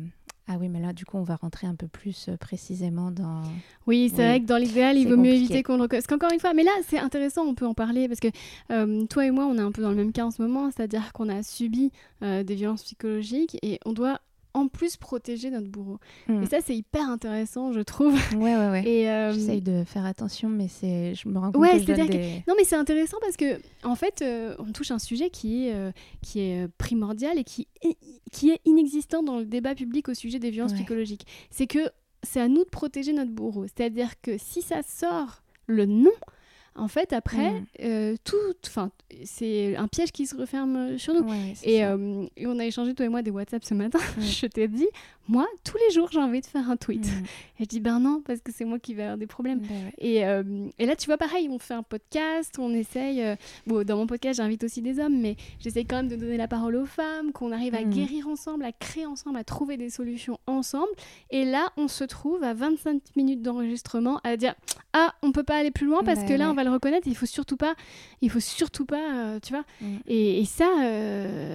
ah 0.48 0.57
oui, 0.61 0.68
mais 0.68 0.81
là, 0.81 0.92
du 0.92 1.05
coup, 1.05 1.16
on 1.16 1.22
va 1.22 1.37
rentrer 1.37 1.66
un 1.66 1.74
peu 1.76 1.87
plus 1.87 2.28
euh, 2.28 2.37
précisément 2.37 3.11
dans. 3.12 3.42
Oui, 3.87 4.11
c'est 4.14 4.22
Oui. 4.22 4.28
vrai 4.28 4.40
que 4.40 4.46
dans 4.46 4.57
l'idéal, 4.59 4.98
il 4.98 5.09
vaut 5.09 5.16
mieux 5.16 5.33
éviter 5.33 5.62
qu'on 5.62 5.76
le. 5.78 5.87
Parce 5.88 6.07
qu'encore 6.07 6.33
une 6.33 6.40
fois, 6.40 6.52
mais 6.55 6.64
là, 6.64 6.72
c'est 6.87 6.98
intéressant, 6.98 7.46
on 7.46 7.55
peut 7.55 7.66
en 7.66 7.74
parler 7.74 8.09
parce 8.09 8.20
que 8.20 8.28
euh, 8.70 9.07
toi 9.07 9.24
et 9.24 9.31
moi, 9.31 9.46
on 9.46 9.57
est 9.57 9.61
un 9.62 9.72
peu 9.72 9.81
dans 9.83 9.90
le 9.90 9.96
même 9.96 10.12
cas 10.12 10.24
en 10.26 10.31
ce 10.33 10.42
moment, 10.42 10.70
c'est-à-dire 10.70 11.12
qu'on 11.12 11.28
a 11.28 11.42
subi 11.42 11.92
des 12.20 12.55
violences 12.55 12.83
psychologiques 12.83 13.57
et 13.62 13.78
on 13.87 13.92
doit 13.92 14.20
en 14.54 14.68
plus 14.68 14.96
protéger 14.96 15.50
notre 15.50 15.68
bourreau. 15.68 15.98
Mm. 16.28 16.42
Et 16.42 16.46
ça, 16.46 16.58
c'est 16.64 16.76
hyper 16.76 17.08
intéressant, 17.08 17.72
je 17.72 17.80
trouve. 17.80 18.14
Ouais, 18.36 18.56
ouais, 18.56 18.70
ouais. 18.70 18.82
Et, 18.86 19.10
euh, 19.10 19.32
J'essaye 19.32 19.62
de 19.62 19.84
faire 19.84 20.04
attention, 20.04 20.48
mais 20.48 20.68
c'est, 20.68 21.14
je 21.14 21.28
me 21.28 21.38
rends 21.38 21.52
compte 21.52 21.60
Ouais, 21.60 21.72
que 21.72 21.78
je 21.80 21.84
donne. 21.86 22.42
Non, 22.48 22.54
mais 22.56 22.64
c'est 22.64 22.76
intéressant 22.76 23.16
parce 23.20 23.36
que, 23.36 23.60
en 23.84 23.94
fait, 23.94 24.22
euh, 24.22 24.54
on 24.58 24.72
touche 24.72 24.90
un 24.90 24.98
sujet 24.98 25.30
qui 25.30 25.66
est, 25.68 25.74
euh, 25.74 25.90
qui 26.22 26.40
est 26.40 26.64
euh, 26.64 26.68
primordial 26.78 27.38
et 27.38 27.44
qui 27.44 27.68
est, 27.82 27.96
qui 28.30 28.50
est 28.50 28.60
inexistant 28.64 29.22
dans 29.22 29.38
le 29.38 29.44
débat 29.44 29.74
public 29.74 30.08
au 30.08 30.14
sujet 30.14 30.38
des 30.38 30.50
violences 30.50 30.72
Ouais. 30.72 30.78
psychologiques. 30.78 31.26
C'est 31.50 31.66
que 31.66 31.80
c'est 32.22 32.40
à 32.40 32.48
nous 32.48 32.64
de 32.64 32.68
protéger 32.70 33.12
notre 33.12 33.32
bourreau. 33.32 33.64
C'est-à-dire 33.64 34.20
que 34.20 34.38
si 34.38 34.62
ça 34.62 34.82
sort 34.82 35.42
le 35.66 35.86
nom, 35.86 36.10
en 36.74 36.88
fait, 36.88 37.12
après, 37.12 37.50
Mm. 37.50 37.64
euh, 37.85 38.16
tout, 38.24 38.37
enfin, 38.66 38.90
c'est 39.24 39.76
un 39.76 39.88
piège 39.88 40.11
qui 40.12 40.26
se 40.26 40.35
referme 40.37 40.98
sur 40.98 41.12
nous. 41.14 41.28
Ouais, 41.28 41.54
Et, 41.64 41.85
euh, 41.85 42.24
et 42.37 42.46
on 42.46 42.58
a 42.58 42.64
échangé, 42.64 42.94
toi 42.94 43.04
et 43.06 43.08
moi, 43.08 43.22
des 43.22 43.30
WhatsApp 43.30 43.64
ce 43.64 43.74
matin. 43.74 43.98
Je 44.18 44.46
t'ai 44.46 44.68
dit, 44.68 44.88
moi, 45.28 45.46
tous 45.64 45.76
les 45.78 45.94
jours, 45.94 46.08
j'ai 46.12 46.18
envie 46.20 46.40
de 46.40 46.46
faire 46.46 46.68
un 46.70 46.76
tweet. 46.76 47.06
Mm. 47.06 47.24
Et 47.61 47.64
je 47.64 47.68
dis, 47.68 47.80
ben 47.80 48.00
non, 48.00 48.22
parce 48.26 48.40
que 48.40 48.50
c'est 48.52 48.64
moi 48.64 48.78
qui 48.78 48.92
vais 48.94 49.02
avoir 49.04 49.18
des 49.18 49.26
problèmes. 49.26 49.61
Ouais. 49.61 49.92
Et, 49.98 50.26
euh, 50.26 50.42
et 50.78 50.87
là, 50.87 50.96
tu 50.96 51.06
vois, 51.06 51.16
pareil, 51.16 51.48
on 51.50 51.58
fait 51.58 51.74
un 51.74 51.82
podcast, 51.85 52.56
on 52.58 52.74
essaye. 52.74 53.22
euh, 53.22 53.37
bon, 53.66 53.85
dans 53.85 53.96
mon 53.96 54.06
podcast, 54.06 54.38
j'invite 54.38 54.64
aussi 54.64 54.82
des 54.82 54.98
hommes, 54.98 55.20
mais 55.20 55.37
j'essaye 55.61 55.87
quand 55.87 55.96
même 55.96 56.08
de 56.08 56.16
donner 56.16 56.37
la 56.37 56.48
parole 56.48 56.74
aux 56.76 56.87
femmes, 56.87 57.32
qu'on 57.32 57.52
arrive 57.52 57.74
à 57.74 57.82
Mhm. 57.82 57.90
guérir 57.90 58.26
ensemble, 58.28 58.64
à 58.64 58.72
créer 58.72 59.06
ensemble, 59.06 59.37
à 59.37 59.44
trouver 59.44 59.76
des 59.76 59.90
solutions 59.90 60.38
ensemble. 60.46 60.90
Et 61.30 61.44
là, 61.44 61.70
on 61.76 61.88
se 61.88 62.04
trouve 62.04 62.42
à 62.42 62.52
25 62.54 63.00
minutes 63.16 63.42
d'enregistrement 63.42 64.20
à 64.24 64.37
dire 64.37 64.54
Ah, 64.94 65.14
on 65.22 65.32
peut 65.32 65.42
pas 65.42 65.56
aller 65.56 65.70
plus 65.70 65.87
loin 65.87 66.02
parce 66.04 66.22
que 66.24 66.35
là, 66.35 66.44
ouais. 66.44 66.50
on 66.50 66.54
va 66.54 66.64
le 66.64 66.70
reconnaître, 66.70 67.06
il 67.06 67.16
faut 67.16 67.24
surtout 67.24 67.56
pas, 67.56 67.74
il 68.20 68.28
faut 68.28 68.40
surtout 68.40 68.85
pas, 68.85 69.14
euh, 69.14 69.38
tu 69.42 69.54
vois. 69.54 69.64
Mm. 69.80 69.96
Et, 70.06 70.40
et 70.40 70.44
ça, 70.44 70.66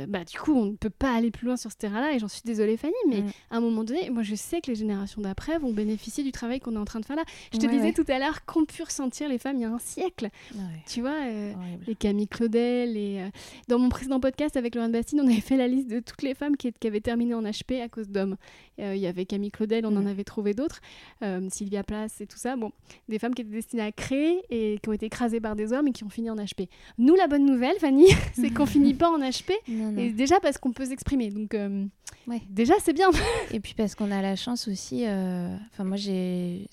bah, 0.08 0.24
du 0.24 0.40
coup, 0.40 0.54
on 0.54 0.66
ne 0.66 0.76
peut 0.76 0.90
pas 0.90 1.14
aller 1.14 1.30
plus 1.30 1.46
loin 1.46 1.56
sur 1.58 1.72
ce 1.72 1.78
terrain-là, 1.78 2.14
et 2.14 2.20
j'en 2.20 2.28
suis 2.28 2.42
désolée, 2.46 2.78
Fanny, 2.78 2.94
mais 3.08 3.22
Mm. 3.22 3.30
À 3.58 3.60
un 3.60 3.64
moment 3.64 3.84
donné, 3.84 4.10
moi 4.10 4.24
je 4.24 4.36
sais 4.36 4.62
que 4.62 4.68
les 4.72 4.76
générations 4.76 5.22
d'après 5.22 5.58
vont 5.58 5.72
bénéficier 5.74 6.24
du 6.24 6.32
travail 6.32 6.60
qu'on 6.60 6.74
est 6.76 6.80
en 6.80 6.86
train 6.86 7.00
de 7.00 7.06
faire 7.06 7.16
là. 7.16 7.24
Je 7.54 7.58
te 7.58 7.66
Ouais, 7.66 7.72
disais 7.72 7.84
ouais. 7.88 7.94
tout 7.94 8.06
à 8.08 8.20
l'heure 8.20 8.46
qu'ont 8.46 8.66
pu 8.66 8.84
ressentir 8.84 9.28
les 9.30 9.38
femmes 9.38 9.58
il 9.58 9.62
y 9.62 9.66
a 9.66 9.70
un 9.70 9.80
siècle. 9.80 10.30
Ouais. 10.56 10.62
Tu 10.88 11.02
vois, 11.02 11.12
euh, 11.26 11.54
les 11.88 11.96
Camille 11.96 12.28
Claudel, 12.28 12.94
les, 12.94 13.18
euh, 13.20 13.30
dans 13.68 13.80
mon 13.80 13.90
précédent 13.90 14.20
podcast 14.20 14.56
avec 14.58 14.76
Laurent 14.76 14.90
Bastide, 14.90 15.20
on 15.24 15.28
avait 15.28 15.42
fait 15.42 15.58
la 15.58 15.68
liste 15.68 15.88
de 15.90 16.00
toutes 16.00 16.22
les 16.22 16.34
femmes 16.34 16.56
qui, 16.56 16.72
qui 16.72 16.88
avaient 16.88 17.02
terminé 17.02 17.34
en 17.34 17.42
HP 17.44 17.82
à 17.82 17.90
cause 17.90 18.10
d'hommes. 18.10 18.38
Euh, 18.80 18.96
Il 18.96 19.02
y 19.02 19.08
avait 19.08 19.26
Camille 19.26 19.52
Claudel, 19.52 19.86
on 19.86 19.96
en 19.96 20.06
avait 20.06 20.24
trouvé 20.24 20.54
d'autres, 20.54 20.82
euh, 21.24 21.48
Sylvia 21.50 21.84
Plath 21.84 22.12
et 22.22 22.28
tout 22.28 22.38
ça. 22.38 22.56
Bon, 22.56 22.72
des 23.10 23.20
femmes 23.20 23.34
qui 23.34 23.42
étaient 23.42 23.52
destinées 23.52 23.82
à 23.84 23.92
créer 23.92 24.42
et 24.50 24.80
qui 24.82 24.90
ont 24.90 24.94
été 24.94 25.08
écrasées 25.08 25.40
par 25.40 25.56
des 25.56 25.74
hommes 25.74 25.88
et 25.88 25.92
qui 25.92 26.04
ont 26.04 26.10
fini 26.10 26.30
en 26.30 26.36
HP. 26.36 26.68
Nous, 26.98 27.16
la 27.16 27.28
bonne 27.28 27.46
nouvelle, 27.46 27.78
Fanny, 27.80 28.08
c'est 28.34 28.50
qu'on 28.52 28.66
finit 28.66 28.94
pas 28.94 29.10
en 29.10 29.20
HP. 29.20 29.52
Non, 29.68 29.92
non. 29.92 29.98
Et 30.02 30.12
déjà 30.12 30.40
parce 30.40 30.58
qu'on 30.58 30.72
peut 30.72 30.86
s'exprimer. 30.86 31.30
Donc, 31.32 31.54
euh, 31.54 31.86
Ouais. 32.28 32.42
déjà, 32.50 32.74
c'est 32.82 32.94
bien. 32.94 33.10
Et 33.52 33.60
puis 33.60 33.74
parce 33.74 33.96
qu'on 33.96 34.12
a 34.12 34.22
la 34.22 34.36
chance 34.36 34.68
aussi, 34.68 35.04
enfin 35.06 35.84
moi 35.86 35.96
j'ai 35.98 36.68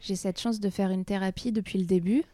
j'ai 0.00 0.16
cette 0.16 0.40
chance 0.40 0.60
de 0.60 0.70
faire 0.70 0.90
une 0.90 1.04
thérapie 1.04 1.52
depuis 1.52 1.78
le 1.78 1.84
début 1.84 2.24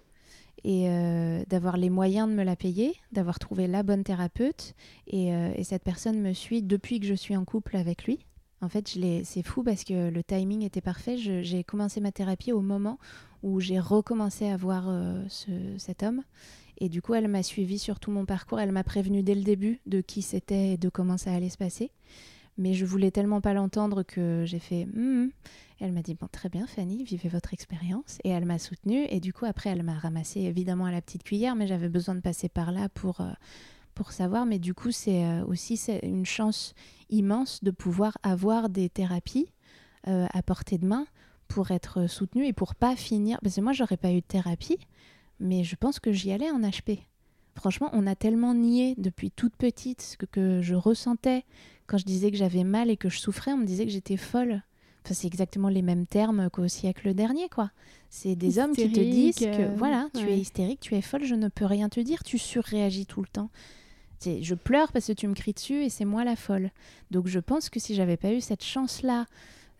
et 0.64 0.88
euh, 0.88 1.42
d'avoir 1.48 1.76
les 1.76 1.88
moyens 1.90 2.28
de 2.28 2.34
me 2.34 2.42
la 2.42 2.56
payer, 2.56 2.94
d'avoir 3.12 3.38
trouvé 3.38 3.66
la 3.68 3.82
bonne 3.84 4.02
thérapeute 4.02 4.74
et, 5.06 5.32
euh, 5.32 5.52
et 5.56 5.62
cette 5.64 5.84
personne 5.84 6.20
me 6.20 6.32
suit 6.32 6.62
depuis 6.62 6.98
que 7.00 7.06
je 7.06 7.14
suis 7.14 7.36
en 7.36 7.44
couple 7.44 7.76
avec 7.76 8.04
lui. 8.04 8.18
En 8.60 8.68
fait, 8.68 8.88
c'est 9.24 9.42
fou 9.42 9.62
parce 9.62 9.84
que 9.84 10.10
le 10.10 10.22
timing 10.24 10.62
était 10.62 10.80
parfait. 10.80 11.16
J'ai 11.16 11.64
commencé 11.64 12.00
ma 12.00 12.10
thérapie 12.12 12.52
au 12.52 12.60
moment 12.60 12.98
où 13.42 13.60
j'ai 13.60 13.78
recommencé 13.78 14.48
à 14.48 14.56
voir 14.56 14.86
euh, 14.88 15.22
ce- 15.28 15.76
cet 15.78 16.02
homme. 16.02 16.22
Et 16.78 16.88
du 16.88 17.02
coup, 17.02 17.14
elle 17.14 17.28
m'a 17.28 17.42
suivi 17.42 17.78
sur 17.78 18.00
tout 18.00 18.10
mon 18.10 18.24
parcours. 18.24 18.58
Elle 18.60 18.72
m'a 18.72 18.84
prévenu 18.84 19.22
dès 19.22 19.34
le 19.34 19.42
début 19.42 19.80
de 19.86 20.00
qui 20.00 20.22
c'était 20.22 20.72
et 20.72 20.76
de 20.76 20.88
comment 20.88 21.16
ça 21.16 21.32
allait 21.32 21.48
se 21.50 21.58
passer. 21.58 21.90
Mais 22.56 22.74
je 22.74 22.84
voulais 22.84 23.12
tellement 23.12 23.40
pas 23.40 23.54
l'entendre 23.54 24.02
que 24.02 24.42
j'ai 24.44 24.58
fait. 24.58 24.80
Et 24.80 25.28
Elle 25.84 25.92
m'a 25.92 26.02
dit 26.02 26.14
bon 26.14 26.26
très 26.30 26.48
bien 26.48 26.66
Fanny, 26.66 27.04
vivez 27.04 27.28
votre 27.28 27.54
expérience 27.54 28.18
et 28.24 28.30
elle 28.30 28.44
m'a 28.46 28.58
soutenue 28.58 29.06
et 29.10 29.20
du 29.20 29.32
coup 29.32 29.44
après 29.44 29.70
elle 29.70 29.84
m'a 29.84 29.96
ramassé 29.96 30.40
évidemment 30.40 30.86
à 30.86 30.90
la 30.90 31.00
petite 31.00 31.22
cuillère 31.22 31.54
mais 31.54 31.68
j'avais 31.68 31.88
besoin 31.88 32.16
de 32.16 32.20
passer 32.20 32.48
par 32.48 32.72
là 32.72 32.88
pour 32.88 33.20
euh, 33.20 33.30
pour 33.98 34.12
savoir 34.12 34.46
mais 34.46 34.60
du 34.60 34.74
coup 34.74 34.92
c'est 34.92 35.24
euh, 35.24 35.44
aussi 35.44 35.74
une 36.04 36.24
chance 36.24 36.72
immense 37.10 37.64
de 37.64 37.72
pouvoir 37.72 38.16
avoir 38.22 38.68
des 38.68 38.88
thérapies 38.88 39.50
euh, 40.06 40.26
à 40.32 40.40
portée 40.42 40.78
de 40.78 40.86
main 40.86 41.04
pour 41.48 41.72
être 41.72 42.08
soutenue 42.08 42.46
et 42.46 42.52
pour 42.52 42.76
pas 42.76 42.94
finir 42.94 43.40
parce 43.42 43.56
que 43.56 43.60
moi 43.60 43.72
j'aurais 43.72 43.96
pas 43.96 44.12
eu 44.12 44.20
de 44.20 44.26
thérapie 44.26 44.78
mais 45.40 45.64
je 45.64 45.76
pense 45.76 46.00
que 46.00 46.12
j'y 46.12 46.32
allais 46.32 46.50
en 46.50 46.60
HP. 46.60 47.00
Franchement, 47.56 47.90
on 47.92 48.06
a 48.06 48.14
tellement 48.14 48.54
nié 48.54 48.94
depuis 48.98 49.30
toute 49.30 49.56
petite 49.56 50.00
ce 50.02 50.16
que, 50.16 50.26
que 50.26 50.62
je 50.62 50.74
ressentais 50.74 51.44
quand 51.86 51.98
je 51.98 52.04
disais 52.04 52.30
que 52.30 52.36
j'avais 52.36 52.64
mal 52.64 52.90
et 52.90 52.96
que 52.96 53.08
je 53.08 53.18
souffrais, 53.18 53.52
on 53.52 53.56
me 53.56 53.66
disait 53.66 53.84
que 53.84 53.92
j'étais 53.92 54.16
folle. 54.16 54.62
Enfin, 55.04 55.14
c'est 55.14 55.26
exactement 55.26 55.68
les 55.68 55.82
mêmes 55.82 56.06
termes 56.06 56.50
qu'au 56.50 56.68
siècle 56.68 57.14
dernier, 57.14 57.48
quoi. 57.48 57.70
C'est 58.10 58.36
des 58.36 58.58
hommes 58.58 58.74
qui 58.74 58.92
te 58.92 59.00
disent 59.00 59.36
que 59.36 59.62
euh, 59.62 59.74
voilà, 59.76 60.08
tu 60.14 60.24
ouais. 60.24 60.34
es 60.34 60.38
hystérique, 60.38 60.80
tu 60.80 60.94
es 60.94 61.00
folle, 61.00 61.24
je 61.24 61.34
ne 61.34 61.48
peux 61.48 61.64
rien 61.64 61.88
te 61.88 62.00
dire, 62.00 62.22
tu 62.22 62.38
surréagis 62.38 63.06
tout 63.06 63.22
le 63.22 63.28
temps. 63.28 63.50
Je 64.24 64.54
pleure 64.54 64.92
parce 64.92 65.06
que 65.06 65.12
tu 65.12 65.28
me 65.28 65.34
cries 65.34 65.52
dessus 65.52 65.84
et 65.84 65.88
c'est 65.88 66.04
moi 66.04 66.24
la 66.24 66.36
folle. 66.36 66.70
Donc 67.10 67.26
je 67.28 67.38
pense 67.38 67.70
que 67.70 67.78
si 67.80 67.94
j'avais 67.94 68.16
pas 68.16 68.32
eu 68.32 68.40
cette 68.40 68.64
chance-là 68.64 69.26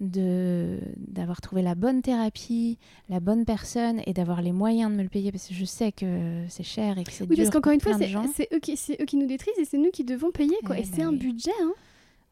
de 0.01 0.79
d'avoir 0.97 1.41
trouvé 1.41 1.61
la 1.63 1.75
bonne 1.75 2.03
thérapie, 2.03 2.79
la 3.09 3.19
bonne 3.21 3.45
personne 3.45 4.01
et 4.07 4.13
d'avoir 4.13 4.43
les 4.43 4.53
moyens 4.53 4.91
de 4.93 4.97
me 4.97 5.03
le 5.03 5.09
payer 5.09 5.33
parce 5.33 5.49
que 5.49 5.55
je 5.55 5.65
sais 5.65 5.91
que 5.91 6.45
c'est 6.49 6.63
cher 6.63 6.99
et 6.99 7.05
que 7.05 7.11
c'est 7.11 7.25
Oui, 7.25 7.35
dur 7.35 7.45
parce 7.45 7.51
qu'encore 7.51 7.73
une 7.73 7.81
fois, 7.81 7.95
c'est 8.35 8.49
eux, 8.55 8.61
qui- 8.61 8.79
eux 9.01 9.05
qui 9.05 9.17
nous 9.17 9.27
détruisent 9.27 9.59
et 9.59 9.65
c'est 9.65 9.79
nous 9.79 9.91
qui 9.91 10.05
devons 10.05 10.31
payer. 10.31 10.55
Quoi. 10.65 10.77
Eh 10.79 10.83
et 10.83 10.85
bah 10.85 10.91
c'est 10.95 11.03
un 11.03 11.11
oui. 11.11 11.19
budget. 11.19 11.51
Hein. 11.63 11.73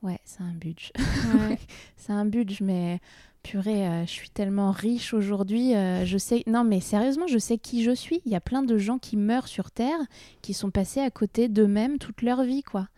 Ouais, 0.02 0.20
c'est 0.24 0.42
un 0.42 0.52
budget. 0.52 0.92
c'est 1.96 2.12
un 2.12 2.24
budget, 2.24 2.58
mais 2.62 3.00
purée, 3.46 3.86
euh, 3.86 4.02
je 4.06 4.10
suis 4.10 4.28
tellement 4.30 4.70
riche 4.72 5.14
aujourd'hui. 5.14 5.74
euh, 5.74 6.04
je 6.04 6.18
sais, 6.18 6.42
non, 6.46 6.64
mais 6.64 6.80
sérieusement, 6.80 7.26
je 7.26 7.38
sais 7.38 7.58
qui 7.58 7.82
je 7.84 7.94
suis. 7.94 8.20
Il 8.26 8.32
y 8.32 8.34
a 8.36 8.40
plein 8.40 8.62
de 8.62 8.76
gens 8.78 8.98
qui 8.98 9.16
meurent 9.16 9.48
sur 9.48 9.70
Terre, 9.70 9.98
qui 10.42 10.52
sont 10.54 10.70
passés 10.70 11.00
à 11.00 11.10
côté 11.10 11.48
d'eux-mêmes 11.48 11.98
toute 11.98 12.22
leur 12.22 12.42
vie, 12.42 12.62
quoi. 12.62 12.88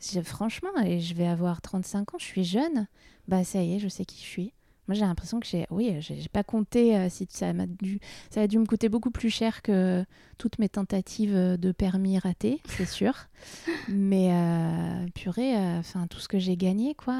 Je- 0.00 0.20
franchement, 0.20 0.68
et 0.84 1.00
je 1.00 1.14
vais 1.14 1.26
avoir 1.26 1.62
35 1.62 2.14
ans, 2.14 2.18
je 2.18 2.24
suis 2.26 2.44
jeune. 2.44 2.86
Bah, 3.28 3.42
ça 3.44 3.62
y 3.62 3.74
est, 3.74 3.78
je 3.78 3.88
sais 3.88 4.04
qui 4.04 4.18
je 4.18 4.26
suis. 4.28 4.52
Moi, 4.86 4.94
j'ai 4.94 5.00
l'impression 5.04 5.40
que 5.40 5.46
j'ai. 5.46 5.66
Oui, 5.70 5.96
j'ai 6.00 6.28
pas 6.30 6.44
compté 6.44 6.96
euh, 6.96 7.08
si 7.08 7.26
ça 7.30 7.52
m'a 7.54 7.66
dû. 7.66 7.98
Ça 8.30 8.42
a 8.42 8.46
dû 8.46 8.58
me 8.58 8.66
coûter 8.66 8.88
beaucoup 8.88 9.10
plus 9.10 9.30
cher 9.30 9.62
que 9.62 10.04
toutes 10.38 10.58
mes 10.58 10.68
tentatives 10.68 11.34
de 11.34 11.72
permis 11.72 12.18
ratées, 12.18 12.60
c'est 12.68 12.86
sûr. 12.86 13.14
Mais 13.88 14.28
euh, 14.32 15.06
purée, 15.14 15.56
euh, 15.56 15.78
enfin 15.80 16.06
tout 16.06 16.20
ce 16.20 16.28
que 16.28 16.38
j'ai 16.38 16.56
gagné, 16.56 16.94
quoi, 16.94 17.16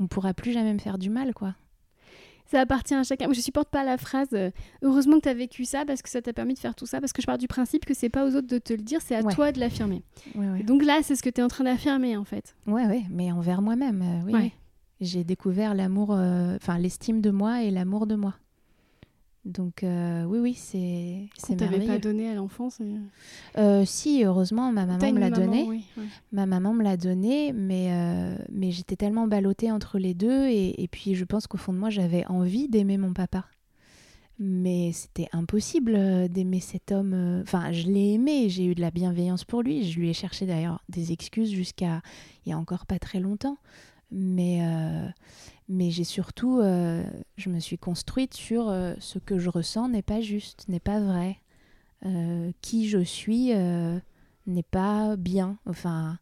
on 0.00 0.06
pourra 0.08 0.32
plus 0.34 0.52
jamais 0.52 0.72
me 0.72 0.78
faire 0.80 0.98
du 0.98 1.10
mal, 1.10 1.34
quoi. 1.34 1.54
Ça 2.50 2.60
appartient 2.60 2.94
à 2.94 3.02
chacun. 3.02 3.24
Moi, 3.26 3.34
je 3.34 3.40
supporte 3.40 3.70
pas 3.70 3.84
la 3.84 3.96
phrase 3.96 4.28
euh, 4.34 4.50
heureusement 4.82 5.16
que 5.16 5.22
tu 5.22 5.28
as 5.30 5.34
vécu 5.34 5.64
ça 5.64 5.84
parce 5.86 6.02
que 6.02 6.08
ça 6.10 6.20
t'a 6.22 6.32
permis 6.32 6.54
de 6.54 6.58
faire 6.58 6.74
tout 6.74 6.86
ça. 6.86 7.00
Parce 7.00 7.12
que 7.12 7.22
je 7.22 7.26
pars 7.26 7.38
du 7.38 7.48
principe 7.48 7.84
que 7.86 7.94
c'est 7.94 8.10
pas 8.10 8.24
aux 8.26 8.34
autres 8.36 8.46
de 8.46 8.58
te 8.58 8.72
le 8.74 8.82
dire, 8.82 9.00
c'est 9.02 9.16
à 9.16 9.22
Ouais. 9.22 9.32
toi 9.34 9.50
de 9.50 9.58
l'affirmer. 9.60 10.02
Ouais, 10.34 10.46
ouais. 10.48 10.60
Et 10.60 10.62
Donc 10.62 10.84
là, 10.84 11.00
c'est 11.02 11.16
ce 11.16 11.22
que 11.22 11.30
tu 11.30 11.40
es 11.40 11.44
en 11.44 11.48
train 11.48 11.64
d'affirmer 11.64 12.16
en 12.16 12.24
fait. 12.24 12.54
Ouais, 12.66 12.86
ouais, 12.86 13.04
mais 13.10 13.32
envers 13.32 13.62
moi-même, 13.62 14.02
euh, 14.02 14.30
oui. 14.32 14.52
J'ai 15.00 15.24
découvert 15.24 15.74
l'amour, 15.74 16.12
euh, 16.12 16.56
enfin 16.56 16.78
l'estime 16.78 17.20
de 17.20 17.30
moi 17.30 17.62
et 17.62 17.70
l'amour 17.70 18.06
de 18.06 18.14
moi. 18.14 18.34
Donc 19.44 19.82
euh, 19.82 20.24
oui, 20.24 20.38
oui, 20.38 20.54
c'est 20.54 21.28
c'est 21.36 21.60
merveilleux. 21.60 21.86
pas 21.86 21.98
donné 21.98 22.30
à 22.30 22.34
l'enfance. 22.34 22.78
Euh, 23.58 23.84
si, 23.84 24.24
heureusement, 24.24 24.72
ma 24.72 24.86
maman 24.86 25.12
me 25.12 25.20
l'a 25.20 25.30
donné. 25.30 25.66
oui, 25.68 25.84
ouais. 25.98 26.04
Ma 26.32 26.46
maman 26.46 26.72
me 26.72 26.82
l'a 26.82 26.96
donné, 26.96 27.52
mais, 27.52 27.88
euh, 27.90 28.36
mais 28.50 28.70
j'étais 28.70 28.96
tellement 28.96 29.26
ballottée 29.26 29.70
entre 29.70 29.98
les 29.98 30.14
deux. 30.14 30.46
Et, 30.48 30.82
et 30.82 30.88
puis, 30.88 31.14
je 31.14 31.24
pense 31.24 31.46
qu'au 31.46 31.58
fond 31.58 31.74
de 31.74 31.78
moi, 31.78 31.90
j'avais 31.90 32.24
envie 32.26 32.68
d'aimer 32.68 32.96
mon 32.96 33.12
papa. 33.12 33.44
Mais 34.38 34.92
c'était 34.92 35.28
impossible 35.32 36.28
d'aimer 36.28 36.60
cet 36.60 36.90
homme. 36.90 37.42
Enfin, 37.42 37.70
je 37.70 37.86
l'ai 37.86 38.14
aimé, 38.14 38.48
j'ai 38.48 38.64
eu 38.64 38.74
de 38.74 38.80
la 38.80 38.90
bienveillance 38.90 39.44
pour 39.44 39.62
lui. 39.62 39.84
Je 39.84 40.00
lui 40.00 40.08
ai 40.08 40.14
cherché 40.14 40.46
d'ailleurs 40.46 40.82
des 40.88 41.12
excuses 41.12 41.52
jusqu'à 41.52 42.00
il 42.44 42.50
y 42.50 42.52
a 42.52 42.58
encore 42.58 42.86
pas 42.86 42.98
très 42.98 43.20
longtemps. 43.20 43.58
Mais, 44.10 44.60
mais 45.68 45.90
j'ai 45.90 46.04
surtout, 46.04 46.60
euh, 46.60 47.02
je 47.36 47.48
me 47.48 47.58
suis 47.60 47.78
construite 47.78 48.34
sur 48.34 48.68
euh, 48.68 48.94
ce 49.00 49.18
que 49.18 49.38
je 49.38 49.48
ressens 49.50 49.88
n'est 49.88 50.02
pas 50.02 50.20
juste, 50.20 50.66
n'est 50.68 50.80
pas 50.80 51.00
vrai. 51.00 51.38
Euh, 52.06 52.50
qui 52.60 52.88
je 52.88 52.98
suis 53.02 53.52
n'est 54.46 54.62
pas 54.62 55.16
bien. 55.16 55.56
Enfin, 55.66 56.18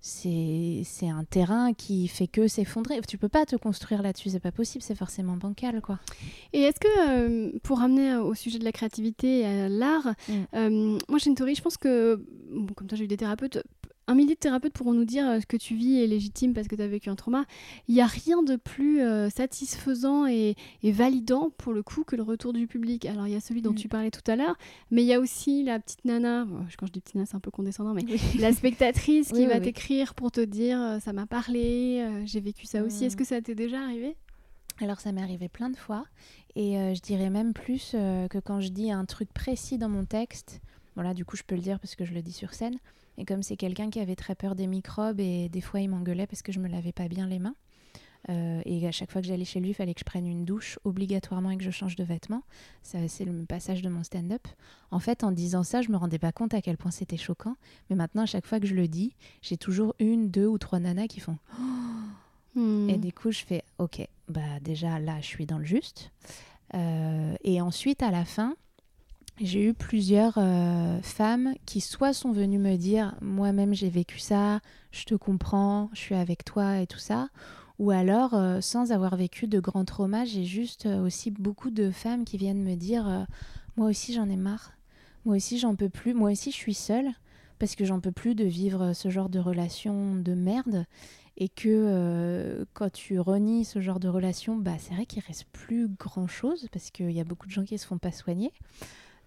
c'est 0.00 0.84
un 1.08 1.24
terrain 1.24 1.72
qui 1.72 2.08
fait 2.08 2.26
que 2.26 2.46
s'effondrer. 2.46 3.00
Tu 3.08 3.16
peux 3.16 3.28
pas 3.28 3.46
te 3.46 3.56
construire 3.56 4.02
là-dessus, 4.02 4.30
c'est 4.30 4.40
pas 4.40 4.52
possible, 4.52 4.82
c'est 4.82 4.94
forcément 4.94 5.36
bancal, 5.36 5.80
quoi. 5.80 5.98
Et 6.52 6.60
est-ce 6.62 6.78
que, 6.80 6.88
euh, 7.08 7.52
pour 7.62 7.78
ramener 7.78 8.16
au 8.16 8.34
sujet 8.34 8.58
de 8.58 8.64
la 8.64 8.72
créativité 8.72 9.40
et 9.40 9.46
à 9.46 9.68
l'art, 9.68 10.14
Mm. 10.28 10.32
euh, 10.54 10.98
moi 11.08 11.18
j'ai 11.18 11.30
une 11.30 11.36
théorie, 11.36 11.54
je 11.54 11.62
pense 11.62 11.76
que, 11.78 12.22
bon, 12.52 12.66
comme 12.74 12.86
toi 12.86 12.98
j'ai 12.98 13.04
eu 13.04 13.08
des 13.08 13.16
thérapeutes, 13.16 13.62
un 14.06 14.14
millier 14.14 14.34
de 14.34 14.38
thérapeutes 14.38 14.72
pourront 14.72 14.92
nous 14.92 15.04
dire 15.04 15.28
euh, 15.28 15.40
ce 15.40 15.46
que 15.46 15.56
tu 15.56 15.74
vis 15.74 16.00
est 16.02 16.06
légitime 16.06 16.52
parce 16.54 16.68
que 16.68 16.76
tu 16.76 16.82
as 16.82 16.88
vécu 16.88 17.08
un 17.10 17.14
trauma. 17.16 17.44
Il 17.88 17.94
n'y 17.94 18.00
a 18.00 18.06
rien 18.06 18.42
de 18.42 18.56
plus 18.56 19.00
euh, 19.00 19.30
satisfaisant 19.30 20.26
et, 20.26 20.56
et 20.82 20.92
validant 20.92 21.50
pour 21.58 21.72
le 21.72 21.82
coup 21.82 22.04
que 22.04 22.16
le 22.16 22.22
retour 22.22 22.52
du 22.52 22.66
public. 22.66 23.06
Alors 23.06 23.26
il 23.26 23.32
y 23.32 23.36
a 23.36 23.40
celui 23.40 23.62
dont 23.62 23.72
Mm. 23.72 23.76
tu 23.76 23.88
parlais 23.88 24.10
tout 24.10 24.30
à 24.30 24.36
l'heure, 24.36 24.56
mais 24.90 25.02
il 25.02 25.06
y 25.06 25.12
a 25.14 25.20
aussi 25.20 25.62
la 25.64 25.78
petite 25.80 26.04
nana, 26.04 26.46
quand 26.78 26.86
je 26.86 26.92
dis 26.92 27.00
petite 27.00 27.14
nana 27.16 27.26
c'est 27.26 27.36
un 27.36 27.40
peu 27.40 27.50
condescendant, 27.50 27.94
mais 27.94 28.04
la 28.38 28.52
spectatrice 28.52 29.28
qui 29.28 29.34
Oui, 29.40 29.46
va 29.46 29.54
oui, 29.56 29.62
t'écrire 29.62 30.14
pour 30.14 30.30
te 30.30 30.40
dire 30.40 30.80
euh, 30.80 30.98
ça 31.00 31.12
m'a 31.12 31.26
parlé, 31.26 32.00
euh, 32.02 32.22
j'ai 32.26 32.40
vécu 32.40 32.66
ça 32.66 32.82
aussi. 32.82 33.04
Mm. 33.04 33.06
Est-ce 33.06 33.16
que 33.16 33.24
ça 33.24 33.40
t'est 33.40 33.54
déjà 33.54 33.80
arrivé? 33.82 34.16
Alors 34.80 35.00
ça 35.00 35.12
m'est 35.12 35.22
arrivé 35.22 35.48
plein 35.48 35.70
de 35.70 35.76
fois 35.76 36.04
et 36.56 36.78
euh, 36.78 36.94
je 36.94 37.00
dirais 37.00 37.30
même 37.30 37.52
plus 37.52 37.92
que 37.92 38.38
quand 38.40 38.60
je 38.60 38.68
dis 38.68 38.90
un 38.90 39.04
truc 39.04 39.32
précis 39.32 39.78
dans 39.78 39.88
mon 39.88 40.04
texte, 40.04 40.60
voilà 40.96 41.14
du 41.14 41.24
coup 41.24 41.36
je 41.36 41.42
peux 41.44 41.54
le 41.54 41.60
dire 41.60 41.78
parce 41.78 41.94
que 41.94 42.04
je 42.04 42.12
le 42.12 42.22
dis 42.22 42.32
sur 42.32 42.54
scène, 42.54 42.76
et 43.18 43.24
comme 43.24 43.42
c'est 43.42 43.56
quelqu'un 43.56 43.90
qui 43.90 44.00
avait 44.00 44.16
très 44.16 44.34
peur 44.34 44.54
des 44.54 44.66
microbes 44.66 45.20
et 45.20 45.48
des 45.48 45.60
fois 45.60 45.80
il 45.80 45.88
m'engueulait 45.88 46.26
parce 46.26 46.42
que 46.42 46.52
je 46.52 46.60
me 46.60 46.68
lavais 46.68 46.92
pas 46.92 47.08
bien 47.08 47.26
les 47.26 47.38
mains, 47.38 47.54
euh, 48.30 48.62
et 48.64 48.86
à 48.86 48.92
chaque 48.92 49.10
fois 49.10 49.20
que 49.20 49.26
j'allais 49.26 49.44
chez 49.44 49.60
lui 49.60 49.70
il 49.70 49.74
fallait 49.74 49.94
que 49.94 50.00
je 50.00 50.04
prenne 50.04 50.26
une 50.26 50.44
douche 50.44 50.78
obligatoirement 50.84 51.50
et 51.50 51.56
que 51.56 51.64
je 51.64 51.70
change 51.70 51.96
de 51.96 52.04
vêtements, 52.04 52.42
Ça, 52.82 52.98
c'est 53.08 53.24
le 53.24 53.44
passage 53.44 53.82
de 53.82 53.88
mon 53.88 54.02
stand-up. 54.02 54.46
En 54.90 54.98
fait 54.98 55.24
en 55.24 55.32
disant 55.32 55.62
ça 55.62 55.82
je 55.82 55.90
me 55.90 55.96
rendais 55.96 56.18
pas 56.18 56.32
compte 56.32 56.54
à 56.54 56.62
quel 56.62 56.76
point 56.76 56.90
c'était 56.90 57.16
choquant, 57.16 57.56
mais 57.90 57.96
maintenant 57.96 58.22
à 58.22 58.26
chaque 58.26 58.46
fois 58.46 58.60
que 58.60 58.66
je 58.66 58.74
le 58.74 58.88
dis 58.88 59.14
j'ai 59.42 59.56
toujours 59.56 59.94
une, 59.98 60.30
deux 60.30 60.46
ou 60.46 60.58
trois 60.58 60.78
nanas 60.80 61.06
qui 61.06 61.20
font 61.20 61.38
Hmm. 62.54 62.88
et 62.88 62.98
du 62.98 63.12
coup, 63.12 63.32
je 63.32 63.44
fais 63.44 63.64
OK, 63.78 64.06
bah 64.28 64.60
déjà 64.60 64.98
là, 64.98 65.20
je 65.20 65.26
suis 65.26 65.46
dans 65.46 65.58
le 65.58 65.64
juste. 65.64 66.12
Euh, 66.74 67.34
et 67.42 67.60
ensuite, 67.60 68.02
à 68.02 68.10
la 68.10 68.24
fin, 68.24 68.54
j'ai 69.40 69.64
eu 69.64 69.74
plusieurs 69.74 70.34
euh, 70.36 71.00
femmes 71.02 71.54
qui 71.66 71.80
soit 71.80 72.12
sont 72.12 72.30
venues 72.30 72.58
me 72.58 72.76
dire 72.76 73.16
moi-même 73.20 73.74
j'ai 73.74 73.90
vécu 73.90 74.20
ça, 74.20 74.60
je 74.92 75.04
te 75.04 75.14
comprends, 75.16 75.90
je 75.92 75.98
suis 75.98 76.14
avec 76.14 76.44
toi 76.44 76.78
et 76.78 76.86
tout 76.86 76.98
ça, 76.98 77.28
ou 77.80 77.90
alors 77.90 78.34
euh, 78.34 78.60
sans 78.60 78.92
avoir 78.92 79.16
vécu 79.16 79.48
de 79.48 79.58
grands 79.58 79.84
traumas, 79.84 80.24
j'ai 80.24 80.44
juste 80.44 80.86
euh, 80.86 81.04
aussi 81.04 81.32
beaucoup 81.32 81.70
de 81.70 81.90
femmes 81.90 82.24
qui 82.24 82.36
viennent 82.36 82.62
me 82.62 82.76
dire 82.76 83.26
moi 83.76 83.88
aussi 83.88 84.14
j'en 84.14 84.28
ai 84.28 84.36
marre, 84.36 84.72
moi 85.24 85.34
aussi 85.36 85.58
j'en 85.58 85.74
peux 85.74 85.88
plus, 85.88 86.14
moi 86.14 86.30
aussi 86.30 86.52
je 86.52 86.56
suis 86.56 86.74
seule 86.74 87.10
parce 87.58 87.74
que 87.74 87.84
j'en 87.84 87.98
peux 87.98 88.12
plus 88.12 88.36
de 88.36 88.44
vivre 88.44 88.92
ce 88.92 89.08
genre 89.10 89.28
de 89.28 89.40
relation 89.40 90.14
de 90.14 90.34
merde. 90.34 90.84
Et 91.36 91.48
que 91.48 92.64
quand 92.74 92.92
tu 92.92 93.18
renies 93.18 93.64
ce 93.64 93.80
genre 93.80 93.98
de 93.98 94.06
relation, 94.06 94.54
bah, 94.54 94.76
c'est 94.78 94.94
vrai 94.94 95.04
qu'il 95.04 95.20
reste 95.20 95.46
plus 95.50 95.88
grand 95.88 96.28
chose 96.28 96.68
parce 96.70 96.92
qu'il 96.92 97.10
y 97.10 97.18
a 97.18 97.24
beaucoup 97.24 97.48
de 97.48 97.50
gens 97.50 97.64
qui 97.64 97.76
se 97.76 97.88
font 97.88 97.98
pas 97.98 98.12
soigner. 98.12 98.52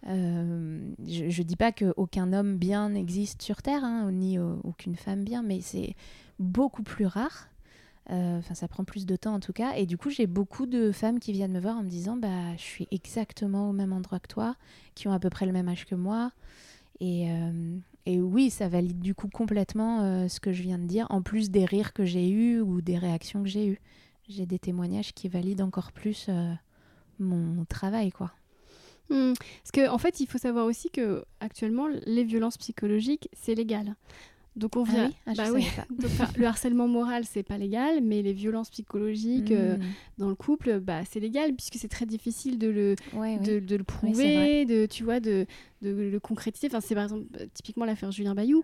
Euh, 0.07 0.93
je, 1.05 1.29
je 1.29 1.43
dis 1.43 1.55
pas 1.55 1.71
qu'aucun 1.71 2.31
homme 2.33 2.57
bien 2.57 2.89
n'existe 2.89 3.41
sur 3.41 3.61
Terre, 3.61 3.83
hein, 3.83 4.11
ni 4.11 4.37
aucune 4.39 4.95
femme 4.95 5.23
bien, 5.23 5.43
mais 5.43 5.61
c'est 5.61 5.95
beaucoup 6.39 6.83
plus 6.83 7.05
rare. 7.05 7.49
Euh, 8.11 8.37
Enfin, 8.39 8.53
ça 8.55 8.67
prend 8.67 8.83
plus 8.85 9.05
de 9.05 9.15
temps 9.15 9.33
en 9.35 9.39
tout 9.39 9.53
cas. 9.53 9.75
Et 9.75 9.85
du 9.85 9.97
coup, 9.97 10.09
j'ai 10.09 10.27
beaucoup 10.27 10.65
de 10.65 10.91
femmes 10.91 11.19
qui 11.19 11.33
viennent 11.33 11.51
me 11.51 11.59
voir 11.59 11.77
en 11.77 11.83
me 11.83 11.89
disant 11.89 12.15
Bah, 12.17 12.55
je 12.57 12.61
suis 12.61 12.87
exactement 12.91 13.69
au 13.69 13.73
même 13.73 13.93
endroit 13.93 14.19
que 14.19 14.27
toi, 14.27 14.55
qui 14.95 15.07
ont 15.07 15.13
à 15.13 15.19
peu 15.19 15.29
près 15.29 15.45
le 15.45 15.51
même 15.51 15.67
âge 15.67 15.85
que 15.85 15.95
moi. 15.95 16.31
Et, 16.99 17.31
euh, 17.31 17.77
et 18.05 18.21
oui, 18.21 18.49
ça 18.49 18.69
valide 18.69 18.99
du 19.01 19.15
coup 19.15 19.29
complètement 19.29 20.27
ce 20.29 20.39
que 20.39 20.53
je 20.53 20.63
viens 20.63 20.79
de 20.79 20.85
dire, 20.85 21.07
en 21.09 21.21
plus 21.21 21.51
des 21.51 21.65
rires 21.65 21.93
que 21.93 22.05
j'ai 22.05 22.29
eus 22.29 22.61
ou 22.61 22.81
des 22.81 22.97
réactions 22.97 23.43
que 23.43 23.49
j'ai 23.49 23.67
eues. 23.67 23.79
J'ai 24.29 24.45
des 24.45 24.59
témoignages 24.59 25.13
qui 25.13 25.29
valident 25.29 25.61
encore 25.61 25.91
plus 25.91 26.29
mon 27.19 27.65
travail, 27.65 28.11
quoi. 28.11 28.31
Hmm. 29.09 29.33
Parce 29.63 29.71
qu'en 29.73 29.93
en 29.93 29.97
fait, 29.97 30.19
il 30.19 30.27
faut 30.27 30.37
savoir 30.37 30.65
aussi 30.65 30.89
que 30.89 31.23
actuellement, 31.39 31.87
les 32.05 32.23
violences 32.23 32.57
psychologiques, 32.57 33.29
c'est 33.33 33.55
légal. 33.55 33.95
Donc 34.55 34.75
on 34.75 34.83
Ah 34.85 34.91
vient. 34.91 35.07
oui? 35.09 35.15
Ah, 35.27 35.33
bah 35.35 35.45
savais 35.45 35.51
oui. 35.57 35.67
pas. 35.75 35.85
Donc, 35.89 36.05
enfin, 36.11 36.27
le 36.35 36.45
harcèlement 36.47 36.87
moral, 36.87 37.23
c'est 37.25 37.43
pas 37.43 37.59
légal, 37.59 38.01
mais 38.01 38.23
les 38.23 38.33
violences 38.33 38.71
psychologiques 38.71 39.51
euh, 39.51 39.77
Mm. 39.77 39.81
dans 40.17 40.29
le 40.29 40.35
couple, 40.35 40.79
bah 40.79 41.01
c'est 41.07 41.19
légal 41.19 41.53
puisque 41.53 41.75
c'est 41.75 41.87
très 41.87 42.07
difficile 42.07 42.57
de 42.57 42.67
le 42.67 42.95
Ouais, 43.13 43.37
oui. 43.39 43.61
de, 43.61 43.75
le 43.75 43.83
prouver, 43.83 44.65
de 44.65 44.87
tu 44.87 45.03
vois, 45.03 45.19
de, 45.19 45.45
de 45.83 45.91
le 45.91 46.19
concrétiser. 46.19 46.67
Enfin, 46.67 46.81
c'est 46.81 46.95
par 46.95 47.03
exemple 47.03 47.25
typiquement 47.53 47.85
l'affaire 47.85 48.11
Julien 48.11 48.33
Bayou. 48.33 48.63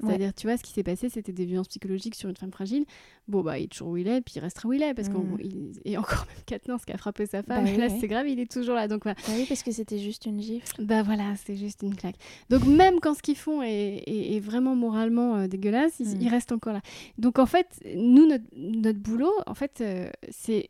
C'est-à-dire, 0.00 0.34
tu 0.34 0.46
vois, 0.48 0.56
ce 0.56 0.62
qui 0.62 0.72
s'est 0.72 0.82
passé, 0.82 1.08
c'était 1.08 1.32
des 1.32 1.44
violences 1.44 1.68
psychologiques 1.68 2.14
sur 2.16 2.28
une 2.28 2.36
femme 2.36 2.50
fragile. 2.50 2.84
Bon, 3.28 3.42
bah, 3.42 3.58
il 3.58 3.64
est 3.64 3.68
toujours 3.68 3.88
où 3.90 3.96
il 3.96 4.08
est, 4.08 4.20
puis 4.20 4.34
il 4.36 4.40
restera 4.40 4.68
où 4.68 4.72
il 4.72 4.82
est. 4.82 4.94
Parce 4.94 5.08
Mm. 5.08 5.12
qu'on 5.12 5.38
il- 5.38 5.72
Et 5.84 5.96
encore 5.96 6.26
même 6.26 6.44
Katniss 6.46 6.84
qui 6.84 6.92
a 6.92 6.96
frappé 6.98 7.26
sa 7.26 7.42
femme, 7.44 7.64
Bah 7.64 7.70
et 7.70 7.74
oui, 7.74 7.78
là, 7.80 7.88
c'est 7.88 8.08
grave, 8.08 8.26
il 8.28 8.40
est 8.40 8.50
toujours 8.50 8.74
là. 8.74 8.88
Donc. 8.88 9.04
Bah 9.04 9.14
oui, 9.28 9.44
parce 9.48 9.62
que 9.62 9.70
c'était 9.70 9.98
juste 9.98 10.26
une 10.26 10.40
gifle. 10.42 10.84
Bah 10.84 11.02
voilà, 11.04 11.34
c'est 11.44 11.56
juste 11.56 11.82
une 11.82 11.94
claque. 11.94 12.16
Donc 12.50 12.64
même 12.66 12.98
quand 13.00 13.14
ce 13.14 13.22
qu'ils 13.22 13.36
font 13.36 13.62
est, 13.62 14.02
est- 14.06 14.34
est 14.36 14.40
vraiment 14.40 14.74
moralement 14.74 15.36
euh, 15.36 15.46
dégueulasse, 15.46 16.00
ils, 16.00 16.16
Mm. 16.16 16.20
ils 16.22 16.28
restent 16.28 16.52
encore 16.52 16.72
là. 16.72 16.80
Donc 17.18 17.38
en 17.38 17.46
fait, 17.46 17.68
nous, 17.94 18.26
notre, 18.26 18.44
notre 18.56 18.98
boulot, 18.98 19.32
en 19.46 19.54
fait, 19.54 19.80
euh, 19.80 20.10
c'est 20.30 20.68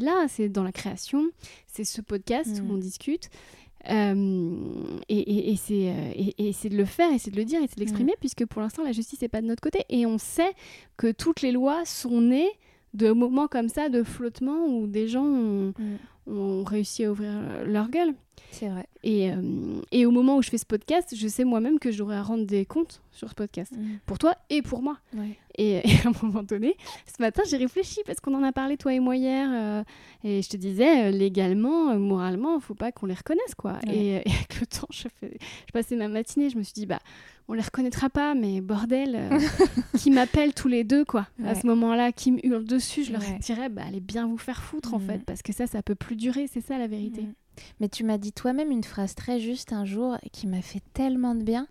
là, 0.00 0.26
c'est 0.28 0.48
dans 0.50 0.62
la 0.64 0.72
création, 0.72 1.30
c'est 1.66 1.84
ce 1.84 2.02
podcast 2.02 2.60
Mm. 2.62 2.70
où 2.70 2.74
on 2.74 2.78
discute. 2.78 3.30
Euh, 3.90 4.98
et 5.08 5.18
et- 5.18 5.50
et 5.52 5.56
c'est 5.56 5.90
euh, 5.90 6.10
et- 6.14 6.48
et 6.48 6.52
c'est 6.52 6.68
de 6.68 6.76
le 6.76 6.84
faire, 6.84 7.12
et 7.12 7.18
c'est 7.18 7.30
de 7.30 7.36
le 7.36 7.44
dire, 7.44 7.60
et 7.62 7.66
c'est 7.68 7.76
de 7.76 7.80
l'exprimer, 7.80 8.14
puisque 8.20 8.46
pour 8.46 8.60
l'instant, 8.62 8.82
la 8.84 8.92
justice 8.92 9.20
n'est 9.22 9.28
pas 9.28 9.40
de 9.42 9.46
notre 9.46 9.60
côté. 9.62 9.80
Et 9.90 10.06
on 10.06 10.18
sait 10.18 10.52
que 10.96 11.10
toutes 11.12 11.42
les 11.42 11.52
lois 11.52 11.84
sont 11.84 12.20
nées 12.20 12.48
de 12.94 13.10
moments 13.12 13.48
comme 13.48 13.68
ça, 13.68 13.88
de 13.88 14.02
flottement, 14.02 14.66
où 14.66 14.86
des 14.86 15.08
gens 15.08 15.24
ont, 15.24 15.74
ont 16.26 16.64
réussi 16.64 17.04
à 17.04 17.10
ouvrir 17.12 17.32
leur 17.66 17.88
gueule. 17.90 18.14
C'est 18.50 18.68
vrai. 18.68 18.86
Et, 19.02 19.30
euh, 19.32 19.80
et 19.90 20.06
au 20.06 20.10
moment 20.10 20.36
où 20.36 20.42
je 20.42 20.48
fais 20.48 20.58
ce 20.58 20.64
podcast, 20.66 21.14
je 21.16 21.26
sais 21.28 21.44
moi-même 21.44 21.78
que 21.78 21.90
j'aurai 21.90 22.16
à 22.16 22.22
rendre 22.22 22.46
des 22.46 22.64
comptes 22.64 23.00
sur 23.10 23.28
ce 23.28 23.34
podcast. 23.34 23.72
Mm. 23.76 23.96
Pour 24.06 24.18
toi 24.18 24.36
et 24.50 24.62
pour 24.62 24.80
moi. 24.82 24.96
Ouais. 25.14 25.36
Et, 25.58 25.72
et 25.88 25.96
à 26.04 26.08
un 26.08 26.12
moment 26.22 26.42
donné, 26.42 26.76
ce 27.06 27.20
matin, 27.22 27.42
j'ai 27.48 27.56
réfléchi 27.56 28.00
parce 28.06 28.20
qu'on 28.20 28.34
en 28.34 28.42
a 28.42 28.52
parlé, 28.52 28.76
toi 28.76 28.94
et 28.94 29.00
moi, 29.00 29.16
hier. 29.16 29.48
euh, 29.52 29.82
et 30.22 30.40
je 30.42 30.48
te 30.48 30.56
disais, 30.56 31.06
euh, 31.06 31.10
légalement, 31.10 31.96
moralement, 31.98 32.56
il 32.56 32.62
faut 32.62 32.74
pas 32.74 32.92
qu'on 32.92 33.06
les 33.06 33.14
reconnaisse, 33.14 33.54
quoi. 33.56 33.78
Ouais. 33.86 33.94
Et, 33.96 34.08
et 34.14 34.30
avec 34.30 34.60
le 34.60 34.66
temps, 34.66 34.88
je, 34.92 35.08
fais, 35.20 35.36
je 35.66 35.72
passais 35.72 35.96
ma 35.96 36.08
matinée, 36.08 36.48
je 36.48 36.56
me 36.56 36.62
suis 36.62 36.74
dit, 36.74 36.86
bah, 36.86 37.00
on 37.48 37.52
les 37.54 37.62
reconnaîtra 37.62 38.08
pas, 38.08 38.34
mais 38.34 38.60
bordel, 38.62 39.28
qui 39.98 40.10
m'appellent 40.10 40.54
tous 40.54 40.68
les 40.68 40.82
deux, 40.84 41.04
quoi. 41.04 41.26
À 41.44 41.54
ce 41.54 41.66
moment-là, 41.66 42.10
qui 42.12 42.32
me 42.32 42.44
hurlent 42.46 42.64
dessus, 42.64 43.04
je 43.04 43.12
leur 43.12 43.20
dirais, 43.40 43.68
bah, 43.68 43.82
allez 43.86 44.00
bien 44.00 44.26
vous 44.26 44.38
faire 44.38 44.62
foutre, 44.62 44.94
en 44.94 44.98
Mhm. 44.98 45.06
fait, 45.06 45.24
parce 45.26 45.42
que 45.42 45.52
ça, 45.52 45.66
ça 45.66 45.82
peut 45.82 45.94
plus 45.96 46.16
durer, 46.16 46.46
c'est 46.50 46.60
ça 46.64 46.78
la 46.78 46.86
vérité. 46.86 47.24
Mais 47.80 47.88
tu 47.88 48.04
m'as 48.04 48.18
dit 48.18 48.32
toi-même 48.32 48.70
une 48.70 48.84
phrase 48.84 49.14
très 49.14 49.40
juste 49.40 49.72
un 49.72 49.84
jour 49.84 50.16
qui 50.32 50.46
m'a 50.46 50.62
fait 50.62 50.82
tellement 50.92 51.34
de 51.34 51.42
bien. 51.42 51.66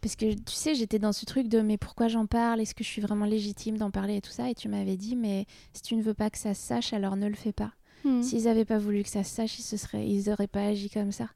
Parce 0.00 0.16
que 0.16 0.32
tu 0.32 0.54
sais, 0.54 0.74
j'étais 0.74 0.98
dans 0.98 1.12
ce 1.12 1.26
truc 1.26 1.48
de 1.48 1.60
mais 1.60 1.76
pourquoi 1.76 2.08
j'en 2.08 2.26
parle? 2.26 2.60
Est-ce 2.60 2.74
que 2.74 2.84
je 2.84 2.88
suis 2.88 3.02
vraiment 3.02 3.26
légitime 3.26 3.76
d'en 3.76 3.90
parler 3.90 4.16
et 4.16 4.20
tout 4.20 4.30
ça? 4.30 4.50
Et 4.50 4.54
tu 4.54 4.68
m'avais 4.68 4.96
dit 4.96 5.14
mais 5.14 5.46
si 5.74 5.82
tu 5.82 5.94
ne 5.94 6.02
veux 6.02 6.14
pas 6.14 6.30
que 6.30 6.38
ça 6.38 6.54
se 6.54 6.62
sache, 6.62 6.92
alors 6.92 7.16
ne 7.16 7.28
le 7.28 7.34
fais 7.34 7.52
pas. 7.52 7.72
Mhm. 8.04 8.22
S'ils 8.22 8.44
n'avaient 8.44 8.64
pas 8.64 8.78
voulu 8.78 9.02
que 9.02 9.10
ça 9.10 9.24
se 9.24 9.34
sache, 9.34 9.58
ils 9.58 9.62
se 9.62 9.76
seraient, 9.76 10.08
ils 10.08 10.30
auraient 10.30 10.46
pas 10.46 10.64
agi 10.64 10.88
comme 10.88 11.12
ça. 11.12 11.28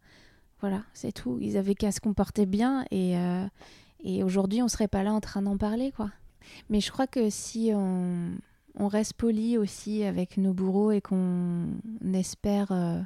Voilà, 0.60 0.82
c'est 0.94 1.12
tout. 1.12 1.38
Ils 1.42 1.58
avaient 1.58 1.74
qu'à 1.74 1.92
se 1.92 2.00
comporter 2.00 2.46
bien 2.46 2.86
et, 2.90 3.18
euh, 3.18 3.44
et 4.02 4.22
aujourd'hui 4.22 4.62
on 4.62 4.68
serait 4.68 4.88
pas 4.88 5.02
là 5.02 5.12
en 5.12 5.20
train 5.20 5.42
d'en 5.42 5.58
parler 5.58 5.92
quoi. 5.92 6.10
Mais 6.70 6.80
je 6.80 6.90
crois 6.90 7.06
que 7.06 7.28
si 7.28 7.70
on, 7.74 8.30
on 8.76 8.88
reste 8.88 9.14
poli 9.14 9.58
aussi 9.58 10.04
avec 10.04 10.36
nos 10.38 10.54
bourreaux 10.54 10.90
et 10.90 11.00
qu'on 11.00 11.66
espère 12.14 12.72
euh, 12.72 13.00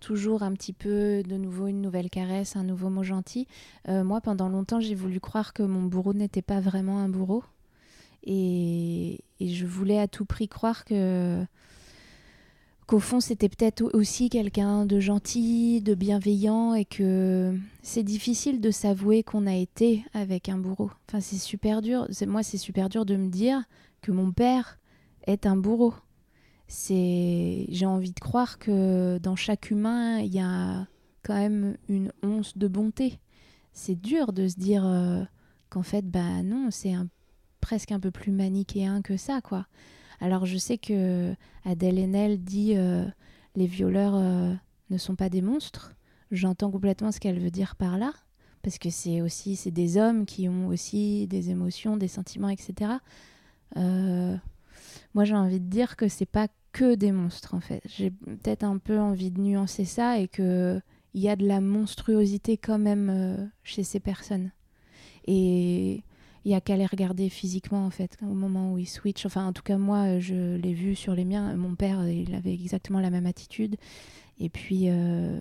toujours 0.00 0.42
un 0.42 0.52
petit 0.52 0.72
peu 0.72 1.22
de 1.22 1.36
nouveau 1.36 1.66
une 1.66 1.80
nouvelle 1.80 2.10
caresse, 2.10 2.56
un 2.56 2.64
nouveau 2.64 2.90
mot 2.90 3.02
gentil. 3.02 3.46
euh, 3.88 4.04
moi 4.04 4.20
pendant 4.20 4.48
longtemps 4.48 4.80
j'ai 4.80 4.94
voulu 4.94 5.20
croire 5.20 5.52
que 5.52 5.62
mon 5.62 5.82
bourreau 5.82 6.14
n'était 6.14 6.42
pas 6.42 6.60
vraiment 6.60 6.98
un 6.98 7.08
bourreau 7.08 7.42
et, 8.24 9.20
et 9.40 9.48
je 9.48 9.66
voulais 9.66 9.98
à 9.98 10.08
tout 10.08 10.24
prix 10.24 10.48
croire 10.48 10.84
que 10.84 11.44
qu'au 12.86 12.98
fond 12.98 13.20
c'était 13.20 13.48
peut-être 13.48 13.82
aussi 13.94 14.28
quelqu'un 14.28 14.84
de 14.84 15.00
gentil, 15.00 15.80
de 15.80 15.94
bienveillant 15.94 16.74
et 16.74 16.84
que 16.84 17.56
c'est 17.82 18.02
difficile 18.02 18.60
de 18.60 18.70
s'avouer 18.70 19.22
qu'on 19.22 19.46
a 19.46 19.54
été 19.54 20.04
avec 20.12 20.48
un 20.48 20.58
bourreau. 20.58 20.90
Enfin 21.08 21.20
c'est 21.20 21.38
super 21.38 21.80
dur, 21.80 22.06
moi 22.26 22.42
c'est 22.42 22.58
super 22.58 22.88
dur 22.88 23.06
de 23.06 23.16
me 23.16 23.28
dire 23.28 23.62
que 24.02 24.12
mon 24.12 24.32
père 24.32 24.78
est 25.26 25.46
un 25.46 25.56
bourreau. 25.56 25.94
C'est 26.66 27.66
j'ai 27.68 27.86
envie 27.86 28.12
de 28.12 28.20
croire 28.20 28.58
que 28.58 29.18
dans 29.18 29.36
chaque 29.36 29.70
humain, 29.70 30.20
il 30.20 30.34
y 30.34 30.40
a 30.40 30.86
quand 31.22 31.34
même 31.34 31.76
une 31.88 32.12
once 32.22 32.56
de 32.56 32.68
bonté. 32.68 33.18
C'est 33.72 34.00
dur 34.00 34.32
de 34.32 34.48
se 34.48 34.56
dire 34.56 34.86
euh, 34.86 35.24
qu'en 35.68 35.82
fait 35.82 36.08
bah 36.08 36.42
non, 36.42 36.68
c'est 36.70 36.94
presque 37.60 37.92
un 37.92 38.00
peu 38.00 38.10
plus 38.10 38.32
manichéen 38.32 39.02
que 39.02 39.16
ça 39.16 39.40
quoi. 39.40 39.66
Alors 40.20 40.46
je 40.46 40.56
sais 40.56 40.78
que 40.78 41.34
Adèle 41.64 41.98
Haenel 41.98 42.42
dit 42.42 42.76
euh, 42.76 43.04
les 43.56 43.66
violeurs 43.66 44.14
euh, 44.14 44.54
ne 44.90 44.98
sont 44.98 45.16
pas 45.16 45.28
des 45.28 45.42
monstres. 45.42 45.92
J'entends 46.30 46.70
complètement 46.70 47.12
ce 47.12 47.20
qu'elle 47.20 47.38
veut 47.38 47.50
dire 47.50 47.76
par 47.76 47.98
là, 47.98 48.12
parce 48.62 48.78
que 48.78 48.90
c'est 48.90 49.20
aussi 49.20 49.56
c'est 49.56 49.70
des 49.70 49.98
hommes 49.98 50.24
qui 50.24 50.48
ont 50.48 50.68
aussi 50.68 51.26
des 51.26 51.50
émotions, 51.50 51.96
des 51.96 52.08
sentiments, 52.08 52.48
etc. 52.48 52.92
Euh, 55.14 55.16
moi 55.16 55.24
j'ai 55.24 55.34
envie 55.34 55.60
de 55.60 55.68
dire 55.68 55.96
que 55.96 56.08
c'est 56.08 56.26
pas 56.26 56.48
que 56.72 56.94
des 56.94 57.12
monstres 57.12 57.54
en 57.54 57.60
fait. 57.60 57.82
J'ai 57.86 58.10
peut-être 58.10 58.64
un 58.64 58.78
peu 58.78 58.98
envie 58.98 59.30
de 59.30 59.40
nuancer 59.40 59.84
ça 59.84 60.18
et 60.18 60.28
que 60.28 60.80
il 61.14 61.22
y 61.22 61.28
a 61.28 61.36
de 61.36 61.46
la 61.46 61.60
monstruosité 61.60 62.56
quand 62.56 62.78
même 62.78 63.50
chez 63.62 63.84
ces 63.84 64.00
personnes. 64.00 64.50
Et 65.26 66.02
il 66.44 66.50
y 66.50 66.54
a 66.54 66.60
qu'à 66.60 66.76
les 66.76 66.86
regarder 66.86 67.28
physiquement 67.28 67.86
en 67.86 67.90
fait 67.90 68.18
au 68.22 68.34
moment 68.34 68.72
où 68.72 68.78
ils 68.78 68.88
switchent. 68.88 69.26
Enfin, 69.26 69.46
en 69.46 69.52
tout 69.52 69.62
cas 69.62 69.78
moi, 69.78 70.16
euh, 70.16 70.20
je 70.20 70.56
l'ai 70.56 70.74
vu 70.74 70.94
sur 70.94 71.14
les 71.14 71.24
miens. 71.24 71.54
Mon 71.56 71.74
père, 71.74 72.00
euh, 72.00 72.10
il 72.10 72.34
avait 72.34 72.52
exactement 72.52 73.00
la 73.00 73.10
même 73.10 73.26
attitude. 73.26 73.76
Et 74.38 74.50
puis 74.50 74.84
euh, 74.88 75.40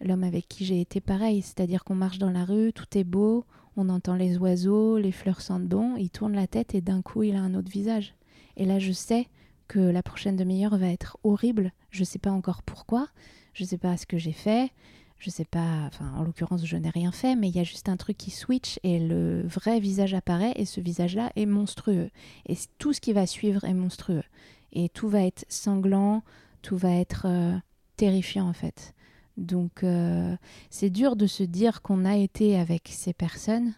l'homme 0.00 0.24
avec 0.24 0.48
qui 0.48 0.64
j'ai 0.64 0.80
été 0.80 1.00
pareil, 1.00 1.42
c'est-à-dire 1.42 1.84
qu'on 1.84 1.94
marche 1.94 2.18
dans 2.18 2.30
la 2.30 2.44
rue, 2.44 2.72
tout 2.72 2.86
est 2.96 3.04
beau, 3.04 3.44
on 3.76 3.88
entend 3.88 4.14
les 4.14 4.38
oiseaux, 4.38 4.98
les 4.98 5.12
fleurs 5.12 5.40
sentent 5.40 5.66
bon, 5.66 5.96
il 5.96 6.10
tourne 6.10 6.34
la 6.34 6.46
tête 6.46 6.74
et 6.74 6.80
d'un 6.80 7.02
coup 7.02 7.22
il 7.22 7.36
a 7.36 7.40
un 7.40 7.54
autre 7.54 7.70
visage. 7.70 8.14
Et 8.58 8.66
là 8.66 8.78
je 8.78 8.92
sais 8.92 9.28
que 9.68 9.78
la 9.78 10.02
prochaine 10.02 10.36
demi-heure 10.36 10.76
va 10.76 10.88
être 10.88 11.18
horrible. 11.24 11.72
Je 11.90 12.04
sais 12.04 12.18
pas 12.18 12.30
encore 12.30 12.62
pourquoi, 12.62 13.08
je 13.54 13.64
sais 13.64 13.78
pas 13.78 13.96
ce 13.96 14.06
que 14.06 14.18
j'ai 14.18 14.32
fait, 14.32 14.70
je 15.18 15.30
sais 15.30 15.44
pas, 15.44 15.86
enfin 15.86 16.12
en 16.16 16.22
l'occurrence 16.22 16.64
je 16.64 16.76
n'ai 16.76 16.90
rien 16.90 17.12
fait, 17.12 17.34
mais 17.36 17.48
il 17.48 17.56
y 17.56 17.60
a 17.60 17.64
juste 17.64 17.88
un 17.88 17.96
truc 17.96 18.16
qui 18.16 18.30
switch 18.30 18.78
et 18.82 18.98
le 18.98 19.46
vrai 19.46 19.80
visage 19.80 20.14
apparaît 20.14 20.52
et 20.56 20.64
ce 20.64 20.80
visage-là 20.80 21.32
est 21.36 21.46
monstrueux. 21.46 22.10
Et 22.46 22.56
tout 22.78 22.92
ce 22.92 23.00
qui 23.00 23.12
va 23.12 23.26
suivre 23.26 23.64
est 23.64 23.74
monstrueux. 23.74 24.24
Et 24.72 24.88
tout 24.88 25.08
va 25.08 25.22
être 25.22 25.44
sanglant, 25.48 26.22
tout 26.62 26.76
va 26.76 26.92
être 26.92 27.26
euh, 27.26 27.56
terrifiant 27.96 28.48
en 28.48 28.52
fait. 28.52 28.94
Donc 29.36 29.84
euh, 29.84 30.36
c'est 30.68 30.90
dur 30.90 31.16
de 31.16 31.26
se 31.26 31.44
dire 31.44 31.80
qu'on 31.82 32.04
a 32.04 32.16
été 32.16 32.58
avec 32.58 32.88
ces 32.92 33.12
personnes. 33.12 33.74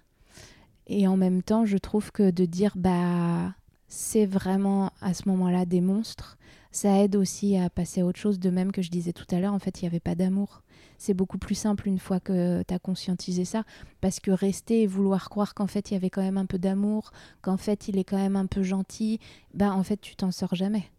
Et 0.87 1.07
en 1.07 1.17
même 1.17 1.43
temps, 1.43 1.67
je 1.67 1.79
trouve 1.79 2.11
que 2.11 2.31
de 2.31 2.45
dire 2.47 2.73
bah 2.77 3.55
c'est 3.91 4.25
vraiment 4.25 4.93
à 5.03 5.13
ce 5.13 5.29
moment-là 5.29 5.67
des 5.67 5.83
monstres, 5.83 6.39
ça 6.73 7.03
aide 7.03 7.17
aussi 7.17 7.59
à 7.59 7.69
passer 7.69 8.01
à 8.01 8.07
autre 8.07 8.19
chose. 8.19 8.39
De 8.39 8.49
même 8.49 8.73
que 8.73 8.81
je 8.81 8.91
disais 8.91 9.13
tout 9.13 9.27
à 9.31 9.41
l'heure, 9.41 9.53
en 9.53 9.59
fait, 9.59 9.83
il 9.83 9.85
n'y 9.85 9.89
avait 9.89 10.01
pas 10.01 10.15
d'amour 10.15 10.63
c'est 11.01 11.15
beaucoup 11.15 11.39
plus 11.39 11.55
simple 11.55 11.89
une 11.89 11.99
fois 11.99 12.21
que 12.21 12.63
tu 12.63 12.75
as 12.75 12.79
conscientisé 12.79 13.47
ça. 13.47 13.65
Parce 14.03 14.21
que 14.21 14.31
rester 14.31 14.83
et 14.83 14.87
vouloir 14.87 15.31
croire 15.31 15.55
qu'en 15.55 15.67
fait 15.67 15.91
il 15.91 15.95
y 15.95 15.97
avait 15.97 16.11
quand 16.11 16.21
même 16.21 16.37
un 16.37 16.45
peu 16.45 16.59
d'amour, 16.59 17.11
qu'en 17.41 17.57
fait 17.57 17.89
il 17.89 17.97
est 17.97 18.05
quand 18.05 18.19
même 18.19 18.37
un 18.37 18.45
peu 18.45 18.63
gentil, 18.63 19.19
bah 19.55 19.73
en 19.73 19.83
fait 19.83 19.99
tu 19.99 20.15
t'en 20.15 20.31
sors 20.31 20.55
jamais. 20.55 20.91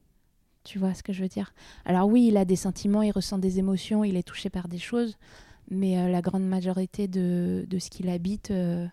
Tu 0.64 0.80
vois 0.80 0.96
ce 0.96 1.04
que 1.04 1.14
je 1.14 1.22
veux 1.22 1.30
dire? 1.30 1.54
Alors 1.86 2.08
oui, 2.08 2.28
il 2.28 2.38
a 2.38 2.46
des 2.46 2.56
sentiments, 2.56 3.04
il 3.04 3.12
ressent 3.12 3.38
des 3.38 3.60
émotions, 3.60 4.04
il 4.04 4.18
est 4.18 4.24
touché 4.24 4.50
par 4.50 4.68
des 4.68 4.80
choses, 4.80 5.18
mais 5.70 6.00
euh, 6.00 6.10
la 6.10 6.22
grande 6.22 6.48
majorité 6.48 7.08
de, 7.08 7.66
ce 7.72 7.90
qu'il 7.92 8.10
habite, 8.10 8.50
euh, 8.50 8.88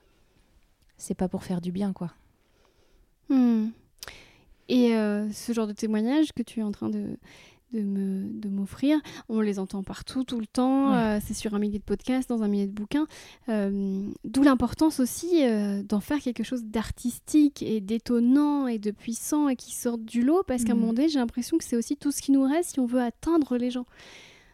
c'est 0.98 1.14
pas 1.14 1.28
pour 1.28 1.42
faire 1.42 1.62
du 1.62 1.72
bien, 1.72 1.94
quoi. 1.94 2.12
Hmm. 3.30 3.68
Et 4.68 4.94
euh, 4.94 5.30
ce 5.32 5.52
genre 5.52 5.66
de 5.66 5.72
témoignage 5.72 6.32
que 6.32 6.42
tu 6.42 6.60
es 6.60 6.62
en 6.62 6.72
train 6.72 6.90
de, 6.90 7.16
de 7.72 8.48
m'offrir. 8.48 8.98
On 9.28 9.40
les 9.40 9.58
entend 9.58 9.82
partout, 9.82 10.24
tout 10.24 10.38
le 10.38 10.46
temps. 10.46 10.94
Euh, 10.94 11.18
c'est 11.24 11.34
sur 11.34 11.54
un 11.54 11.58
millier 11.58 11.78
de 11.78 11.84
podcasts, 11.84 12.28
dans 12.28 12.42
un 12.42 12.48
millier 12.48 12.66
de 12.66 12.72
bouquins. 12.72 13.06
Euh, 13.48 14.08
d'où 14.24 14.42
l'importance 14.42 15.00
aussi 15.00 15.42
d'en 15.84 16.00
faire 16.00 16.18
quelque 16.18 16.44
chose 16.44 16.64
d'artistique 16.64 17.62
et 17.62 17.80
d'étonnant 17.80 18.66
et 18.66 18.78
de 18.78 18.90
puissant 18.90 19.48
et 19.48 19.56
qui 19.56 19.74
sorte 19.74 20.04
du 20.04 20.22
lot. 20.22 20.42
Parce 20.46 20.64
qu'à 20.64 20.72
un 20.72 20.74
mm. 20.74 20.80
moment 20.80 20.92
donné, 20.92 21.08
j'ai 21.08 21.18
l'impression 21.18 21.56
que 21.58 21.64
c'est 21.64 21.76
aussi 21.76 21.96
tout 21.96 22.10
ce 22.10 22.20
qui 22.20 22.32
nous 22.32 22.42
reste 22.42 22.72
si 22.72 22.80
on 22.80 22.86
veut 22.86 23.02
atteindre 23.02 23.56
les 23.56 23.70
gens. 23.70 23.86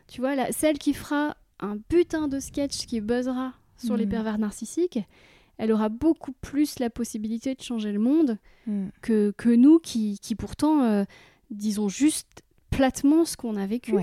Tu 0.07 0.21
vois, 0.21 0.35
là, 0.35 0.53
celle 0.53 0.79
qui 0.79 0.95
fera 0.95 1.37
un 1.61 1.79
putain 1.79 2.29
de 2.29 2.41
sketch 2.41 2.87
qui 2.87 3.01
buzzera 3.01 3.53
sur 3.79 3.97
les 3.97 4.07
mm. 4.07 4.11
pervers 4.11 4.39
narcissiques, 4.39 5.01
elle 5.59 5.73
aura 5.73 5.89
beaucoup 5.89 6.33
plus 6.33 6.79
la 6.79 6.91
possibilité 6.91 7.55
de 7.55 7.63
changer 7.63 7.93
le 7.93 7.99
monde 7.99 8.39
mm. 8.67 8.89
que, 9.03 9.33
que 9.37 9.49
nous 9.49 9.79
qui, 9.79 10.19
qui 10.21 10.35
pourtant, 10.35 11.05
disons 11.51 11.89
juste 11.89 12.43
platement 12.71 13.25
ce 13.25 13.37
qu'on 13.37 13.57
a 13.57 13.67
vécu. 13.67 13.95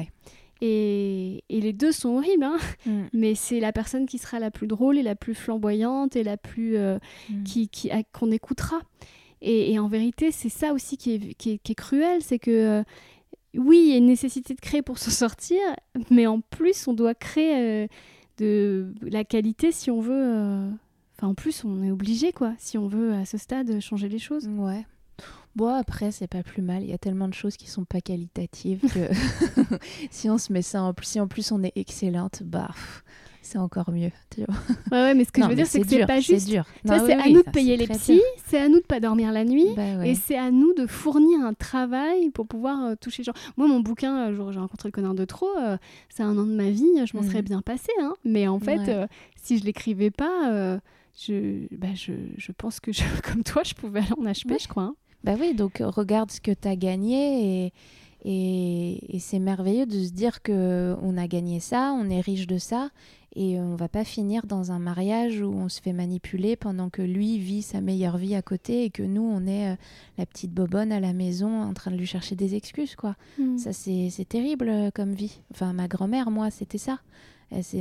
Et, 0.64 1.44
et, 1.50 1.60
les 1.60 1.74
deux 1.74 1.92
sont 1.92 2.18
horribles, 2.18 2.44
hein 2.44 2.58
mm. 2.86 3.04
mais 3.14 3.34
c'est 3.34 3.60
la 3.60 3.74
personne 3.74 4.06
qui 4.06 4.20
sera 4.20 4.40
la 4.40 4.52
plus 4.52 4.68
drôle 4.68 4.98
et 4.98 5.04
la 5.04 5.16
plus 5.16 5.34
flamboyante 5.34 6.16
et 6.16 6.24
la 6.24 6.38
plus 6.38 6.78
euh, 6.78 7.00
mm. 7.30 7.44
qui, 7.44 7.68
qui 7.68 7.90
qu'on 8.14 8.32
écoutera. 8.32 8.80
Et, 9.42 9.74
et, 9.74 9.80
en 9.80 9.88
vérité, 9.88 10.32
c'est 10.32 10.50
ça 10.50 10.72
aussi 10.74 10.98
qui 10.98 11.16
est, 11.16 11.34
qui 11.34 11.54
est, 11.54 11.76
cruel, 11.76 12.22
c'est 12.22 12.38
que 12.38 12.52
euh, 12.52 12.84
oui, 13.56 13.82
il 13.86 13.90
y 13.90 13.94
a 13.94 13.98
une 13.98 14.06
nécessité 14.06 14.54
de 14.54 14.62
créer 14.62 14.84
pour 14.84 15.00
se 15.00 15.10
sortir, 15.10 15.60
mais 16.12 16.28
en 16.28 16.42
plus, 16.42 16.88
on 16.88 16.94
doit 16.94 17.16
créer 17.16 17.56
euh, 17.56 17.88
de 18.38 18.94
la 19.02 19.24
qualité 19.24 19.72
si 19.72 19.90
on 19.90 20.00
veut. 20.00 20.70
Enfin, 21.22 21.30
en 21.30 21.36
plus, 21.36 21.64
on 21.66 21.84
est 21.84 21.92
obligé, 21.92 22.32
quoi, 22.32 22.56
si 22.58 22.80
on 22.80 22.88
veut 22.88 23.14
à 23.14 23.26
ce 23.26 23.38
stade 23.38 23.80
changer 23.80 24.10
les 24.10 24.18
choses. 24.18 24.48
Ouais. 24.48 24.88
Bon, 25.56 25.68
après, 25.68 26.12
c'est 26.12 26.26
pas 26.26 26.42
plus 26.42 26.64
mal. 26.64 26.82
Il 26.82 26.90
y 26.90 26.94
a 26.94 26.98
tellement 26.98 27.28
de 27.28 27.36
choses 27.36 27.58
qui 27.58 27.70
sont 27.70 27.86
pas 27.86 28.02
qualitatives 28.02 28.82
que 28.92 29.08
si 30.10 30.32
on 30.32 30.40
se 30.40 30.52
met 30.52 30.64
ça 30.64 30.82
en 30.82 30.96
plus, 30.96 31.06
si 31.06 31.20
en 31.20 31.28
plus 31.28 31.52
on 31.52 31.62
est 31.62 31.74
excellente, 31.76 32.42
bah, 32.44 32.72
c'est 33.44 33.60
encore 33.60 33.92
mieux. 33.92 34.10
Tu 34.32 34.44
vois 34.46 34.56
ouais, 34.92 35.04
ouais, 35.04 35.14
mais 35.14 35.24
ce 35.24 35.32
que 35.32 35.44
je 35.44 35.48
veux 35.48 35.54
dire, 35.54 35.68
c'est 35.68 35.82
que 35.82 35.88
c'est 35.88 36.08
pas 36.08 36.22
juste. 36.22 36.48
C'est 36.48 36.52
dur. 36.54 36.66
c'est 36.84 37.14
à 37.14 37.30
nous 37.30 37.44
de 37.44 37.52
payer 37.52 37.78
les 37.78 37.86
psys, 37.86 38.20
c'est 38.48 38.58
à 38.58 38.68
nous 38.68 38.80
de 38.80 38.86
pas 38.86 39.00
dormir 39.00 39.32
la 39.32 39.46
nuit, 39.46 39.68
bah 39.76 40.04
et 40.04 40.16
c'est 40.16 40.40
à 40.40 40.50
nous 40.50 40.74
de 40.74 40.88
fournir 40.88 41.42
un 41.42 41.54
travail 41.54 42.32
pour 42.32 42.48
pouvoir 42.48 42.84
euh, 42.84 42.96
toucher 42.96 43.22
les 43.22 43.26
gens. 43.26 43.34
Moi, 43.58 43.68
mon 43.68 43.82
bouquin, 43.82 44.32
euh, 44.32 44.52
j'ai 44.52 44.60
rencontré 44.60 44.88
le 44.88 44.94
connard 44.94 45.14
de 45.14 45.26
trop, 45.26 45.56
euh, 45.60 45.78
c'est 46.10 46.24
un 46.24 46.36
an 46.36 46.48
de 46.48 46.56
ma 46.56 46.72
vie, 46.72 47.06
je 47.06 47.16
m'en 47.16 47.22
serais 47.22 47.44
mm. 47.44 47.46
bien 47.46 47.62
passé, 47.62 47.92
hein. 48.02 48.16
mais 48.26 48.48
en 48.48 48.60
fait, 48.60 48.92
si 49.36 49.60
je 49.60 49.66
l'écrivais 49.66 50.10
pas, 50.10 50.80
je, 51.18 51.68
bah, 51.76 51.94
je, 51.94 52.14
je, 52.38 52.52
pense 52.52 52.80
que, 52.80 52.92
je, 52.92 53.04
comme 53.24 53.44
toi, 53.44 53.64
je 53.64 53.74
pouvais 53.74 54.00
aller 54.00 54.14
en 54.18 54.24
HP, 54.24 54.62
je 54.62 54.68
crois. 54.68 54.84
Hein. 54.84 54.96
Bah 55.24 55.36
oui, 55.40 55.54
donc 55.54 55.82
euh, 55.82 55.90
regarde 55.90 56.32
ce 56.32 56.42
que 56.42 56.52
tu 56.52 56.68
as 56.68 56.76
gagné 56.76 57.66
et, 57.66 57.74
et, 58.26 59.20
c'est 59.20 59.40
merveilleux 59.40 59.86
de 59.86 60.04
se 60.04 60.12
dire 60.12 60.42
que 60.42 60.96
on 61.02 61.18
a 61.18 61.28
gagné 61.28 61.60
ça, 61.60 61.94
on 62.00 62.10
est 62.10 62.22
riche 62.22 62.48
de 62.48 62.58
ça 62.58 62.90
et 63.36 63.60
on 63.60 63.76
va 63.76 63.88
pas 63.88 64.04
finir 64.04 64.46
dans 64.46 64.72
un 64.72 64.80
mariage 64.80 65.42
où 65.42 65.54
on 65.54 65.70
se 65.70 65.82
fait 65.82 65.94
manipuler 65.94 66.56
pendant 66.56 66.90
que 66.90 67.02
lui 67.02 67.38
vit 67.38 67.62
sa 67.62 67.80
meilleure 67.80 68.18
vie 68.18 68.36
à 68.36 68.42
côté 68.42 68.84
et 68.84 68.90
que 68.90 69.04
nous 69.04 69.22
on 69.22 69.48
est 69.48 69.72
euh, 69.72 69.76
la 70.18 70.26
petite 70.26 70.52
bobonne 70.52 70.92
à 70.92 71.00
la 71.00 71.14
maison 71.14 71.62
en 71.62 71.74
train 71.74 71.92
de 71.92 71.98
lui 71.98 72.06
chercher 72.06 72.36
des 72.36 72.56
excuses 72.56 72.96
quoi. 72.96 73.16
Hmm. 73.40 73.58
Ça 73.58 73.74
c'est 73.74 74.26
terrible 74.28 74.70
euh, 74.70 74.92
comme 74.94 75.14
vie. 75.14 75.40
Enfin 75.52 75.72
ma 75.74 75.88
grand-mère 75.88 76.30
moi 76.30 76.50
c'était 76.52 76.78
ça 76.78 77.00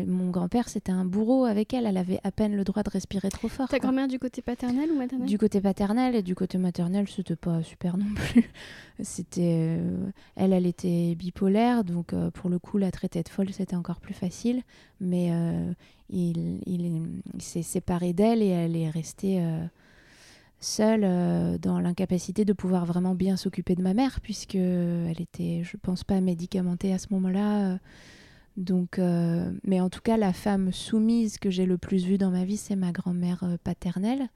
mon 0.06 0.30
grand-père, 0.30 0.68
c'était 0.68 0.90
un 0.90 1.04
bourreau 1.04 1.44
avec 1.44 1.72
elle. 1.74 1.86
Elle 1.86 1.96
avait 1.96 2.18
à 2.24 2.32
peine 2.32 2.56
le 2.56 2.64
droit 2.64 2.82
de 2.82 2.90
respirer 2.90 3.28
trop 3.28 3.48
fort. 3.48 3.68
Ta 3.68 3.78
grand-mère 3.78 4.08
du 4.08 4.18
côté 4.18 4.42
paternel 4.42 4.90
ou 4.90 4.96
maternel? 4.96 5.28
Du 5.28 5.38
côté 5.38 5.60
paternel 5.60 6.16
et 6.16 6.22
du 6.22 6.34
côté 6.34 6.58
maternel, 6.58 7.06
c'était 7.08 7.36
pas 7.36 7.62
super 7.62 7.96
non 7.96 8.12
plus. 8.14 8.50
C'était, 9.02 9.78
euh, 9.78 10.10
elle, 10.36 10.52
elle 10.52 10.66
était 10.66 11.14
bipolaire, 11.14 11.84
donc 11.84 12.12
euh, 12.12 12.30
pour 12.30 12.50
le 12.50 12.58
coup, 12.58 12.76
la 12.76 12.90
traiter 12.90 13.22
de 13.22 13.30
folle, 13.30 13.50
c'était 13.50 13.76
encore 13.76 13.98
plus 14.00 14.12
facile. 14.12 14.62
Mais 15.00 15.30
euh, 15.30 15.72
il, 16.10 16.60
il, 16.66 17.08
s'est 17.38 17.62
séparé 17.62 18.12
d'elle 18.12 18.42
et 18.42 18.48
elle 18.48 18.76
est 18.76 18.90
restée 18.90 19.42
seule 20.58 21.58
dans 21.60 21.80
l'incapacité 21.80 22.44
de 22.44 22.52
pouvoir 22.52 22.84
vraiment 22.84 23.14
bien 23.14 23.38
s'occuper 23.38 23.74
de 23.74 23.82
ma 23.82 23.94
mère, 23.94 24.20
puisque 24.20 24.56
elle 24.56 25.20
était, 25.20 25.62
je 25.64 25.78
pense 25.78 26.04
pas, 26.04 26.20
médicamentée 26.20 26.92
à 26.92 26.98
ce 26.98 27.06
moment-là. 27.12 27.78
Donc, 28.60 28.98
euh, 28.98 29.50
mais 29.64 29.80
en 29.80 29.88
tout 29.88 30.02
cas, 30.02 30.18
la 30.18 30.34
femme 30.34 30.70
soumise 30.70 31.38
que 31.38 31.48
j'ai 31.48 31.64
le 31.64 31.78
plus 31.78 32.04
vue 32.04 32.18
dans 32.18 32.30
ma 32.30 32.44
vie, 32.44 32.58
c'est 32.58 32.76
ma 32.76 32.92
grand-mère 32.92 33.42
euh, 33.42 33.56
paternelle 33.64 34.28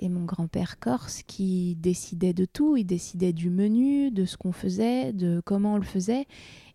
et 0.00 0.08
mon 0.08 0.24
grand-père 0.24 0.80
corse 0.80 1.22
qui 1.22 1.76
décidait 1.76 2.32
de 2.32 2.46
tout. 2.46 2.76
Il 2.76 2.84
décidait 2.84 3.32
du 3.32 3.48
menu, 3.48 4.10
de 4.10 4.24
ce 4.24 4.36
qu'on 4.36 4.50
faisait, 4.50 5.12
de 5.12 5.40
comment 5.44 5.74
on 5.74 5.76
le 5.76 5.84
faisait. 5.84 6.26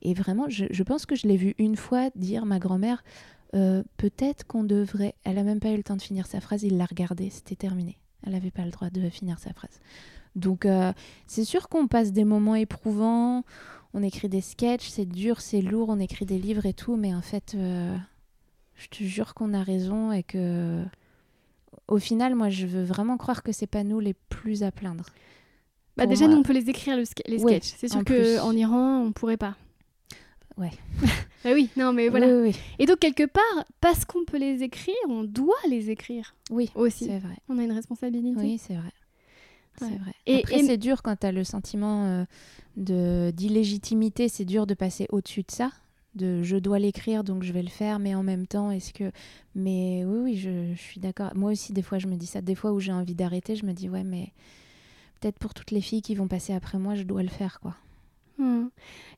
Et 0.04 0.14
vraiment, 0.14 0.46
je, 0.48 0.84
pense 0.84 1.06
que 1.06 1.16
je 1.16 1.28
l'ai 1.28 1.36
vu 1.36 1.54
une 1.58 1.76
fois 1.76 2.12
dire 2.16 2.46
ma 2.46 2.60
grand-mère 2.60 3.04
euh, 3.56 3.84
peut-être 3.98 4.48
qu'on 4.48 4.64
devrait. 4.64 5.16
Elle 5.26 5.38
a 5.38 5.44
même 5.44 5.60
pas 5.60 5.72
eu 5.72 5.78
le 5.78 5.84
temps 5.84 5.98
de 5.98 6.02
finir 6.02 6.28
sa 6.28 6.40
phrase. 6.40 6.64
Il 6.64 6.78
l'a 6.78 6.86
regardée, 6.86 7.30
c'était 7.30 7.58
terminé. 7.58 7.98
Elle 8.26 8.32
n'avait 8.32 8.52
pas 8.52 8.64
le 8.64 8.72
droit 8.72 8.90
de 8.90 9.10
finir 9.10 9.38
sa 9.40 9.52
phrase. 9.52 9.82
Donc, 10.38 10.68
c'est 11.28 11.46
sûr 11.46 11.70
qu'on 11.70 11.88
passe 11.88 12.12
des 12.12 12.26
moments 12.26 12.56
éprouvants 12.56 13.46
on 13.98 14.04
écrit 14.04 14.28
des 14.28 14.42
sketchs, 14.42 14.90
c'est 14.90 15.06
dur, 15.06 15.40
c'est 15.40 15.62
lourd, 15.62 15.88
on 15.90 16.00
écrit 16.00 16.26
des 16.26 16.38
livres 16.38 16.66
et 16.66 16.74
tout, 16.74 16.98
mais 16.98 17.16
en 17.16 17.22
fait, 17.22 17.54
euh, 17.56 17.96
je 18.76 18.88
te 18.90 19.04
jure 19.04 19.34
qu'on 19.34 19.54
a 19.54 19.64
raison 19.64 20.12
et 20.12 20.22
que, 20.22 20.84
au 21.88 21.98
final, 21.98 22.36
moi, 22.36 22.50
je 22.50 22.66
veux 22.68 22.84
vraiment 22.84 23.16
croire 23.16 23.42
que 23.42 23.54
c'est 23.54 23.68
pas 23.68 23.84
nous 23.84 24.02
les 24.02 24.14
plus 24.14 24.64
à 24.64 24.72
plaindre. 24.72 25.06
Bah 25.96 26.06
déjà, 26.08 26.28
nous, 26.28 26.36
on 26.36 26.44
peut 26.44 26.52
les 26.52 26.70
écrire, 26.70 26.98
le 26.98 27.04
ske- 27.04 27.22
les 27.26 27.42
Oui, 27.42 27.54
sketchs. 27.54 27.74
c'est 27.78 27.88
sûr 27.88 28.04
qu'en 28.04 28.52
Iran, 28.52 29.00
on 29.02 29.14
pourrait 29.14 29.38
pas. 29.38 29.56
Ouais. 30.58 30.72
bah 31.46 31.52
oui, 31.54 31.70
non, 31.78 31.94
mais 31.94 32.10
voilà. 32.10 32.28
Oui. 32.28 32.54
Et 32.80 32.86
donc, 32.86 33.00
quelque 33.00 33.26
part, 33.26 33.66
parce 33.80 34.04
qu'on 34.04 34.26
peut 34.26 34.38
les 34.38 34.62
écrire, 34.62 34.94
on 35.08 35.24
doit 35.24 35.56
les 35.70 35.90
écrire 35.90 36.36
Oui, 36.52 36.70
aussi. 36.76 37.06
c'est 37.06 37.20
vrai. 37.20 37.38
On 37.48 37.58
a 37.60 37.64
une 37.64 37.72
responsabilité. 37.72 38.42
Oui, 38.42 38.58
c'est 38.58 38.74
vrai. 38.76 38.92
C'est 39.78 39.86
Ouais. 39.86 39.98
vrai. 39.98 40.14
Et- 40.26 40.40
Après, 40.40 40.60
et- 40.60 40.64
c'est 40.64 40.78
dur 40.78 41.02
quand 41.04 41.16
tu 41.18 41.28
as 41.28 41.32
le 41.32 41.44
sentiment 41.44 42.06
euh, 42.06 42.26
de 42.78 43.32
d'illégitimité, 43.32 44.30
c'est 44.30 44.46
dur 44.46 44.66
de 44.68 44.74
passer 44.74 45.08
au-dessus 45.10 45.42
de 45.42 45.52
ça, 45.52 45.72
de 46.16 46.44
je 46.44 46.56
dois 46.58 46.80
l'écrire 46.80 47.24
donc 47.24 47.44
je 47.44 47.52
vais 47.54 47.62
le 47.64 47.70
faire, 47.70 48.00
mais 48.00 48.16
en 48.16 48.24
même 48.24 48.48
temps, 48.48 48.72
est-ce 48.72 48.94
que. 48.94 49.12
Mais 49.56 50.04
oui, 50.06 50.20
oui, 50.24 50.38
je, 50.38 50.74
je 50.74 50.82
suis 50.82 51.00
d'accord. 51.00 51.32
Moi 51.36 51.52
aussi, 51.52 51.74
des 51.74 51.82
fois, 51.82 52.00
je 52.00 52.08
me 52.08 52.16
dis 52.16 52.26
ça. 52.28 52.42
Des 52.42 52.56
fois 52.56 52.72
où 52.72 52.80
j'ai 52.80 52.92
envie 52.94 53.16
d'arrêter, 53.16 53.56
je 53.56 53.66
me 53.66 53.74
dis, 53.74 53.90
ouais, 53.90 54.04
mais 54.04 54.32
peut-être 55.20 55.40
pour 55.40 55.54
toutes 55.54 55.72
les 55.72 55.82
filles 55.82 56.02
qui 56.02 56.16
vont 56.16 56.28
passer 56.28 56.54
après 56.54 56.78
moi, 56.78 56.96
je 56.96 57.04
dois 57.04 57.24
le 57.24 57.30
faire, 57.30 57.60
quoi. 57.60 57.76
Hmm. 58.38 58.68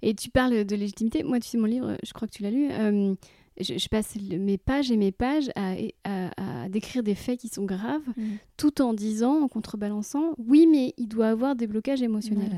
Et 0.04 0.14
tu 0.14 0.30
parles 0.30 0.64
de 0.66 0.76
légitimité. 0.76 1.24
Moi, 1.24 1.40
tu 1.40 1.48
sais, 1.50 1.58
mon 1.58 1.66
livre, 1.66 1.98
je 2.06 2.14
crois 2.14 2.28
que 2.28 2.34
tu 2.34 2.44
l'as 2.44 2.52
lu. 2.52 2.70
euh, 2.72 3.16
je, 3.60 3.78
je 3.78 3.88
passe 3.90 4.16
mes 4.16 4.58
pages 4.58 4.92
et 4.92 4.98
mes 4.98 5.12
pages 5.12 5.50
à, 5.56 5.74
à- 6.04 6.64
à 6.66 6.70
décrire 6.70 7.04
des 7.04 7.16
faits 7.16 7.40
qui 7.40 7.48
sont 7.50 7.66
graves, 7.66 8.02
tout 8.58 8.82
en 8.82 8.94
disant, 8.94 9.42
en 9.44 9.48
contrebalançant, 9.48 10.36
oui, 10.38 10.68
mais 10.68 10.94
il 10.98 11.08
doit 11.08 11.28
avoir 11.30 11.56
des 11.56 11.68
blocages 11.68 12.02
émotionnels. 12.02 12.52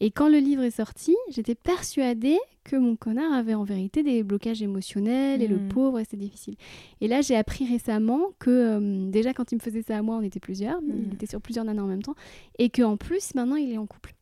Et 0.00 0.10
quand 0.10 0.28
le 0.28 0.38
livre 0.38 0.62
est 0.62 0.70
sorti, 0.72 1.14
j'étais 1.30 1.54
persuadée 1.54 2.38
que 2.64 2.76
mon 2.76 2.96
connard 2.96 3.32
avait 3.32 3.54
en 3.54 3.62
vérité 3.64 4.02
des 4.02 4.22
blocages 4.22 4.62
émotionnels 4.62 5.40
et 5.42 5.46
le 5.46 5.56
Mm. 5.58 5.68
pauvre, 5.68 5.98
et 6.00 6.04
c'était 6.04 6.16
difficile. 6.16 6.56
Et 7.00 7.08
là, 7.08 7.20
j'ai 7.20 7.36
appris 7.36 7.66
récemment 7.66 8.20
que 8.38 8.50
euh, 8.50 9.10
déjà, 9.10 9.32
quand 9.34 9.52
il 9.52 9.56
me 9.56 9.60
faisait 9.60 9.82
ça 9.82 9.98
à 9.98 10.02
moi, 10.02 10.16
on 10.16 10.22
était 10.22 10.40
plusieurs, 10.40 10.80
Mm. 10.82 10.92
il 11.08 11.14
était 11.14 11.26
sur 11.26 11.40
plusieurs 11.40 11.64
nanas 11.64 11.82
en 11.82 11.86
même 11.86 12.02
temps, 12.02 12.14
et 12.58 12.70
qu'en 12.70 12.96
plus, 12.96 13.34
maintenant, 13.34 13.56
il 13.56 13.70
est 13.72 13.78
en 13.78 13.86
couple. 13.86 14.14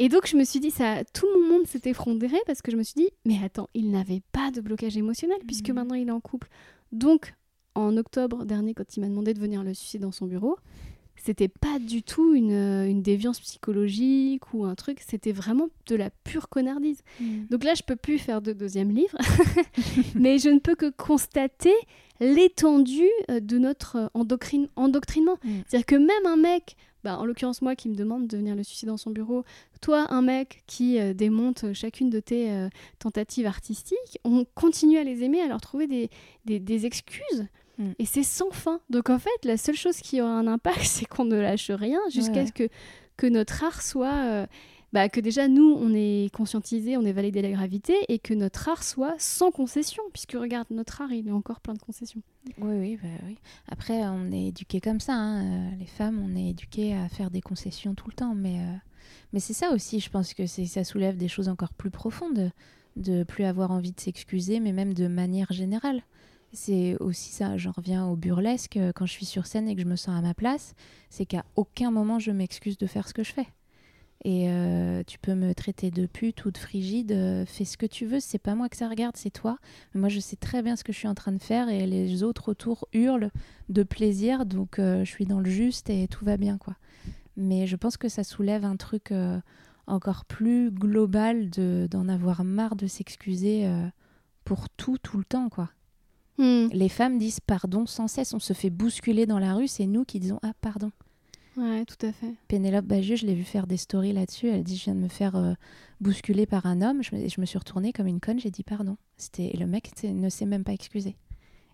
Et 0.00 0.08
donc, 0.08 0.26
je 0.26 0.36
me 0.36 0.44
suis 0.44 0.58
dit, 0.60 0.70
ça, 0.72 1.04
tout 1.12 1.26
mon 1.38 1.48
monde 1.48 1.66
s'est 1.66 1.82
effondré 1.88 2.36
parce 2.46 2.62
que 2.62 2.72
je 2.72 2.76
me 2.76 2.82
suis 2.82 2.94
dit, 2.96 3.08
mais 3.24 3.38
attends, 3.44 3.68
il 3.74 3.90
n'avait 3.90 4.22
pas 4.32 4.50
de 4.50 4.60
blocage 4.60 4.96
émotionnel 4.96 5.38
puisque 5.46 5.68
Mhm. 5.68 5.74
maintenant 5.76 5.94
il 5.94 6.08
est 6.08 6.12
en 6.12 6.20
couple. 6.20 6.48
Donc, 6.92 7.34
en 7.76 7.96
octobre 7.96 8.44
dernier, 8.44 8.74
quand 8.74 8.96
il 8.96 9.00
m'a 9.00 9.08
demandé 9.08 9.34
de 9.34 9.40
venir 9.40 9.62
le 9.62 9.72
sucer 9.74 9.98
dans 9.98 10.10
son 10.12 10.26
bureau, 10.26 10.56
c'était 11.16 11.48
pas 11.48 11.78
du 11.78 12.02
tout 12.02 12.34
une, 12.34 12.52
euh, 12.52 12.88
une 12.88 13.00
déviance 13.02 13.38
psychologique 13.40 14.52
ou 14.52 14.64
un 14.64 14.74
truc, 14.74 14.98
c'était 15.06 15.30
vraiment 15.32 15.68
de 15.86 15.94
la 15.94 16.10
pure 16.10 16.48
connardise. 16.48 17.02
Mm. 17.20 17.46
Donc 17.50 17.62
là, 17.62 17.74
je 17.74 17.82
peux 17.84 17.94
plus 17.96 18.18
faire 18.18 18.42
de 18.42 18.52
deuxième 18.52 18.90
livre, 18.90 19.16
mais 20.16 20.38
je 20.38 20.48
ne 20.50 20.58
peux 20.58 20.74
que 20.74 20.90
constater 20.90 21.72
l'étendue 22.20 23.08
euh, 23.30 23.40
de 23.40 23.58
notre 23.58 23.96
euh, 23.96 24.06
endoctrine- 24.14 24.68
endoctrinement. 24.76 25.38
Mm. 25.44 25.50
C'est-à-dire 25.66 25.86
que 25.86 25.94
même 25.96 26.26
un 26.26 26.36
mec, 26.36 26.76
bah, 27.04 27.18
en 27.18 27.26
l'occurrence 27.26 27.62
moi 27.62 27.76
qui 27.76 27.88
me 27.88 27.94
demande 27.94 28.26
de 28.26 28.36
venir 28.36 28.56
le 28.56 28.62
suicider 28.64 28.90
dans 28.90 28.96
son 28.96 29.10
bureau, 29.10 29.44
toi 29.80 30.06
un 30.10 30.22
mec 30.22 30.62
qui 30.66 30.98
euh, 30.98 31.12
démonte 31.14 31.72
chacune 31.74 32.10
de 32.10 32.18
tes 32.18 32.50
euh, 32.50 32.68
tentatives 32.98 33.46
artistiques, 33.46 34.18
on 34.24 34.44
continue 34.54 34.98
à 34.98 35.04
les 35.04 35.22
aimer, 35.22 35.40
à 35.40 35.46
leur 35.46 35.60
trouver 35.60 35.86
des, 35.86 36.10
des, 36.46 36.58
des 36.58 36.86
excuses. 36.86 37.46
Mm. 37.78 37.90
Et 37.98 38.06
c'est 38.06 38.22
sans 38.22 38.50
fin. 38.50 38.80
Donc 38.90 39.10
en 39.10 39.18
fait, 39.18 39.44
la 39.44 39.56
seule 39.56 39.76
chose 39.76 39.98
qui 39.98 40.20
aura 40.20 40.32
un 40.32 40.46
impact, 40.46 40.80
c'est 40.84 41.04
qu'on 41.04 41.24
ne 41.26 41.36
lâche 41.36 41.70
rien 41.70 42.00
jusqu'à 42.10 42.40
Ouais. 42.40 42.46
ce 42.46 42.52
que, 42.52 42.68
que 43.16 43.26
notre 43.26 43.62
art 43.62 43.82
soit... 43.82 44.46
bah, 44.94 45.08
que 45.10 45.20
déjà 45.20 45.48
nous, 45.48 45.76
on 45.78 45.92
est 45.92 46.32
conscientisé, 46.32 46.96
on 46.96 47.02
est 47.02 47.12
validé 47.12 47.42
la 47.42 47.50
gravité, 47.50 47.94
et 48.08 48.18
que 48.18 48.32
notre 48.32 48.68
art 48.68 48.82
soit 48.84 49.16
sans 49.18 49.50
concession, 49.50 50.02
puisque 50.12 50.32
regarde, 50.32 50.68
notre 50.70 51.02
art, 51.02 51.12
il 51.12 51.28
est 51.28 51.32
encore 51.32 51.60
plein 51.60 51.74
de 51.74 51.80
concessions. 51.80 52.22
Oui, 52.58 52.76
oui, 52.78 52.98
bah 53.02 53.08
oui. 53.26 53.36
Après, 53.68 54.02
on 54.06 54.30
est 54.32 54.46
éduqués 54.46 54.80
comme 54.80 55.00
ça. 55.00 55.14
hein, 55.14 55.44
euh, 55.44 55.76
les 55.78 55.86
femmes, 55.86 56.24
on 56.24 56.34
est 56.36 56.50
éduqués 56.50 56.94
à 56.94 57.08
faire 57.08 57.30
des 57.30 57.40
concessions 57.42 57.94
tout 57.94 58.08
le 58.08 58.14
temps. 58.14 58.34
Mais, 58.34 58.60
euh, 58.60 58.76
mais 59.32 59.40
c'est 59.40 59.52
ça 59.52 59.72
aussi, 59.72 60.00
je 60.00 60.08
pense 60.08 60.32
que 60.32 60.46
ça 60.46 60.84
soulève 60.84 61.16
des 61.16 61.28
choses 61.28 61.48
encore 61.48 61.74
plus 61.74 61.90
profondes. 61.90 62.50
De 62.96 63.24
plus 63.24 63.42
avoir 63.42 63.72
envie 63.72 63.90
de 63.90 63.98
s'excuser, 63.98 64.60
mais 64.60 64.70
même 64.72 64.94
de 64.94 65.08
manière 65.08 65.52
générale. 65.52 66.02
C'est 66.52 66.96
aussi 67.00 67.32
ça, 67.32 67.56
j'en 67.56 67.72
reviens 67.72 68.06
au 68.06 68.14
burlesque. 68.14 68.76
euh, 68.76 68.92
Quand 68.94 69.04
je 69.06 69.12
suis 69.12 69.26
sur 69.26 69.46
scène 69.46 69.68
et 69.68 69.74
que 69.74 69.82
je 69.82 69.88
me 69.88 69.96
sens 69.96 70.16
à 70.16 70.20
ma 70.20 70.32
place, 70.32 70.76
c'est 71.10 71.26
qu'à 71.26 71.44
aucun 71.56 71.90
moment 71.90 72.20
je 72.20 72.30
m'excuse 72.30 72.78
de 72.78 72.86
faire 72.86 73.08
ce 73.08 73.12
que 73.14 73.24
je 73.24 73.32
fais. 73.32 73.48
Et 74.24 74.48
euh, 74.48 75.02
tu 75.06 75.18
peux 75.18 75.34
me 75.34 75.54
traiter 75.54 75.90
de 75.90 76.06
pute 76.06 76.46
ou 76.46 76.50
de 76.50 76.56
frigide, 76.56 77.12
euh, 77.12 77.44
fais 77.44 77.66
ce 77.66 77.76
que 77.76 77.84
tu 77.84 78.06
veux, 78.06 78.20
c'est 78.20 78.38
pas 78.38 78.54
moi 78.54 78.70
que 78.70 78.76
ça 78.76 78.88
regarde, 78.88 79.16
c'est 79.18 79.30
toi. 79.30 79.58
Mais 79.92 80.00
moi, 80.00 80.08
je 80.08 80.18
sais 80.18 80.36
très 80.36 80.62
bien 80.62 80.76
ce 80.76 80.84
que 80.84 80.94
je 80.94 80.98
suis 80.98 81.08
en 81.08 81.14
train 81.14 81.32
de 81.32 81.42
faire 81.42 81.68
et 81.68 81.86
les 81.86 82.22
autres 82.22 82.50
autour 82.50 82.88
hurlent 82.94 83.30
de 83.68 83.82
plaisir, 83.82 84.46
donc 84.46 84.78
euh, 84.78 85.04
je 85.04 85.10
suis 85.10 85.26
dans 85.26 85.40
le 85.40 85.50
juste 85.50 85.90
et 85.90 86.08
tout 86.08 86.24
va 86.24 86.38
bien, 86.38 86.56
quoi. 86.56 86.76
Mais 87.36 87.66
je 87.66 87.76
pense 87.76 87.98
que 87.98 88.08
ça 88.08 88.24
soulève 88.24 88.64
un 88.64 88.76
truc 88.76 89.12
encore 89.86 90.24
plus 90.24 90.70
global 90.70 91.50
de 91.50 91.88
d'en 91.90 92.08
avoir 92.08 92.44
marre 92.44 92.76
de 92.76 92.86
s'excuser 92.86 93.68
pour 94.44 94.68
tout, 94.70 94.98
tout 94.98 95.18
le 95.18 95.24
temps, 95.24 95.48
quoi. 95.48 95.70
Hmm. 96.38 96.68
Les 96.72 96.88
femmes 96.88 97.18
disent 97.18 97.40
pardon 97.40 97.86
sans 97.86 98.06
cesse, 98.06 98.34
on 98.34 98.38
se 98.38 98.52
fait 98.52 98.70
bousculer 98.70 99.26
dans 99.26 99.40
la 99.40 99.54
rue, 99.54 99.66
c'est 99.66 99.86
nous 99.86 100.04
qui 100.04 100.20
disons 100.20 100.38
ah 100.42 100.52
pardon. 100.60 100.92
Ouais, 101.56 101.84
tout 101.84 102.04
à 102.06 102.12
fait. 102.12 102.34
Pénélope 102.48 102.84
Bagieux, 102.86 103.16
je 103.16 103.26
l'ai 103.26 103.34
vu 103.34 103.44
faire 103.44 103.66
des 103.66 103.76
stories 103.76 104.12
là-dessus. 104.12 104.48
Elle 104.48 104.64
dit 104.64 104.76
Je 104.76 104.84
viens 104.84 104.94
de 104.94 105.00
me 105.00 105.08
faire 105.08 105.36
euh, 105.36 105.52
bousculer 106.00 106.46
par 106.46 106.66
un 106.66 106.82
homme. 106.82 107.02
Je 107.02 107.14
me, 107.14 107.28
je 107.28 107.40
me 107.40 107.46
suis 107.46 107.58
retournée 107.58 107.92
comme 107.92 108.06
une 108.08 108.20
conne, 108.20 108.40
j'ai 108.40 108.50
dit 108.50 108.64
pardon. 108.64 108.96
C'était, 109.16 109.50
et 109.54 109.56
le 109.56 109.66
mec 109.66 109.90
ne 110.02 110.28
s'est 110.28 110.46
même 110.46 110.64
pas 110.64 110.72
excusé. 110.72 111.16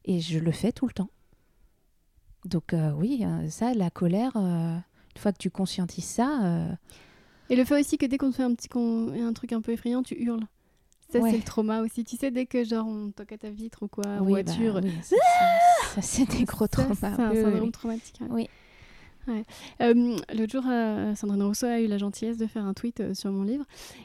Et 0.05 0.21
je 0.21 0.39
le 0.39 0.53
fais 0.53 0.73
tout 0.73 0.87
le 0.87 0.93
temps. 0.93 1.09
Donc, 2.45 2.73
euh, 2.73 2.93
oui, 2.93 3.23
euh, 3.25 3.49
ça, 3.51 3.75
la 3.75 3.91
colère, 3.91 4.33
euh, 4.37 4.77
une 5.15 5.21
fois 5.21 5.33
que 5.33 5.39
tu 5.39 5.51
conscientises 5.51 6.05
ça, 6.07 6.69
Et 7.51 7.57
le 7.57 7.65
fait 7.65 7.79
aussi 7.81 7.99
que 7.99 8.07
dès 8.07 8.17
qu'on 8.19 8.31
te 8.31 8.37
fait 8.37 8.43
un 8.45 8.55
petit 8.55 8.69
con... 8.69 9.09
un 9.13 9.33
truc 9.33 9.53
un 9.53 9.61
peu 9.61 9.73
effrayant, 9.73 10.03
tu 10.03 10.15
hurles. 10.15 10.45
Ça, 11.13 11.19
Ouais. 11.19 11.33
c'est 11.33 11.37
le 11.39 11.43
trauma 11.43 11.81
aussi. 11.83 12.05
Tu 12.05 12.17
sais, 12.17 12.31
dès 12.31 12.47
que 12.47 12.63
genre 12.65 12.87
on 12.87 13.11
toque 13.11 13.33
à 13.33 13.39
ta 13.39 13.51
vitre 13.51 13.83
ou 13.83 13.89
quoi, 13.89 14.05
en 14.07 14.21
oui, 14.25 14.43
bah, 14.45 14.53
voiture. 14.53 14.81
oui, 14.83 14.93
ça, 15.03 15.17
ça- 15.17 15.95
ça, 15.97 16.03
c'est 16.03 16.31
des 16.39 16.45
gros 16.45 16.67
ça, 16.67 16.69
traumas. 16.69 16.95
C'est 16.95 17.07
un 17.07 17.35
syndrome 17.35 17.65
oui. 17.65 17.71
traumatique. 17.73 18.21
Oui. 18.31 18.49
Ouais. 19.31 19.45
Euh, 19.81 20.17
L'autre 20.35 20.53
jour, 20.53 20.65
euh, 20.69 21.15
Sandrine 21.15 21.43
Rousseau 21.43 21.67
a 21.67 21.81
eu 21.81 21.87
la 21.87 21.99
gentillesse 21.99 22.37
de 22.37 22.47
faire 22.47 22.65
un 22.65 22.75
tweet 22.75 23.01
euh, 23.01 23.15
sur 23.15 23.31
mon 23.31 23.45
livre. 23.45 23.65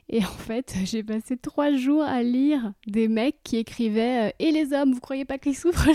Et 0.09 0.19
en 0.19 0.27
fait, 0.27 0.75
j'ai 0.85 1.03
passé 1.03 1.35
trois 1.37 1.73
jours 1.75 2.03
à 2.03 2.21
lire 2.21 2.73
des 2.87 3.07
mecs 3.07 3.37
qui 3.43 3.57
écrivaient 3.57 4.27
euh, 4.29 4.31
Et 4.39 4.51
les 4.51 4.71
hommes, 4.73 4.93
vous 4.93 4.99
croyez 4.99 5.25
pas 5.25 5.37
qu'ils 5.37 5.55
souffrent 5.55 5.87
les 5.87 5.93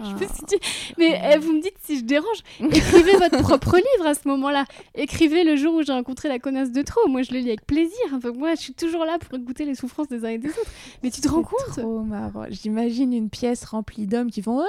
hommes? 0.00 0.18
Je 0.18 0.24
me 0.24 0.28
suis 0.32 0.44
dit 0.48 0.56
Mais 0.98 1.18
Ah. 1.22 1.34
eh, 1.34 1.38
vous 1.38 1.52
me 1.52 1.62
dites 1.62 1.76
si 1.84 1.98
je 1.98 2.04
dérange. 2.04 2.38
Écrivez 2.60 3.12
votre 3.12 3.38
propre 3.42 3.76
livre 3.76 4.06
à 4.06 4.14
ce 4.14 4.26
moment-là. 4.28 4.64
Écrivez 4.94 5.44
le 5.44 5.56
jour 5.56 5.74
où 5.74 5.82
j'ai 5.82 5.92
rencontré 5.92 6.28
la 6.28 6.38
connasse 6.38 6.72
de 6.72 6.82
trop. 6.82 7.06
Moi, 7.08 7.22
je 7.22 7.32
le 7.32 7.38
lis 7.38 7.48
avec 7.48 7.66
plaisir. 7.66 7.96
Enfin, 8.14 8.32
moi, 8.32 8.54
je 8.56 8.60
suis 8.60 8.74
toujours 8.74 9.04
là 9.04 9.18
pour 9.18 9.38
écouter 9.38 9.64
les 9.64 9.74
souffrances 9.74 10.08
des 10.08 10.24
uns 10.24 10.30
et 10.30 10.38
des 10.38 10.48
autres. 10.48 10.70
Mais 11.02 11.10
tu 11.10 11.20
te 11.20 11.28
rends 11.28 11.42
compte? 11.42 11.60
C'est 11.74 11.82
trop 11.82 12.02
marrant. 12.02 12.46
J'imagine 12.50 13.12
une 13.12 13.30
pièce 13.30 13.64
remplie 13.64 14.06
d'hommes 14.06 14.30
qui 14.30 14.42
font 14.42 14.54
moi, 14.54 14.66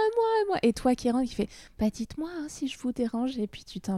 moi, 0.50 0.58
et 0.62 0.74
toi 0.74 0.94
qui 0.96 1.10
rentre 1.10 1.28
qui 1.28 1.36
fait 1.36 1.48
bah 1.80 1.90
dites-moi 1.92 2.30
hein, 2.38 2.46
si 2.50 2.68
je 2.68 2.78
vous 2.78 2.92
dérange 2.92 3.38
et 3.40 3.48
puis 3.48 3.64
tu 3.64 3.80
t'en 3.80 3.98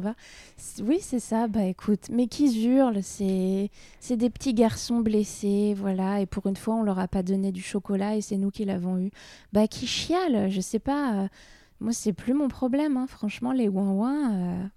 Oui 0.84 1.00
c'est 1.02 1.20
ça. 1.20 1.48
Bah 1.48 1.64
écoute, 1.66 2.08
mais 2.12 2.28
qui 2.28 2.66
hurlent, 2.68 3.02
c'est 3.04 3.70
c'est 4.00 4.18
des 4.18 4.30
petits 4.30 4.54
garçons 4.54 5.00
blessés, 5.00 5.74
voilà. 5.78 6.22
Et 6.22 6.26
pour 6.26 6.48
une 6.48 6.56
fois 6.58 6.76
on 6.76 6.84
leur 6.84 7.00
a 7.00 7.08
pas 7.08 7.24
donné 7.24 7.52
du 7.52 7.62
chocolat 7.62 8.16
et 8.16 8.22
c'est 8.22 8.38
nous 8.38 8.52
qui 8.52 8.66
l'avons 8.66 8.98
eu. 9.00 9.12
Bah 9.54 9.68
qui 9.68 9.88
chialent, 9.88 10.50
je 10.50 10.62
sais 10.62 10.80
pas. 10.80 11.24
euh, 11.24 11.28
moi 11.80 11.94
c'est 11.94 12.14
plus 12.14 12.34
mon 12.34 12.48
problème, 12.48 12.98
hein. 12.98 13.08
franchement 13.08 13.52
les 13.52 13.68
ouin 13.70 13.92
ouin. 13.92 14.70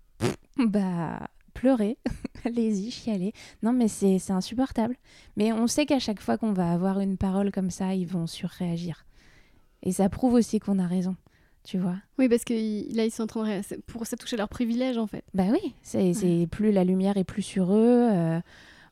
bah 0.58 1.20
pleurer, 1.54 1.98
allez-y, 2.44 2.90
chialer. 2.90 3.32
Non, 3.62 3.72
mais 3.72 3.88
c'est 3.88 4.30
insupportable. 4.30 4.96
Mais 5.36 5.52
on 5.52 5.66
sait 5.66 5.86
qu'à 5.86 5.98
chaque 5.98 6.20
fois 6.20 6.38
qu'on 6.38 6.52
va 6.52 6.72
avoir 6.72 7.00
une 7.00 7.16
parole 7.16 7.50
comme 7.50 7.70
ça, 7.70 7.94
ils 7.94 8.06
vont 8.06 8.26
surréagir. 8.28 9.04
Et 9.82 9.92
ça 9.92 10.08
prouve 10.08 10.34
aussi 10.34 10.60
qu'on 10.60 10.78
a 10.78 10.86
raison, 10.86 11.16
tu 11.64 11.78
vois. 11.78 11.96
Oui, 12.18 12.28
parce 12.28 12.44
que 12.44 12.54
là, 12.94 13.04
ils 13.04 13.10
sont 13.10 13.24
en 13.24 13.26
train 13.26 13.60
de. 13.60 13.76
Pour 13.86 14.06
ça 14.06 14.16
toucher 14.16 14.36
leurs 14.36 14.48
privilèges, 14.48 14.98
en 14.98 15.06
fait. 15.06 15.24
Bah 15.34 15.44
oui, 15.50 15.74
c'est 15.82 16.48
plus 16.50 16.72
la 16.72 16.84
lumière 16.84 17.16
est 17.16 17.24
plus 17.24 17.42
sur 17.42 17.72
eux. 17.74 18.08
euh, 18.10 18.40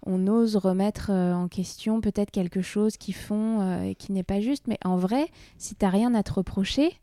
on 0.09 0.29
ose 0.29 0.57
remettre 0.57 1.11
euh, 1.11 1.35
en 1.35 1.49
question 1.49 2.01
peut-être 2.01 2.31
quelque 2.31 2.63
chose 2.63 2.97
qu'ils 2.97 3.15
font 3.15 3.61
euh, 3.61 3.83
et 3.83 3.95
qui 3.95 4.13
n'est 4.13 4.23
pas 4.23 4.41
juste. 4.41 4.69
Mais 4.69 4.79
en 4.85 4.97
vrai, 4.97 5.29
si 5.59 5.75
t'as 5.75 5.89
rien 5.89 6.15
à 6.15 6.23
te 6.23 6.33
reprocher, 6.33 7.01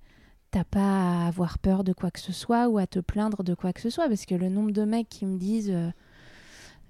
t'as 0.51 0.64
pas 0.64 1.24
à 1.24 1.28
avoir 1.28 1.59
peur 1.59 1.84
de 1.84 1.91
quoi 1.91 2.11
que 2.11 2.20
ce 2.20 2.32
soit 2.32 2.70
ou 2.70 2.78
à 2.78 2.88
te 2.88 2.99
plaindre 2.99 3.43
de 3.43 3.55
quoi 3.55 3.74
que 3.74 3.82
ce 3.82 3.89
soit. 3.89 4.07
Parce 4.07 4.26
que 4.26 4.36
le 4.36 4.49
nombre 4.49 4.72
de 4.72 4.86
mecs 4.86 5.09
qui 5.09 5.26
me 5.26 5.38
disent. 5.38 5.76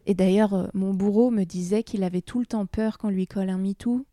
Et 0.06 0.14
d'ailleurs, 0.14 0.70
mon 0.74 0.94
bourreau 0.94 1.32
me 1.32 1.46
disait 1.46 1.82
qu'il 1.82 2.04
avait 2.04 2.22
tout 2.22 2.42
le 2.42 2.46
temps 2.46 2.66
peur 2.66 2.98
qu'on 2.98 3.10
lui 3.10 3.26
colle 3.26 3.50
un 3.50 3.58
MeToo 3.58 4.06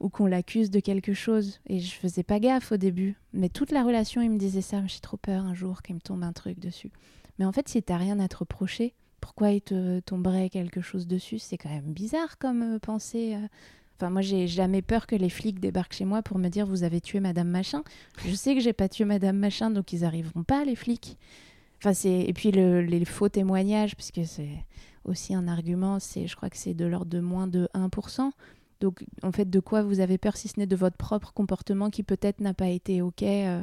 ou 0.00 0.08
qu'on 0.08 0.26
l'accuse 0.26 0.70
de 0.70 0.80
quelque 0.80 1.14
chose. 1.14 1.60
Et 1.68 1.80
je 1.80 1.94
faisais 1.94 2.22
pas 2.22 2.38
gaffe 2.40 2.72
au 2.72 2.76
début. 2.76 3.16
Mais 3.32 3.48
toute 3.48 3.70
la 3.70 3.82
relation, 3.84 4.20
il 4.22 4.30
me 4.30 4.38
disait 4.38 4.60
ça. 4.62 4.86
J'ai 4.86 5.00
trop 5.00 5.16
peur 5.16 5.44
un 5.44 5.54
jour 5.54 5.82
qu'il 5.82 5.94
me 5.94 6.00
tombe 6.00 6.22
un 6.22 6.32
truc 6.32 6.58
dessus. 6.58 6.90
Mais 7.38 7.44
en 7.44 7.52
fait, 7.52 7.68
si 7.68 7.82
t'as 7.82 7.96
rien 7.96 8.18
à 8.20 8.28
te 8.28 8.36
reprocher, 8.36 8.94
pourquoi 9.20 9.50
il 9.52 9.60
te 9.62 10.00
tomberait 10.00 10.50
quelque 10.50 10.80
chose 10.80 11.06
dessus? 11.06 11.38
C'est 11.38 11.56
quand 11.58 11.68
même 11.70 11.92
bizarre 11.92 12.38
comme 12.38 12.62
euh, 12.76 12.78
pensée. 12.78 13.34
euh. 13.34 13.46
Enfin, 13.98 14.10
moi, 14.10 14.20
j'ai 14.20 14.46
jamais 14.46 14.82
peur 14.82 15.06
que 15.06 15.16
les 15.16 15.30
flics 15.30 15.58
débarquent 15.58 15.94
chez 15.94 16.04
moi 16.04 16.22
pour 16.22 16.38
me 16.38 16.48
dire 16.50 16.66
vous 16.66 16.82
avez 16.82 17.00
tué 17.00 17.18
Madame 17.18 17.48
Machin. 17.48 17.82
Je 18.26 18.34
sais 18.34 18.54
que 18.54 18.60
j'ai 18.60 18.74
pas 18.74 18.88
tué 18.90 19.06
Madame 19.06 19.38
Machin, 19.38 19.70
donc 19.70 19.92
ils 19.94 20.04
arriveront 20.04 20.42
pas, 20.44 20.64
les 20.66 20.76
flics. 20.76 21.16
Enfin, 21.82 21.92
et 22.08 22.32
puis 22.34 22.50
le- 22.52 22.82
les 22.82 23.04
faux 23.06 23.28
témoignages, 23.30 23.96
puisque 23.96 24.24
c'est 24.26 24.64
aussi 25.04 25.34
un 25.34 25.48
argument, 25.48 25.98
c'est 25.98 26.26
je 26.26 26.36
crois 26.36 26.50
que 26.50 26.56
c'est 26.58 26.74
de 26.74 26.84
l'ordre 26.84 27.10
de 27.10 27.20
moins 27.20 27.46
de 27.46 27.68
1%. 27.74 28.32
Donc, 28.80 29.04
en 29.22 29.32
fait, 29.32 29.48
de 29.48 29.60
quoi 29.60 29.82
vous 29.82 30.00
avez 30.00 30.18
peur 30.18 30.36
si 30.36 30.48
ce 30.48 30.58
n'est 30.60 30.66
de 30.66 30.76
votre 30.76 30.96
propre 30.96 31.32
comportement 31.32 31.90
qui 31.90 32.02
peut-être 32.02 32.40
n'a 32.40 32.54
pas 32.54 32.68
été 32.68 33.02
OK 33.02 33.22
euh, 33.22 33.62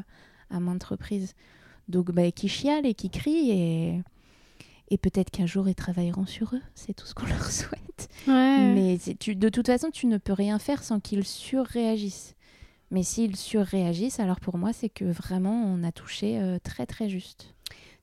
à 0.49 0.59
maintes 0.59 0.83
reprises. 0.83 1.35
Donc, 1.87 2.11
bah, 2.11 2.31
qui 2.31 2.47
chialent 2.47 2.85
et 2.85 2.93
qui 2.93 3.09
crient 3.09 3.51
et, 3.51 4.01
et 4.89 4.97
peut-être 4.97 5.29
qu'un 5.29 5.45
jour 5.45 5.67
ils 5.67 5.75
travailleront 5.75 6.25
sur 6.25 6.55
eux. 6.55 6.61
C'est 6.75 6.93
tout 6.93 7.05
ce 7.05 7.13
qu'on 7.13 7.25
leur 7.27 7.51
souhaite. 7.51 8.09
Ouais. 8.27 8.73
Mais 8.73 8.97
tu, 9.19 9.35
de 9.35 9.49
toute 9.49 9.67
façon, 9.67 9.91
tu 9.91 10.07
ne 10.07 10.17
peux 10.17 10.33
rien 10.33 10.59
faire 10.59 10.83
sans 10.83 10.99
qu'ils 10.99 11.25
surréagissent. 11.25 12.35
Mais 12.91 13.03
s'ils 13.03 13.35
surréagissent, 13.35 14.19
alors 14.19 14.39
pour 14.39 14.57
moi, 14.57 14.71
c'est 14.71 14.89
que 14.89 15.05
vraiment, 15.05 15.63
on 15.65 15.83
a 15.83 15.91
touché 15.91 16.39
euh, 16.39 16.59
très 16.63 16.85
très 16.85 17.09
juste. 17.09 17.53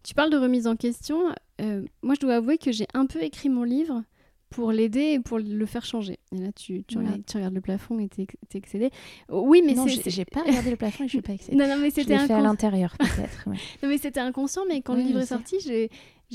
Tu 0.02 0.14
parles 0.14 0.30
de 0.30 0.36
remise 0.36 0.66
en 0.66 0.76
question. 0.76 1.32
Euh, 1.60 1.84
moi, 2.02 2.14
je 2.14 2.20
dois 2.20 2.36
avouer 2.36 2.58
que 2.58 2.72
j'ai 2.72 2.88
un 2.94 3.06
peu 3.06 3.22
écrit 3.22 3.48
mon 3.48 3.62
livre 3.62 4.02
pour 4.50 4.72
l'aider 4.72 5.12
et 5.14 5.20
pour 5.20 5.38
le 5.38 5.66
faire 5.66 5.84
changer. 5.84 6.18
Et 6.32 6.38
là, 6.38 6.50
tu, 6.52 6.82
tu, 6.84 6.98
Ouais. 6.98 7.04
regardes, 7.04 7.24
tu 7.24 7.36
regardes 7.36 7.54
le 7.54 7.60
plafond 7.60 7.98
et 8.00 8.08
t'es 8.08 8.26
excédé. 8.54 8.90
Oui, 9.30 9.62
mais 9.64 9.74
non, 9.74 9.86
c'est- 9.88 10.10
j'ai 10.10 10.24
pas 10.24 10.42
regardé 10.42 10.70
le 10.70 10.76
plafond 10.76 11.04
et 11.04 11.06
je 11.06 11.12
suis 11.12 11.22
pas 11.22 11.32
excitée. 11.32 11.56
Non, 11.56 11.66
non, 11.68 11.78
mais 11.78 11.90
c'était 11.90 12.18
fait 12.18 12.32
à 12.32 12.40
l'intérieur, 12.40 12.94
peut-être. 12.98 13.48
ouais. 13.48 13.56
non, 13.82 13.88
mais 13.88 13.98
c'était 13.98 14.20
inconscient. 14.20 14.62
Mais 14.68 14.82
quand 14.82 14.94
Oui, 14.94 15.02
le 15.02 15.06
livre 15.08 15.20
est 15.20 15.26
sorti, 15.26 15.56
j'ai 15.60 15.88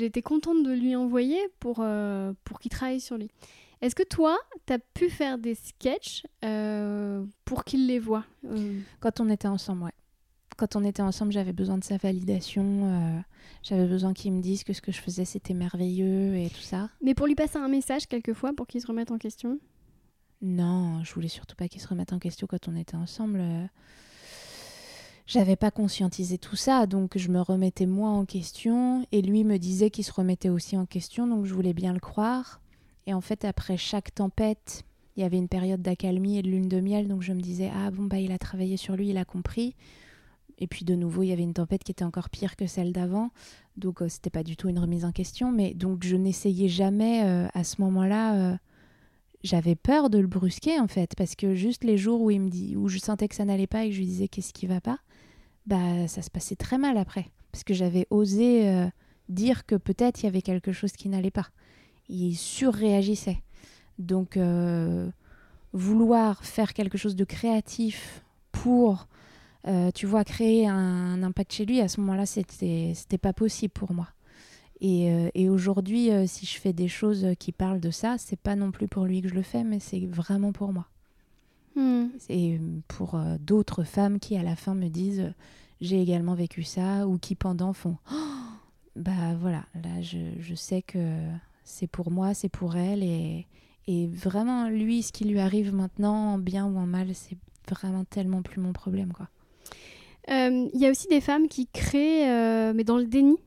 été 0.06 0.22
contente 0.22 0.64
de 0.64 0.72
lui 0.72 0.96
envoyer 0.96 1.40
pour, 1.60 1.78
euh, 1.82 2.34
pour 2.46 2.60
qu'il 2.60 2.72
travaille 2.72 3.00
sur 3.02 3.18
lui. 3.18 3.30
Est-ce 3.82 3.94
que 3.96 4.04
toi, 4.04 4.38
t'as 4.66 4.80
pu 4.80 5.10
faire 5.10 5.38
des 5.38 5.54
sketchs 5.54 6.24
euh, 6.46 7.24
pour 7.44 7.66
qu'il 7.66 7.86
les 7.88 8.00
voit 8.00 8.24
Euh, 8.46 8.80
Quand 9.02 9.20
on 9.20 9.30
était 9.30 9.50
ensemble, 9.50 9.84
ouais. 9.84 9.92
Quand 10.58 10.76
on 10.76 10.84
était 10.86 11.02
ensemble, 11.02 11.32
j'avais 11.34 11.54
besoin 11.54 11.78
de 11.78 11.84
sa 11.84 11.98
validation. 11.98 12.64
euh, 12.64 13.20
j'avais 13.62 13.88
besoin 13.88 14.14
qu'il 14.14 14.32
me 14.32 14.42
dise 14.42 14.64
que 14.64 14.74
ce 14.74 14.82
que 14.82 14.92
je 14.92 15.02
faisais, 15.02 15.26
c'était 15.26 15.54
merveilleux 15.54 16.36
et 16.36 16.50
tout 16.50 16.62
ça. 16.62 16.90
Mais 17.02 17.14
pour 17.14 17.28
lui 17.28 17.36
passer 17.36 17.58
un 17.58 17.68
message 17.68 18.08
quelquefois 18.08 18.54
pour 18.54 18.66
qu'il 18.68 18.80
se 18.80 18.88
remette 18.88 19.12
en 19.12 19.18
question? 19.18 19.60
Non, 20.42 21.04
je 21.04 21.14
voulais 21.14 21.28
surtout 21.28 21.56
pas 21.56 21.68
qu'il 21.68 21.82
se 21.82 21.88
remette 21.88 22.14
en 22.14 22.20
question 22.20 22.48
quand 22.48 22.68
on 22.68 22.76
était 22.76 22.96
ensemble. 22.96 23.40
euh. 23.42 23.66
J'avais 25.28 25.56
pas 25.56 25.72
conscientisé 25.72 26.38
tout 26.38 26.56
ça, 26.56 26.86
donc 26.86 27.18
je 27.18 27.30
me 27.30 27.42
remettais 27.42 27.88
moi 27.88 28.12
en 28.12 28.26
question 28.26 29.08
et 29.12 29.24
lui 29.24 29.44
me 29.44 29.58
disait 29.58 29.90
qu'il 29.90 30.04
se 30.04 30.14
remettait 30.14 30.50
aussi 30.50 30.78
en 30.78 30.86
question, 30.86 31.26
donc 31.26 31.46
je 31.46 31.54
voulais 31.54 31.74
bien 31.74 31.94
le 31.94 32.00
croire. 32.00 32.62
Et 33.08 33.14
en 33.14 33.22
fait, 33.22 33.44
après 33.44 33.76
chaque 33.76 34.14
tempête, 34.14 34.84
il 35.18 35.22
y 35.22 35.24
avait 35.24 35.38
une 35.38 35.48
période 35.48 35.82
d'accalmie 35.82 36.38
et 36.38 36.44
de 36.44 36.50
lune 36.50 36.70
de 36.70 36.80
miel, 36.80 37.08
donc 37.08 37.24
je 37.24 37.34
me 37.34 37.42
disais 37.42 37.72
ah 37.74 37.90
bon 37.90 38.04
bah 38.04 38.20
il 38.20 38.32
a 38.32 38.38
travaillé 38.38 38.78
sur 38.78 38.96
lui, 38.96 39.10
il 39.10 39.18
a 39.18 39.26
compris. 39.26 39.76
Et 40.60 40.68
puis 40.68 40.86
de 40.86 40.96
nouveau, 40.96 41.24
il 41.24 41.28
y 41.28 41.32
avait 41.34 41.44
une 41.44 41.54
tempête 41.54 41.84
qui 41.84 41.92
était 41.92 42.06
encore 42.06 42.30
pire 42.30 42.56
que 42.56 42.68
celle 42.68 42.94
d'avant, 42.94 43.32
donc 43.78 44.02
euh, 44.02 44.08
c'était 44.08 44.30
pas 44.30 44.44
du 44.44 44.56
tout 44.56 44.70
une 44.70 44.80
remise 44.80 45.06
en 45.06 45.12
question. 45.12 45.52
Mais 45.52 45.74
donc 45.74 46.04
je 46.04 46.16
n'essayais 46.16 46.70
jamais 46.70 47.26
euh, 47.26 47.48
à 47.54 47.64
ce 47.64 47.82
moment-là. 47.82 48.36
euh, 48.36 48.58
j'avais 49.44 49.76
peur 49.76 50.10
de 50.10 50.18
le 50.18 50.26
brusquer 50.26 50.80
en 50.80 50.88
fait 50.88 51.14
parce 51.16 51.36
que 51.36 51.54
juste 51.54 51.84
les 51.84 52.00
jours 52.00 52.20
où 52.22 52.32
il 52.32 52.42
me 52.42 52.50
dit 52.50 52.76
où 52.76 52.88
je 52.88 52.98
sentais 52.98 53.28
que 53.28 53.36
ça 53.36 53.46
n'allait 53.46 53.68
pas 53.68 53.86
et 53.86 53.90
que 53.90 53.94
je 53.94 54.00
lui 54.00 54.08
disais 54.08 54.28
qu'est-ce 54.28 54.54
qui 54.54 54.66
va 54.66 54.82
pas 54.82 54.98
bah 55.68 56.08
ça 56.08 56.24
se 56.24 56.32
passait 56.32 56.56
très 56.56 56.80
mal 56.80 56.98
après 56.98 57.28
parce 57.52 57.64
que 57.64 57.76
j'avais 57.76 58.08
osé 58.10 58.68
euh, 58.68 58.88
dire 59.30 59.68
que 59.68 59.76
peut-être 59.76 60.24
il 60.24 60.26
y 60.26 60.30
avait 60.30 60.42
quelque 60.42 60.72
chose 60.72 60.94
qui 60.94 61.10
n'allait 61.10 61.30
pas 61.30 61.50
il 62.10 62.34
surréagissait 62.34 63.44
donc 64.00 64.40
vouloir 65.74 66.44
faire 66.44 66.74
quelque 66.74 66.98
chose 66.98 67.16
de 67.16 67.24
créatif 67.24 68.24
pour 68.52 69.08
euh, 69.68 69.92
tu 69.92 70.06
vois 70.06 70.24
créer 70.24 70.68
un, 70.68 71.24
impact 71.24 71.54
chez 71.54 71.66
lui 71.66 71.82
à 71.82 71.88
ce 71.88 72.00
moment-là 72.02 72.26
c'était 72.26 73.18
pas 73.20 73.34
possible 73.34 73.74
pour 73.74 73.94
moi 73.94 74.08
et, 74.82 75.10
euh, 75.10 75.30
et 75.34 75.50
aujourd'hui, 75.50 76.12
euh, 76.12 76.28
si 76.28 76.46
je 76.46 76.60
fais 76.60 76.74
des 76.74 76.90
choses 76.90 77.26
qui 77.40 77.54
parlent 77.54 77.80
de 77.80 77.92
ça, 77.92 78.18
c'est 78.18 78.40
pas 78.40 78.58
non 78.58 78.72
plus 78.72 78.90
pour 78.90 79.06
lui 79.06 79.22
que 79.22 79.30
je 79.30 79.34
le 79.34 79.42
fais, 79.42 79.64
mais 79.64 79.80
c'est 79.80 80.06
vraiment 80.06 80.52
pour 80.52 80.74
moi. 80.74 80.86
Hmm. 81.78 82.08
Et 82.28 82.60
pour 82.90 83.18
d'autres 83.40 83.84
femmes 83.84 84.20
qui, 84.20 84.38
à 84.38 84.44
la 84.44 84.58
fin, 84.58 84.76
me 84.76 84.90
disent 84.90 85.34
j'ai 85.80 86.02
également 86.02 86.36
vécu 86.36 86.64
ça, 86.64 87.08
ou 87.08 87.18
qui 87.18 87.36
pendant 87.36 87.72
font 87.72 87.98
Oh 88.12 88.16
bah 88.98 89.36
voilà, 89.40 89.66
là 89.76 90.02
je, 90.02 90.18
je 90.40 90.56
sais 90.56 90.82
que 90.82 91.18
c'est 91.64 91.88
pour 91.88 92.12
moi, 92.12 92.34
c'est 92.34 92.50
pour 92.50 92.76
elle, 92.76 93.02
et, 93.02 93.48
et 93.88 94.08
vraiment, 94.08 94.70
lui, 94.70 95.04
ce 95.04 95.12
qui 95.12 95.26
lui 95.26 95.40
arrive 95.40 95.74
maintenant, 95.74 96.34
en 96.34 96.38
bien 96.38 96.66
ou 96.66 96.78
en 96.78 96.86
mal, 96.86 97.14
c'est 97.14 97.38
vraiment 97.70 98.04
tellement 98.06 98.42
plus 98.42 98.62
mon 98.62 98.74
problème, 98.74 99.12
quoi. 99.14 99.28
Euh, 100.30 100.70
Il 100.74 100.80
y 100.80 100.86
a 100.86 100.92
aussi 100.92 101.08
des 101.08 101.22
femmes 101.22 101.48
qui 101.48 101.68
créent, 101.68 102.30
euh, 102.30 102.74
mais 102.74 102.84
dans 102.84 102.98
le 102.98 103.06
déni. 103.06 103.38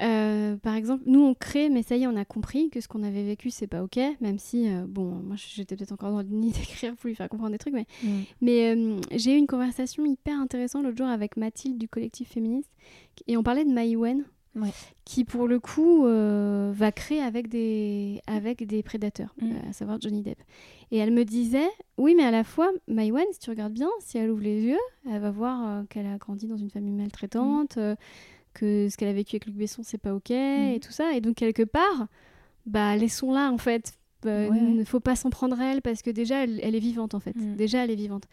Euh, 0.00 0.56
par 0.56 0.76
exemple, 0.76 1.02
nous 1.06 1.20
on 1.22 1.34
crée, 1.34 1.68
mais 1.68 1.82
ça 1.82 1.94
y 1.96 2.04
est, 2.04 2.06
on 2.06 2.16
a 2.16 2.24
compris 2.24 2.70
que 2.70 2.80
ce 2.80 2.88
qu'on 2.88 3.02
avait 3.02 3.22
vécu, 3.22 3.50
c'est 3.50 3.66
pas 3.66 3.82
ok, 3.82 3.98
même 4.22 4.38
si, 4.38 4.66
euh, 4.66 4.86
bon, 4.88 5.02
moi 5.02 5.36
j'étais 5.36 5.76
peut-être 5.76 5.92
encore 5.92 6.10
dans 6.10 6.18
le 6.18 6.24
déni 6.24 6.50
d'écrire 6.52 6.94
pour 6.96 7.08
lui 7.08 7.14
faire 7.14 7.28
comprendre 7.28 7.52
des 7.52 7.58
trucs, 7.58 7.74
mais, 7.74 7.86
mais 8.40 8.74
euh, 8.74 8.98
j'ai 9.14 9.34
eu 9.34 9.36
une 9.36 9.46
conversation 9.46 10.06
hyper 10.06 10.40
intéressante 10.40 10.84
l'autre 10.84 10.96
jour 10.96 11.06
avec 11.08 11.36
Mathilde 11.36 11.76
du 11.76 11.86
collectif 11.86 12.30
féministe, 12.30 12.70
et 13.26 13.36
on 13.36 13.42
parlait 13.42 13.64
de 13.66 13.70
Maïwen, 13.70 14.24
Ouais. 14.56 14.70
qui 15.04 15.24
pour 15.24 15.46
le 15.46 15.60
coup 15.60 16.06
euh, 16.06 16.72
va 16.74 16.90
créer 16.90 17.20
avec 17.22 17.48
des, 17.48 18.20
avec 18.26 18.66
des 18.66 18.82
prédateurs, 18.82 19.32
Mm. 19.40 19.50
euh, 19.52 19.70
à 19.70 19.72
savoir 19.72 20.00
Johnny 20.00 20.22
Depp. 20.22 20.42
Et 20.90 20.98
elle 20.98 21.12
me 21.12 21.24
disait, 21.24 21.68
oui, 21.98 22.14
mais 22.16 22.24
à 22.24 22.32
la 22.32 22.42
fois, 22.42 22.70
Maïwen, 22.88 23.24
si 23.32 23.38
tu 23.38 23.50
regardes 23.50 23.72
bien, 23.74 23.88
si 24.00 24.18
elle 24.18 24.28
ouvre 24.30 24.42
les 24.42 24.60
yeux, 24.62 24.78
elle 25.08 25.20
va 25.20 25.30
voir 25.30 25.66
euh, 25.68 25.82
qu'elle 25.88 26.06
a 26.06 26.16
grandi 26.18 26.48
dans 26.48 26.56
une 26.56 26.70
famille 26.70 26.92
maltraitante, 26.94 27.76
euh, 27.76 27.94
que 28.52 28.88
ce 28.90 28.96
qu'elle 28.96 29.08
a 29.08 29.12
vécu 29.12 29.36
avec 29.36 29.46
Luc 29.46 29.54
Besson, 29.54 29.82
c'est 29.84 29.98
pas 29.98 30.12
ok, 30.14 30.32
et 30.32 30.80
tout 30.82 30.90
ça. 30.90 31.12
Et 31.14 31.20
donc, 31.20 31.36
quelque 31.36 31.62
part, 31.62 32.08
bah, 32.66 32.96
laissons-la, 32.96 33.52
en 33.52 33.58
fait. 33.58 33.92
Bah, 34.24 34.48
Ouais. 34.48 34.58
Il 34.58 34.74
ne 34.76 34.84
faut 34.84 34.98
pas 35.00 35.14
s'en 35.14 35.30
prendre 35.30 35.58
à 35.60 35.72
elle, 35.72 35.80
parce 35.80 36.02
que 36.02 36.10
déjà, 36.10 36.42
elle, 36.42 36.58
elle 36.62 36.74
est 36.74 36.80
vivante, 36.80 37.14
en 37.14 37.20
fait. 37.20 37.36
Mm. 37.36 37.54
Déjà, 37.54 37.84
elle 37.84 37.90
est 37.92 37.94
vivante. 37.94 38.24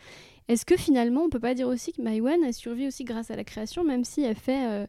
Est-ce 0.47 0.65
que 0.65 0.75
finalement, 0.75 1.21
on 1.21 1.29
peut 1.29 1.39
pas 1.39 1.53
dire 1.53 1.67
aussi 1.67 1.93
que 1.93 2.01
Maïwen, 2.01 2.43
elle 2.43 2.53
survit 2.55 2.87
aussi 2.87 3.03
grâce 3.03 3.29
à 3.29 3.35
la 3.35 3.43
création, 3.43 3.83
même 3.83 4.03
si 4.03 4.21
elle 4.23 4.35
fait... 4.35 4.87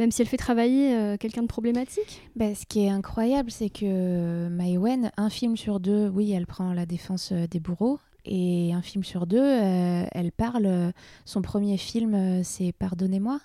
euh, 0.00 0.04
même 0.04 0.10
si 0.10 0.22
elle 0.22 0.28
fait 0.28 0.36
travailler 0.36 0.94
euh, 0.94 1.16
quelqu'un 1.16 1.42
de 1.42 1.46
problématique. 1.46 2.22
Bah, 2.36 2.54
ce 2.54 2.64
qui 2.66 2.84
est 2.84 2.88
incroyable, 2.88 3.50
c'est 3.50 3.70
que 3.70 4.48
Maïwen, 4.48 5.10
un 5.16 5.30
film 5.30 5.56
sur 5.56 5.80
deux, 5.80 6.08
oui, 6.08 6.32
elle 6.32 6.46
prend 6.46 6.72
la 6.72 6.86
défense 6.86 7.32
euh, 7.32 7.46
des 7.46 7.60
bourreaux. 7.60 7.98
Et 8.24 8.72
un 8.74 8.82
film 8.82 9.02
sur 9.04 9.26
deux, 9.26 9.38
euh, 9.38 10.04
elle 10.12 10.32
parle. 10.32 10.66
euh, 10.66 10.92
son 11.24 11.42
premier 11.42 11.76
film, 11.76 12.14
euh, 12.14 12.42
c'est 12.42 12.72
Pardonnez-moi, 12.72 13.40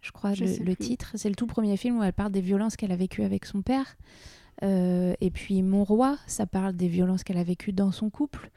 je 0.00 0.12
crois, 0.12 0.34
Je 0.34 0.44
le, 0.44 0.76
titre. 0.76 1.12
C'est 1.16 1.28
le 1.28 1.34
tout 1.34 1.46
premier 1.46 1.76
film 1.76 1.98
où 1.98 2.02
elle 2.02 2.12
parle 2.12 2.32
des 2.32 2.40
violences 2.40 2.76
qu'elle 2.76 2.92
a 2.92 2.96
vécues 2.96 3.22
avec 3.22 3.44
son 3.44 3.62
père. 3.62 3.96
Euh, 4.62 5.14
et 5.20 5.30
puis 5.30 5.62
Mon 5.62 5.84
Roi, 5.84 6.16
ça 6.26 6.46
parle 6.46 6.74
des 6.74 6.88
violences 6.88 7.22
qu'elle 7.22 7.38
a 7.38 7.44
vécues 7.44 7.72
dans 7.72 7.92
son 7.92 8.10
couple. 8.10 8.50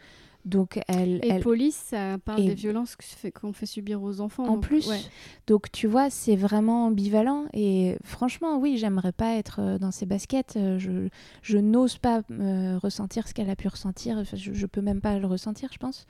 Donc 0.46 0.80
elle, 0.88 1.20
Et 1.24 1.30
elle- 1.30 1.42
police, 1.42 1.76
ça 1.76 2.18
parle 2.24 2.42
et- 2.42 2.48
des 2.48 2.54
violences 2.56 2.98
qu'on 3.40 3.54
fait 3.54 3.66
subir 3.66 4.02
aux 4.02 4.22
enfants. 4.22 4.46
En 4.46 4.54
donc, 4.56 4.64
plus, 4.64 4.88
ouais. 4.88 5.00
donc 5.48 5.72
tu 5.72 5.88
vois, 5.88 6.10
c'est 6.10 6.36
vraiment 6.36 6.88
ambivalent. 6.88 7.46
Et 7.54 7.96
franchement, 8.04 8.58
oui, 8.58 8.78
j'aimerais 8.78 9.12
pas 9.12 9.36
être 9.36 9.60
euh, 9.62 9.78
dans 9.78 9.92
ses 9.92 10.06
baskets. 10.06 10.56
Euh, 10.58 10.80
Je, 10.80 11.10
je 11.44 11.58
n'ose 11.58 11.98
pas 11.98 12.22
euh, 12.32 12.78
ressentir 12.82 13.28
ce 13.28 13.34
qu'elle 13.34 13.50
a 13.50 13.56
pu 13.56 13.68
ressentir. 13.68 14.18
Enfin, 14.18 14.36
je, 14.38 14.54
je 14.54 14.66
peux 14.66 14.82
même 14.82 15.02
pas 15.02 15.20
le 15.20 15.28
ressentir, 15.28 15.70
je 15.72 15.78
pense. 15.78 16.08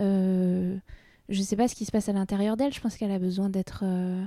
Euh, 0.00 0.76
je 1.28 1.42
sais 1.42 1.56
pas 1.56 1.68
ce 1.68 1.74
qui 1.74 1.84
se 1.84 1.90
passe 1.92 2.08
à 2.08 2.12
l'intérieur 2.12 2.56
d'elle. 2.56 2.72
Je 2.72 2.80
pense 2.80 2.96
qu'elle 2.96 3.10
a 3.10 3.18
besoin 3.18 3.50
d'être 3.50 3.80
euh, 3.84 4.22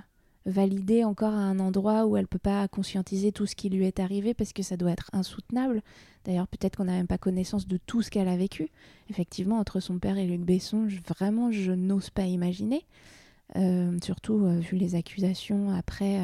validée 0.49 1.03
encore 1.03 1.33
à 1.33 1.37
un 1.37 1.59
endroit 1.59 2.05
où 2.05 2.17
elle 2.17 2.27
peut 2.27 2.37
pas 2.39 2.67
conscientiser 2.67 3.31
tout 3.31 3.45
ce 3.45 3.55
qui 3.55 3.69
lui 3.69 3.85
est 3.85 3.99
arrivé 3.99 4.33
parce 4.33 4.53
que 4.53 4.63
ça 4.63 4.77
doit 4.77 4.91
être 4.91 5.09
insoutenable. 5.13 5.81
D'ailleurs, 6.25 6.47
peut-être 6.47 6.77
qu'on 6.77 6.85
n'a 6.85 6.93
même 6.93 7.07
pas 7.07 7.17
connaissance 7.17 7.67
de 7.67 7.77
tout 7.77 8.01
ce 8.01 8.11
qu'elle 8.11 8.27
a 8.27 8.35
vécu. 8.37 8.69
Effectivement, 9.09 9.57
entre 9.57 9.79
son 9.79 9.99
père 9.99 10.17
et 10.17 10.27
Luc 10.27 10.41
Besson, 10.41 10.89
je- 10.89 10.99
vraiment, 11.07 11.51
je 11.51 11.71
n'ose 11.71 12.09
pas 12.09 12.23
imaginer. 12.25 12.83
Euh, 13.55 13.97
surtout 14.03 14.45
euh, 14.45 14.59
vu 14.59 14.77
les 14.77 14.93
accusations 14.95 15.71
après 15.71 16.19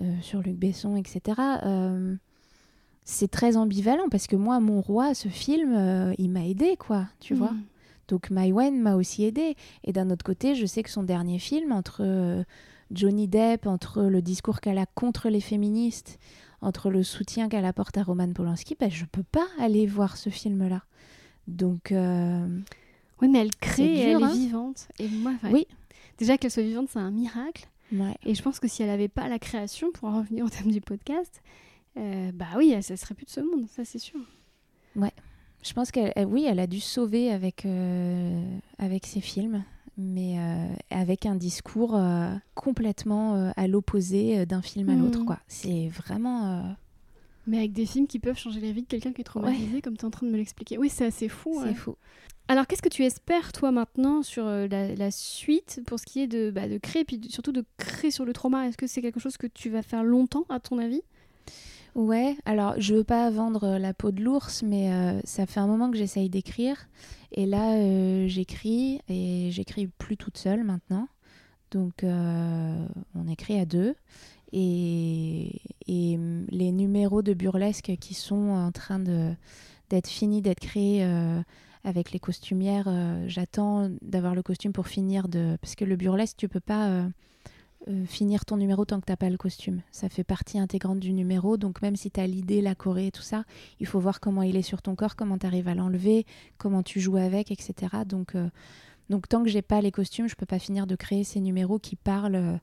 euh, 0.00 0.20
sur 0.22 0.40
Luc 0.40 0.56
Besson, 0.56 0.96
etc. 0.96 1.40
C'est 3.04 3.30
très 3.30 3.56
ambivalent 3.56 4.08
parce 4.10 4.26
que 4.26 4.36
moi, 4.36 4.58
mon 4.60 4.80
roi, 4.80 5.14
ce 5.14 5.28
film, 5.28 6.14
il 6.18 6.30
m'a 6.30 6.46
aidé, 6.46 6.76
quoi, 6.78 7.06
tu 7.20 7.34
vois. 7.34 7.52
Mm. 7.52 7.62
Donc 8.08 8.30
Maïwen 8.30 8.80
m'a 8.80 8.96
aussi 8.96 9.24
aidé. 9.24 9.56
Et 9.84 9.92
d'un 9.92 10.10
autre 10.10 10.24
côté, 10.24 10.54
je 10.54 10.64
sais 10.66 10.82
que 10.82 10.90
son 10.90 11.02
dernier 11.02 11.38
film, 11.38 11.70
entre 11.72 12.44
Johnny 12.94 13.28
Depp, 13.28 13.66
entre 13.66 14.02
le 14.02 14.22
discours 14.22 14.60
qu'elle 14.60 14.78
a 14.78 14.86
contre 14.86 15.28
les 15.28 15.40
féministes, 15.40 16.18
entre 16.60 16.90
le 16.90 17.02
soutien 17.02 17.48
qu'elle 17.48 17.64
apporte 17.64 17.98
à 17.98 18.02
Roman 18.02 18.32
Polanski, 18.32 18.76
bah, 18.78 18.88
je 18.88 19.04
peux 19.04 19.22
pas 19.22 19.46
aller 19.58 19.86
voir 19.86 20.16
ce 20.16 20.30
film-là. 20.30 20.82
Donc, 21.48 21.92
euh, 21.92 22.46
Oui, 23.20 23.28
mais 23.28 23.40
elle 23.40 23.54
crée, 23.54 23.98
elle 24.00 24.20
est 24.20 24.24
hein. 24.24 24.32
vivante. 24.32 24.88
Et 24.98 25.08
moi, 25.08 25.32
Oui. 25.50 25.66
déjà 26.18 26.38
qu'elle 26.38 26.50
soit 26.50 26.62
vivante, 26.62 26.88
c'est 26.90 26.98
un 26.98 27.10
miracle. 27.10 27.68
ouais. 27.92 28.14
Et 28.24 28.34
je 28.34 28.42
pense 28.42 28.60
que 28.60 28.68
si 28.68 28.82
elle 28.82 28.88
n'avait 28.88 29.08
pas 29.08 29.28
la 29.28 29.38
création, 29.38 29.90
pour 29.92 30.08
en 30.08 30.18
revenir 30.18 30.44
au 30.46 30.48
thème 30.48 30.70
du 30.72 30.80
podcast, 30.80 31.42
euh, 31.98 32.32
bah 32.32 32.46
oui, 32.56 32.74
ça 32.82 32.96
serait 32.96 33.14
plus 33.14 33.26
de 33.26 33.30
ce 33.30 33.40
monde, 33.40 33.66
ça 33.68 33.84
c'est 33.84 33.98
sûr. 33.98 34.18
Ouais. 34.96 35.12
Je 35.62 35.72
pense 35.72 35.90
qu'elle, 35.90 36.12
oui, 36.26 36.44
elle 36.48 36.60
a 36.60 36.66
dû 36.66 36.80
sauver 36.80 37.30
avec, 37.30 37.64
euh, 37.66 38.42
avec 38.78 39.06
ses 39.06 39.20
films, 39.20 39.64
mais 39.96 40.38
euh, 40.38 40.66
avec 40.90 41.26
un 41.26 41.34
discours 41.34 41.98
complètement 42.54 43.52
à 43.56 43.66
l'opposé 43.66 44.46
d'un 44.46 44.62
film 44.62 44.88
à 44.90 44.94
l'autre. 44.94 45.24
Quoi. 45.24 45.38
C'est 45.48 45.88
vraiment. 45.88 46.76
Mais 47.46 47.58
avec 47.58 47.72
des 47.72 47.84
films 47.84 48.06
qui 48.06 48.18
peuvent 48.18 48.38
changer 48.38 48.60
la 48.60 48.72
vie 48.72 48.82
de 48.82 48.86
quelqu'un 48.86 49.12
qui 49.12 49.20
est 49.20 49.24
traumatisé, 49.24 49.82
comme 49.82 49.96
tu 49.96 50.02
es 50.02 50.04
en 50.06 50.10
train 50.10 50.26
de 50.26 50.32
me 50.32 50.36
l'expliquer. 50.36 50.78
Oui, 50.78 50.88
c'est 50.88 51.04
assez 51.04 51.28
fou. 51.28 51.58
C'est 51.60 51.68
ouais. 51.68 51.74
fou. 51.74 51.96
Alors, 52.48 52.66
qu'est-ce 52.66 52.82
que 52.82 52.88
tu 52.88 53.04
espères, 53.04 53.52
toi, 53.52 53.70
maintenant, 53.70 54.22
sur 54.22 54.46
euh, 54.46 54.66
la, 54.66 54.94
la 54.94 55.10
suite, 55.10 55.80
pour 55.86 55.98
ce 55.98 56.04
qui 56.04 56.20
est 56.20 56.26
de, 56.26 56.50
bah, 56.50 56.68
de 56.68 56.76
créer, 56.76 57.04
puis 57.04 57.20
surtout 57.30 57.52
de 57.52 57.64
créer 57.78 58.10
sur 58.10 58.24
le 58.26 58.34
trauma? 58.34 58.68
Est-ce 58.68 58.76
que 58.76 58.86
c'est 58.86 59.00
quelque 59.00 59.20
chose 59.20 59.36
que 59.38 59.46
tu 59.46 59.70
vas 59.70 59.82
faire 59.82 60.04
longtemps, 60.04 60.44
à 60.50 60.60
ton 60.60 60.78
avis? 60.78 61.02
Ouais, 61.94 62.36
alors 62.44 62.74
je 62.78 62.94
veux 62.94 63.04
pas 63.04 63.30
vendre 63.30 63.64
euh, 63.64 63.78
la 63.78 63.94
peau 63.94 64.10
de 64.10 64.20
l'ours, 64.20 64.64
mais 64.64 64.92
euh, 64.92 65.20
ça 65.22 65.46
fait 65.46 65.60
un 65.60 65.68
moment 65.68 65.90
que 65.92 65.96
j'essaye 65.96 66.28
d'écrire. 66.28 66.88
Et 67.30 67.46
là, 67.46 67.74
euh, 67.76 68.26
j'écris, 68.26 69.00
et 69.08 69.50
j'écris 69.52 69.86
plus 69.86 70.16
toute 70.16 70.36
seule 70.36 70.64
maintenant. 70.64 71.08
Donc, 71.70 72.04
on 72.04 73.28
écrit 73.28 73.58
à 73.58 73.64
deux. 73.64 73.96
Et, 74.52 75.60
et 75.88 76.16
hum, 76.16 76.46
les 76.50 76.70
numéros 76.70 77.22
de 77.22 77.34
burlesque 77.34 77.92
qui 78.00 78.14
sont 78.14 78.50
en 78.50 78.70
train 78.70 79.00
d'être 79.00 80.08
finis, 80.08 80.40
d'être 80.40 80.60
créés 80.60 81.04
avec 81.82 82.12
les 82.12 82.20
costumières, 82.20 82.88
j'attends 83.26 83.90
d'avoir 84.02 84.36
le 84.36 84.42
costume 84.44 84.72
pour 84.72 84.86
finir 84.86 85.26
de... 85.26 85.56
Parce 85.60 85.74
que 85.74 85.84
le 85.84 85.96
burlesque, 85.96 86.36
tu 86.36 86.48
peux 86.48 86.60
pas... 86.60 87.08
euh, 87.88 88.06
finir 88.06 88.46
ton 88.46 88.56
numéro 88.56 88.86
tant 88.86 88.98
que 88.98 89.04
t'as 89.04 89.16
pas 89.16 89.28
le 89.28 89.36
costume. 89.36 89.82
Ça 89.92 90.08
fait 90.08 90.24
partie 90.24 90.58
intégrante 90.58 91.00
du 91.00 91.12
numéro, 91.12 91.58
donc 91.58 91.82
même 91.82 91.96
si 91.96 92.10
tu 92.10 92.18
as 92.18 92.26
l'idée, 92.26 92.62
la 92.62 92.74
choré, 92.74 93.10
tout 93.10 93.22
ça, 93.22 93.44
il 93.78 93.86
faut 93.86 94.00
voir 94.00 94.20
comment 94.20 94.42
il 94.42 94.56
est 94.56 94.62
sur 94.62 94.80
ton 94.80 94.94
corps, 94.94 95.16
comment 95.16 95.36
tu 95.36 95.46
à 95.46 95.74
l'enlever, 95.74 96.24
comment 96.56 96.82
tu 96.82 96.98
joues 97.00 97.18
avec, 97.18 97.50
etc. 97.50 97.74
Donc, 98.06 98.36
euh, 98.36 98.48
donc 99.10 99.28
tant 99.28 99.42
que 99.42 99.50
j'ai 99.50 99.60
pas 99.60 99.82
les 99.82 99.92
costumes, 99.92 100.28
je 100.28 100.34
peux 100.34 100.46
pas 100.46 100.58
finir 100.58 100.86
de 100.86 100.96
créer 100.96 101.24
ces 101.24 101.40
numéros 101.40 101.78
qui 101.78 101.94
parlent 101.94 102.34
euh, 102.36 102.56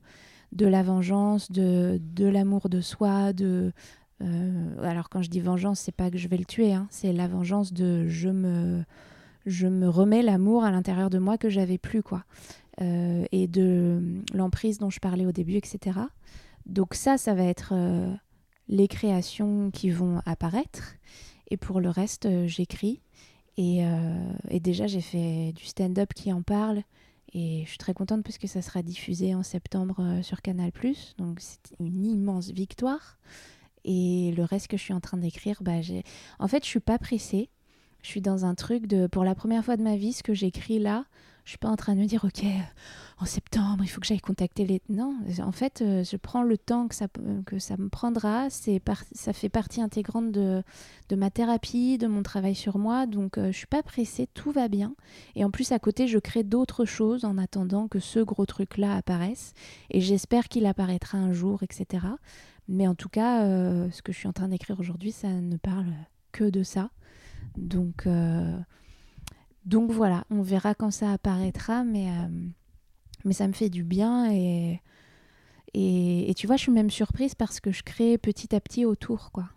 de 0.50 0.66
la 0.66 0.82
vengeance, 0.82 1.52
de, 1.52 2.00
de 2.14 2.26
l'amour 2.26 2.68
de 2.68 2.80
soi, 2.80 3.32
de... 3.32 3.72
alors 4.82 5.08
quand 5.08 5.22
je 5.22 5.30
dis 5.30 5.40
vengeance, 5.40 5.80
c'est 5.80 5.94
pas 5.94 6.10
que 6.10 6.18
je 6.18 6.26
vais 6.26 6.36
le 6.36 6.44
tuer, 6.44 6.74
hein, 6.74 6.88
c'est 6.90 7.12
la 7.12 7.28
vengeance 7.28 7.72
de 7.72 8.06
je 8.08 8.28
me, 8.28 8.84
je 9.46 9.66
me 9.66 9.88
remets 9.88 10.22
l'amour 10.22 10.64
à 10.64 10.70
l'intérieur 10.70 11.10
de 11.10 11.18
moi 11.18 11.38
que 11.38 11.48
j'avais 11.48 11.78
plus, 11.78 12.02
quoi 12.02 12.24
euh, 12.80 13.24
et 13.32 13.48
de 13.48 14.22
l'emprise 14.32 14.78
dont 14.78 14.90
je 14.90 14.98
parlais 14.98 15.26
au 15.26 15.32
début, 15.32 15.56
etc. 15.56 16.00
Donc 16.66 16.94
ça, 16.94 17.18
ça 17.18 17.34
va 17.34 17.44
être 17.44 17.72
euh, 17.72 18.12
les 18.68 18.88
créations 18.88 19.70
qui 19.70 19.90
vont 19.90 20.22
apparaître. 20.24 20.94
Et 21.50 21.56
pour 21.56 21.80
le 21.80 21.90
reste, 21.90 22.26
euh, 22.26 22.46
j'écris. 22.46 23.00
Et, 23.58 23.82
et 24.48 24.60
déjà, 24.60 24.86
j'ai 24.86 25.02
fait 25.02 25.52
du 25.52 25.66
stand-up 25.66 26.14
qui 26.14 26.32
en 26.32 26.40
parle. 26.40 26.84
Et 27.34 27.64
je 27.64 27.68
suis 27.68 27.78
très 27.78 27.92
contente 27.92 28.22
parce 28.22 28.38
que 28.38 28.46
ça 28.46 28.62
sera 28.62 28.82
diffusé 28.82 29.34
en 29.34 29.42
septembre 29.42 30.20
sur 30.22 30.40
Canal⁇ 30.40 30.70
Donc 31.18 31.38
c'est 31.38 31.74
une 31.78 32.06
immense 32.06 32.50
victoire. 32.50 33.18
Et 33.84 34.32
le 34.34 34.44
reste 34.44 34.68
que 34.68 34.78
je 34.78 34.82
suis 34.82 34.94
en 34.94 35.00
train 35.00 35.18
d'écrire, 35.18 35.62
bah, 35.62 35.80
en 36.38 36.48
fait, 36.48 36.64
je 36.64 36.68
suis 36.70 36.80
pas 36.80 36.98
pressée. 36.98 37.50
Je 38.02 38.08
suis 38.08 38.22
dans 38.22 38.46
un 38.46 38.54
truc 38.54 38.86
de, 38.86 39.06
pour 39.06 39.22
la 39.22 39.34
première 39.34 39.62
fois 39.62 39.76
de 39.76 39.82
ma 39.82 39.96
vie, 39.96 40.14
ce 40.14 40.22
que 40.22 40.32
j'écris 40.32 40.78
là, 40.78 41.04
je 41.44 41.50
suis 41.50 41.58
pas 41.58 41.68
en 41.68 41.76
train 41.76 41.94
de 41.94 42.00
me 42.00 42.06
dire, 42.06 42.24
ok, 42.24 42.44
euh, 42.44 42.48
en 43.18 43.24
septembre, 43.24 43.82
il 43.84 43.88
faut 43.88 44.00
que 44.00 44.06
j'aille 44.06 44.20
contacter 44.20 44.64
les. 44.64 44.80
Non, 44.88 45.16
en 45.40 45.52
fait, 45.52 45.80
euh, 45.82 46.02
je 46.04 46.16
prends 46.16 46.42
le 46.42 46.56
temps 46.58 46.88
que 46.88 46.94
ça, 46.94 47.08
peut- 47.08 47.42
que 47.46 47.58
ça 47.58 47.76
me 47.76 47.88
prendra. 47.88 48.48
C'est 48.50 48.78
par- 48.80 49.02
ça 49.12 49.32
fait 49.32 49.48
partie 49.48 49.80
intégrante 49.80 50.30
de, 50.32 50.62
de 51.08 51.16
ma 51.16 51.30
thérapie, 51.30 51.98
de 51.98 52.06
mon 52.06 52.22
travail 52.22 52.54
sur 52.54 52.78
moi. 52.78 53.06
Donc, 53.06 53.38
euh, 53.38 53.50
je 53.52 53.56
suis 53.58 53.66
pas 53.66 53.82
pressée, 53.82 54.28
tout 54.34 54.50
va 54.52 54.68
bien. 54.68 54.94
Et 55.34 55.44
en 55.44 55.50
plus, 55.50 55.72
à 55.72 55.78
côté, 55.78 56.06
je 56.08 56.18
crée 56.18 56.42
d'autres 56.44 56.84
choses 56.84 57.24
en 57.24 57.38
attendant 57.38 57.88
que 57.88 57.98
ce 58.00 58.20
gros 58.20 58.46
truc-là 58.46 58.96
apparaisse. 58.96 59.52
Et 59.90 60.00
j'espère 60.00 60.48
qu'il 60.48 60.66
apparaîtra 60.66 61.18
un 61.18 61.32
jour, 61.32 61.62
etc. 61.62 62.06
Mais 62.68 62.86
en 62.86 62.94
tout 62.94 63.08
cas, 63.08 63.42
euh, 63.44 63.90
ce 63.90 64.02
que 64.02 64.12
je 64.12 64.18
suis 64.18 64.28
en 64.28 64.32
train 64.32 64.48
d'écrire 64.48 64.78
aujourd'hui, 64.80 65.10
ça 65.12 65.28
ne 65.28 65.56
parle 65.56 65.92
que 66.30 66.44
de 66.44 66.62
ça. 66.62 66.90
Donc, 67.56 68.06
euh, 68.06 68.56
donc 69.64 69.92
voilà, 69.92 70.24
on 70.30 70.42
verra 70.42 70.74
quand 70.74 70.90
ça 70.90 71.12
apparaîtra, 71.12 71.84
mais, 71.84 72.08
euh, 72.08 72.48
mais 73.24 73.32
ça 73.32 73.46
me 73.46 73.52
fait 73.52 73.70
du 73.70 73.84
bien 73.84 74.30
et, 74.32 74.80
et, 75.74 76.32
tu 76.36 76.46
vois, 76.46 76.56
je 76.56 76.62
suis 76.62 76.72
même 76.72 76.90
surprise 76.90 77.34
parce 77.34 77.60
que 77.60 77.70
je 77.70 77.82
crée 77.82 78.18
petit 78.18 78.54
à 78.54 78.60
petit 78.60 78.84
autour, 78.84 79.30
quoi. 79.32 79.48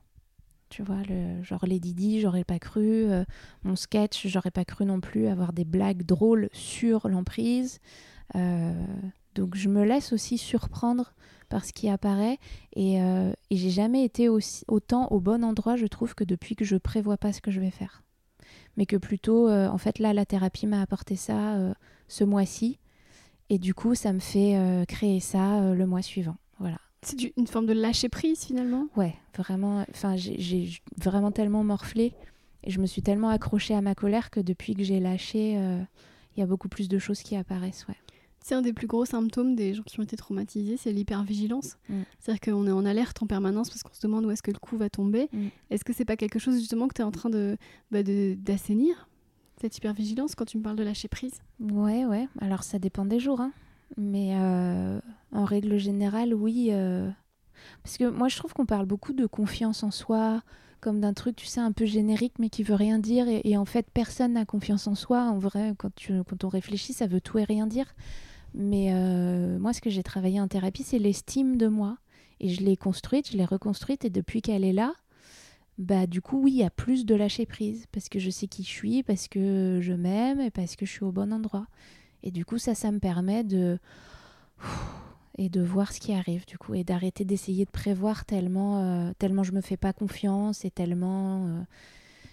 Tu 0.69 0.83
vois, 0.83 1.01
genre 1.41 1.65
les 1.65 1.79
Didi, 1.79 2.21
j'aurais 2.21 2.43
pas 2.43 2.59
cru. 2.59 3.11
euh, 3.11 3.23
mon 3.63 3.75
sketch, 3.75 4.27
j'aurais 4.27 4.51
pas 4.51 4.65
cru 4.65 4.85
non 4.85 4.99
plus 4.99 5.27
avoir 5.27 5.53
des 5.53 5.65
blagues 5.65 6.03
drôles 6.03 6.49
sur 6.53 7.07
l'emprise. 7.07 7.79
Euh, 8.35 8.73
donc 9.35 9.55
je 9.55 9.69
me 9.69 9.83
laisse 9.83 10.13
aussi 10.13 10.37
surprendre 10.37 11.13
par 11.49 11.65
ce 11.65 11.73
qui 11.73 11.89
apparaît 11.89 12.39
et, 12.75 12.95
et 12.95 13.57
j'ai 13.57 13.69
jamais 13.69 14.03
été 14.03 14.29
aussi, 14.29 14.63
autant 14.67 15.07
au 15.09 15.19
bon 15.19 15.43
endroit, 15.43 15.75
je 15.75 15.85
trouve, 15.85 16.15
que 16.15 16.23
depuis 16.23 16.55
que 16.55 16.65
je 16.65 16.75
prévois 16.77 17.17
pas 17.17 17.33
ce 17.33 17.41
que 17.41 17.51
je 17.51 17.59
vais 17.59 17.71
faire. 17.71 18.04
Mais 18.77 18.85
que 18.85 18.97
plutôt, 18.97 19.47
euh, 19.47 19.67
en 19.67 19.77
fait, 19.77 19.99
là, 19.99 20.13
la 20.13 20.25
thérapie 20.25 20.67
m'a 20.67 20.81
apporté 20.81 21.15
ça 21.15 21.55
euh, 21.55 21.73
ce 22.07 22.23
mois-ci. 22.23 22.79
Et 23.49 23.57
du 23.59 23.73
coup, 23.73 23.95
ça 23.95 24.11
me 24.11 24.19
fait 24.19 24.57
euh, 24.57 24.85
créer 24.85 25.19
ça 25.19 25.73
le 25.73 25.85
mois 25.85 26.01
suivant. 26.01 26.35
Voilà. 26.59 26.77
C'est 27.03 27.15
du- 27.17 27.31
une 27.37 27.47
forme 27.47 27.67
de 27.67 27.73
lâcher 27.73 28.09
prise 28.09 28.43
finalement? 28.43 28.87
Ouais, 28.97 29.13
vraiment. 29.37 29.85
Enfin, 29.91 30.15
j'ai- 30.15 30.39
j'ai 30.39 30.69
vraiment 30.97 31.31
tellement 31.31 31.63
morflé 31.63 32.13
et 32.63 32.71
je 32.71 32.79
me 32.79 32.87
suis 32.87 33.03
tellement 33.03 33.29
accrochée 33.29 33.75
à 33.75 33.81
ma 33.81 33.93
colère 33.93 34.31
que 34.31 34.39
depuis 34.39 34.73
que 34.73 34.83
j'ai 34.83 34.99
lâché, 34.99 35.51
il 35.53 36.39
y 36.39 36.41
a 36.43 36.47
beaucoup 36.47 36.67
plus 36.67 36.89
de 36.89 36.97
choses 36.97 37.21
qui 37.21 37.35
apparaissent. 37.35 37.85
Ouais. 37.87 37.95
C'est 38.47 38.53
un 38.53 38.61
des 38.61 38.73
plus 38.73 38.85
gros 38.85 39.05
symptômes 39.05 39.55
des 39.55 39.73
gens 39.73 39.81
qui 39.81 39.99
ont 39.99 40.03
été 40.03 40.15
traumatisés, 40.15 40.77
c'est 40.77 40.91
l'hypervigilance. 40.91 41.77
Mm. 41.89 42.01
C'est-à-dire 42.19 42.41
qu'on 42.41 42.67
est 42.67 42.71
en 42.71 42.85
alerte 42.85 43.23
en 43.23 43.25
permanence 43.25 43.69
parce 43.71 43.81
qu'on 43.81 43.91
se 43.91 44.01
demande 44.05 44.23
où 44.23 44.29
est-ce 44.29 44.43
que 44.43 44.51
le 44.51 44.59
coup 44.59 44.77
va 44.77 44.87
tomber. 44.87 45.29
Mm. 45.33 45.47
Est-ce 45.71 45.83
que 45.83 45.93
c'est 45.93 46.05
pas 46.05 46.15
quelque 46.15 46.37
chose 46.37 46.59
justement 46.59 46.87
que 46.87 46.93
tu 46.93 47.01
es 47.01 47.03
en 47.03 47.09
train 47.09 47.31
de 47.31 47.57
bah, 47.89 48.03
de- 48.03 48.35
d'assainir 48.37 49.09
cette 49.59 49.75
hypervigilance 49.75 50.35
quand 50.35 50.45
tu 50.45 50.59
me 50.59 50.61
parles 50.61 50.75
de 50.75 50.83
lâcher 50.83 51.07
prise? 51.07 51.41
Ouais, 51.59 52.05
ouais. 52.05 52.27
Alors 52.39 52.61
ça 52.61 52.77
dépend 52.77 53.03
des 53.05 53.19
jours, 53.19 53.41
hein. 53.41 53.51
Mais 53.97 54.35
euh, 54.35 54.99
en 55.31 55.43
règle 55.43 55.79
générale, 55.79 56.35
oui. 56.35 56.67
euh, 56.69 57.09
Parce 57.81 57.97
que 57.97 58.07
moi, 58.11 58.27
je 58.27 58.37
trouve 58.37 58.53
qu'on 58.53 58.67
parle 58.67 58.85
beaucoup 58.85 59.13
de 59.13 59.25
confiance 59.25 59.81
en 59.81 59.89
soi, 59.89 60.43
comme 60.81 60.99
d'un 61.01 61.13
truc, 61.13 61.35
tu 61.35 61.47
sais, 61.47 61.61
un 61.61 61.71
peu 61.71 61.85
générique, 61.85 62.33
mais 62.37 62.49
qui 62.49 62.61
veut 62.61 62.75
rien 62.75 62.99
dire. 62.99 63.27
Et, 63.27 63.41
et 63.43 63.57
en 63.57 63.65
fait, 63.65 63.87
personne 63.91 64.33
n'a 64.33 64.45
confiance 64.45 64.85
en 64.85 64.93
soi. 64.93 65.21
En 65.23 65.39
vrai, 65.39 65.73
quand, 65.79 65.95
tu, 65.95 66.23
quand 66.29 66.43
on 66.43 66.49
réfléchit, 66.49 66.93
ça 66.93 67.07
veut 67.07 67.21
tout 67.21 67.39
et 67.39 67.43
rien 67.43 67.65
dire. 67.65 67.95
Mais 68.55 68.93
euh, 68.93 69.59
moi, 69.59 69.73
ce 69.73 69.81
que 69.81 69.89
j'ai 69.89 70.03
travaillé 70.03 70.39
en 70.39 70.47
thérapie, 70.47 70.83
c'est 70.83 70.99
l'estime 70.99 71.57
de 71.57 71.67
moi. 71.67 71.97
Et 72.39 72.49
je 72.49 72.61
l'ai 72.61 72.77
construite, 72.77 73.31
je 73.31 73.37
l'ai 73.37 73.45
reconstruite. 73.45 74.05
Et 74.05 74.09
depuis 74.09 74.41
qu'elle 74.41 74.63
est 74.63 74.73
là, 74.73 74.93
bah 75.77 76.07
du 76.07 76.21
coup, 76.21 76.41
oui, 76.41 76.53
il 76.53 76.57
y 76.57 76.63
a 76.63 76.69
plus 76.69 77.05
de 77.05 77.15
lâcher 77.15 77.45
prise. 77.45 77.85
Parce 77.91 78.07
que 78.07 78.17
je 78.17 78.29
sais 78.29 78.47
qui 78.47 78.63
je 78.63 78.69
suis, 78.69 79.03
parce 79.03 79.27
que 79.27 79.79
je 79.81 79.93
m'aime 79.93 80.39
et 80.39 80.51
parce 80.51 80.75
que 80.75 80.85
je 80.85 80.91
suis 80.91 81.03
au 81.03 81.11
bon 81.11 81.33
endroit. 81.33 81.67
Et 82.23 82.31
du 82.31 82.45
coup, 82.45 82.57
ça, 82.57 82.75
ça 82.75 82.91
me 82.91 82.99
permet 82.99 83.43
de 83.43 83.77
et 85.37 85.49
de 85.49 85.61
voir 85.61 85.91
ce 85.91 85.99
qui 85.99 86.13
arrive 86.13 86.45
du 86.45 86.57
coup 86.57 86.75
et 86.75 86.83
d'arrêter 86.83 87.25
d'essayer 87.25 87.65
de 87.65 87.69
prévoir 87.69 88.25
tellement 88.25 88.81
euh, 88.81 89.11
tellement 89.19 89.43
je 89.43 89.51
me 89.51 89.61
fais 89.61 89.77
pas 89.77 89.91
confiance 89.91 90.63
et 90.63 90.71
tellement 90.71 91.45
euh, 91.47 91.61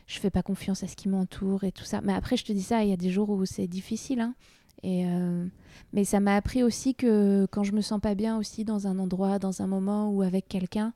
je 0.07 0.21
fais 0.21 0.31
pas 0.31 0.43
confiance 0.43 0.83
à 0.83 0.87
ce 0.87 0.95
qui 0.95 1.09
m'entoure 1.09 1.65
et 1.65 1.73
tout 1.73 1.85
ça 1.85 2.01
mais 2.01 2.13
après 2.13 2.37
je 2.37 2.45
te 2.45 2.53
dis 2.53 2.63
ça 2.63 2.85
il 2.85 2.91
y 2.91 2.93
a 2.93 2.97
des 2.97 3.11
jours 3.11 3.31
où 3.31 3.45
c'est 3.45 3.67
difficile 3.67 4.21
hein. 4.21 4.35
Euh, 4.85 5.47
mais 5.93 6.05
ça 6.05 6.21
m'a 6.21 6.37
appris 6.37 6.63
aussi 6.63 6.95
que 6.95 7.47
quand 7.51 7.63
je 7.63 7.73
me 7.73 7.81
sens 7.81 8.01
pas 8.01 8.15
bien 8.15 8.39
aussi 8.39 8.65
dans 8.65 8.87
un 8.87 8.99
endroit 8.99 9.39
dans 9.39 9.63
un 9.63 9.67
moment 9.67 10.11
ou 10.11 10.23
avec 10.23 10.49
quelqu'un 10.49 10.93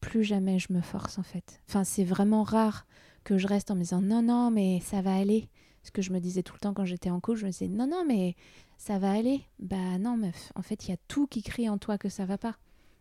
plus 0.00 0.24
jamais 0.24 0.58
je 0.58 0.72
me 0.72 0.80
force 0.80 1.18
en 1.18 1.22
fait 1.22 1.60
enfin 1.68 1.84
c'est 1.84 2.04
vraiment 2.04 2.42
rare 2.42 2.86
que 3.22 3.38
je 3.38 3.46
reste 3.46 3.70
en 3.70 3.74
me 3.74 3.82
disant 3.82 4.00
non 4.00 4.22
non 4.22 4.50
mais 4.50 4.80
ça 4.80 5.00
va 5.00 5.14
aller 5.14 5.48
ce 5.82 5.90
que 5.90 6.02
je 6.02 6.12
me 6.12 6.20
disais 6.20 6.42
tout 6.42 6.54
le 6.54 6.60
temps 6.60 6.74
quand 6.74 6.84
j'étais 6.84 7.10
en 7.10 7.20
coach, 7.20 7.38
je 7.38 7.46
me 7.46 7.50
disais 7.50 7.68
non, 7.68 7.86
non, 7.86 8.04
mais 8.06 8.36
ça 8.78 8.98
va 8.98 9.12
aller. 9.12 9.42
Bah 9.58 9.98
non, 9.98 10.16
meuf, 10.16 10.52
en 10.54 10.62
fait, 10.62 10.86
il 10.86 10.90
y 10.90 10.94
a 10.94 10.98
tout 11.08 11.26
qui 11.26 11.42
crie 11.42 11.68
en 11.68 11.78
toi 11.78 11.98
que 11.98 12.08
ça 12.08 12.26
va 12.26 12.38
pas. 12.38 12.56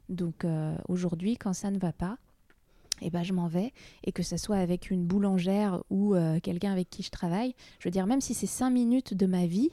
Donc 0.07 0.45
euh, 0.45 0.75
aujourd'hui, 0.87 1.37
quand 1.37 1.53
ça 1.53 1.71
ne 1.71 1.79
va 1.79 1.93
pas, 1.93 2.17
eh 3.01 3.09
ben, 3.09 3.23
je 3.23 3.33
m'en 3.33 3.47
vais. 3.47 3.73
Et 4.03 4.11
que 4.11 4.23
ce 4.23 4.37
soit 4.37 4.57
avec 4.57 4.91
une 4.91 5.05
boulangère 5.05 5.83
ou 5.89 6.15
euh, 6.15 6.39
quelqu'un 6.39 6.71
avec 6.71 6.89
qui 6.89 7.03
je 7.03 7.11
travaille, 7.11 7.55
je 7.79 7.87
veux 7.87 7.91
dire, 7.91 8.07
même 8.07 8.21
si 8.21 8.33
c'est 8.33 8.47
cinq 8.47 8.71
minutes 8.71 9.13
de 9.13 9.25
ma 9.25 9.45
vie, 9.45 9.71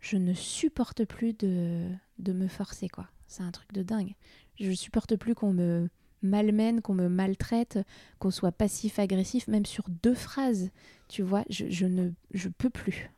je 0.00 0.16
ne 0.16 0.34
supporte 0.34 1.04
plus 1.04 1.32
de, 1.32 1.88
de 2.18 2.32
me 2.32 2.48
forcer, 2.48 2.88
quoi. 2.88 3.06
C'est 3.26 3.42
un 3.42 3.50
truc 3.50 3.72
de 3.72 3.82
dingue. 3.82 4.14
Je 4.60 4.72
supporte 4.72 5.16
plus 5.16 5.34
qu'on 5.34 5.52
me 5.52 5.88
malmène, 6.22 6.80
qu'on 6.80 6.94
me 6.94 7.08
maltraite, 7.08 7.78
qu'on 8.18 8.30
soit 8.30 8.52
passif-agressif, 8.52 9.48
même 9.48 9.66
sur 9.66 9.84
deux 10.02 10.14
phrases. 10.14 10.70
Tu 11.08 11.22
vois, 11.22 11.44
je, 11.50 11.66
je 11.68 11.86
ne 11.86 12.10
je 12.32 12.48
peux 12.48 12.70
plus. 12.70 13.10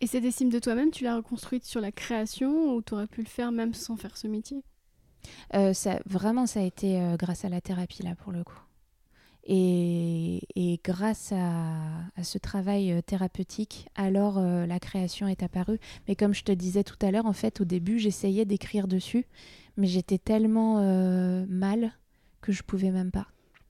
Et 0.00 0.06
cette 0.06 0.24
estime 0.24 0.50
de 0.50 0.58
toi-même, 0.58 0.90
tu 0.90 1.04
l'as 1.04 1.16
reconstruite 1.16 1.64
sur 1.64 1.80
la 1.80 1.92
création 1.92 2.74
ou 2.74 2.82
tu 2.82 2.94
aurais 2.94 3.06
pu 3.06 3.22
le 3.22 3.28
faire 3.28 3.50
même 3.50 3.74
sans 3.74 3.96
faire 3.96 4.16
ce 4.16 4.26
métier? 4.26 4.62
Euh, 5.54 5.72
ça, 5.72 6.00
vraiment, 6.04 6.46
ça 6.46 6.60
a 6.60 6.64
été 6.64 7.00
euh, 7.00 7.16
grâce 7.16 7.44
à 7.44 7.48
la 7.48 7.60
thérapie, 7.60 8.02
là, 8.02 8.14
pour 8.14 8.32
le 8.32 8.44
coup. 8.44 8.60
Et, 9.48 10.40
et 10.56 10.80
grâce 10.84 11.30
à, 11.32 11.76
à, 12.16 12.24
ce 12.24 12.36
travail 12.38 12.90
euh, 12.92 13.00
thérapeutique, 13.00 13.88
alors 13.94 14.38
euh, 14.38 14.66
la 14.66 14.80
création 14.80 15.28
est 15.28 15.42
apparue. 15.44 15.78
Mais 16.08 16.16
comme 16.16 16.34
je 16.34 16.42
te 16.42 16.50
disais 16.50 16.82
tout 16.82 16.96
à 17.00 17.12
l'heure, 17.12 17.26
en 17.26 17.32
fait, 17.32 17.60
au 17.60 17.64
début, 17.64 18.00
j'essayais 18.00 18.44
d'écrire 18.44 18.88
dessus, 18.88 19.24
mais 19.76 19.86
j'étais 19.86 20.18
tellement 20.18 20.78
euh, 20.80 21.46
mal 21.48 21.92
que 22.40 22.50
je 22.50 22.64
pouvais 22.64 22.90
même 22.90 23.12
pas. 23.12 23.28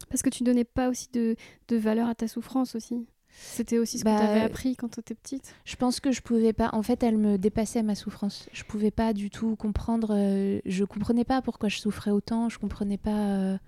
Parce 0.08 0.22
que 0.22 0.30
tu 0.30 0.44
donnais 0.44 0.64
pas 0.64 0.88
aussi 0.88 1.08
de, 1.12 1.36
de 1.68 1.76
valeur 1.76 2.08
à 2.08 2.14
ta 2.14 2.26
souffrance 2.28 2.74
aussi 2.74 3.06
c'était 3.38 3.78
aussi 3.78 3.98
ce 3.98 4.04
Bah, 4.04 4.14
que 4.14 4.20
tu 4.22 4.26
avais 4.30 4.40
appris 4.40 4.76
quand 4.76 4.88
tu 4.88 5.00
étais 5.00 5.14
petite 5.14 5.54
Je 5.66 5.76
pense 5.76 6.00
que 6.00 6.10
je 6.10 6.22
pouvais 6.22 6.54
pas. 6.54 6.70
En 6.72 6.82
fait, 6.82 7.02
elle 7.02 7.18
me 7.18 7.36
dépassait 7.36 7.82
ma 7.82 7.94
souffrance. 7.94 8.48
Je 8.52 8.64
pouvais 8.64 8.90
pas 8.90 9.12
du 9.12 9.28
tout 9.28 9.56
comprendre. 9.56 10.14
euh, 10.16 10.60
je 10.64 10.84
comprenais 10.84 11.24
pas 11.24 11.42
pourquoi 11.42 11.68
je 11.68 11.78
souffrais 11.78 12.10
autant. 12.12 12.48
Je 12.48 12.58
comprenais 12.58 12.96
pas 12.96 13.10
euh, 13.36 13.58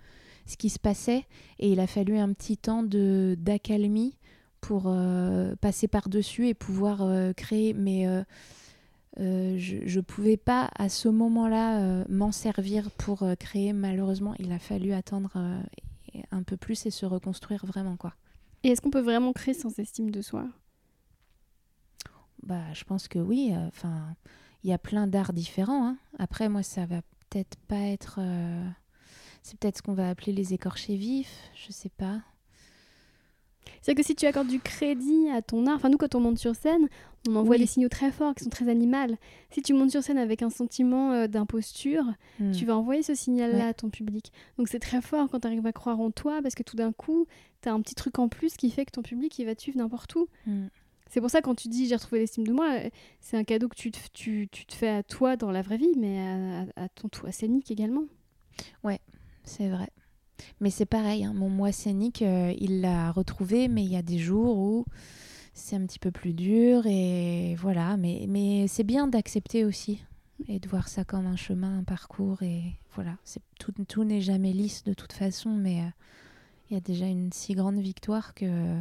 ce 0.49 0.57
qui 0.57 0.71
se 0.71 0.81
passait. 0.81 1.25
Et 1.61 1.71
il 1.71 1.79
a 1.79 1.87
fallu 1.87 2.19
un 2.19 2.33
petit 2.33 2.57
temps 2.57 2.83
de 2.83 3.37
d'accalmie 3.39 4.17
pour 4.61 4.85
euh, 4.87 5.55
passer 5.61 5.87
par 5.87 6.09
dessus 6.09 6.49
et 6.49 6.55
pouvoir 6.55 7.03
euh, 7.03 7.33
créer. 7.33 7.75
Mais 7.75 8.09
euh, 8.09 8.25
euh, 9.21 9.57
je, 9.59 9.77
je 9.87 10.01
pouvais 10.01 10.37
pas 10.37 10.69
à 10.77 10.89
ce 10.89 11.09
moment-là 11.09 12.05
m'en 12.09 12.33
servir 12.33 12.91
pour 12.93 13.25
créer. 13.39 13.73
Malheureusement, 13.73 14.35
il 14.41 14.51
a 14.51 14.59
fallu 14.59 14.93
attendre 14.93 15.37
un 16.33 16.43
peu 16.43 16.57
plus 16.57 16.87
et 16.87 16.91
se 16.91 17.07
reconstruire 17.07 17.65
vraiment 17.67 17.97
quoi. 17.97 18.15
Et 18.65 18.71
est-ce 18.71 18.81
qu'on 18.81 18.91
peut 18.91 19.01
vraiment 19.01 19.33
créer 19.33 19.55
sans 19.55 19.79
estime 19.79 20.11
de 20.11 20.23
soi? 20.23 20.47
Bah, 22.43 22.73
je 22.73 22.85
pense 22.85 23.07
que 23.07 23.19
oui. 23.19 23.53
Enfin, 23.69 24.17
il 24.65 24.71
y 24.71 24.73
a 24.73 24.79
plein 24.79 25.07
d'arts 25.07 25.33
différents. 25.33 25.87
hein. 25.87 25.97
Après, 26.19 26.49
moi, 26.49 26.63
ça 26.63 26.87
va 26.87 27.03
peut-être 27.31 27.57
pas 27.69 27.81
être. 27.81 28.21
C'est 29.43 29.59
peut-être 29.59 29.79
ce 29.79 29.83
qu'on 29.83 29.95
va 29.95 30.09
appeler 30.11 30.33
les 30.33 30.53
écorchés 30.55 30.97
vifs. 30.97 31.51
Je 31.55 31.73
sais 31.73 31.89
pas. 31.91 32.21
C'est 33.83 33.95
que 33.95 34.03
si 34.03 34.15
tu 34.15 34.27
accordes 34.27 34.49
du 34.49 34.61
crédit 34.61 35.29
à 35.31 35.41
ton 35.43 35.67
art, 35.67 35.77
enfin 35.77 35.89
nous 35.89 35.99
quand 35.99 36.15
on 36.15 36.21
monte 36.21 36.39
sur 36.39 36.55
scène, 36.57 36.89
on 37.29 37.37
envoie 37.37 37.57
Oui. 37.57 37.61
des 37.61 37.67
signaux 37.67 37.89
très 37.89 38.11
forts 38.11 38.35
qui 38.35 38.45
sont 38.45 38.51
très 38.51 38.69
animaux. 38.69 39.15
Si 39.51 39.63
tu 39.63 39.73
montes 39.75 39.91
sur 39.91 40.03
scène 40.03 40.19
avec 40.19 40.43
un 40.43 40.51
sentiment 40.51 41.13
euh, 41.13 41.27
d'imposture, 41.27 42.05
Hmm. 42.41 42.53
tu 42.53 42.65
vas 42.65 42.77
envoyer 42.77 43.03
ce 43.03 43.15
signal-là 43.15 43.59
Ouais. 43.59 43.69
à 43.69 43.75
ton 43.75 43.91
public. 43.91 44.33
Donc 44.57 44.69
c'est 44.69 44.79
très 44.79 45.01
fort 45.03 45.29
quand 45.31 45.41
tu 45.41 45.47
arrives 45.47 45.67
à 45.67 45.73
croire 45.73 46.01
en 46.01 46.11
toi 46.11 46.41
parce 46.43 46.55
que 46.55 46.63
tout 46.63 46.77
d'un 46.77 46.93
coup, 46.93 47.27
tu 47.63 47.69
as 47.69 47.73
un 47.73 47.81
petit 47.81 47.95
truc 47.95 48.19
en 48.19 48.29
plus 48.29 48.57
qui 48.57 48.71
fait 48.71 48.85
que 48.87 48.91
ton 48.91 49.03
public 49.03 49.39
il 49.39 49.45
va 49.45 49.55
te 49.55 49.61
suivre 49.63 49.79
n'importe 49.79 50.15
où. 50.17 50.29
Hmm. 50.47 50.67
C'est 51.11 51.21
pour 51.21 51.31
ça 51.31 51.41
quand 51.43 51.55
tu 51.55 51.69
dis 51.69 51.87
j'ai 51.87 51.95
retrouvé 51.97 52.21
l'estime 52.21 52.47
de 52.47 52.53
moi, 52.53 52.71
euh, 52.73 52.89
c'est 53.21 53.37
un 53.37 53.45
cadeau 53.45 53.69
que 53.69 53.77
tu 53.77 53.91
te, 53.91 53.99
tu, 54.13 54.49
tu 54.51 54.67
te 54.67 54.75
fais 54.75 54.89
à 54.89 55.03
toi 55.03 55.37
dans 55.37 55.51
la 55.51 55.63
vraie 55.63 55.79
vie, 55.79 55.93
mais 55.97 56.19
à, 56.77 56.85
à- 56.85 56.89
ton 56.89 57.09
toi 57.09 57.33
scénique 57.33 57.71
également. 57.71 58.05
C'est 59.49 59.71
vrai. 59.71 59.89
Mais 60.61 60.71
c'est 60.71 60.87
pareil, 60.87 61.25
hein, 61.25 61.33
mon 61.33 61.49
moi 61.49 61.73
scénique, 61.73 62.23
euh, 62.23 62.55
il 62.59 62.83
l'a 62.83 63.11
retrouvé, 63.11 63.67
mais 63.69 63.83
il 63.83 63.91
y 63.91 63.97
a 63.97 64.03
des 64.03 64.19
jours 64.19 64.59
où 64.59 64.85
c'est 65.55 65.75
un 65.75 65.85
petit 65.87 65.99
peu 65.99 66.11
plus 66.11 66.35
dur 66.35 66.87
et 66.87 67.57
voilà. 67.59 67.97
Mais, 67.97 68.27
mais 68.29 68.69
c'est 68.69 68.85
bien 68.85 69.09
d'accepter 69.09 69.65
aussi 69.65 70.05
et 70.47 70.61
de 70.61 70.69
voir 70.69 70.89
ça 70.89 71.03
comme 71.05 71.27
un 71.27 71.37
chemin, 71.37 71.79
un 71.79 71.83
parcours 71.83 72.43
et 72.43 72.63
voilà. 72.95 73.17
C'est 73.25 73.41
tout, 73.59 73.73
tout 73.89 74.05
n'est 74.05 74.21
jamais 74.21 74.53
lisse 74.53 74.85
de 74.85 74.93
toute 74.93 75.15
façon, 75.15 75.51
mais 75.51 75.81
euh, 75.81 75.91
il 76.71 76.75
y 76.75 76.77
a 76.77 76.81
déjà 76.81 77.07
une 77.07 77.33
si 77.33 77.55
grande 77.55 77.79
victoire 77.79 78.35
que 78.35 78.79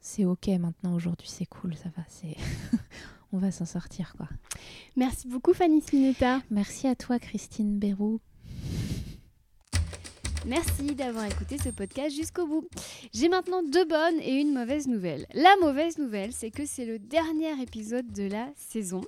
c'est 0.00 0.24
ok 0.24 0.48
maintenant. 0.48 0.94
Aujourd'hui, 0.94 1.28
c'est 1.30 1.46
cool, 1.46 1.76
ça 1.76 1.90
va. 1.96 2.02
C'est 2.08 2.36
on 3.32 3.38
va 3.38 3.52
s'en 3.52 3.66
sortir 3.66 4.14
quoi. 4.16 4.28
Merci 4.96 5.28
beaucoup 5.28 5.54
Fanny 5.54 5.80
Spinetta. 5.80 6.42
Merci 6.50 6.88
à 6.88 6.96
toi, 6.96 7.20
Christine 7.20 7.78
Bérou. 7.78 8.20
Merci 10.44 10.94
d'avoir 10.94 11.24
écouté 11.24 11.56
ce 11.58 11.70
podcast 11.70 12.14
jusqu'au 12.14 12.46
bout. 12.46 12.68
J'ai 13.12 13.28
maintenant 13.28 13.62
deux 13.62 13.84
bonnes 13.84 14.20
et 14.20 14.40
une 14.40 14.52
mauvaise 14.52 14.86
nouvelle. 14.86 15.26
La 15.34 15.54
mauvaise 15.60 15.98
nouvelle, 15.98 16.32
c'est 16.32 16.50
que 16.50 16.66
c'est 16.66 16.84
le 16.84 16.98
dernier 16.98 17.60
épisode 17.60 18.12
de 18.12 18.28
la 18.28 18.48
saison. 18.54 19.00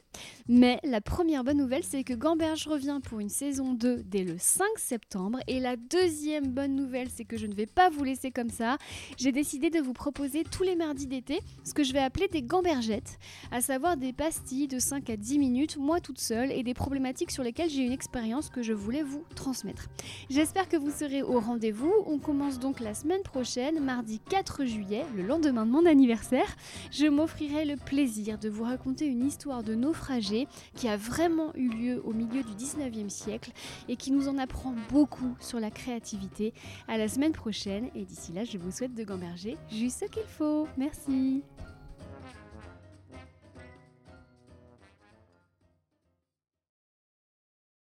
Mais 0.49 0.81
la 0.83 1.01
première 1.01 1.45
bonne 1.45 1.59
nouvelle, 1.59 1.85
c'est 1.85 2.03
que 2.03 2.14
Gamberge 2.14 2.66
revient 2.66 2.99
pour 3.05 3.20
une 3.20 3.29
saison 3.29 3.72
2 3.74 4.03
dès 4.05 4.24
le 4.24 4.37
5 4.39 4.64
septembre. 4.76 5.39
Et 5.47 5.61
la 5.61 5.76
deuxième 5.76 6.49
bonne 6.49 6.74
nouvelle, 6.74 7.09
c'est 7.14 7.24
que 7.24 7.37
je 7.37 7.47
ne 7.47 7.55
vais 7.55 7.66
pas 7.66 7.91
vous 7.91 8.03
laisser 8.03 8.31
comme 8.31 8.51
ça. 8.51 8.79
J'ai 9.16 9.31
décidé 9.31 9.70
de 9.70 9.81
vous 9.81 9.93
proposer 9.93 10.43
tous 10.45 10.62
les 10.62 10.74
mardis 10.74 11.07
d'été 11.07 11.41
ce 11.64 11.74
que 11.74 11.85
je 11.85 11.93
vais 11.93 11.99
appeler 11.99 12.29
des 12.29 12.43
gambergettes, 12.43 13.18
à 13.53 13.61
savoir 13.61 13.97
des 13.97 14.12
pastilles 14.12 14.68
de 14.68 14.79
5 14.79 15.11
à 15.11 15.16
10 15.16 15.39
minutes, 15.39 15.76
moi 15.76 16.01
toute 16.01 16.18
seule, 16.18 16.51
et 16.51 16.62
des 16.62 16.74
problématiques 16.74 17.31
sur 17.31 17.43
lesquelles 17.43 17.70
j'ai 17.70 17.83
une 17.83 17.93
expérience 17.93 18.49
que 18.49 18.62
je 18.62 18.72
voulais 18.72 19.03
vous 19.03 19.24
transmettre. 19.35 19.89
J'espère 20.31 20.68
que 20.68 20.76
vous 20.76 20.91
serez 20.91 21.22
au 21.29 21.41
rendez-vous. 21.41 21.93
On 22.07 22.18
commence 22.18 22.59
donc 22.59 22.81
la 22.81 22.95
semaine 22.95 23.22
prochaine, 23.22 23.81
mardi 23.81 24.18
4 24.18 24.64
juillet, 24.64 25.05
le 25.16 25.22
lendemain 25.22 25.66
de 25.66 25.70
mon 25.70 25.87
anniversaire. 25.87 26.57
Je 26.91 27.07
m'offrirai 27.07 27.64
le 27.64 27.76
plaisir 27.76 28.39
de 28.39 28.49
vous 28.49 28.64
raconter 28.64 29.07
une 29.07 29.26
histoire 29.26 29.62
de 29.62 29.74
naufragé 29.74 30.49
qui 30.74 30.89
a 30.89 30.97
vraiment 30.97 31.53
eu 31.55 31.68
lieu 31.68 32.03
au 32.05 32.12
milieu 32.12 32.43
du 32.43 32.53
19e 32.53 33.09
siècle 33.09 33.53
et 33.89 33.97
qui 33.97 34.11
nous 34.11 34.29
en 34.29 34.39
apprend 34.39 34.74
beaucoup 34.91 35.35
sur 35.41 35.61
la 35.61 35.70
créativité. 35.70 36.53
À 36.89 36.99
la 36.99 37.09
semaine 37.09 37.33
prochaine 37.33 37.91
et 37.95 38.05
d'ici 38.05 38.33
là, 38.33 38.45
je 38.45 38.59
vous 38.59 38.70
souhaite 38.70 38.95
de 38.95 39.05
gamberger 39.05 39.57
juste 39.70 40.01
ce 40.01 40.05
qu'il 40.07 40.26
faut. 40.26 40.66
Merci. 40.76 41.43